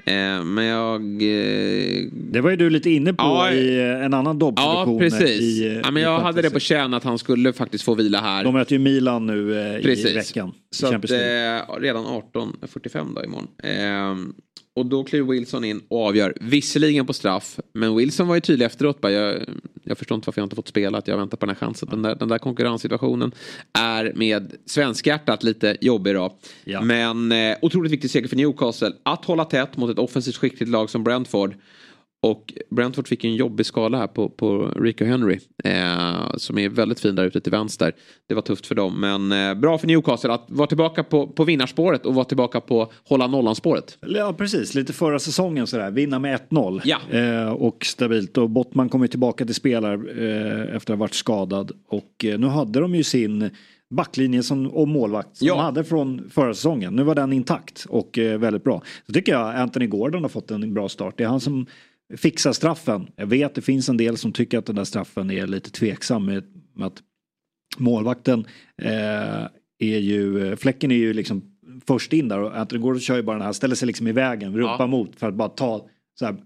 Eh, 0.04 0.44
men 0.44 0.64
jag... 0.64 1.02
Eh... 1.02 2.08
Det 2.12 2.40
var 2.40 2.50
ju 2.50 2.56
du 2.56 2.70
lite 2.70 2.90
inne 2.90 3.12
på 3.12 3.24
ja, 3.24 3.52
i 3.52 3.80
en 3.80 4.14
annan 4.14 4.38
dobbproduktion. 4.38 4.94
Ja, 4.94 4.98
precis. 4.98 5.40
I, 5.40 5.80
ja, 5.84 5.90
men 5.90 6.02
jag 6.02 6.20
hade 6.20 6.42
det 6.42 6.50
på 6.50 6.60
känn 6.60 6.94
att 6.94 7.04
han 7.04 7.18
skulle 7.18 7.52
faktiskt 7.52 7.84
få 7.84 7.94
vila 7.94 8.20
här. 8.20 8.44
De 8.44 8.54
möter 8.54 8.72
ju 8.72 8.78
Milan 8.78 9.26
nu 9.26 9.60
eh, 9.60 9.86
i 9.86 10.14
veckan. 10.14 10.52
Så 10.70 10.86
att, 10.86 11.10
redan 11.80 12.04
18.45 12.04 13.14
då 13.14 13.24
imorgon. 13.24 13.48
Och 14.74 14.86
då 14.86 15.04
kliver 15.04 15.32
Wilson 15.32 15.64
in 15.64 15.82
och 15.88 16.06
avgör. 16.06 16.34
Visserligen 16.40 17.06
på 17.06 17.12
straff. 17.12 17.60
Men 17.72 17.96
Wilson 17.96 18.28
var 18.28 18.34
ju 18.34 18.40
tydlig 18.40 18.66
efteråt. 18.66 19.00
Bara, 19.00 19.12
jag, 19.12 19.42
jag 19.84 19.98
förstår 19.98 20.14
inte 20.14 20.26
varför 20.26 20.40
jag 20.40 20.46
inte 20.46 20.56
fått 20.56 20.68
spela. 20.68 20.98
Att 20.98 21.08
jag 21.08 21.16
väntar 21.16 21.36
på 21.36 21.46
den 21.46 21.56
här 21.56 21.66
chansen. 21.66 21.88
Den 21.90 22.02
där, 22.02 22.14
den 22.14 22.28
där 22.28 22.38
konkurrenssituationen 22.38 23.32
är 23.72 24.12
med 24.14 24.52
svenskhjärtat 24.66 25.42
lite 25.42 25.76
jobbig 25.80 26.14
då. 26.14 26.36
Ja. 26.64 26.80
Men 26.80 27.32
eh, 27.32 27.56
otroligt 27.62 27.92
viktig 27.92 28.10
seger 28.10 28.28
för 28.28 28.36
Newcastle. 28.36 28.92
Att 29.02 29.24
hålla 29.24 29.44
tätt 29.44 29.76
mot 29.76 29.90
ett 29.90 29.98
offensivt 29.98 30.36
skickligt 30.36 30.70
lag 30.70 30.90
som 30.90 31.04
Brentford. 31.04 31.54
Och 32.26 32.54
Brentford 32.70 33.08
fick 33.08 33.24
en 33.24 33.34
jobbig 33.34 33.66
skala 33.66 33.98
här 33.98 34.06
på, 34.06 34.28
på 34.28 34.72
Rico 34.76 35.04
Henry. 35.04 35.38
Eh, 35.64 36.36
som 36.36 36.58
är 36.58 36.68
väldigt 36.68 37.00
fin 37.00 37.14
där 37.14 37.24
ute 37.24 37.40
till 37.40 37.52
vänster. 37.52 37.92
Det 38.28 38.34
var 38.34 38.42
tufft 38.42 38.66
för 38.66 38.74
dem. 38.74 39.00
Men 39.00 39.32
eh, 39.32 39.54
bra 39.54 39.78
för 39.78 39.86
Newcastle 39.86 40.32
att 40.32 40.44
vara 40.48 40.66
tillbaka 40.66 41.04
på, 41.04 41.26
på 41.26 41.44
vinnarspåret 41.44 42.06
och 42.06 42.14
vara 42.14 42.24
tillbaka 42.24 42.60
på 42.60 42.92
hålla 43.04 43.26
nollan-spåret. 43.26 43.98
Ja 44.00 44.34
precis, 44.38 44.74
lite 44.74 44.92
förra 44.92 45.18
säsongen 45.18 45.66
sådär. 45.66 45.90
Vinna 45.90 46.18
med 46.18 46.40
1-0. 46.50 46.80
Ja. 46.84 46.98
Eh, 47.10 47.52
och 47.52 47.84
stabilt. 47.84 48.38
Och 48.38 48.50
Bottman 48.50 48.88
kommer 48.88 49.06
tillbaka 49.06 49.44
till 49.44 49.54
spelare 49.54 49.94
eh, 49.94 50.76
efter 50.76 50.92
att 50.92 50.98
ha 50.98 51.02
varit 51.02 51.14
skadad. 51.14 51.72
Och 51.88 52.24
eh, 52.24 52.38
nu 52.38 52.46
hade 52.46 52.80
de 52.80 52.94
ju 52.94 53.02
sin 53.02 53.50
backlinje 53.90 54.42
som, 54.42 54.66
och 54.66 54.88
målvakt 54.88 55.36
som 55.36 55.46
ja. 55.46 55.54
de 55.54 55.60
hade 55.60 55.84
från 55.84 56.30
förra 56.30 56.54
säsongen. 56.54 56.96
Nu 56.96 57.02
var 57.02 57.14
den 57.14 57.32
intakt 57.32 57.86
och 57.88 58.18
eh, 58.18 58.38
väldigt 58.38 58.64
bra. 58.64 58.82
Så 59.06 59.12
tycker 59.12 59.32
jag 59.32 59.56
Anthony 59.56 59.86
Gordon 59.86 60.22
har 60.22 60.28
fått 60.28 60.50
en 60.50 60.74
bra 60.74 60.88
start. 60.88 61.14
Det 61.16 61.24
är 61.24 61.28
han 61.28 61.40
som 61.40 61.66
fixa 62.16 62.54
straffen. 62.54 63.06
Jag 63.16 63.26
vet 63.26 63.46
att 63.46 63.54
det 63.54 63.62
finns 63.62 63.88
en 63.88 63.96
del 63.96 64.16
som 64.16 64.32
tycker 64.32 64.58
att 64.58 64.66
den 64.66 64.76
där 64.76 64.84
straffen 64.84 65.30
är 65.30 65.46
lite 65.46 65.70
tveksam 65.70 66.24
med 66.24 66.44
att 66.80 67.02
målvakten 67.78 68.46
eh, 68.82 69.46
är 69.78 69.98
ju, 69.98 70.56
fläcken 70.56 70.90
är 70.90 70.96
ju 70.96 71.12
liksom 71.12 71.42
först 71.86 72.12
in 72.12 72.28
där 72.28 72.38
och 72.38 72.58
Anthony 72.58 72.82
Gordon 72.82 73.00
kör 73.00 73.16
ju 73.16 73.22
bara 73.22 73.36
den 73.36 73.46
här, 73.46 73.52
ställer 73.52 73.74
sig 73.74 73.86
liksom 73.86 74.08
i 74.08 74.12
vägen, 74.12 74.56
rumpa 74.56 74.76
ja. 74.78 74.86
mot 74.86 75.16
för 75.16 75.28
att 75.28 75.34
bara 75.34 75.48
ta 75.48 75.88
så 76.18 76.24
här, 76.24 76.36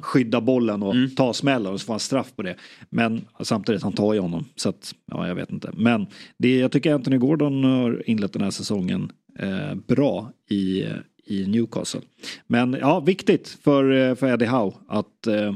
skydda 0.00 0.40
bollen 0.40 0.82
och 0.82 0.94
mm. 0.94 1.10
ta 1.10 1.32
smällen 1.32 1.72
och 1.72 1.80
så 1.80 1.86
får 1.86 1.92
han 1.92 2.00
straff 2.00 2.32
på 2.36 2.42
det. 2.42 2.56
Men 2.90 3.24
samtidigt, 3.40 3.82
han 3.82 3.92
tar 3.92 4.14
ju 4.14 4.20
honom. 4.20 4.44
Så 4.56 4.68
att, 4.68 4.94
ja 5.06 5.28
jag 5.28 5.34
vet 5.34 5.50
inte. 5.50 5.70
Men 5.74 6.06
det, 6.38 6.58
jag 6.58 6.72
tycker 6.72 6.94
Anthony 6.94 7.18
Gordon 7.18 7.64
har 7.64 8.10
inlett 8.10 8.32
den 8.32 8.42
här 8.42 8.50
säsongen 8.50 9.12
eh, 9.38 9.74
bra 9.74 10.32
i, 10.50 10.84
i 11.26 11.46
Newcastle. 11.46 12.00
Men 12.46 12.72
ja, 12.72 13.00
viktigt 13.00 13.48
för, 13.48 13.90
eh, 13.92 14.14
för 14.14 14.26
Eddie 14.26 14.46
Howe 14.46 14.72
att, 14.88 15.26
eh, 15.26 15.54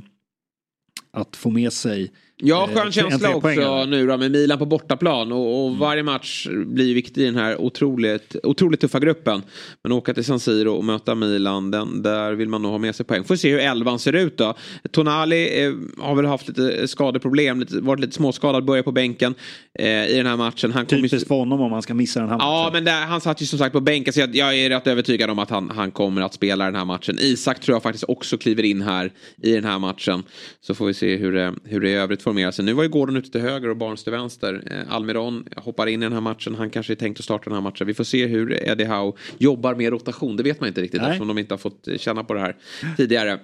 att 1.11 1.37
få 1.37 1.51
med 1.51 1.73
sig 1.73 2.12
Ja, 2.43 2.68
skön 2.74 2.86
eh, 2.86 2.91
känsla 2.91 3.34
också 3.34 3.84
nu 3.84 4.07
då 4.07 4.16
med 4.16 4.30
Milan 4.30 4.59
på 4.59 4.66
bortaplan. 4.66 5.32
Och, 5.32 5.62
och 5.62 5.68
mm. 5.68 5.80
varje 5.80 6.03
match 6.03 6.47
blir 6.66 6.95
viktig 6.95 7.22
i 7.22 7.24
den 7.24 7.36
här 7.36 7.61
otroligt, 7.61 8.36
otroligt 8.43 8.80
tuffa 8.80 8.99
gruppen. 8.99 9.43
Men 9.82 9.93
åka 9.93 10.14
till 10.14 10.24
San 10.24 10.41
Siro 10.41 10.72
och 10.72 10.84
möta 10.84 11.14
Milan, 11.14 11.70
den, 11.70 12.03
där 12.03 12.32
vill 12.32 12.49
man 12.49 12.62
nog 12.62 12.70
ha 12.70 12.78
med 12.78 12.95
sig 12.95 13.07
poäng. 13.07 13.24
Får 13.24 13.36
se 13.36 13.51
hur 13.51 13.59
elvan 13.59 13.99
ser 13.99 14.12
ut 14.12 14.36
då. 14.36 14.55
Tonali 14.91 15.64
eh, 15.64 15.72
har 15.99 16.14
väl 16.14 16.26
haft 16.26 16.49
lite 16.49 16.88
skadeproblem, 16.88 17.61
lite, 17.61 17.80
varit 17.80 18.01
lite 18.01 18.12
småskadad, 18.12 18.64
börjar 18.64 18.82
på 18.82 18.93
bänken 18.93 19.34
eh, 19.78 20.07
i 20.07 20.16
den 20.16 20.26
här 20.26 20.36
matchen. 20.36 20.72
Han 20.72 20.86
Typiskt 20.86 21.28
för 21.28 21.34
honom 21.34 21.61
om 21.61 21.70
man 21.70 21.82
ska 21.82 21.95
missa 21.95 22.20
den 22.20 22.28
här 22.28 22.36
matchen. 22.36 22.49
Ja, 22.49 22.70
men 22.72 22.84
där, 22.84 23.07
han 23.07 23.20
satt 23.20 23.43
ju 23.43 23.47
som 23.47 23.59
sagt 23.59 23.72
på 23.72 23.80
bänken 23.80 24.12
så 24.12 24.20
jag, 24.20 24.36
jag, 24.36 24.59
är 24.59 24.70
rätt 24.70 24.86
övertygad 24.86 25.30
om 25.30 25.38
att 25.38 25.51
han, 25.51 25.70
han 25.70 25.91
kommer 25.91 26.22
att 26.22 26.34
spela 26.34 26.64
den 26.64 26.74
här 26.74 26.84
matchen. 26.84 27.18
Isak 27.20 27.61
tror 27.61 27.74
jag 27.74 27.82
faktiskt 27.82 28.05
också 28.09 28.38
kliver 28.38 28.62
in 28.62 28.82
här 28.82 29.12
i 29.43 29.53
den 29.53 29.64
här 29.64 29.78
matchen. 29.78 30.22
Så 30.61 30.74
får 30.74 30.86
vi 30.86 30.95
se 30.95 31.16
hur 31.16 31.32
det, 31.32 31.55
hur 31.64 31.80
det 31.80 31.91
i 31.91 31.95
övrigt 31.95 32.22
formera 32.31 32.53
sig. 32.53 32.64
Nu 32.64 32.72
var 32.72 32.83
ju 32.83 32.89
Gordon 32.89 33.16
ute 33.16 33.31
till 33.31 33.41
höger 33.41 33.68
och 33.68 33.76
Barnes 33.76 34.05
till 34.05 34.12
vänster. 34.12 34.62
Eh, 34.70 34.95
Almiron 34.95 35.49
hoppar 35.57 35.87
in 35.87 36.03
i 36.03 36.07
den 36.07 36.12
här 36.12 36.20
matchen. 36.20 36.55
Han 36.55 36.70
kanske 36.70 36.93
är 36.93 36.95
tänkt 36.95 37.18
att 37.18 37.24
starta 37.24 37.45
den 37.45 37.55
här 37.55 37.61
matchen. 37.61 37.87
Vi 37.87 37.95
får 37.95 38.05
se 38.05 38.26
hur 38.26 38.68
Eddie 38.68 38.85
Howe 38.85 39.12
jobbar 39.39 39.74
med 39.74 39.91
rotation. 39.91 40.37
Det 40.37 40.43
vet 40.43 40.61
man 40.61 40.68
inte 40.68 40.81
riktigt 40.81 41.01
Nej. 41.01 41.11
eftersom 41.11 41.28
de 41.28 41.39
inte 41.39 41.55
har 41.55 41.59
fått 41.59 41.89
känna 41.97 42.24
på 42.24 42.35
det 42.35 42.41
här 42.41 42.57
tidigare. 42.97 43.41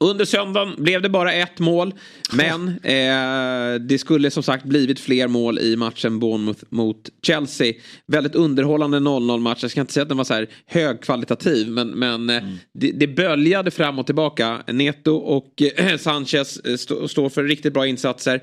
Under 0.00 0.24
söndagen 0.24 0.74
blev 0.78 1.02
det 1.02 1.08
bara 1.08 1.32
ett 1.32 1.58
mål. 1.58 1.94
Men 2.32 2.68
eh, 2.68 3.80
det 3.80 3.98
skulle 3.98 4.30
som 4.30 4.42
sagt 4.42 4.64
blivit 4.64 5.00
fler 5.00 5.28
mål 5.28 5.58
i 5.58 5.76
matchen 5.76 6.18
Bournemouth 6.18 6.64
mot 6.68 7.10
Chelsea. 7.22 7.74
Väldigt 8.06 8.34
underhållande 8.34 8.98
0-0 8.98 9.38
match. 9.40 9.58
Jag 9.62 9.70
ska 9.70 9.80
inte 9.80 9.92
säga 9.92 10.02
att 10.02 10.08
den 10.08 10.18
var 10.18 10.24
så 10.24 10.34
här 10.34 10.48
högkvalitativ. 10.66 11.68
Men, 11.68 11.88
men 11.88 12.30
eh, 12.30 12.36
mm. 12.36 12.56
det, 12.74 12.90
det 12.90 13.06
böljade 13.06 13.70
fram 13.70 13.98
och 13.98 14.06
tillbaka. 14.06 14.62
Neto 14.66 15.12
och 15.16 15.62
eh, 15.76 15.96
Sanchez 15.98 16.60
eh, 16.60 16.72
st 16.74 17.08
står 17.08 17.28
för 17.28 17.44
riktigt 17.44 17.72
bra 17.72 17.86
insatser. 17.86 18.40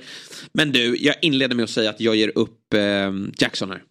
Men 0.53 0.71
du, 0.71 0.97
jag 0.99 1.15
inleder 1.21 1.55
med 1.55 1.63
att 1.63 1.69
säga 1.69 1.89
att 1.89 2.01
jag 2.01 2.15
ger 2.15 2.31
upp 2.35 2.73
eh, 2.73 2.81
Jackson 3.37 3.69
här. 3.69 3.81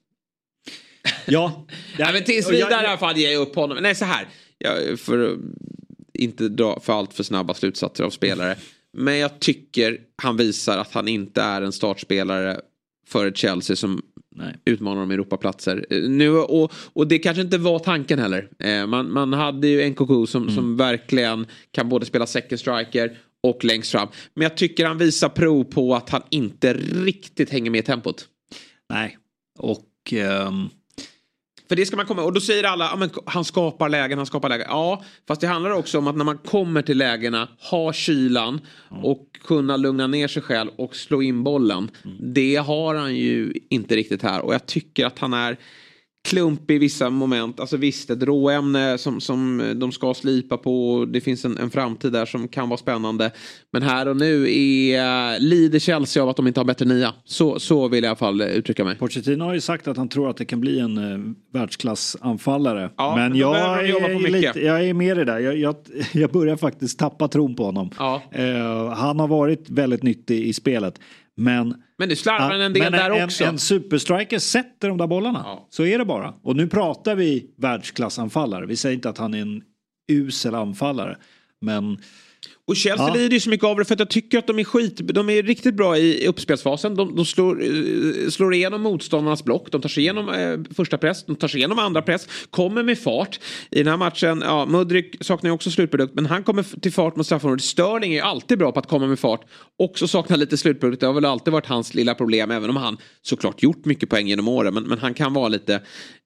Ja. 1.27 1.67
ja 1.99 2.11
men 2.13 2.25
tills 2.25 2.51
vidare 2.51 2.85
i 2.85 2.87
alla 2.87 2.99
fall 2.99 3.17
ger 3.17 3.33
jag 3.33 3.43
upp 3.43 3.55
honom. 3.55 3.79
Nej, 3.81 3.95
så 3.95 4.05
här. 4.05 4.27
Jag, 4.59 5.01
för 5.01 5.37
inte 6.15 6.49
dra 6.49 6.81
för 6.81 6.93
allt 6.93 7.15
för 7.15 7.23
snabba 7.23 7.55
slutsatser 7.55 8.05
av 8.05 8.11
spelare. 8.11 8.57
Men 8.93 9.19
jag 9.19 9.41
tycker 9.41 10.01
han 10.17 10.37
visar 10.37 10.79
att 10.79 10.93
han 10.93 11.09
inte 11.09 11.43
är 11.43 11.63
en 11.63 11.73
startspelare 11.73 12.61
för 13.09 13.27
ett 13.27 13.37
Chelsea 13.37 13.77
som 13.77 14.03
Nej. 14.37 14.57
utmanar 14.65 15.03
om 15.03 15.11
Europaplatser. 15.11 15.87
Eh, 15.91 16.03
Nu, 16.03 16.31
och, 16.31 16.73
och 16.93 17.07
det 17.09 17.19
kanske 17.19 17.43
inte 17.43 17.59
var 17.59 17.79
tanken 17.79 18.19
heller. 18.19 18.49
Eh, 18.59 18.87
man, 18.87 19.13
man 19.13 19.33
hade 19.33 19.69
ju 19.69 19.91
NKK 19.91 20.27
som, 20.29 20.43
Mm. 20.43 20.55
som 20.55 20.77
verkligen 20.77 21.47
kan 21.71 21.89
både 21.89 22.07
spela 22.07 22.27
second 22.27 22.61
striker 22.61 23.19
och 23.43 23.65
längst 23.65 23.91
fram. 23.91 24.09
Men 24.35 24.43
jag 24.43 24.57
tycker 24.57 24.87
han 24.87 24.99
visar 24.99 25.29
prov 25.29 25.65
på 25.65 25.95
att 25.95 26.11
han 26.11 26.23
inte 26.31 26.75
riktigt 26.75 27.51
hänger 27.51 27.71
med 27.71 27.79
i 27.79 27.83
tempot. 27.83 28.29
Nej, 28.91 29.19
och... 29.59 30.13
ehm, 30.13 30.69
För 31.69 31.77
det 31.77 31.87
ska 31.87 31.97
man 31.97 32.07
komma 32.07 32.23
Och 32.23 32.33
då 32.33 32.41
säger 32.41 32.65
alla, 32.65 32.97
men 32.97 33.11
han 33.27 33.45
skapar 33.45 33.89
lägen, 33.89 34.19
han 34.19 34.27
skapar 34.27 34.49
lägen. 34.49 34.67
Ja, 34.69 35.05
fast 35.29 35.41
det 35.41 35.47
handlar 35.47 35.71
också 35.71 35.99
om 35.99 36.07
att 36.07 36.17
när 36.17 36.25
man 36.25 36.39
kommer 36.39 36.83
till 36.83 36.99
lägena, 36.99 37.49
ha 37.71 37.93
kylan 37.93 38.61
och 39.03 39.39
kunna 39.45 39.77
lugna 39.77 40.07
ner 40.07 40.29
sig 40.29 40.43
själv 40.43 40.71
och 40.77 40.97
slå 40.97 41.23
in 41.23 41.45
bollen. 41.45 41.91
Det 42.21 42.57
har 42.57 42.95
han 42.95 43.17
ju 43.17 43.53
inte 43.69 43.97
riktigt 43.97 44.23
här. 44.23 44.41
Och 44.41 44.55
jag 44.55 44.67
tycker 44.67 45.07
att 45.07 45.19
han 45.19 45.33
är 45.33 45.57
klumpig 46.25 46.75
i 46.75 46.79
vissa 46.79 47.11
moment. 47.11 47.61
Alltså 47.61 47.77
visst, 47.77 48.11
ett 48.11 48.23
råämne 48.23 48.99
som, 48.99 49.21
som 49.21 49.73
de 49.77 49.93
ska 49.93 50.15
slipa 50.15 50.57
på. 50.57 51.07
Det 51.13 51.21
finns 51.21 51.45
en, 51.45 51.59
en 51.59 51.71
framtid 51.71 52.13
där 52.13 52.27
som 52.27 52.49
kan 52.49 52.69
vara 52.69 52.79
spännande. 52.79 53.31
Men 53.73 53.83
här 53.83 54.09
och 54.09 54.17
nu 54.17 54.43
är, 54.43 55.41
lider 55.41 55.79
Chelsea 55.79 56.23
av 56.23 56.29
att 56.29 56.37
de 56.37 56.47
inte 56.47 56.61
har 56.61 56.65
bättre 56.65 56.85
nia. 56.85 57.15
Så, 57.25 57.59
så 57.61 57.89
vill 57.89 58.05
jag 58.05 58.09
i 58.09 58.09
alla 58.09 58.17
fall 58.17 58.43
uttrycka 58.43 58.85
mig. 58.85 58.97
Pochettino 58.97 59.45
har 59.45 59.55
ju 59.55 59.61
sagt 59.61 59.89
att 59.89 59.97
han 59.97 60.09
tror 60.09 60.31
att 60.31 60.37
det 60.37 60.45
kan 60.45 60.61
bli 60.61 60.81
en 60.81 60.99
uh, 60.99 61.35
världsklassanfallare. 61.53 62.91
Ja, 62.97 63.17
men 63.17 63.35
men 63.35 63.41
jag 63.41 63.89
är, 63.89 64.31
lite, 64.31 64.61
jag 64.61 64.85
är 64.85 64.95
med 64.95 65.07
i 65.07 65.15
det 65.15 65.25
där. 65.25 65.39
Jag, 65.39 65.57
jag, 65.57 65.77
jag 66.13 66.31
börjar 66.31 66.57
faktiskt 66.57 66.99
tappa 66.99 67.29
tron 67.29 67.57
på 67.57 67.65
honom. 67.65 67.91
Ja. 67.99 68.23
Eh, 68.31 68.89
han 68.89 69.21
har 69.21 69.29
varit 69.29 69.71
väldigt 69.71 70.03
nyttig 70.03 70.47
i 70.47 70.53
spelet. 70.53 71.01
Men, 71.37 71.83
Men 71.99 72.09
det 72.09 72.17
slarvar 72.17 72.51
han 72.51 72.61
en 72.61 72.73
del 72.73 72.93
där 72.93 73.11
en, 73.11 73.25
också. 73.25 73.45
En 73.45 73.59
superstriker 73.59 74.39
sätter 74.39 74.89
de 74.89 74.99
där 74.99 75.07
bollarna. 75.07 75.43
Ja. 75.45 75.67
Så 75.71 75.85
är 75.85 75.99
det 75.99 76.05
bara. 76.05 76.35
Och 76.43 76.57
nu 76.57 76.69
pratar 76.69 77.15
vi 77.15 77.55
världsklassanfallare. 77.57 78.67
Vi 78.67 78.77
säger 78.77 78.95
inte 78.95 79.09
att 79.09 79.19
han 79.19 79.35
är 79.35 79.43
en 79.43 79.63
usel 80.13 80.55
anfallare. 80.55 81.17
Men 81.61 81.99
Och 82.67 82.77
Chelsea 82.77 83.09
Ja. 83.09 83.15
lider 83.15 83.35
ju 83.35 83.41
så 83.41 83.51
mycket 83.51 83.67
av 83.67 83.77
det 83.77 83.85
för 83.85 83.95
att 83.95 83.99
jag 83.99 84.11
tycker 84.11 84.39
att 84.39 84.47
de 84.47 84.59
är 84.59 84.65
skit, 84.65 85.01
de 85.15 85.31
är 85.31 85.43
riktigt 85.43 85.75
bra 85.75 85.99
i 85.99 86.27
uppspelsfasen. 86.27 86.95
De, 86.95 87.17
de 87.17 87.25
slår, 87.25 87.63
eh, 87.63 88.29
slår 88.31 88.55
igenom 88.55 88.83
motståndarnas 88.83 89.45
block, 89.45 89.69
de 89.71 89.81
tar 89.81 89.89
sig 89.89 90.03
igenom 90.03 90.29
eh, 90.29 90.75
första 90.77 90.99
press, 90.99 91.25
de 91.27 91.37
tar 91.37 91.49
sig 91.49 91.59
igenom 91.59 91.79
andra 91.79 92.03
press, 92.03 92.29
kommer 92.51 92.83
med 92.83 92.99
fart. 92.99 93.41
I 93.71 93.79
den 93.79 93.87
här 93.87 93.97
matchen, 93.97 94.43
ja, 94.45 94.67
Mudrik 94.67 95.17
saknar 95.21 95.49
ju 95.51 95.55
också 95.55 95.71
slutprodukt, 95.71 96.15
men 96.15 96.27
han 96.27 96.43
kommer 96.43 96.81
till 96.81 96.93
fart 96.93 97.17
mot 97.17 97.27
straffområdet. 97.27 97.65
Sterling 97.65 98.13
är 98.13 98.17
ju 98.17 98.23
alltid 98.23 98.59
bra 98.59 98.73
på 98.73 98.79
att 98.81 98.89
komma 98.89 99.07
med 99.07 99.19
fart, 99.19 99.41
också 99.79 100.09
saknar 100.09 100.37
lite 100.37 100.57
slutprodukt. 100.57 101.01
Det 101.01 101.07
har 101.07 101.15
väl 101.15 101.25
alltid 101.25 101.53
varit 101.53 101.67
hans 101.67 101.95
lilla 101.95 102.15
problem, 102.15 102.51
även 102.51 102.71
om 102.71 102.77
han 102.77 102.97
såklart 103.23 103.63
gjort 103.63 103.85
mycket 103.85 104.09
poäng 104.11 104.27
genom 104.29 104.49
åren, 104.49 104.75
men, 104.75 104.83
men 104.83 104.99
han 104.99 105.15
kan 105.15 105.33
vara 105.35 105.49
lite, 105.49 105.81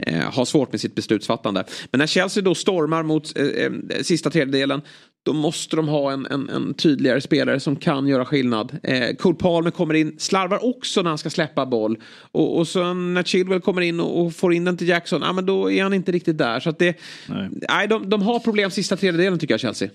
eh, 0.06 0.20
ha 0.20 0.44
svårt 0.46 0.72
med 0.72 0.80
sitt 0.80 0.94
beslutsfattande. 0.94 1.64
Men 1.90 1.98
när 1.98 2.06
Chelsea 2.06 2.42
då 2.42 2.54
stormar 2.54 3.02
mot 3.02 3.38
eh, 3.38 3.46
eh, 3.46 3.70
sista 4.02 4.30
tredjedelen, 4.30 4.80
då 5.28 5.34
måste 5.34 5.76
de 5.76 5.88
ha 5.88 6.12
en, 6.12 6.26
en, 6.26 6.48
en 6.48 6.74
tydligare 6.74 7.20
spelare 7.20 7.60
som 7.60 7.76
kan 7.76 8.06
göra 8.06 8.24
skillnad. 8.24 8.78
Eh, 8.82 9.16
Cole 9.16 9.34
Palmer 9.36 9.70
kommer 9.70 9.94
in, 9.94 10.14
slarvar 10.18 10.64
också 10.64 11.02
när 11.02 11.08
han 11.10 11.18
ska 11.18 11.30
släppa 11.30 11.66
boll. 11.66 11.98
Och, 12.32 12.58
och 12.58 12.68
sen 12.68 13.14
när 13.14 13.22
Chilwell 13.22 13.60
kommer 13.60 13.80
in 13.82 14.00
och, 14.00 14.22
och 14.26 14.34
får 14.34 14.54
in 14.54 14.64
den 14.64 14.76
till 14.76 14.88
Jackson, 14.88 15.22
ja, 15.22 15.32
men 15.32 15.46
då 15.46 15.70
är 15.70 15.82
han 15.82 15.94
inte 15.94 16.12
riktigt 16.12 16.38
där. 16.38 16.60
Så 16.60 16.70
att 16.70 16.78
det, 16.78 16.96
Nej. 17.28 17.48
nej. 17.68 17.88
de, 17.88 18.10
de 18.10 18.22
har 18.22 18.38
problem 18.40 18.70
sista 18.70 18.96
tredjedelen 18.96 19.38
tycker 19.38 19.54
jag, 19.54 19.60
Chelsea. 19.60 19.88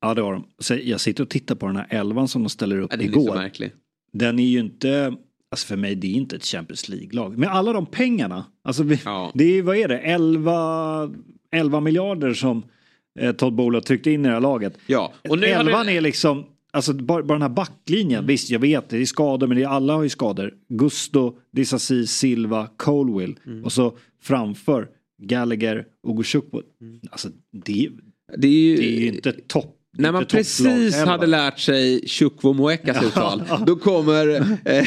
ja, 0.00 0.14
det 0.14 0.22
har 0.22 0.32
de. 0.32 0.44
Så 0.58 0.74
jag 0.82 1.00
sitter 1.00 1.22
och 1.22 1.30
tittar 1.30 1.54
på 1.54 1.66
den 1.66 1.76
här 1.76 1.86
elvan 1.90 2.28
som 2.28 2.42
de 2.42 2.48
ställer 2.48 2.78
upp 2.80 2.90
Ja, 2.92 2.96
är 2.98 3.02
lite 3.02 3.18
igår. 3.20 3.34
märklig. 3.34 3.72
Den 4.12 4.38
är 4.38 4.44
ju 4.48 4.58
inte, 4.60 5.14
alltså 5.50 5.66
för 5.66 5.76
mig 5.76 5.94
det 5.94 6.06
är 6.06 6.12
inte 6.12 6.36
ett 6.36 6.44
Champions 6.44 6.88
League-lag. 6.88 7.38
Med 7.38 7.48
alla 7.48 7.72
de 7.72 7.86
pengarna, 7.86 8.44
alltså 8.64 8.82
vi, 8.82 9.00
Ja. 9.04 9.30
det 9.34 9.44
är, 9.58 9.62
vad 9.62 9.76
är 9.76 9.88
det, 9.88 9.98
11, 9.98 11.10
11 11.52 11.80
miljarder 11.80 12.34
som 12.34 12.62
eh, 13.20 13.32
Todd 13.32 13.60
har 13.60 13.80
tryckt 13.80 14.06
in 14.06 14.20
i 14.24 14.28
det 14.28 14.34
här 14.34 14.40
laget. 14.40 14.78
Ja, 14.86 15.12
och 15.28 15.38
nu 15.38 15.52
hade- 15.52 15.70
Elvan 15.70 15.88
är 15.88 16.00
liksom, 16.00 16.44
alltså 16.72 16.92
bara, 16.92 17.22
bara 17.22 17.34
den 17.34 17.42
här 17.42 17.48
backlinjen, 17.48 18.26
visst 18.26 18.50
jag 18.50 18.58
vet 18.60 18.88
det 18.88 18.98
är 18.98 19.04
skador 19.06 19.46
men 19.46 19.56
det 19.56 19.62
är, 19.62 19.68
alla 19.68 19.92
har 19.94 20.02
ju 20.02 20.08
skador. 20.08 20.54
Gusto, 20.68 21.38
Disasi, 21.52 22.06
Silva, 22.06 22.68
Colwill 22.76 23.38
Mm. 23.46 23.64
och 23.64 23.72
så 23.72 23.96
framför 24.22 24.88
Gallagher, 25.22 25.84
Ugo 26.08 26.22
Chukwu. 26.22 26.62
Alltså 27.10 27.28
det, 27.64 27.88
Det 28.36 28.48
är 28.48 28.52
ju, 28.52 28.76
det 28.76 28.84
är 28.96 29.00
ju 29.00 29.06
inte 29.06 29.32
topp. 29.32 29.80
När 29.98 30.12
man 30.12 30.24
precis 30.26 30.96
hade 31.04 31.26
lärt 31.26 31.58
sig 31.58 32.08
Chukwu 32.08 32.52
Moekas 32.52 33.04
uttal, 33.06 33.42
då 33.66 33.76
kommer 33.76 34.28
eh, 34.64 34.86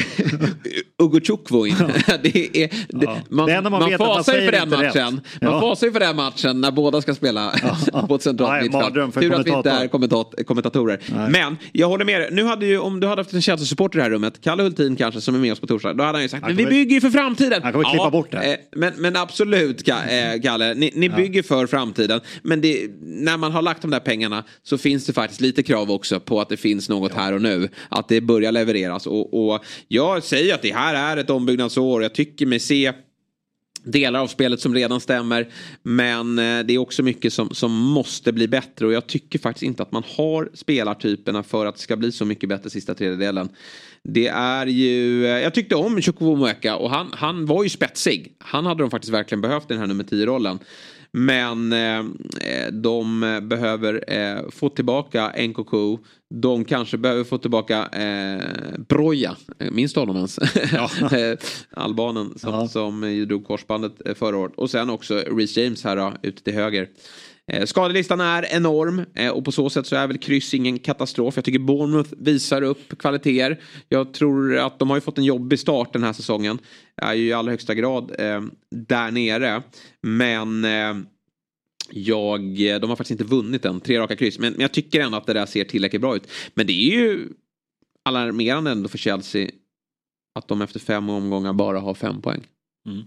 Ugo 1.02 1.20
Chukwu 1.20 1.66
in. 1.68 1.74
det 2.22 2.62
är, 2.64 2.68
det, 2.88 3.04
Ja. 3.06 3.16
man 3.28 3.46
Det 3.48 3.60
man 3.60 3.72
man 3.72 3.80
man 3.90 3.98
fasar 3.98 4.34
ju 4.34 4.44
för 4.44 4.52
den 4.52 4.68
matchen. 4.70 5.20
Man 5.42 5.52
Ja. 5.52 5.60
fasar 5.60 5.86
ju 5.86 5.92
för 5.92 6.00
den 6.00 6.16
matchen 6.16 6.60
när 6.60 6.70
båda 6.70 7.00
ska 7.02 7.14
spela 7.14 7.52
på 8.08 8.14
ett 8.14 8.22
centralt 8.22 8.62
mittfält. 8.62 8.94
Tur 9.14 9.34
att 9.34 9.46
vi 9.46 9.50
inte 9.50 9.70
är 9.70 9.88
kommentat 9.88 10.34
kommentatorer. 10.46 11.00
Nej. 11.14 11.30
Men 11.30 11.56
jag 11.72 11.88
håller 11.88 12.04
med 12.04 12.20
dig. 12.20 12.28
Nu 12.32 12.44
hade 12.44 12.66
ju, 12.66 12.78
om 12.78 13.00
du 13.00 13.06
hade 13.06 13.20
haft 13.20 13.32
en 13.32 13.42
Chelsea-supporter 13.42 13.98
i 13.98 14.00
det 14.00 14.02
här 14.02 14.10
rummet, 14.10 14.40
Kalle 14.40 14.62
Hultin 14.62 14.96
kanske, 14.96 15.20
som 15.20 15.34
är 15.34 15.38
med 15.38 15.52
oss 15.52 15.60
på 15.60 15.66
torsdag, 15.66 15.94
då 15.94 16.04
hade 16.04 16.16
han 16.18 16.22
ju 16.22 16.28
sagt 16.28 16.42
Han 16.42 16.54
men 16.54 16.64
vi 16.64 16.70
bygger 16.70 16.94
ju 16.94 17.00
för 17.00 17.10
framtiden. 17.10 17.62
Han 17.62 17.72
kommer 17.72 17.90
klippa 17.90 18.10
bort 18.10 18.30
det 18.30 18.36
här. 18.38 18.48
eh, 18.50 18.54
Men, 18.76 18.92
men 18.96 19.16
absolut, 19.16 19.88
eh, 19.88 19.94
Kalle. 20.42 20.74
Ni, 20.74 20.92
ni 20.94 21.08
bygger 21.08 21.42
för 21.42 21.66
framtiden. 21.66 22.20
Men 22.42 22.60
det, 22.60 22.90
när 23.02 23.36
man 23.36 23.52
har 23.52 23.62
lagt 23.62 23.82
de 23.82 23.90
där 23.90 24.00
pengarna 24.00 24.44
så 24.62 24.78
finns 24.78 25.06
det 25.06 25.12
faktiskt 25.12 25.40
lite 25.40 25.62
krav 25.62 25.90
också 25.90 26.20
på 26.20 26.40
att 26.40 26.48
det 26.48 26.56
finns 26.56 26.88
något 26.88 27.14
här 27.14 27.32
och 27.32 27.42
nu. 27.42 27.68
Att 27.88 28.08
det 28.08 28.20
börjar 28.20 28.52
levereras. 28.52 29.06
Och, 29.06 29.50
och 29.52 29.64
jag 29.88 30.22
säger 30.22 30.54
att 30.54 30.62
det 30.62 30.72
här 30.74 30.87
här 30.94 31.16
är 31.16 31.20
ett 31.20 31.30
ombyggnadsår. 31.30 32.02
Jag 32.02 32.14
tycker 32.14 32.46
mig 32.46 32.58
se 32.58 32.92
delar 33.84 34.20
av 34.20 34.26
spelet 34.26 34.60
som 34.60 34.74
redan 34.74 35.00
stämmer. 35.00 35.48
Men 35.82 36.38
eh, 36.38 36.64
det 36.64 36.74
är 36.74 36.78
också 36.78 37.02
mycket 37.02 37.32
som, 37.32 37.50
som 37.50 37.72
måste 37.72 38.32
bli 38.32 38.48
bättre. 38.48 38.86
Och 38.86 38.92
jag 38.92 39.06
tycker 39.06 39.38
faktiskt 39.38 39.62
inte 39.62 39.82
att 39.82 39.92
man 39.92 40.02
har 40.16 40.50
spelartyperna 40.54 41.42
för 41.42 41.66
att 41.66 41.74
det 41.74 41.80
ska 41.80 41.96
bli 41.96 42.12
så 42.12 42.24
mycket 42.24 42.48
bättre 42.48 42.70
sista 42.70 42.94
tredjedelen. 42.94 43.48
Det 44.02 44.28
är 44.28 44.66
ju, 44.66 45.26
eh, 45.26 45.30
jag 45.30 45.54
tyckte 45.54 45.74
om 45.74 46.02
Chukwuemeka 46.02 46.76
och 46.76 46.90
han, 46.90 47.08
han 47.12 47.46
var 47.46 47.62
ju 47.62 47.68
spetsig. 47.68 48.34
Han 48.38 48.66
hade 48.66 48.82
de 48.82 48.90
faktiskt 48.90 49.12
verkligen 49.12 49.40
behövt 49.40 49.64
i 49.64 49.74
den 49.74 49.78
här 49.78 49.86
nummer 49.86 50.04
10-rollen. 50.04 50.58
Men 51.12 51.72
eh, 51.72 52.04
de 52.72 53.20
behöver 53.42 54.04
eh, 54.12 54.48
få 54.50 54.68
tillbaka 54.68 55.32
NKK. 55.48 55.98
De 56.34 56.64
kanske 56.64 56.98
behöver 56.98 57.24
få 57.24 57.38
tillbaka 57.38 57.86
eh, 57.86 58.44
Broja. 58.88 59.36
Eh, 59.58 59.70
Minns 59.70 59.92
du 59.94 60.00
honom 60.00 60.16
ens? 60.16 60.38
Eh, 61.12 61.38
Albanen 61.70 62.38
som, 62.38 62.54
Ja. 62.54 62.68
som 62.68 63.24
drog 63.28 63.46
korsbandet 63.46 63.92
eh, 64.06 64.14
förra 64.14 64.36
året. 64.36 64.52
Och 64.56 64.70
sen 64.70 64.90
också 64.90 65.14
Reece 65.18 65.56
James 65.56 65.84
här 65.84 65.96
då, 65.96 66.12
ute 66.22 66.42
till 66.42 66.54
höger. 66.54 66.88
Eh, 67.48 67.64
Skadelistan 67.66 68.20
är 68.20 68.54
enorm 68.54 69.04
eh, 69.14 69.30
och 69.30 69.44
på 69.44 69.52
så 69.52 69.70
sätt 69.70 69.86
så 69.86 69.96
är 69.96 70.06
väl 70.06 70.18
kryss 70.18 70.54
ingen 70.54 70.78
katastrof. 70.78 71.36
Jag 71.36 71.44
tycker 71.44 71.58
Bournemouth 71.58 72.10
visar 72.18 72.62
upp 72.62 72.98
kvaliteter. 72.98 73.60
Jag 73.88 74.14
tror 74.14 74.56
att 74.58 74.78
de 74.78 74.90
har 74.90 74.96
ju 74.96 75.00
fått 75.00 75.18
en 75.18 75.24
jobbig 75.24 75.58
start 75.58 75.92
den 75.92 76.02
här 76.02 76.12
säsongen. 76.12 76.58
Är 76.96 77.14
ju 77.14 77.26
i 77.26 77.32
allra 77.32 77.50
högsta 77.50 77.74
grad 77.74 78.14
eh, 78.18 78.42
där 78.70 79.10
nere. 79.10 79.62
Men 80.02 80.64
eh, 80.64 80.96
jag, 81.90 82.40
de 82.56 82.88
har 82.88 82.96
faktiskt 82.96 83.20
inte 83.20 83.34
vunnit 83.34 83.64
än, 83.64 83.80
tre 83.80 83.98
raka 83.98 84.16
kryss. 84.16 84.38
Men, 84.38 84.52
men 84.52 84.60
jag 84.60 84.72
tycker 84.72 85.00
ändå 85.00 85.18
att 85.18 85.26
det 85.26 85.32
där 85.32 85.46
ser 85.46 85.64
tillräckligt 85.64 86.02
bra 86.02 86.16
ut. 86.16 86.30
Men 86.54 86.66
det 86.66 86.72
är 86.72 86.96
ju 86.98 87.28
alarmerande 88.04 88.70
ändå 88.70 88.88
för 88.88 88.98
Chelsea 88.98 89.50
att 90.34 90.48
de 90.48 90.62
efter 90.62 90.80
fem 90.80 91.08
omgångar 91.08 91.52
bara 91.52 91.80
har 91.80 91.94
fem 91.94 92.22
poäng. 92.22 92.46
Mm. 92.86 93.04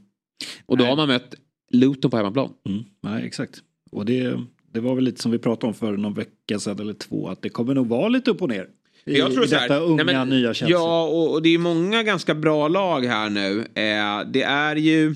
Och 0.66 0.78
då 0.78 0.84
Nej. 0.84 0.90
har 0.90 0.98
man 0.98 1.08
mött 1.08 1.36
Luton 1.72 2.12
på 2.12 2.18
hemmaplan. 2.18 2.54
Mm, 2.70 2.84
nej, 3.02 3.26
exakt. 3.26 3.64
Och 3.92 4.06
det, 4.06 4.40
det 4.74 4.80
var 4.80 4.96
väl 4.96 5.04
lite 5.04 5.22
som 5.22 5.32
vi 5.32 5.40
pratade 5.40 5.68
om 5.68 5.74
för 5.74 5.98
någon 5.98 6.14
vecka 6.14 6.60
sedan 6.60 6.80
eller 6.80 6.94
två. 6.94 7.30
Att 7.30 7.42
det 7.42 7.50
kommer 7.50 7.74
nog 7.74 7.88
vara 7.88 8.08
lite 8.08 8.32
upp 8.32 8.42
och 8.42 8.50
ner. 8.50 8.68
I, 9.06 9.18
Jag 9.18 9.34
tror 9.34 9.46
i 9.46 9.48
så 9.48 9.56
här, 9.56 9.70
detta 9.70 9.80
unga 9.80 10.04
nej 10.04 10.16
men, 10.16 10.30
nya 10.30 10.54
Chelsea. 10.54 10.78
Ja, 10.78 11.04
och, 11.04 11.34
och 11.34 11.42
det 11.42 11.50
är 11.50 11.58
många 11.58 12.04
ganska 12.04 12.36
bra 12.36 12.68
lag 12.68 13.06
här 13.06 13.30
nu. 13.30 13.60
Eh, 13.60 14.32
det 14.32 14.44
är 14.44 14.76
ju... 14.76 15.16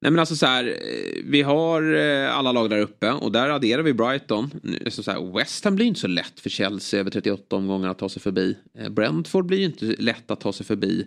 Nej 0.00 0.10
men 0.10 0.18
alltså 0.18 0.36
så 0.36 0.46
här, 0.46 0.64
eh, 0.64 1.22
vi 1.24 1.42
har 1.42 1.94
eh, 1.94 2.36
alla 2.36 2.52
lag 2.52 2.70
där 2.70 2.78
uppe 2.78 3.10
och 3.10 3.32
där 3.32 3.48
adderar 3.48 3.82
vi 3.82 3.92
Brighton. 3.92 4.50
Så 4.86 5.02
så 5.02 5.10
här, 5.10 5.34
West 5.38 5.64
Ham 5.64 5.76
blir 5.76 5.86
inte 5.86 6.00
så 6.00 6.06
lätt 6.06 6.40
för 6.40 6.50
Chelsea 6.50 7.00
över 7.00 7.10
38 7.10 7.56
omgångar 7.56 7.88
att 7.88 7.98
ta 7.98 8.08
sig 8.08 8.22
förbi. 8.22 8.56
Eh, 8.78 8.88
Brentford 8.88 9.46
blir 9.46 9.58
ju 9.58 9.64
inte 9.64 9.84
lätt 9.84 10.30
att 10.30 10.40
ta 10.40 10.52
sig 10.52 10.66
förbi. 10.66 11.06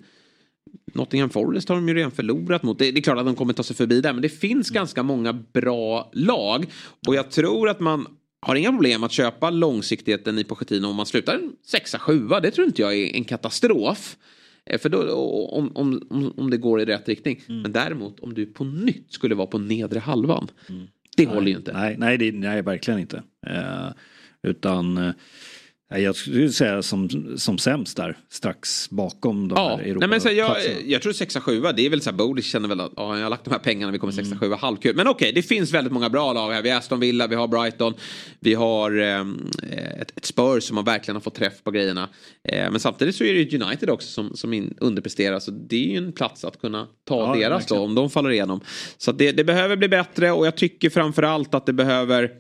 Nottingham 0.94 1.30
Forest 1.30 1.70
har 1.70 1.76
de 1.76 1.88
ju 1.88 1.94
redan 1.94 2.12
förlorat 2.12 2.64
mot. 2.64 2.80
Det, 2.80 2.92
det 2.92 3.00
är 3.00 3.02
klart 3.02 3.18
att 3.18 3.26
de 3.26 3.36
kommer 3.36 3.54
ta 3.54 3.64
sig 3.64 3.76
förbi 3.76 4.02
där 4.02 4.14
men 4.14 4.22
det 4.22 4.30
finns 4.30 4.70
ganska 4.70 5.04
många 5.04 5.34
bra 5.34 6.10
lag. 6.14 6.66
Och 7.08 7.16
jag 7.16 7.32
tror 7.32 7.70
att 7.70 7.80
man 7.80 8.08
har 8.42 8.56
inga 8.56 8.72
problem 8.72 9.04
att 9.04 9.12
köpa 9.12 9.50
långsiktigheten 9.50 10.40
i 10.40 10.44
Pochettino 10.44 10.88
om 10.88 10.96
man 10.96 11.06
slutar 11.06 11.36
en 11.36 11.52
sexa, 11.66 12.00
sjua. 12.00 12.40
Det 12.40 12.52
tror 12.52 12.68
inte 12.68 12.82
jag 12.82 12.96
är 12.96 13.16
en 13.16 13.24
katastrof. 13.24 14.18
Eh, 14.66 14.80
För 14.80 14.90
då, 14.90 15.12
om, 15.52 15.72
om, 15.76 16.34
om- 16.38 16.50
det 16.50 16.58
går 16.58 16.82
i 16.82 16.86
rätt 16.86 17.08
riktning. 17.08 17.42
Men 17.48 17.72
däremot 17.72 18.20
om 18.20 18.34
du 18.34 18.46
på 18.46 18.64
nytt 18.64 19.14
skulle 19.14 19.36
vara 19.36 19.48
på 19.48 19.58
nedre 19.60 20.00
halvan. 20.00 20.48
Det 21.18 21.26
håller 21.26 21.48
ju 21.48 21.58
inte. 21.58 21.74
Nej, 21.74 21.96
nej, 22.00 22.18
det, 22.18 22.32
nej 22.32 22.62
verkligen 22.62 23.00
inte. 23.00 23.24
Eh, 23.48 23.88
utan 24.44 24.98
eh, 24.98 25.12
Jag 25.98 26.16
skulle 26.16 26.50
säga 26.50 26.82
som, 26.82 27.10
som 27.38 27.58
sämst 27.58 27.98
där, 27.98 28.18
strax 28.30 28.90
bakom 28.90 29.48
de 29.48 29.56
Ja, 29.56 29.76
här 29.78 29.84
Europa 29.84 30.00
nej 30.00 30.10
men 30.10 30.22
så 30.22 30.30
jag, 30.30 30.58
jag 30.86 31.02
tror 31.02 31.12
6-7 31.12 31.74
det 31.76 31.86
är 31.86 31.90
väl 31.90 32.02
så 32.02 32.10
här 32.10 32.18
Bodis 32.18 32.46
känner 32.46 32.70
väl 32.70 32.80
att 32.80 32.92
ja, 32.96 33.18
jag 33.18 33.24
har 33.24 33.30
lagt 33.30 33.46
de 33.46 33.52
här 33.52 33.60
pengarna 33.60 33.92
vi 33.92 34.00
kommer 34.00 34.14
6-7 34.14 34.58
halvkul. 34.58 34.96
Men 34.96 35.08
okej 35.08 35.32
det 35.34 35.42
finns 35.42 35.72
väldigt 35.74 35.94
många 35.94 36.10
bra 36.10 36.34
lag 36.34 36.52
här. 36.52 36.62
Vi 36.62 36.70
har 36.70 36.78
Aston 36.78 37.00
Villa, 37.00 37.28
vi 37.28 37.36
har 37.36 37.48
Brighton, 37.48 37.94
vi 38.40 38.54
har 38.54 39.00
ehm, 39.00 39.52
ett, 40.00 40.18
ett 40.18 40.26
Spurs 40.26 40.64
som 40.64 40.78
har 40.78 40.84
verkligen 40.84 41.16
har 41.16 41.22
fått 41.22 41.36
träff 41.36 41.64
på 41.64 41.72
grejerna. 41.72 42.10
Eh, 42.44 42.72
men 42.72 42.80
samtidigt 42.80 43.16
så 43.16 43.24
är 43.24 43.34
det 43.34 43.66
United 43.66 43.90
också 43.90 44.08
som, 44.08 44.36
som 44.36 44.54
in, 44.54 44.78
underpresterar 44.80 45.40
så 45.40 45.52
det 45.52 45.76
är 45.76 45.92
ju 45.92 45.98
en 45.98 46.12
plats 46.12 46.46
att 46.46 46.62
kunna 46.62 46.88
ta 47.08 47.38
Ja, 47.38 47.50
deras 47.50 47.66
då 47.66 47.80
om 47.80 47.96
de 47.96 48.10
faller 48.10 48.30
igenom. 48.30 48.62
Så 48.98 49.12
det, 49.12 49.32
det 49.32 49.44
behöver 49.44 49.76
bli 49.76 49.88
bättre 49.88 50.32
och 50.32 50.48
jag 50.48 50.58
tycker 50.58 50.90
framförallt 50.90 51.54
att 51.54 51.66
det 51.66 51.74
behöver 51.74 52.32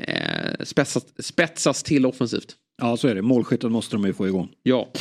eh, 0.00 0.64
spetsas, 0.64 1.04
spetsas 1.18 1.82
till 1.82 2.06
offensivt. 2.06 2.56
Ja 2.82 2.96
så 2.96 3.08
är 3.08 3.14
det, 3.14 3.22
målskytten 3.22 3.72
måste 3.72 3.96
de 3.96 4.04
ju 4.04 4.12
få 4.12 4.26
igång. 4.26 4.48
Ja. 4.62 4.92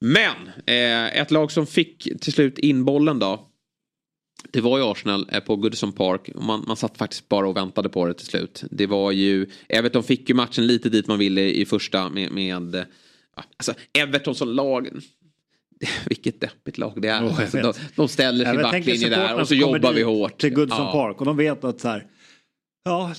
Men 0.00 0.48
eh, 0.66 1.20
ett 1.20 1.30
lag 1.30 1.52
som 1.52 1.66
fick 1.66 2.20
till 2.20 2.32
slut 2.32 2.58
in 2.58 2.84
bollen 2.84 3.18
då. 3.18 3.48
Det 4.50 4.60
var 4.60 4.78
ju 4.78 4.84
Arsenal 4.84 5.28
eh, 5.32 5.40
på 5.40 5.56
Goodison 5.56 5.92
Park. 5.92 6.30
Man, 6.34 6.64
man 6.66 6.76
satt 6.76 6.98
faktiskt 6.98 7.28
bara 7.28 7.48
och 7.48 7.56
väntade 7.56 7.88
på 7.88 8.06
det 8.06 8.14
till 8.14 8.26
slut. 8.26 8.64
Det 8.70 8.86
var 8.86 9.12
ju, 9.12 9.46
Everton 9.68 10.02
fick 10.02 10.28
ju 10.28 10.34
matchen 10.34 10.66
lite 10.66 10.88
dit 10.88 11.06
man 11.06 11.18
ville 11.18 11.40
i 11.40 11.64
första 11.64 12.08
med, 12.08 12.32
med 12.32 12.74
eh, 12.74 12.82
alltså 13.56 13.74
Everton 13.98 14.34
som 14.34 14.48
lag. 14.48 14.88
Vilket 16.06 16.40
deppigt 16.40 16.78
lag 16.78 17.02
det 17.02 17.08
är. 17.08 17.22
Jag 17.22 17.40
alltså, 17.40 17.58
de, 17.58 17.72
de 17.96 18.08
ställer 18.08 18.52
sin 18.52 18.62
backlinje 18.62 19.08
där 19.08 19.40
och 19.40 19.48
så 19.48 19.54
jobbar 19.54 19.92
vi 19.92 20.02
hårt. 20.02 20.40
Till 20.40 20.54
Goodson 20.54 20.86
Ja. 20.86 20.92
Park 20.92 21.20
och 21.20 21.26
de 21.26 21.36
vet 21.36 21.64
att 21.64 21.80
så 21.80 21.88
här. 21.88 22.06
Ja, 22.86 23.12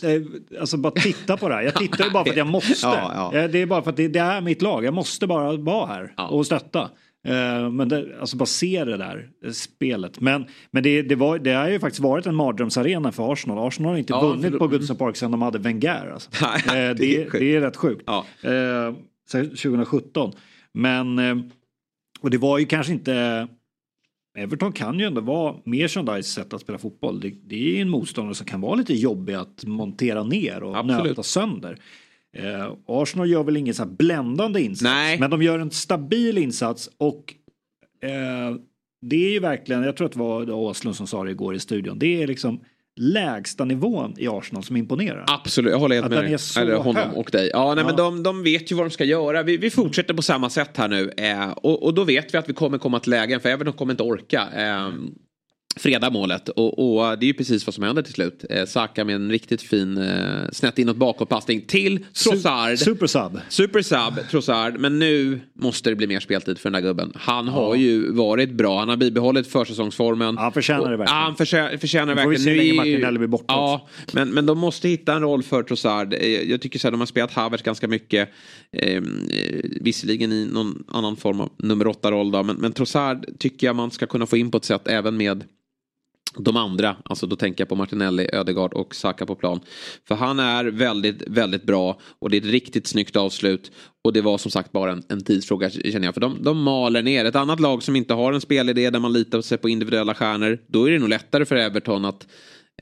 alltså 0.59 0.77
bara 0.77 0.91
titta 0.91 1.37
på 1.37 1.49
det 1.49 1.55
här. 1.55 1.61
Jag 1.61 1.75
tittar 1.75 2.05
ju 2.05 2.11
bara 2.11 2.23
för 2.23 2.31
att 2.31 2.37
jag 2.37 2.47
måste. 2.47 2.87
Ja, 2.87 3.31
ja. 3.33 3.39
Eh, 3.39 3.49
Det 3.49 3.61
är 3.61 3.65
bara 3.65 3.81
för 3.81 3.89
att 3.89 3.97
det, 3.97 4.07
det 4.07 4.19
är 4.19 4.41
mitt 4.41 4.61
lag. 4.61 4.85
Jag 4.85 4.93
måste 4.93 5.27
bara 5.27 5.57
vara 5.57 5.85
här 5.87 6.13
och 6.29 6.45
stötta. 6.45 6.89
Eh, 7.27 7.69
Men 7.71 7.89
det, 7.89 8.05
alltså 8.19 8.37
bara 8.37 8.45
se 8.45 8.83
det 8.85 8.97
där 8.97 9.29
eh, 9.45 9.51
spelet. 9.51 10.19
Men, 10.21 10.45
men 10.71 10.83
det, 10.83 11.01
det, 11.01 11.15
var, 11.15 11.39
det 11.39 11.51
har 11.53 11.69
ju 11.69 11.79
faktiskt 11.79 11.99
varit 12.03 12.25
en 12.25 12.35
mardrömsarena 12.35 13.11
för 13.11 13.33
Arsenal. 13.33 13.67
Arsenal 13.67 13.91
har 13.91 13.97
inte 13.97 14.13
Ja, 14.13 14.21
vunnit 14.27 14.51
för- 14.51 14.57
på 14.59 14.67
Goodson 14.67 14.95
Park 14.97 15.15
sedan 15.15 15.31
de 15.31 15.41
hade 15.41 15.59
Wenger. 15.59 16.11
Alltså. 16.13 16.29
Det 16.67 16.77
är 16.77 16.93
det, 16.93 17.55
är 17.55 17.61
rätt 17.61 17.75
sjukt. 17.77 18.03
Ja. 18.05 18.25
Sen 19.29 19.45
2017. 19.49 20.31
Men, 20.73 21.19
och 22.21 22.29
det 22.29 22.37
var 22.37 22.57
ju 22.57 22.65
kanske 22.65 22.93
inte... 22.93 23.47
Everton 24.37 24.71
kan 24.71 24.99
ju 24.99 25.05
ändå 25.05 25.21
vara 25.21 25.55
merchandise 25.63 26.29
sätt 26.29 26.53
att 26.53 26.61
spela 26.61 26.77
fotboll. 26.77 27.19
Det, 27.19 27.33
det 27.45 27.77
är 27.77 27.81
en 27.81 27.89
motståndare 27.89 28.35
som 28.35 28.45
kan 28.45 28.61
vara 28.61 28.75
lite 28.75 28.93
jobbig 28.93 29.33
att 29.33 29.63
montera 29.65 30.23
ner 30.23 30.63
och 30.63 30.77
Absolut. 30.77 31.03
nöta 31.03 31.23
sönder. 31.23 31.77
Eh, 32.37 32.73
Arsenal 32.85 33.29
gör 33.29 33.43
väl 33.43 33.57
ingen 33.57 33.73
så 33.73 33.83
här 33.83 33.89
bländande 33.89 34.61
insats. 34.61 34.83
Nej. 34.83 35.19
Men 35.19 35.29
de 35.29 35.41
gör 35.41 35.59
en 35.59 35.71
stabil 35.71 36.37
insats 36.37 36.89
och 36.97 37.33
eh, 38.01 38.55
det 39.01 39.25
är 39.25 39.31
ju 39.31 39.39
verkligen, 39.39 39.83
jag 39.83 39.97
tror 39.97 40.05
att 40.05 40.13
det 40.13 40.19
var 40.19 40.51
Åslund 40.51 40.95
som 40.95 41.07
sa 41.07 41.23
det 41.23 41.31
igår 41.31 41.55
i 41.55 41.59
studion, 41.59 41.99
det 41.99 42.23
är 42.23 42.27
liksom 42.27 42.59
lägsta 42.99 43.65
nivån 43.65 44.13
i 44.17 44.27
Arsenal 44.27 44.63
som 44.63 44.77
imponerar. 44.77 45.25
Absolut, 45.27 45.71
jag 45.71 45.79
håller 45.79 45.95
helt 45.95 46.05
Att 46.05 46.11
med 46.11 46.23
den 46.23 46.33
är 46.33 46.37
så 46.37 46.59
Eller 46.59 46.75
honom 46.75 46.95
hög. 46.95 47.17
och 47.17 47.29
dig. 47.31 47.49
Ja, 47.53 47.73
nej, 47.75 47.83
men 47.85 47.93
Ja. 47.97 48.03
de, 48.03 48.23
de 48.23 48.43
vet 48.43 48.71
ju 48.71 48.75
vad 48.75 48.85
de 48.85 48.89
ska 48.89 49.03
göra. 49.03 49.43
Vi, 49.43 49.57
vi 49.57 49.69
fortsätter 49.69 50.13
på 50.13 50.21
samma 50.21 50.49
sätt 50.49 50.77
här 50.77 50.87
nu. 50.87 51.11
Eh, 51.17 51.49
och, 51.49 51.83
och 51.83 51.93
då 51.93 52.03
vet 52.03 52.33
vi 52.33 52.37
att 52.37 52.49
vi 52.49 52.53
kommer 52.53 52.77
komma 52.77 52.99
till 52.99 53.09
lägen, 53.11 53.39
för 53.39 53.49
Everton 53.49 53.73
kommer 53.73 53.93
inte 53.93 54.03
orka. 54.03 54.47
Eh, 54.55 54.89
freda 55.77 56.09
målet 56.09 56.49
och, 56.49 56.97
och 56.99 57.19
det 57.19 57.25
är 57.25 57.27
ju 57.27 57.33
precis 57.33 57.67
vad 57.67 57.73
som 57.73 57.83
händer 57.83 58.01
till 58.01 58.13
slut. 58.13 58.45
Eh, 58.49 58.65
Saka 58.65 59.05
med 59.05 59.15
en 59.15 59.31
riktigt 59.31 59.61
fin 59.61 59.97
eh, 59.97 60.49
snett 60.51 60.79
inåt 60.79 60.97
bakåtpassning 60.97 61.61
till 61.61 62.05
Trossard. 62.23 62.77
Super 62.79 63.07
sub. 63.07 63.39
Super 63.49 63.81
sub, 63.81 64.29
Trossard. 64.31 64.79
Men 64.79 64.99
nu 64.99 65.39
måste 65.53 65.89
det 65.89 65.95
bli 65.95 66.07
mer 66.07 66.19
speltid 66.19 66.59
för 66.59 66.69
den 66.69 66.81
där 66.83 66.89
gubben. 66.89 67.11
Han 67.15 67.47
har 67.47 67.75
ju 67.75 68.11
varit 68.11 68.51
bra. 68.51 68.79
Han 68.79 68.89
har 68.89 68.97
bibehållit 68.97 69.47
försäsongsformen. 69.47 70.37
Han 70.37 70.51
förtjänar 70.51 70.91
det 70.91 70.97
verkligen. 70.97 71.17
Ja, 71.19 71.23
han 71.23 71.35
förtjänar, 71.35 71.77
förtjänar 71.77 72.15
Nu 72.15 72.21
får 72.21 72.29
vi 72.29 72.35
verkligen. 72.35 72.57
se 72.57 72.63
länge 72.63 72.73
Martinelli 72.73 73.17
blir 73.17 73.27
borta 73.27 73.45
Ja, 73.47 73.87
men, 74.13 74.29
men 74.29 74.45
de 74.45 74.57
måste 74.57 74.87
hitta 74.89 75.13
en 75.13 75.21
roll 75.21 75.43
för 75.43 75.63
Trossard. 75.63 76.13
Eh, 76.13 76.19
Jag 76.27 76.61
tycker 76.61 76.79
så 76.79 76.87
här, 76.87 76.91
de 76.91 76.99
har 76.99 77.05
spelat 77.07 77.31
Havertz 77.33 77.63
ganska 77.63 77.87
mycket. 77.87 78.29
Eh, 78.71 78.95
eh, 78.95 79.01
visserligen 79.81 80.31
i 80.31 80.45
någon 80.45 80.83
annan 80.87 81.15
form 81.15 81.41
av 81.41 81.49
nummer 81.57 81.87
åtta-roll 81.87 82.31
då. 82.31 82.43
Men, 82.43 82.55
men 82.55 82.71
Trossard 82.73 83.25
tycker 83.39 83.67
jag 83.67 83.75
man 83.75 83.91
ska 83.91 84.05
kunna 84.05 84.25
få 84.25 84.37
in 84.37 84.51
på 84.51 84.57
ett 84.57 84.65
sätt 84.65 84.87
även 84.87 85.17
med 85.17 85.43
de 86.37 86.57
andra, 86.57 86.95
alltså 87.05 87.27
då 87.27 87.35
tänker 87.35 87.61
jag 87.61 87.69
på 87.69 87.75
Martinelli, 87.75 88.29
Ödegaard 88.33 88.73
och 88.73 88.95
Saka 88.95 89.25
på 89.25 89.35
plan. 89.35 89.59
För 90.07 90.15
han 90.15 90.39
är 90.39 90.65
väldigt, 90.65 91.23
väldigt 91.27 91.63
bra 91.63 91.99
och 92.19 92.29
det 92.29 92.37
är 92.37 92.41
ett 92.41 92.47
riktigt 92.47 92.87
snyggt 92.87 93.15
avslut. 93.15 93.71
Och 94.03 94.13
det 94.13 94.21
var 94.21 94.37
som 94.37 94.51
sagt 94.51 94.71
bara 94.71 94.91
en, 94.91 95.03
en 95.09 95.23
tidsfråga 95.23 95.69
känner 95.69 96.07
jag. 96.07 96.13
För 96.13 96.21
de, 96.21 96.43
de 96.43 96.63
maler 96.63 97.03
ner. 97.03 97.25
Ett 97.25 97.35
annat 97.35 97.59
lag 97.59 97.83
som 97.83 97.95
inte 97.95 98.13
har 98.13 98.33
en 98.33 98.41
spelidé 98.41 98.89
där 98.89 98.99
man 98.99 99.13
litar 99.13 99.41
sig 99.41 99.57
på 99.57 99.69
individuella 99.69 100.15
stjärnor. 100.15 100.59
Då 100.67 100.87
är 100.87 100.91
det 100.91 100.99
nog 100.99 101.09
lättare 101.09 101.45
för 101.45 101.55
Everton 101.55 102.05
att 102.05 102.27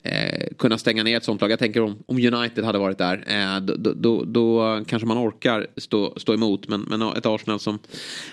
eh, 0.02 0.48
kunna 0.58 0.78
stänga 0.78 1.02
ner 1.02 1.16
ett 1.16 1.24
sånt 1.24 1.40
lag. 1.40 1.50
Jag 1.50 1.58
tänker 1.58 1.82
om, 1.82 1.98
om 2.06 2.16
United 2.16 2.64
hade 2.64 2.78
varit 2.78 2.98
där. 2.98 3.24
Eh, 3.26 3.60
då, 3.60 3.92
då, 3.94 4.24
då, 4.24 4.80
kanske 4.86 5.06
man 5.06 5.18
orkar 5.28 5.66
stå, 5.76 6.14
stå 6.16 6.34
emot. 6.34 6.68
Men, 6.68 6.80
men 6.80 7.02
ett 7.02 7.26
Arsenal 7.26 7.60
som 7.60 7.78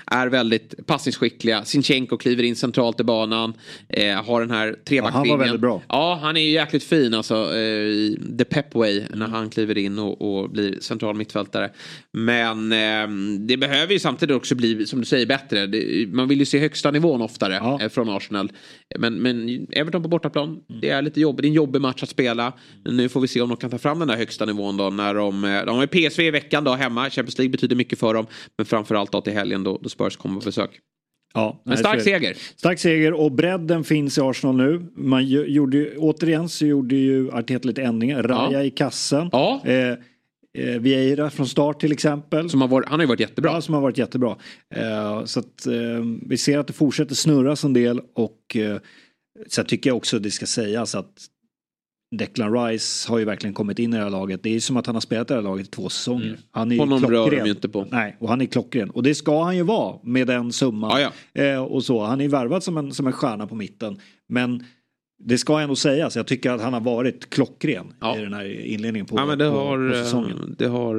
är 0.06 0.28
väldigt 0.28 0.88
passningsskickliga. 0.88 1.66
Sinchenko 1.66 2.18
kliver 2.18 2.44
in 2.44 2.56
centralt 2.56 3.00
i 3.00 3.04
banan. 3.04 3.54
Eh, 3.90 4.24
har 4.24 4.42
den 4.42 4.52
här 4.52 4.76
trebackslinjen. 4.86 5.14
han 5.14 5.30
var 5.30 5.38
väldigt 5.38 5.62
bra. 5.62 5.82
Ja, 5.90 6.20
han 6.22 6.38
är 6.38 6.42
ju 6.42 6.52
jäkligt 6.52 6.84
fin 6.84 7.14
alltså. 7.14 7.36
Eh, 7.36 8.14
the 8.38 8.46
pep 8.46 8.76
way 8.76 9.04
när 9.14 9.28
han 9.28 9.50
kliver 9.50 9.78
in 9.78 10.00
och, 10.00 10.22
och 10.22 10.50
blir 10.50 10.80
central 10.80 11.16
mittfältare. 11.16 11.70
Men 12.12 12.72
eh, 12.72 13.38
det 13.40 13.58
behöver 13.58 13.94
ju 13.94 14.00
samtidigt 14.00 14.36
också 14.36 14.56
bli, 14.56 14.86
som 14.86 15.00
du 15.00 15.06
säger, 15.06 15.26
bättre. 15.26 15.68
Det, 15.68 16.08
man 16.14 16.28
vill 16.28 16.40
ju 16.40 16.46
se 16.46 16.60
högsta 16.60 16.92
nivån 16.92 17.22
oftare 17.22 17.84
eh, 17.84 17.90
från 17.90 18.10
Arsenal. 18.10 18.52
Men, 19.00 19.16
men 19.16 19.68
Everton 19.72 20.04
på 20.04 20.10
bortaplan, 20.10 20.60
det 20.82 20.90
är 20.90 21.02
lite 21.02 21.22
jobbigt. 21.22 21.53
En 21.54 21.56
jobbig 21.56 21.82
match 21.82 22.04
att 22.04 22.10
spela. 22.10 22.54
Men 22.84 22.98
nu 22.98 23.10
får 23.10 23.22
vi 23.22 23.28
se 23.28 23.42
om 23.42 23.50
de 23.50 23.58
kan 23.58 23.70
ta 23.70 23.78
fram 23.78 24.00
den 24.00 24.08
där 24.08 24.16
högsta 24.16 24.46
nivån 24.46 24.78
då. 24.78 24.90
När 24.90 25.14
de, 25.14 25.44
eh, 25.44 25.66
de 25.66 25.78
har 25.78 25.88
PSV 25.88 26.28
i 26.28 26.32
veckan 26.32 26.64
då 26.64 26.74
hemma. 26.74 27.10
Champions 27.10 27.38
League 27.38 27.52
betyder 27.52 27.76
mycket 27.76 28.00
för 28.00 28.14
dem. 28.14 28.28
Men 28.58 28.66
framförallt 28.66 29.12
då 29.12 29.22
till 29.22 29.34
helgen 29.34 29.64
då, 29.64 29.80
då 29.82 29.90
Spurs 29.90 30.18
kommer 30.18 30.40
på 30.40 30.46
besök. 30.46 30.80
Ja, 31.34 31.64
En 31.66 31.78
stark 31.78 32.02
seger. 32.02 32.38
Stark 32.56 32.80
seger 32.80 33.14
och 33.14 33.32
bredden 33.32 33.84
finns 33.84 34.18
i 34.18 34.22
Arsenal 34.22 34.56
nu. 34.56 34.86
Man 34.96 35.26
gjorde 35.28 35.98
återigen 35.98 36.50
så 36.50 36.66
gjorde 36.66 36.96
ju 36.96 37.32
Arteta 37.32 37.68
lite 37.68 37.82
ändringar. 37.82 38.24
Raja 38.24 38.64
i 38.64 38.70
kassen. 38.70 39.30
Ja. 39.32 39.62
Eh, 39.66 39.90
eh, 40.58 40.80
Vieira 40.80 41.30
från 41.30 41.48
start 41.48 41.80
till 41.80 41.92
exempel. 41.92 42.50
Som 42.50 42.62
har 42.62 42.68
varit, 42.68 42.90
han 42.90 43.00
har 43.00 43.04
ju 43.04 43.08
varit 43.08 43.20
jättebra. 43.20 43.52
Ja, 43.52 43.62
som 43.62 43.74
har 43.74 43.82
varit 43.82 43.98
jättebra. 43.98 44.38
Eh, 44.76 45.26
så 45.26 45.40
att 45.40 45.66
eh, 45.66 45.74
vi 46.26 46.38
ser 46.38 46.60
att 46.60 46.68
det 46.68 46.74
fortsätter 46.74 47.16
snurras 47.16 47.64
en 47.64 47.74
del 47.74 48.02
och 48.14 48.56
eh, 48.56 48.78
så 49.48 49.64
tycker 49.64 49.90
jag 49.90 49.98
också 49.98 50.20
det 50.20 50.32
ska 50.32 50.46
sägas 50.46 50.96
att 50.96 51.14
Declan 52.18 52.54
Rice 52.66 53.10
har 53.12 53.18
ju 53.20 53.26
verkligen 53.26 53.54
kommit 53.54 53.80
in 53.80 53.94
i 53.94 53.98
det 53.98 54.04
här 54.04 54.10
laget. 54.10 54.44
Det 54.44 54.50
är 54.50 54.54
ju 54.54 54.60
som 54.62 54.78
att 54.78 54.86
han 54.86 54.96
har 54.96 55.02
spelat 55.02 55.32
i 55.32 55.34
det 55.34 55.38
här 55.40 55.44
laget 55.44 55.68
i 55.68 55.70
två 55.70 55.90
säsonger. 55.90 56.38
Han 56.52 56.72
är 56.72 56.76
Mm. 56.76 56.90
Honom 56.90 57.12
rör 57.12 57.24
klockren. 57.24 57.44
de 57.44 57.50
ju 57.50 57.56
inte 57.56 57.70
på. 57.70 57.86
Nej, 57.92 58.18
och 58.20 58.30
han 58.30 58.42
är 58.42 58.46
klockren. 58.46 58.90
Och 58.90 59.04
det 59.04 59.16
ska 59.16 59.44
han 59.44 59.56
ju 59.58 59.64
vara 59.64 60.00
med 60.04 60.28
den 60.28 60.52
summan. 60.54 61.02
Eh, 61.34 61.64
och 61.64 61.84
så. 61.84 62.04
Han 62.04 62.20
är 62.20 62.24
ju 62.24 62.30
värvad 62.30 62.64
som 62.64 62.78
en, 62.78 62.92
som 62.94 63.08
en 63.08 63.14
stjärna 63.14 63.48
på 63.48 63.56
mitten. 63.56 64.00
Men 64.30 64.64
det 65.26 65.38
ska 65.38 65.60
ändå 65.60 65.76
sägas, 65.76 66.16
jag 66.16 66.28
tycker 66.28 66.52
att 66.52 66.62
han 66.62 66.74
har 66.74 66.82
varit 66.82 67.30
klockren 67.30 67.86
i 68.18 68.22
den 68.22 68.34
här 68.34 68.62
inledningen 68.66 69.06
på, 69.06 69.16
ja, 69.18 69.26
men 69.26 69.38
det, 69.38 69.50
på, 69.50 69.58
har, 69.58 69.90
på 69.90 69.96
eh, 69.96 70.04
säsongen. 70.04 70.56
det 70.60 70.68
har 70.68 70.96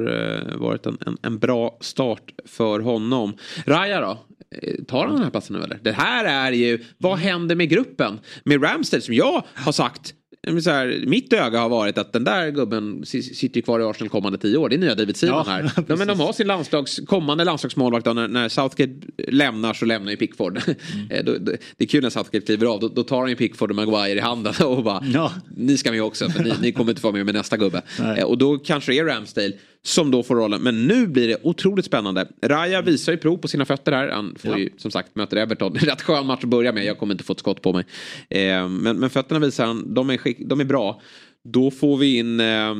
eh, 0.51 0.57
varit 0.57 0.85
en, 0.85 0.97
en, 1.05 1.17
en 1.21 1.39
bra 1.39 1.77
start 1.81 2.31
för 2.45 2.79
honom. 2.79 3.33
Raja 3.65 4.01
då? 4.01 4.17
Eh, 4.61 4.83
Tar 4.83 5.05
han 5.05 5.13
den 5.13 5.23
här 5.23 5.29
platsen 5.29 5.55
nu 5.55 5.63
eller? 5.63 5.79
Det 5.81 5.91
här 5.91 6.25
är 6.25 6.51
ju, 6.51 6.83
vad 6.97 7.17
händer 7.17 7.55
med 7.55 7.69
gruppen? 7.69 8.19
Med 8.43 8.63
Ramsdale 8.63 9.01
som 9.01 9.13
jag 9.13 9.43
har 9.53 9.71
sagt 9.71 10.13
så 10.61 10.69
här, 10.69 11.03
mitt 11.07 11.33
öga 11.33 11.59
har 11.59 11.69
varit 11.69 11.97
att 11.97 12.13
den 12.13 12.23
där 12.23 12.49
gubben 12.51 13.05
si- 13.05 13.23
sitter 13.23 13.61
kvar 13.61 13.79
i 13.79 13.83
Arsenal 13.83 14.09
kommande 14.09 14.37
tio 14.37 14.57
år. 14.57 14.69
Det 14.69 14.75
är 14.75 14.77
nya 14.77 14.95
David 14.95 15.17
Simon 15.17 15.43
Ja, 15.47 15.51
här. 15.51 15.71
Ja, 15.87 15.95
men 15.95 16.07
de 16.07 16.19
har 16.19 16.33
sin 16.33 16.47
landslags, 16.47 16.99
kommande 17.07 17.43
landslagsmålvakt. 17.43 18.05
När, 18.05 18.27
när 18.27 18.49
Southgate 18.49 18.93
lämnar 19.27 19.73
så 19.73 19.85
lämnar 19.85 20.11
ju 20.11 20.17
Pickford. 20.17 20.59
Eh, 21.09 21.23
då, 21.25 21.31
då, 21.31 21.51
det 21.77 21.83
är 21.83 21.87
kul 21.87 22.03
när 22.03 22.09
Southgate 22.09 22.45
kliver 22.45 22.67
av. 22.67 22.79
Då, 22.79 22.87
då 22.87 23.03
tar 23.03 23.19
han 23.19 23.29
ju 23.29 23.35
Pickford 23.35 23.69
och 23.69 23.75
Maguire 23.75 24.17
i 24.17 24.21
handen 24.21 24.53
och 24.65 24.83
bara 24.83 25.31
ni 25.57 25.77
ska 25.77 25.91
med 25.91 26.03
också 26.03 26.29
för 26.29 26.43
ni, 26.43 26.53
ni 26.61 26.71
kommer 26.71 26.91
inte 26.91 27.01
få 27.01 27.07
vara 27.07 27.17
med 27.17 27.25
med 27.25 27.35
nästa 27.35 27.57
gubbe. 27.57 27.81
Nej. 27.99 28.19
Eh, 28.19 28.25
och 28.25 28.37
då 28.37 28.57
kanske 28.57 28.91
det 28.91 28.99
är 28.99 29.05
Ramsdale 29.05 29.53
som 29.85 30.11
då 30.11 30.23
får 30.23 30.35
rollen. 30.35 30.61
Men 30.61 30.87
nu 30.87 31.07
blir 31.07 31.27
det 31.27 31.37
otroligt 31.43 31.85
spännande. 31.85 32.27
Raja 32.41 32.81
visar 32.81 33.11
ju 33.11 33.17
prov 33.17 33.37
på 33.37 33.47
sina 33.47 33.65
fötter 33.65 33.91
här. 33.91 34.09
Han 34.09 34.35
får 34.39 34.51
Ja. 34.51 34.57
ju 34.57 34.69
som 34.77 34.91
sagt 34.91 35.15
möter 35.15 35.37
Everton. 35.37 35.73
Rätt 35.75 36.01
skön 36.01 36.25
match 36.25 36.43
att 36.43 36.49
börja 36.49 36.71
med. 36.71 36.85
Jag 36.85 36.97
kommer 36.99 37.13
inte 37.13 37.23
få 37.23 37.33
ett 37.33 37.39
skott 37.39 37.61
på 37.61 37.73
mig. 37.73 37.85
Eh, 38.29 38.69
men, 38.69 38.99
men 38.99 39.09
fötterna 39.09 39.39
visar 39.39 39.65
han, 39.65 39.93
de 39.93 40.09
är, 40.09 40.17
skick, 40.17 40.37
de 40.39 40.59
är 40.59 40.65
bra. 40.65 41.01
Då 41.43 41.71
får 41.71 41.97
vi 41.97 42.17
in, 42.17 42.39
eh, 42.39 42.75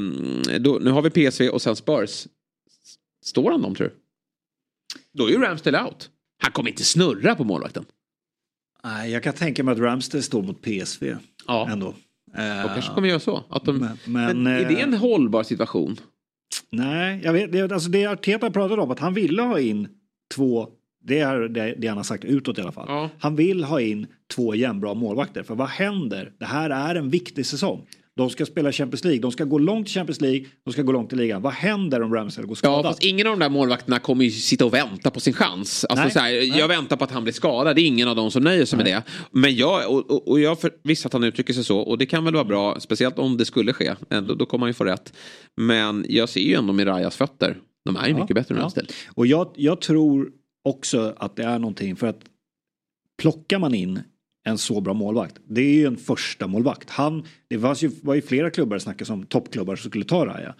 då, 0.60 0.80
nu 0.82 0.92
har 0.92 1.02
vi 1.02 1.10
PSV 1.32 1.50
och 1.50 1.62
sen 1.62 1.76
Spurs. 1.76 2.28
Står 3.26 3.52
han 3.52 3.62
dem 3.62 3.76
tror 3.76 3.88
du? 3.88 3.94
Då 5.14 5.28
är 5.28 5.32
ju 5.32 5.38
Ramsdale 5.42 5.84
out. 5.84 6.10
Han 6.44 6.52
kommer 6.52 6.70
inte 6.70 6.84
snurra 6.84 7.36
på 7.36 7.44
målvakten. 7.44 7.86
Nej, 8.84 9.12
jag 9.12 9.24
kan 9.24 9.34
tänka 9.34 9.64
mig 9.64 9.72
att 9.72 9.80
Ramsdale 9.80 10.22
står 10.24 10.44
mot 10.44 10.62
PSV. 10.62 11.16
Ja. 11.48 11.70
Ändå. 11.72 11.94
De 12.36 12.70
kanske 12.74 12.94
kommer 12.94 13.08
göra 13.08 13.20
så. 13.20 13.44
Att 13.50 13.66
de, 13.66 13.78
men, 13.78 13.98
men, 14.06 14.48
är 14.48 14.60
det 14.70 14.76
eh, 14.76 14.84
en 14.84 14.94
hållbar 14.94 15.44
situation? 15.44 15.98
Nej, 16.70 17.22
jag 17.24 17.34
vet, 17.34 17.52
det, 17.52 17.72
alltså 17.72 17.90
det 17.90 18.06
Arteta 18.06 18.52
pratade 18.52 18.82
om 18.82 18.92
att 18.92 19.00
han 19.00 19.14
ville 19.14 19.42
ha 19.42 19.60
in 19.60 19.88
två, 20.36 20.68
det 21.04 21.20
är 21.20 21.40
det, 21.40 21.76
det 21.78 21.88
han 21.88 21.98
har 21.98 22.04
sagt 22.04 22.26
utåt 22.26 22.58
i 22.58 22.62
alla 22.62 22.72
fall. 22.72 22.86
Ja. 22.88 23.10
Han 23.20 23.36
vill 23.36 23.64
ha 23.64 23.82
in 23.82 24.08
två 24.36 24.56
jämnbra 24.56 24.94
målvakter. 24.94 25.44
För 25.44 25.56
vad 25.56 25.68
händer? 25.68 26.32
Det 26.40 26.46
här 26.46 26.70
är 26.70 26.96
en 26.96 27.10
viktig 27.10 27.46
säsong. 27.46 27.88
De 28.18 28.30
ska 28.30 28.46
spela 28.46 28.72
Champions 28.72 29.04
League, 29.04 29.22
de 29.22 29.32
ska 29.32 29.44
gå 29.44 29.58
långt 29.58 29.88
i 29.88 29.92
Champions 29.92 30.22
League, 30.22 30.46
de 30.66 30.74
ska 30.74 30.82
gå 30.82 30.92
långt 30.92 31.14
i 31.14 31.16
ligan. 31.16 31.42
Vad 31.42 31.54
händer 31.54 32.02
om 32.02 32.14
Ramsdale 32.14 32.48
går 32.48 32.54
Ja, 32.54 32.56
skadad? 32.58 32.86
fast 32.86 33.04
ingen 33.04 33.28
av 33.28 33.34
de 33.34 33.40
där 33.40 33.50
målvakterna 33.50 34.00
kommer 34.00 34.26
ju 34.26 34.32
sitta 34.32 34.66
och 34.66 34.74
vänta 34.74 35.12
på 35.12 35.20
sin 35.20 35.34
chans. 35.34 35.86
Alltså, 35.86 36.04
Nej, 36.04 36.12
så 36.12 36.20
här, 36.20 36.58
jag 36.60 36.68
väntar 36.68 36.96
på 36.98 37.04
att 37.04 37.12
han 37.12 37.24
blir 37.24 37.34
skadad. 37.34 37.76
Det 37.76 37.82
är 37.82 37.86
ingen 37.86 38.08
av 38.08 38.16
dem 38.16 38.32
som 38.32 38.44
nöjer 38.44 38.66
sig 38.66 38.78
med 38.78 38.86
det. 38.86 39.04
Men 39.32 39.56
jag, 39.56 39.92
och, 39.92 40.12
och, 40.12 40.28
och 40.28 40.40
jag 40.40 40.60
för, 40.62 40.72
visst 40.84 41.06
att 41.06 41.14
han 41.14 41.24
uttrycker 41.24 41.54
sig 41.54 41.64
så. 41.64 41.78
Och 41.80 41.98
det 41.98 42.06
kan 42.06 42.26
väl 42.26 42.34
vara 42.34 42.44
bra. 42.46 42.80
Speciellt 42.80 43.20
om 43.20 43.38
det 43.38 43.46
skulle 43.46 43.74
ske. 43.74 43.94
Då, 44.10 44.22
då 44.36 44.46
kommer 44.46 44.66
han 44.66 44.70
ju 44.70 44.74
få 44.74 44.84
rätt. 44.84 45.14
Men 45.58 46.06
jag 46.10 46.30
ser 46.30 46.42
ju 46.42 46.54
ändå 46.54 46.74
Mirajas 46.74 47.16
fötter. 47.16 47.58
De 47.86 47.96
är 47.96 48.08
ju 48.08 48.12
Ja, 48.14 48.18
mycket 48.20 48.36
bättre 48.36 48.56
än 48.56 48.58
ja. 48.60 48.64
Ramsdale. 48.64 48.88
Och 49.14 49.28
jag, 49.28 49.52
jag 49.56 49.82
tror 49.82 50.30
också 50.64 51.14
att 51.18 51.36
det 51.36 51.44
är 51.44 51.60
någonting 51.60 51.96
för 51.96 52.08
att 52.08 52.20
plockar 53.22 53.60
man 53.60 53.74
in 53.76 54.00
en 54.46 54.58
så 54.58 54.82
bra 54.82 54.94
målvakt. 54.94 55.40
Det 55.48 55.62
är 55.62 55.76
ju 55.76 55.86
en 55.86 55.98
första 55.98 56.48
målvakt. 56.48 56.90
Han, 56.90 57.24
det 57.48 57.58
var 57.58 57.84
ju, 57.84 57.92
var 58.02 58.16
ju 58.16 58.22
flera 58.22 58.50
klubbar 58.50 58.80
snackas 58.80 59.10
om 59.10 59.26
toppklubbar 59.26 59.76
som 59.76 59.90
skulle 59.90 60.06
ta 60.06 60.26
Raja. 60.26 60.56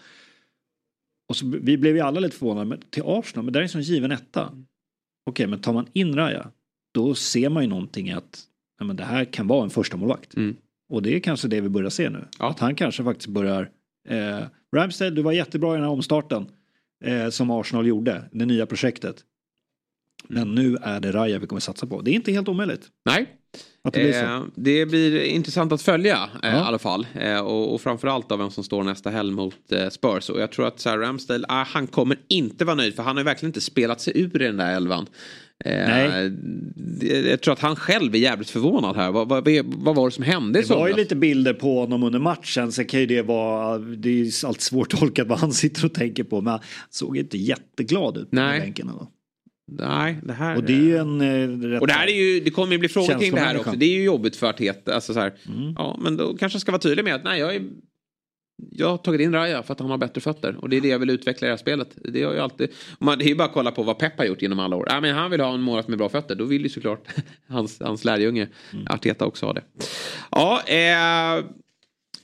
Och 1.30 1.36
så, 1.36 1.46
vi 1.62 1.78
blev 1.78 1.96
ju 1.96 2.02
alla 2.02 2.20
lite 2.20 2.38
förvånade 2.38 2.66
men, 2.66 2.82
till 2.90 3.04
Arsenal, 3.06 3.46
men 3.46 3.54
där 3.54 3.60
är 3.60 3.64
en 3.64 3.70
sån 3.70 3.82
given 3.82 4.12
etta. 4.12 4.52
Okej, 5.26 5.48
men 5.48 5.62
tar 5.62 5.74
man 5.74 5.88
in 5.94 6.16
Raja, 6.16 6.52
då 6.94 7.16
ser 7.16 7.50
man 7.50 7.64
ju 7.64 7.70
någonting 7.70 8.12
att 8.12 8.44
ja, 8.80 8.86
men 8.86 8.96
det 8.96 9.04
här 9.04 9.26
kan 9.26 9.48
vara 9.48 9.64
en 9.64 9.70
första 9.70 9.98
målvakt. 9.98 10.36
Mm. 10.36 10.56
Och 10.90 11.02
det 11.02 11.16
är 11.16 11.20
kanske 11.20 11.48
det 11.48 11.62
vi 11.62 11.70
börjar 11.70 11.90
se 11.90 12.10
nu. 12.10 12.28
Att 12.40 12.60
han 12.60 12.76
kanske 12.76 13.04
faktiskt 13.04 13.28
börjar... 13.28 13.70
Eh, 14.08 14.40
Ramsdale, 14.76 15.12
du 15.12 15.22
var 15.22 15.32
jättebra 15.32 15.74
i 15.74 15.74
den 15.74 15.84
här 15.84 15.92
omstarten 15.92 16.46
eh, 17.04 17.30
som 17.30 17.52
Arsenal 17.52 17.88
gjorde, 17.88 18.30
det 18.32 18.46
nya 18.46 18.66
projektet. 18.66 19.24
Men 20.28 20.56
nu 20.56 20.78
är 20.82 21.00
det 21.00 21.12
Raja 21.12 21.40
vi 21.40 21.48
kommer 21.48 21.60
satsa 21.60 21.88
på. 21.88 22.02
Det 22.02 22.12
är 22.12 22.14
inte 22.14 22.32
helt 22.32 22.48
omöjligt. 22.48 22.88
Nej. 23.06 23.36
Det. 23.94 24.16
Eh, 24.20 24.42
det 24.56 24.86
blir 24.86 25.24
intressant 25.24 25.72
att 25.72 25.82
följa 25.82 26.30
eh, 26.44 26.50
i 26.50 26.54
Ja. 26.54 26.64
alla 26.64 26.80
fall. 26.80 27.08
Eh, 27.14 27.40
och, 27.40 27.74
och 27.74 27.82
framförallt 27.82 28.32
av 28.32 28.40
vem 28.40 28.52
som 28.52 28.64
står 28.64 28.84
nästa 28.84 29.10
helg 29.10 29.32
mot 29.32 29.72
eh, 29.72 29.90
Spurs. 29.90 30.30
Och 30.30 30.40
jag 30.42 30.52
tror 30.52 30.68
att 30.68 30.86
här, 30.86 30.98
Ramsdale, 30.98 31.46
ah, 31.50 31.64
han 31.64 31.88
kommer 31.88 32.18
inte 32.28 32.66
vara 32.66 32.76
nöjd 32.76 32.96
för 32.96 33.04
han 33.04 33.18
har 33.18 33.24
verkligen 33.24 33.50
inte 33.50 33.62
spelat 33.62 34.02
sig 34.02 34.14
ur 34.22 34.42
i 34.42 34.46
den 34.46 34.58
där 34.58 34.76
elvan. 34.76 35.08
Eh, 35.66 35.72
Nej. 35.88 36.32
Jag 37.30 37.42
tror 37.42 37.54
att 37.54 37.60
han 37.60 37.76
själv 37.76 38.16
är 38.16 38.20
jävligt 38.20 38.50
förvånad 38.50 38.96
här. 38.96 39.12
Vad, 39.12 39.30
vad, 39.30 39.48
vad 39.66 39.96
var 39.96 40.06
det 40.10 40.12
som 40.12 40.24
hände 40.24 40.60
i 40.60 40.62
Det 40.62 40.70
var 40.70 40.88
ju 40.88 40.94
lite 40.94 41.16
bilder 41.16 41.54
på 41.54 41.80
honom 41.80 42.04
under 42.04 42.20
matchen. 42.20 42.72
Sen 42.72 42.86
kan 42.86 43.00
ju 43.00 43.06
det 43.06 43.22
vara, 43.22 43.78
det 43.78 44.10
är 44.10 44.14
ju 44.14 44.32
alltid 44.46 44.62
svårt 44.62 44.94
att 44.94 45.00
tolka 45.00 45.24
vad 45.24 45.40
han 45.40 45.54
sitter 45.54 45.86
och 45.86 45.94
tänker 45.94 46.24
på. 46.24 46.42
Men 46.42 46.52
han 46.52 46.60
såg 46.90 47.18
inte 47.18 47.38
jätteglad 47.38 48.18
ut 48.18 48.30
på 48.30 48.36
Nej. 48.36 48.60
bänken. 48.60 48.88
Då. 48.88 49.12
Nej, 49.68 50.18
det 50.24 50.34
här... 50.34 50.56
Och 50.56 50.64
det 50.64 50.74
är 50.74 50.82
ju 50.82 50.98
en 50.98 51.22
eh, 51.22 51.68
rätt 51.70 51.82
Och 51.82 51.88
det 51.88 51.94
här 51.94 52.08
är 52.08 52.12
ju, 52.12 52.40
det 52.40 52.52
kommer 52.52 52.72
ju 52.74 52.78
bli 52.78 52.90
frågor 52.90 53.20
kring 53.20 53.36
det 53.36 53.40
här 53.40 53.58
också. 53.58 53.72
Det 53.72 53.86
är 53.86 53.90
ju 53.94 54.04
jobbigt 54.04 54.36
för 54.36 54.48
Arteta. 54.48 54.96
Alltså 54.96 55.14
så 55.14 55.20
här, 55.20 55.34
Mm. 55.48 55.74
Ja, 55.78 56.00
men 56.02 56.18
då 56.18 56.38
kanske 56.38 56.56
jag 56.56 56.62
ska 56.62 56.72
vara 56.72 56.82
tydlig 56.82 57.04
med 57.04 57.16
att 57.16 57.24
nej, 57.24 57.40
jag 57.40 57.56
är 57.56 57.62
jag 58.72 58.90
har 58.90 58.98
tagit 58.98 59.22
in 59.22 59.34
Raja 59.34 59.64
för 59.64 59.74
att 59.74 59.80
han 59.80 59.90
har 59.90 59.98
bättre 59.98 60.22
fötter 60.22 60.56
och 60.56 60.70
det 60.70 60.78
är 60.78 60.82
det 60.82 60.88
jag 60.88 61.00
vill 61.00 61.10
utveckla 61.10 61.48
i 61.48 61.50
det 61.50 61.52
här 61.52 61.58
spelet. 61.58 61.88
Det, 61.96 62.24
har 62.24 62.34
ju 62.34 62.40
alltid, 62.40 62.70
man, 63.00 63.18
det 63.18 63.26
är 63.26 63.28
ju 63.28 63.36
bara 63.36 63.48
att 63.48 63.54
kolla 63.54 63.72
på 63.72 63.84
vad 63.84 64.00
Pep 64.00 64.18
har 64.18 64.26
gjort 64.26 64.42
genom 64.42 64.60
alla 64.60 64.76
år. 64.76 64.88
Ja, 64.90 65.02
men 65.02 65.16
han 65.16 65.32
vill 65.32 65.42
ha 65.42 65.54
en 65.54 65.62
målvakt 65.62 65.88
med 65.88 65.98
bra 65.98 66.10
fötter. 66.10 66.36
Då 66.36 66.46
vill 66.46 66.64
ju 66.64 66.70
såklart 66.70 67.08
hans, 67.48 67.80
hans 67.80 68.06
lärjunge 68.06 68.48
Mm. 68.74 68.88
Arteta 68.90 69.26
också 69.26 69.46
ha 69.46 69.54
det. 69.54 69.64
Ja, 70.32 70.62
eh, 70.68 71.46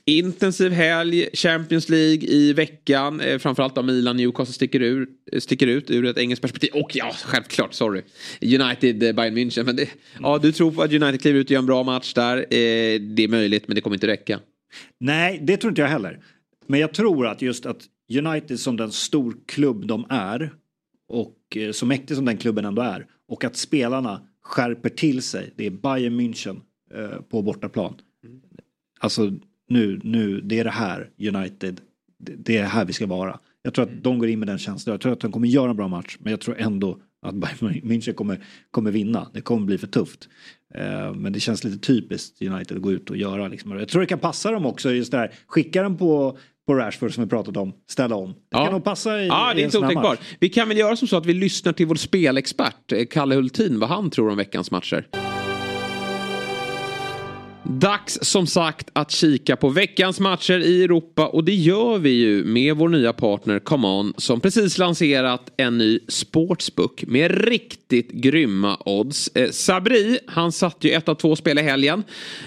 intensiv 0.04 0.72
helg, 0.72 1.28
Champions 1.32 1.88
League 1.88 2.28
i 2.28 2.52
veckan. 2.52 3.20
Eh, 3.20 3.38
framförallt 3.38 3.78
av 3.78 3.84
Milan, 3.84 4.16
Newcastle 4.16 4.54
sticker, 4.54 4.82
ur, 4.82 5.08
sticker 5.38 5.66
ut 5.66 5.90
ur 5.90 6.04
ett 6.04 6.18
engelskt 6.18 6.42
perspektiv. 6.42 6.70
Och 6.74 6.96
ja, 6.96 7.12
självklart, 7.24 7.74
sorry. 7.74 8.02
United, 8.42 9.02
eh, 9.02 9.12
Bayern 9.12 9.38
München. 9.38 9.64
Men 9.64 9.76
det, 9.76 9.88
ja, 10.20 10.38
du 10.38 10.52
tror 10.52 10.70
på 10.70 10.82
att 10.82 10.92
United 10.92 11.20
kliver 11.20 11.40
ut 11.40 11.46
och 11.46 11.50
gör 11.50 11.58
en 11.58 11.66
bra 11.66 11.82
match 11.82 12.14
där. 12.14 12.36
Eh, 12.36 13.00
det 13.00 13.24
är 13.24 13.28
möjligt, 13.28 13.68
men 13.68 13.74
det 13.74 13.80
kommer 13.80 13.96
inte 13.96 14.06
räcka. 14.06 14.40
Nej, 15.00 15.40
det 15.42 15.56
tror 15.56 15.70
inte 15.70 15.82
jag 15.82 15.88
heller. 15.88 16.20
Men 16.66 16.80
jag 16.80 16.94
tror 16.94 17.26
att 17.26 17.42
just 17.42 17.66
att 17.66 17.82
United 18.18 18.60
som 18.60 18.76
den 18.76 18.92
stor 18.92 19.36
klubb 19.46 19.86
de 19.86 20.06
är 20.10 20.52
och 21.08 21.56
eh, 21.56 21.72
så 21.72 21.86
mäktig 21.86 22.16
som 22.16 22.24
den 22.24 22.36
klubben 22.36 22.64
ändå 22.64 22.82
är 22.82 23.06
och 23.28 23.44
att 23.44 23.56
spelarna 23.56 24.22
skärper 24.42 24.88
till 24.88 25.22
sig. 25.22 25.52
Det 25.56 25.66
är 25.66 25.70
Bayern 25.70 26.20
München 26.20 26.60
eh, 26.94 27.22
på 27.22 27.42
bortaplan. 27.42 27.94
Alltså 29.00 29.32
nu, 29.72 30.00
nu, 30.04 30.40
det 30.40 30.58
är 30.58 30.64
det 30.64 30.70
här 30.70 31.10
United, 31.18 31.80
det, 32.18 32.32
det 32.36 32.56
är 32.56 32.64
här 32.64 32.84
vi 32.84 32.92
ska 32.92 33.06
vara. 33.06 33.38
Jag 33.62 33.74
tror 33.74 33.84
att 33.84 34.02
de 34.04 34.18
går 34.18 34.28
in 34.28 34.38
med 34.38 34.48
den 34.48 34.58
känslan. 34.58 34.92
Jag 34.92 35.00
tror 35.00 35.12
att 35.12 35.20
de 35.20 35.32
kommer 35.32 35.48
göra 35.48 35.70
en 35.70 35.76
bra 35.76 35.88
match 35.88 36.16
men 36.20 36.30
jag 36.30 36.40
tror 36.40 36.56
ändå 36.58 36.98
att 37.26 37.34
Bayern 37.34 37.80
München 37.84 38.12
kommer, 38.12 38.38
kommer 38.70 38.90
vinna. 38.90 39.30
Det 39.34 39.40
kommer 39.40 39.66
bli 39.66 39.78
för 39.78 39.86
tufft. 39.86 40.28
Eh, 40.74 41.14
Men 41.14 41.32
det 41.32 41.40
känns 41.40 41.64
lite 41.64 41.78
typiskt 41.78 42.42
United 42.42 42.76
att 42.76 42.82
gå 42.82 42.92
ut 42.92 43.10
och 43.10 43.16
göra. 43.16 43.48
Liksom. 43.48 43.70
Jag 43.70 43.88
tror 43.88 44.00
det 44.00 44.06
kan 44.06 44.18
passa 44.18 44.50
dem 44.50 44.66
också. 44.66 44.90
Just 44.92 45.12
det 45.12 45.18
här. 45.18 45.32
Skicka 45.46 45.82
den 45.82 45.96
på, 45.96 46.38
på 46.66 46.74
Rashford 46.74 47.14
som 47.14 47.24
vi 47.24 47.30
pratat 47.30 47.56
om. 47.56 47.72
Ställa 47.88 48.16
om. 48.16 48.34
Det 48.50 48.56
kan 48.56 48.72
nog 48.72 48.84
passa 48.84 49.20
i, 49.22 49.26
Ja, 49.26 49.52
det 49.54 49.60
är 49.60 49.64
inte 49.64 49.78
otänkbart. 49.78 50.18
Vi 50.40 50.48
kan 50.48 50.68
väl 50.68 50.78
göra 50.78 50.96
som 50.96 51.08
så 51.08 51.16
att 51.16 51.26
vi 51.26 51.34
lyssnar 51.34 51.72
till 51.72 51.86
vår 51.86 51.94
spelexpert, 51.94 52.92
eh, 52.92 53.04
Kalle 53.10 53.34
Hultin, 53.34 53.80
vad 53.80 53.88
han 53.88 54.10
tror 54.10 54.30
om 54.30 54.36
veckans 54.36 54.70
matcher. 54.70 55.31
Dags 57.64 58.18
som 58.22 58.46
sagt 58.46 58.90
att 58.92 59.10
kika 59.10 59.56
på 59.56 59.68
veckans 59.68 60.20
matcher 60.20 60.58
i 60.60 60.84
Europa 60.84 61.26
och 61.26 61.44
det 61.44 61.54
gör 61.54 61.98
vi 61.98 62.10
ju 62.10 62.44
med 62.44 62.76
vår 62.76 62.88
nya 62.88 63.12
partner 63.12 63.58
Come 63.58 63.88
On 63.88 64.12
som 64.16 64.40
precis 64.40 64.78
lanserat 64.78 65.52
en 65.56 65.78
ny 65.78 65.98
sportsbook 66.08 67.04
med 67.06 67.44
riktigt 67.44 68.10
grymma 68.10 68.78
odds. 68.84 69.30
Eh, 69.34 69.50
Sabri, 69.50 70.18
han 70.26 70.52
satt 70.52 70.76
ju 70.80 70.90
ett 70.90 71.08
av 71.08 71.14
två 71.14 71.36
spel 71.36 71.58
i 71.58 71.62
helgen. 71.62 72.04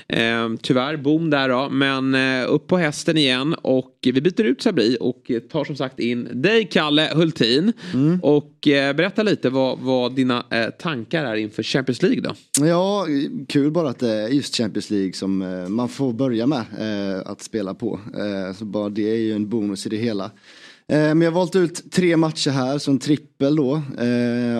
Eh, 0.08 0.50
tyvärr, 0.62 0.98
boom 0.98 1.30
där 1.30 1.50
då, 1.50 1.70
men 1.70 2.16
eh, 2.16 2.54
upp 2.54 2.68
på 2.68 2.78
hästen 2.78 3.18
igen 3.18 3.54
och 3.54 3.92
vi 4.02 4.22
byter 4.22 4.44
ut 4.44 4.62
Sabri 4.62 4.98
och 5.00 5.32
tar 5.52 5.66
som 5.66 5.76
sagt 5.76 6.00
in 6.00 6.42
dig 6.42 6.68
Kalle 6.72 7.12
Hultin. 7.14 7.74
Och 8.22 8.68
eh, 8.68 8.96
berätta 8.96 9.24
lite 9.24 9.50
vad, 9.50 9.80
vad 9.80 10.16
dina 10.16 10.46
eh, 10.52 10.70
tankar 10.70 11.26
är 11.26 11.36
inför 11.36 11.64
Champions 11.64 12.02
League 12.02 12.22
då. 12.22 12.36
Ja, 12.66 13.08
kul 13.50 13.72
bara 13.72 13.90
att 13.90 14.00
det 14.00 14.12
är 14.12 14.28
just 14.28 14.56
Champions 14.56 14.90
League 14.90 15.05
som 15.14 15.42
eh, 15.42 15.68
man 15.68 15.90
får 15.90 16.14
börja 16.14 16.48
med 16.48 16.66
eh, 16.80 17.32
att 17.32 17.42
spela 17.42 17.74
på. 17.74 18.00
Eh, 18.18 18.56
så 18.56 18.66
bara 18.66 18.90
det 18.90 19.12
är 19.12 19.18
ju 19.18 19.34
en 19.34 19.50
bonus 19.50 19.86
i 19.86 19.90
det 19.90 19.98
hela. 19.98 20.32
Men 20.88 21.22
jag 21.22 21.32
har 21.32 21.36
valt 21.36 21.56
ut 21.56 21.92
tre 21.92 22.18
matcher 22.18 22.52
här 22.52 22.78
som 22.78 23.00
trippel 23.00 23.56
då. 23.56 23.82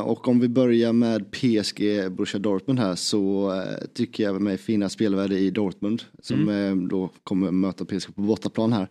Och 0.04 0.28
om 0.28 0.40
vi 0.40 0.48
börjar 0.48 0.94
med 0.94 1.32
PSG 1.32 2.12
Borussia 2.12 2.40
Dortmund 2.40 2.80
här 2.80 2.96
så 2.96 3.54
tycker 3.94 4.24
jag 4.24 4.42
mig 4.42 4.58
finna 4.58 4.90
spelvärde 4.90 5.40
i 5.40 5.52
Dortmund. 5.52 6.04
Som 6.22 6.50
eh, 6.50 6.76
då 6.76 7.10
kommer 7.24 7.52
möta 7.52 7.86
PSG 7.86 8.16
på 8.16 8.22
bortaplan 8.22 8.74
här. 8.74 8.88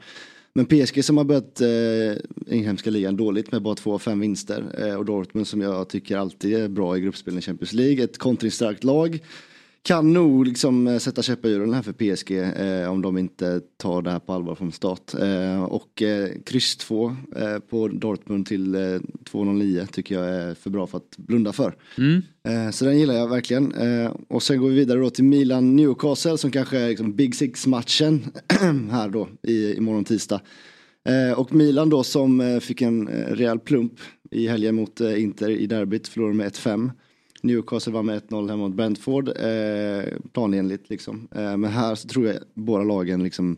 Men 0.54 0.66
PSG 0.66 1.04
som 1.04 1.16
har 1.16 1.24
börjat 1.24 1.60
eh, 1.60 2.56
inhemska 2.56 2.90
ligan 2.90 3.16
dåligt 3.16 3.52
med 3.52 3.62
bara 3.62 3.74
två 3.74 3.94
av 3.94 3.98
fem 3.98 4.20
vinster. 4.20 4.64
Eh, 4.78 4.94
och 4.94 5.04
Dortmund 5.04 5.46
som 5.46 5.60
jag 5.60 5.88
tycker 5.88 6.16
alltid 6.16 6.54
är 6.54 6.68
bra 6.68 6.96
i 6.96 7.00
gruppspelen 7.00 7.38
i 7.38 7.42
Champions 7.42 7.72
League. 7.72 8.04
Ett 8.04 8.18
kontringsstarkt 8.18 8.84
lag. 8.84 9.18
Kan 9.86 10.12
nog 10.12 10.46
liksom 10.46 10.86
eh, 10.86 10.98
sätta 10.98 11.22
käppar 11.22 11.48
i 11.48 11.52
hjulen 11.52 11.74
här 11.74 11.82
för 11.82 11.92
PSG 11.92 12.30
eh, 12.82 12.90
om 12.92 13.02
de 13.02 13.18
inte 13.18 13.60
tar 13.76 14.02
det 14.02 14.10
här 14.10 14.18
på 14.18 14.32
allvar 14.32 14.54
från 14.54 14.72
start. 14.72 15.14
Eh, 15.14 15.64
och 15.64 16.02
eh, 16.02 16.28
kryss 16.46 16.76
2 16.76 17.16
eh, 17.36 17.58
på 17.58 17.88
Dortmund 17.88 18.46
till 18.46 18.74
eh, 18.74 18.78
2,09 18.78 19.86
tycker 19.86 20.14
jag 20.14 20.28
är 20.28 20.54
för 20.54 20.70
bra 20.70 20.86
för 20.86 20.98
att 20.98 21.16
blunda 21.16 21.52
för. 21.52 21.74
Eh, 22.48 22.70
Så 22.70 22.84
den 22.84 22.98
gillar 22.98 23.14
jag 23.14 23.28
verkligen. 23.28 23.74
Eh, 23.74 24.12
Och 24.28 24.42
sen 24.42 24.60
går 24.60 24.68
vi 24.68 24.74
vidare 24.74 24.98
då 25.00 25.10
till 25.10 25.24
Milan 25.24 25.76
Newcastle 25.76 26.38
som 26.38 26.50
kanske 26.50 26.78
är 26.78 26.88
liksom 26.88 27.16
Big 27.16 27.34
Six-matchen 27.34 28.24
här 28.90 29.08
då 29.08 29.28
i, 29.42 29.74
imorgon 29.76 30.04
tisdag. 30.04 30.40
Och 31.36 31.54
Milan 31.54 31.88
då 31.90 32.02
som 32.02 32.60
fick 32.62 32.82
en 32.82 33.08
rejäl 33.08 33.58
plump 33.58 33.92
i 34.30 34.48
helgen 34.48 34.74
mot 34.74 35.00
Inter 35.00 35.50
i 35.50 35.66
derbyt, 35.66 36.08
förlorade 36.08 36.34
med 36.36 36.52
1-5. 36.52 36.90
Newcastle 37.44 37.92
var 37.92 38.02
med 38.02 38.22
1-0 38.22 38.50
hemma 38.50 38.68
mot 38.68 38.76
Brentford, 38.76 39.28
eh, 39.28 40.04
planenligt 40.32 40.90
liksom. 40.90 41.28
Eh, 41.34 41.56
men 41.56 41.64
här 41.64 41.94
så 41.94 42.08
tror 42.08 42.26
jag 42.26 42.36
båda 42.54 42.84
lagen 42.84 43.22
liksom 43.22 43.56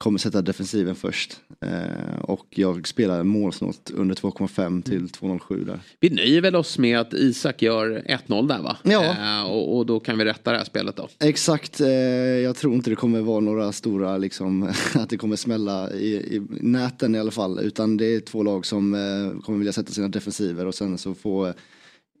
kommer 0.00 0.18
sätta 0.18 0.42
defensiven 0.42 0.94
först. 0.94 1.36
Eh, 1.60 2.20
och 2.20 2.46
jag 2.50 2.88
spelar 2.88 3.22
målsnålt 3.22 3.90
under 3.94 4.14
2,5 4.14 4.82
till 4.82 5.08
2,07 5.08 5.64
där. 5.64 5.80
Vi 6.00 6.10
nöjer 6.10 6.40
väl 6.40 6.56
oss 6.56 6.78
med 6.78 7.00
att 7.00 7.14
Isak 7.14 7.62
gör 7.62 8.02
1-0 8.08 8.48
där 8.48 8.62
va? 8.62 8.76
Ja. 8.82 9.04
Eh, 9.04 9.50
och, 9.50 9.76
och 9.76 9.86
då 9.86 10.00
kan 10.00 10.18
vi 10.18 10.24
rätta 10.24 10.50
det 10.50 10.56
här 10.56 10.64
spelet 10.64 10.96
då. 10.96 11.08
Exakt, 11.20 11.80
eh, 11.80 11.88
jag 11.88 12.56
tror 12.56 12.74
inte 12.74 12.90
det 12.90 12.96
kommer 12.96 13.20
vara 13.20 13.40
några 13.40 13.72
stora, 13.72 14.16
liksom, 14.16 14.62
att 14.94 15.10
det 15.10 15.16
kommer 15.16 15.36
smälla 15.36 15.92
i, 15.92 16.14
i 16.14 16.46
näten 16.60 17.14
i 17.14 17.18
alla 17.18 17.30
fall. 17.30 17.60
Utan 17.60 17.96
det 17.96 18.14
är 18.14 18.20
två 18.20 18.42
lag 18.42 18.66
som 18.66 18.94
eh, 18.94 19.40
kommer 19.40 19.58
vilja 19.58 19.72
sätta 19.72 19.92
sina 19.92 20.08
defensiver 20.08 20.66
och 20.66 20.74
sen 20.74 20.98
så 20.98 21.14
få 21.14 21.52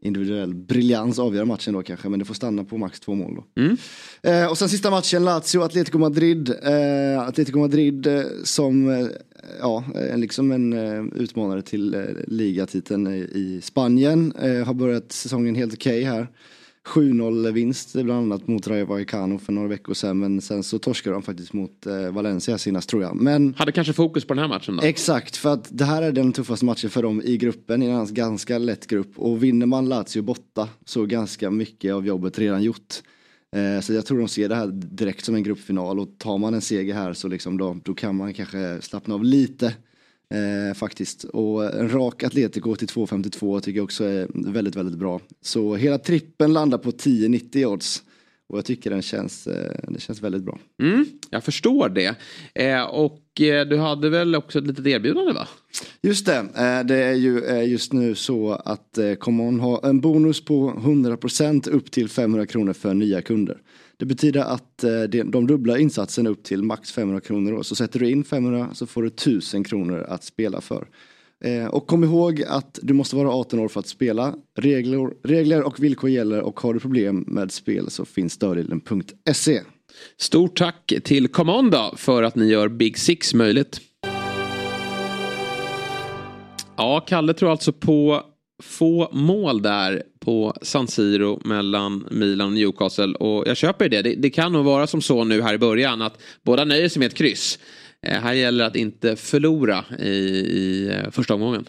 individuell 0.02 0.54
briljans 0.54 1.18
avgöra 1.18 1.44
matchen 1.44 1.74
då 1.74 1.82
kanske. 1.82 2.08
Men 2.08 2.18
det 2.18 2.24
får 2.24 2.34
stanna 2.34 2.64
på 2.64 2.78
max 2.78 3.00
två 3.00 3.14
mål 3.14 3.34
då. 3.34 3.62
Eh, 4.30 4.50
och 4.50 4.58
sen 4.58 4.68
sista 4.68 4.90
matchen, 4.90 5.24
Lazio, 5.24 5.60
Atletico 5.62 5.98
Madrid. 5.98 6.50
Eh, 6.62 7.20
Atletico 7.20 7.58
Madrid 7.58 8.06
eh, 8.06 8.22
som 8.44 8.88
eh, 8.90 9.06
ja, 9.60 9.84
en- 10.12 10.20
liksom 10.20 10.52
en 10.52 10.72
eh, 10.72 11.04
utmanare 11.22 11.62
till 11.62 11.94
eh, 11.94 12.00
ligatiteln 12.26 13.06
i, 13.06 13.18
i 13.34 13.60
Spanien. 13.62 14.32
Eh, 14.42 14.66
har 14.66 14.74
börjat 14.74 15.12
säsongen 15.12 15.54
helt 15.54 15.74
okej 15.74 16.02
här. 16.02 16.28
7-0 16.88 17.52
vinst 17.52 17.92
bland 17.92 18.10
annat 18.10 18.48
mot 18.48 18.68
Rayo 18.68 18.86
Vallecano 18.86 19.38
för 19.38 19.52
några 19.52 19.68
veckor 19.68 19.94
sedan 19.94 20.18
men 20.18 20.40
sen 20.40 20.62
så 20.62 20.78
torskade 20.78 21.16
de 21.16 21.22
faktiskt 21.22 21.52
mot 21.52 21.86
eh, 21.86 22.10
Valencia 22.10 22.58
senast 22.58 22.88
tror 22.88 23.02
jag. 23.02 23.16
Men 23.16 23.54
Hade 23.58 23.72
kanske 23.72 23.92
fokus 23.92 24.24
på 24.24 24.34
den 24.34 24.42
här 24.42 24.48
matchen 24.48 24.76
då? 24.76 24.82
Exakt, 24.82 25.36
för 25.36 25.52
att 25.52 25.68
det 25.70 25.84
här 25.84 26.02
är 26.02 26.12
den 26.12 26.32
tuffaste 26.32 26.64
matchen 26.64 26.90
för 26.90 27.02
dem 27.02 27.22
i 27.24 27.36
gruppen, 27.36 27.82
i 27.82 27.86
en 27.86 27.94
annars 27.96 28.10
ganska 28.10 28.58
lätt 28.58 28.86
grupp. 28.86 29.18
Och 29.18 29.42
vinner 29.42 29.66
man 29.66 29.88
Lazio 29.88 30.22
borta 30.22 30.68
så 30.84 31.02
är 31.02 31.06
ganska 31.06 31.50
mycket 31.50 31.94
av 31.94 32.06
jobbet 32.06 32.38
redan 32.38 32.62
gjort. 32.62 33.02
Eh, 33.56 33.80
så 33.80 33.92
jag 33.92 34.06
tror 34.06 34.18
de 34.18 34.28
ser 34.28 34.48
det 34.48 34.54
här 34.54 34.66
direkt 34.72 35.24
som 35.24 35.34
en 35.34 35.42
gruppfinal 35.42 36.00
och 36.00 36.08
tar 36.18 36.38
man 36.38 36.54
en 36.54 36.60
seger 36.60 36.94
här 36.94 37.12
så 37.12 37.28
liksom 37.28 37.58
då, 37.58 37.76
då 37.84 37.94
kan 37.94 38.16
man 38.16 38.34
kanske 38.34 38.78
slappna 38.80 39.14
av 39.14 39.24
lite. 39.24 39.74
Eh, 40.34 40.74
faktiskt. 40.74 41.24
Och 41.24 41.74
en 41.74 41.92
rak 41.92 42.22
Atletico 42.22 42.76
till 42.76 42.88
2,52 42.88 43.60
tycker 43.60 43.78
jag 43.78 43.84
också 43.84 44.04
är 44.04 44.52
väldigt, 44.52 44.76
väldigt 44.76 44.98
bra. 44.98 45.20
Så 45.42 45.76
hela 45.76 45.98
trippen 45.98 46.52
landar 46.52 46.78
på 46.78 46.90
10,90 46.90 47.64
odds. 47.64 48.02
Och 48.48 48.58
jag 48.58 48.64
tycker 48.64 48.90
den 48.90 49.02
känns, 49.02 49.46
eh, 49.46 49.80
det 49.88 50.00
känns 50.00 50.22
väldigt 50.22 50.42
bra. 50.42 50.58
Mm, 50.82 51.06
jag 51.30 51.44
förstår 51.44 51.88
det. 51.88 52.14
Eh, 52.54 52.82
och 52.82 53.40
eh, 53.40 53.66
du 53.66 53.76
hade 53.76 54.10
väl 54.10 54.34
också 54.34 54.58
ett 54.58 54.66
litet 54.66 54.86
erbjudande 54.86 55.32
va? 55.32 55.48
Just 56.02 56.26
det, 56.26 56.36
eh, 56.36 56.86
det 56.86 56.96
är 56.96 57.14
ju 57.14 57.44
eh, 57.44 57.70
just 57.70 57.92
nu 57.92 58.14
så 58.14 58.52
att 58.52 58.98
eh, 58.98 59.14
Common 59.14 59.60
har 59.60 59.86
en 59.88 60.00
bonus 60.00 60.44
på 60.44 60.70
100% 60.70 61.70
upp 61.70 61.90
till 61.90 62.08
500 62.08 62.46
kronor 62.46 62.72
för 62.72 62.94
nya 62.94 63.22
kunder. 63.22 63.58
Det 64.00 64.06
betyder 64.06 64.40
att 64.40 64.84
eh, 64.84 65.02
de 65.02 65.46
dubblar 65.46 65.76
insatsen 65.76 66.26
upp 66.26 66.42
till 66.42 66.62
max 66.62 66.92
500 66.92 67.20
kronor. 67.20 67.52
Då. 67.52 67.62
Så 67.62 67.74
sätter 67.74 67.98
du 67.98 68.10
in 68.10 68.24
500 68.24 68.70
så 68.74 68.86
får 68.86 69.02
du 69.02 69.08
1000 69.08 69.64
kronor 69.64 70.06
att 70.08 70.24
spela 70.24 70.60
för. 70.60 70.88
Eh, 71.44 71.66
och 71.66 71.86
kom 71.86 72.04
ihåg 72.04 72.42
att 72.48 72.78
du 72.82 72.94
måste 72.94 73.16
vara 73.16 73.30
18 73.30 73.58
år 73.58 73.68
för 73.68 73.80
att 73.80 73.86
spela. 73.86 74.34
Regler, 74.56 75.10
regler 75.28 75.62
och 75.62 75.82
villkor 75.82 76.10
gäller 76.10 76.40
och 76.40 76.60
har 76.60 76.74
du 76.74 76.80
problem 76.80 77.24
med 77.26 77.52
spel 77.52 77.90
så 77.90 78.04
finns 78.04 78.32
stödlinjen.se. 78.32 79.60
Stort 80.16 80.58
tack 80.58 80.92
till 81.04 81.28
Commanda 81.28 81.92
för 81.96 82.22
att 82.22 82.34
ni 82.34 82.46
gör 82.46 82.68
Big 82.68 82.98
Six 82.98 83.34
möjligt. 83.34 83.80
Ja, 86.76 87.04
Kalle 87.06 87.34
tror 87.34 87.50
alltså 87.50 87.72
på 87.72 88.22
få 88.62 89.08
mål 89.12 89.62
där 89.62 90.02
på 90.30 90.54
San 90.62 90.88
Siro 90.88 91.40
mellan 91.44 92.04
Milan 92.10 92.46
och 92.46 92.52
Newcastle. 92.52 93.14
Och 93.14 93.48
jag 93.48 93.56
köper 93.56 93.88
det. 93.88 94.02
det. 94.02 94.14
Det 94.14 94.30
kan 94.30 94.52
nog 94.52 94.64
vara 94.64 94.86
som 94.86 95.02
så 95.02 95.24
nu 95.24 95.42
här 95.42 95.54
i 95.54 95.58
början 95.58 96.02
att 96.02 96.18
båda 96.42 96.64
nöjer 96.64 96.88
sig 96.88 97.00
med 97.00 97.06
ett 97.06 97.14
kryss. 97.14 97.58
Eh, 98.06 98.20
här 98.20 98.32
gäller 98.34 98.58
det 98.58 98.66
att 98.66 98.76
inte 98.76 99.16
förlora 99.16 99.84
i, 99.98 100.08
i 100.08 100.88
eh, 101.04 101.10
första 101.10 101.34
omgången. 101.34 101.64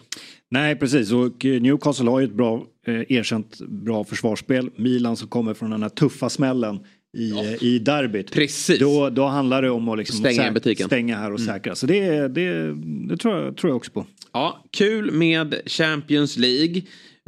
Nej, 0.52 0.76
precis. 0.76 1.12
Och 1.12 1.46
eh, 1.46 1.62
Newcastle 1.62 2.10
har 2.10 2.20
ju 2.20 2.26
ett 2.26 2.34
bra, 2.34 2.64
eh, 2.88 2.94
erkänt 3.18 3.60
bra 3.68 4.04
försvarsspel. 4.04 4.70
Milan 4.76 5.18
som 5.18 5.28
kommer 5.28 5.54
från 5.54 5.70
den 5.70 5.82
här 5.82 5.90
tuffa 5.90 6.30
smällen 6.30 6.80
i, 7.18 7.32
eh, 7.32 7.64
i 7.64 7.80
derbyt. 7.80 8.32
Precis. 8.32 8.80
Då, 8.80 9.10
då 9.10 9.26
handlar 9.26 9.62
det 9.62 9.70
om 9.70 9.90
att 9.90 9.98
liksom 9.98 10.20
Stänga 10.20 10.54
säk- 10.54 10.86
stänga 10.86 11.18
här 11.18 11.32
och 11.34 11.40
Mm. 11.40 11.54
säkra. 11.54 11.76
Så 11.76 11.86
det, 11.86 12.28
det, 12.28 12.74
det 13.10 13.18
tror, 13.18 13.36
jag, 13.44 13.58
tror 13.58 13.70
jag 13.72 13.78
också 13.78 13.92
på. 13.92 14.06
Ja, 14.34 14.64
kul 14.72 15.12
med 15.12 15.56
Champions 15.66 16.38
League. 16.38 16.82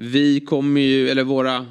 Vi 0.04 0.40
kommer 0.40 0.82
ju, 0.82 1.10
eller 1.10 1.24
våra 1.24 1.66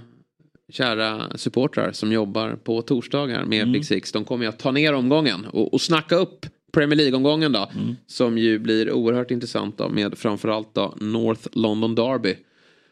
kära 0.72 1.38
supportrar 1.38 1.92
som 1.92 2.12
jobbar 2.12 2.56
på 2.64 2.82
torsdagar 2.82 3.44
med 3.44 3.60
Mm. 3.62 3.72
Big 3.72 3.86
Six. 3.86 4.12
De 4.12 4.24
kommer 4.24 4.44
ju 4.44 4.48
att 4.48 4.58
ta 4.58 4.70
ner 4.70 4.92
omgången 4.94 5.46
och, 5.46 5.74
och 5.74 5.80
snacka 5.80 6.16
upp 6.16 6.46
Premier 6.72 6.96
League-omgången 6.96 7.52
då. 7.52 7.68
Mm. 7.74 7.96
Som 8.06 8.38
ju 8.38 8.58
blir 8.58 8.92
oerhört 8.92 9.30
intressant 9.30 9.78
då 9.78 9.88
med 9.88 10.18
framförallt 10.18 10.74
då 10.74 10.94
North 11.00 11.48
London 11.52 11.94
Derby. 11.94 12.34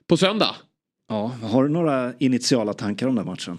På 0.07 0.17
söndag. 0.17 0.57
Ja, 1.09 1.33
har 1.43 1.63
du 1.63 1.69
några 1.69 2.13
initiala 2.19 2.73
tankar 2.73 3.07
om 3.07 3.15
den 3.15 3.27
matchen? 3.27 3.59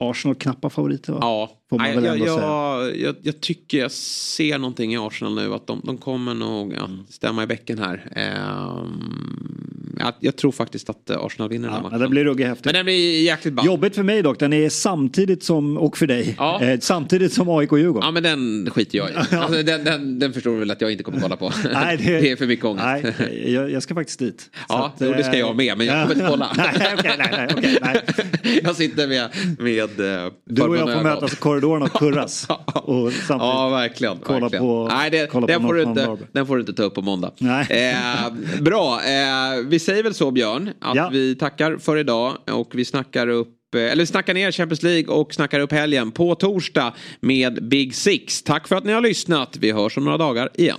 Arsenal 0.00 0.34
knappa 0.34 0.70
favoriter 0.70 1.12
va? 1.12 1.18
Ja, 1.22 1.50
Får 1.70 1.78
man 1.78 1.86
Nej, 1.86 1.94
väl 1.94 2.04
jag, 2.04 2.14
ändå 2.14 2.26
säga. 2.26 2.46
jag, 2.46 2.96
jag, 2.98 3.16
jag 3.22 3.40
tycker 3.40 3.78
jag 3.78 3.92
ser 3.92 4.58
någonting 4.58 4.92
i 4.94 4.96
Arsenal 4.98 5.34
nu. 5.34 5.54
Att 5.54 5.66
de, 5.66 5.80
de 5.84 5.98
kommer 5.98 6.34
nog 6.34 6.72
ja, 6.72 6.84
Mm. 6.84 6.98
stämma 7.08 7.42
i 7.42 7.46
bäcken 7.46 7.78
här. 7.78 8.12
Ehm, 8.16 9.83
jag, 10.20 10.36
tror 10.36 10.52
faktiskt 10.52 10.90
att 10.90 11.10
eh, 11.10 11.16
Arsenal 11.24 11.48
vinner 11.48 11.68
den 11.68 11.76
Ja, 11.76 11.82
matchen. 11.82 12.00
det 12.00 12.08
blir 12.08 12.24
ruggigt 12.24 12.48
häftigt. 12.48 12.64
Men 12.64 12.74
den 12.74 12.84
blir 12.84 13.22
jäkligt 13.22 13.54
ball. 13.54 13.66
Jobbigt 13.66 13.94
för 13.94 14.02
mig 14.02 14.22
dock, 14.22 14.38
den 14.38 14.52
är 14.52 14.68
samtidigt 14.68 15.42
som, 15.42 15.78
och 15.78 15.96
för 15.96 16.06
dig, 16.06 16.34
Ja. 16.38 16.62
eh, 16.62 16.78
samtidigt 16.80 17.32
som 17.32 17.48
AIK 17.48 17.72
och 17.72 17.78
Djurgården. 17.78 18.06
Ja 18.06 18.10
men 18.10 18.22
den 18.22 18.70
skiter 18.70 18.98
jag 18.98 19.10
i. 19.10 19.12
Alltså, 19.36 19.62
den, 19.62 19.84
den, 19.84 20.18
den 20.18 20.32
förstår 20.32 20.50
du 20.52 20.58
väl 20.58 20.70
att 20.70 20.80
jag 20.80 20.92
inte 20.92 21.04
kommer 21.04 21.20
kolla 21.20 21.36
på. 21.36 21.52
Nej, 21.72 21.96
det... 21.96 22.30
är 22.30 22.36
för 22.36 22.46
mycket 22.46 22.64
ångest. 22.64 22.84
Nej, 23.18 23.52
jag, 23.52 23.70
jag 23.70 23.82
ska 23.82 23.94
faktiskt 23.94 24.18
dit. 24.18 24.50
Ja, 24.68 24.86
att, 24.86 24.92
jo, 25.00 25.12
det 25.12 25.24
ska 25.24 25.32
eh, 25.32 25.38
jag 25.38 25.56
med, 25.56 25.78
men 25.78 25.86
jag 25.86 26.02
kommer 26.02 26.14
inte 26.14 26.26
kolla. 26.30 26.50
nej, 26.56 26.94
okej, 26.98 27.14
nej, 27.18 27.28
nej, 27.32 27.48
okej, 27.56 27.78
nej. 27.82 28.60
jag 28.64 28.76
sitter 28.76 29.08
med, 29.08 29.28
med 29.58 30.00
eh, 30.24 30.32
Du 30.44 30.62
och 30.62 30.76
jag 30.76 30.92
får 30.92 31.02
mötas 31.02 31.32
i 31.32 31.36
korridoren 31.36 31.82
och 31.82 31.92
kurras. 31.92 32.46
och 32.74 33.12
samtidigt 33.12 33.28
Ja, 33.28 33.68
verkligen. 33.68 34.16
kolla 34.22 34.40
verkligen. 34.40 34.64
på, 34.64 34.88
Nej, 34.92 35.10
det, 35.10 35.26
kolla 35.32 35.46
den, 35.46 35.62
på 35.62 35.68
får 35.68 35.80
inte, 35.80 36.16
den 36.32 36.46
får 36.46 36.54
du 36.56 36.60
inte 36.60 36.72
ta 36.72 36.82
upp 36.82 36.94
på 36.94 37.02
måndag. 37.02 37.30
Nej. 37.38 37.66
Eh, 37.70 38.60
bra, 38.62 39.00
eh, 39.04 39.64
vi 39.66 39.78
säger 39.84 40.02
väl 40.02 40.14
så 40.14 40.30
Björn, 40.30 40.70
att 40.80 40.96
Ja. 40.96 41.08
vi 41.12 41.34
tackar 41.36 41.76
för 41.76 41.96
idag 41.96 42.36
och 42.50 42.70
vi 42.74 42.84
snackar 42.84 43.28
upp 43.28 43.74
eh, 43.74 43.80
eller 43.82 44.02
vi 44.02 44.06
snackar 44.06 44.34
ner 44.34 44.52
Champions 44.52 44.82
League 44.82 45.14
och 45.14 45.34
snackar 45.34 45.60
upp 45.60 45.72
helgen 45.72 46.10
på 46.10 46.34
torsdag 46.34 46.94
med 47.20 47.68
Big 47.68 47.94
Six. 47.94 48.42
Tack 48.42 48.68
för 48.68 48.76
att 48.76 48.84
ni 48.84 48.92
har 48.92 49.00
lyssnat. 49.00 49.56
Vi 49.60 49.70
hörs 49.72 49.96
om 49.96 50.04
några 50.04 50.18
dagar 50.18 50.48
igen. 50.54 50.78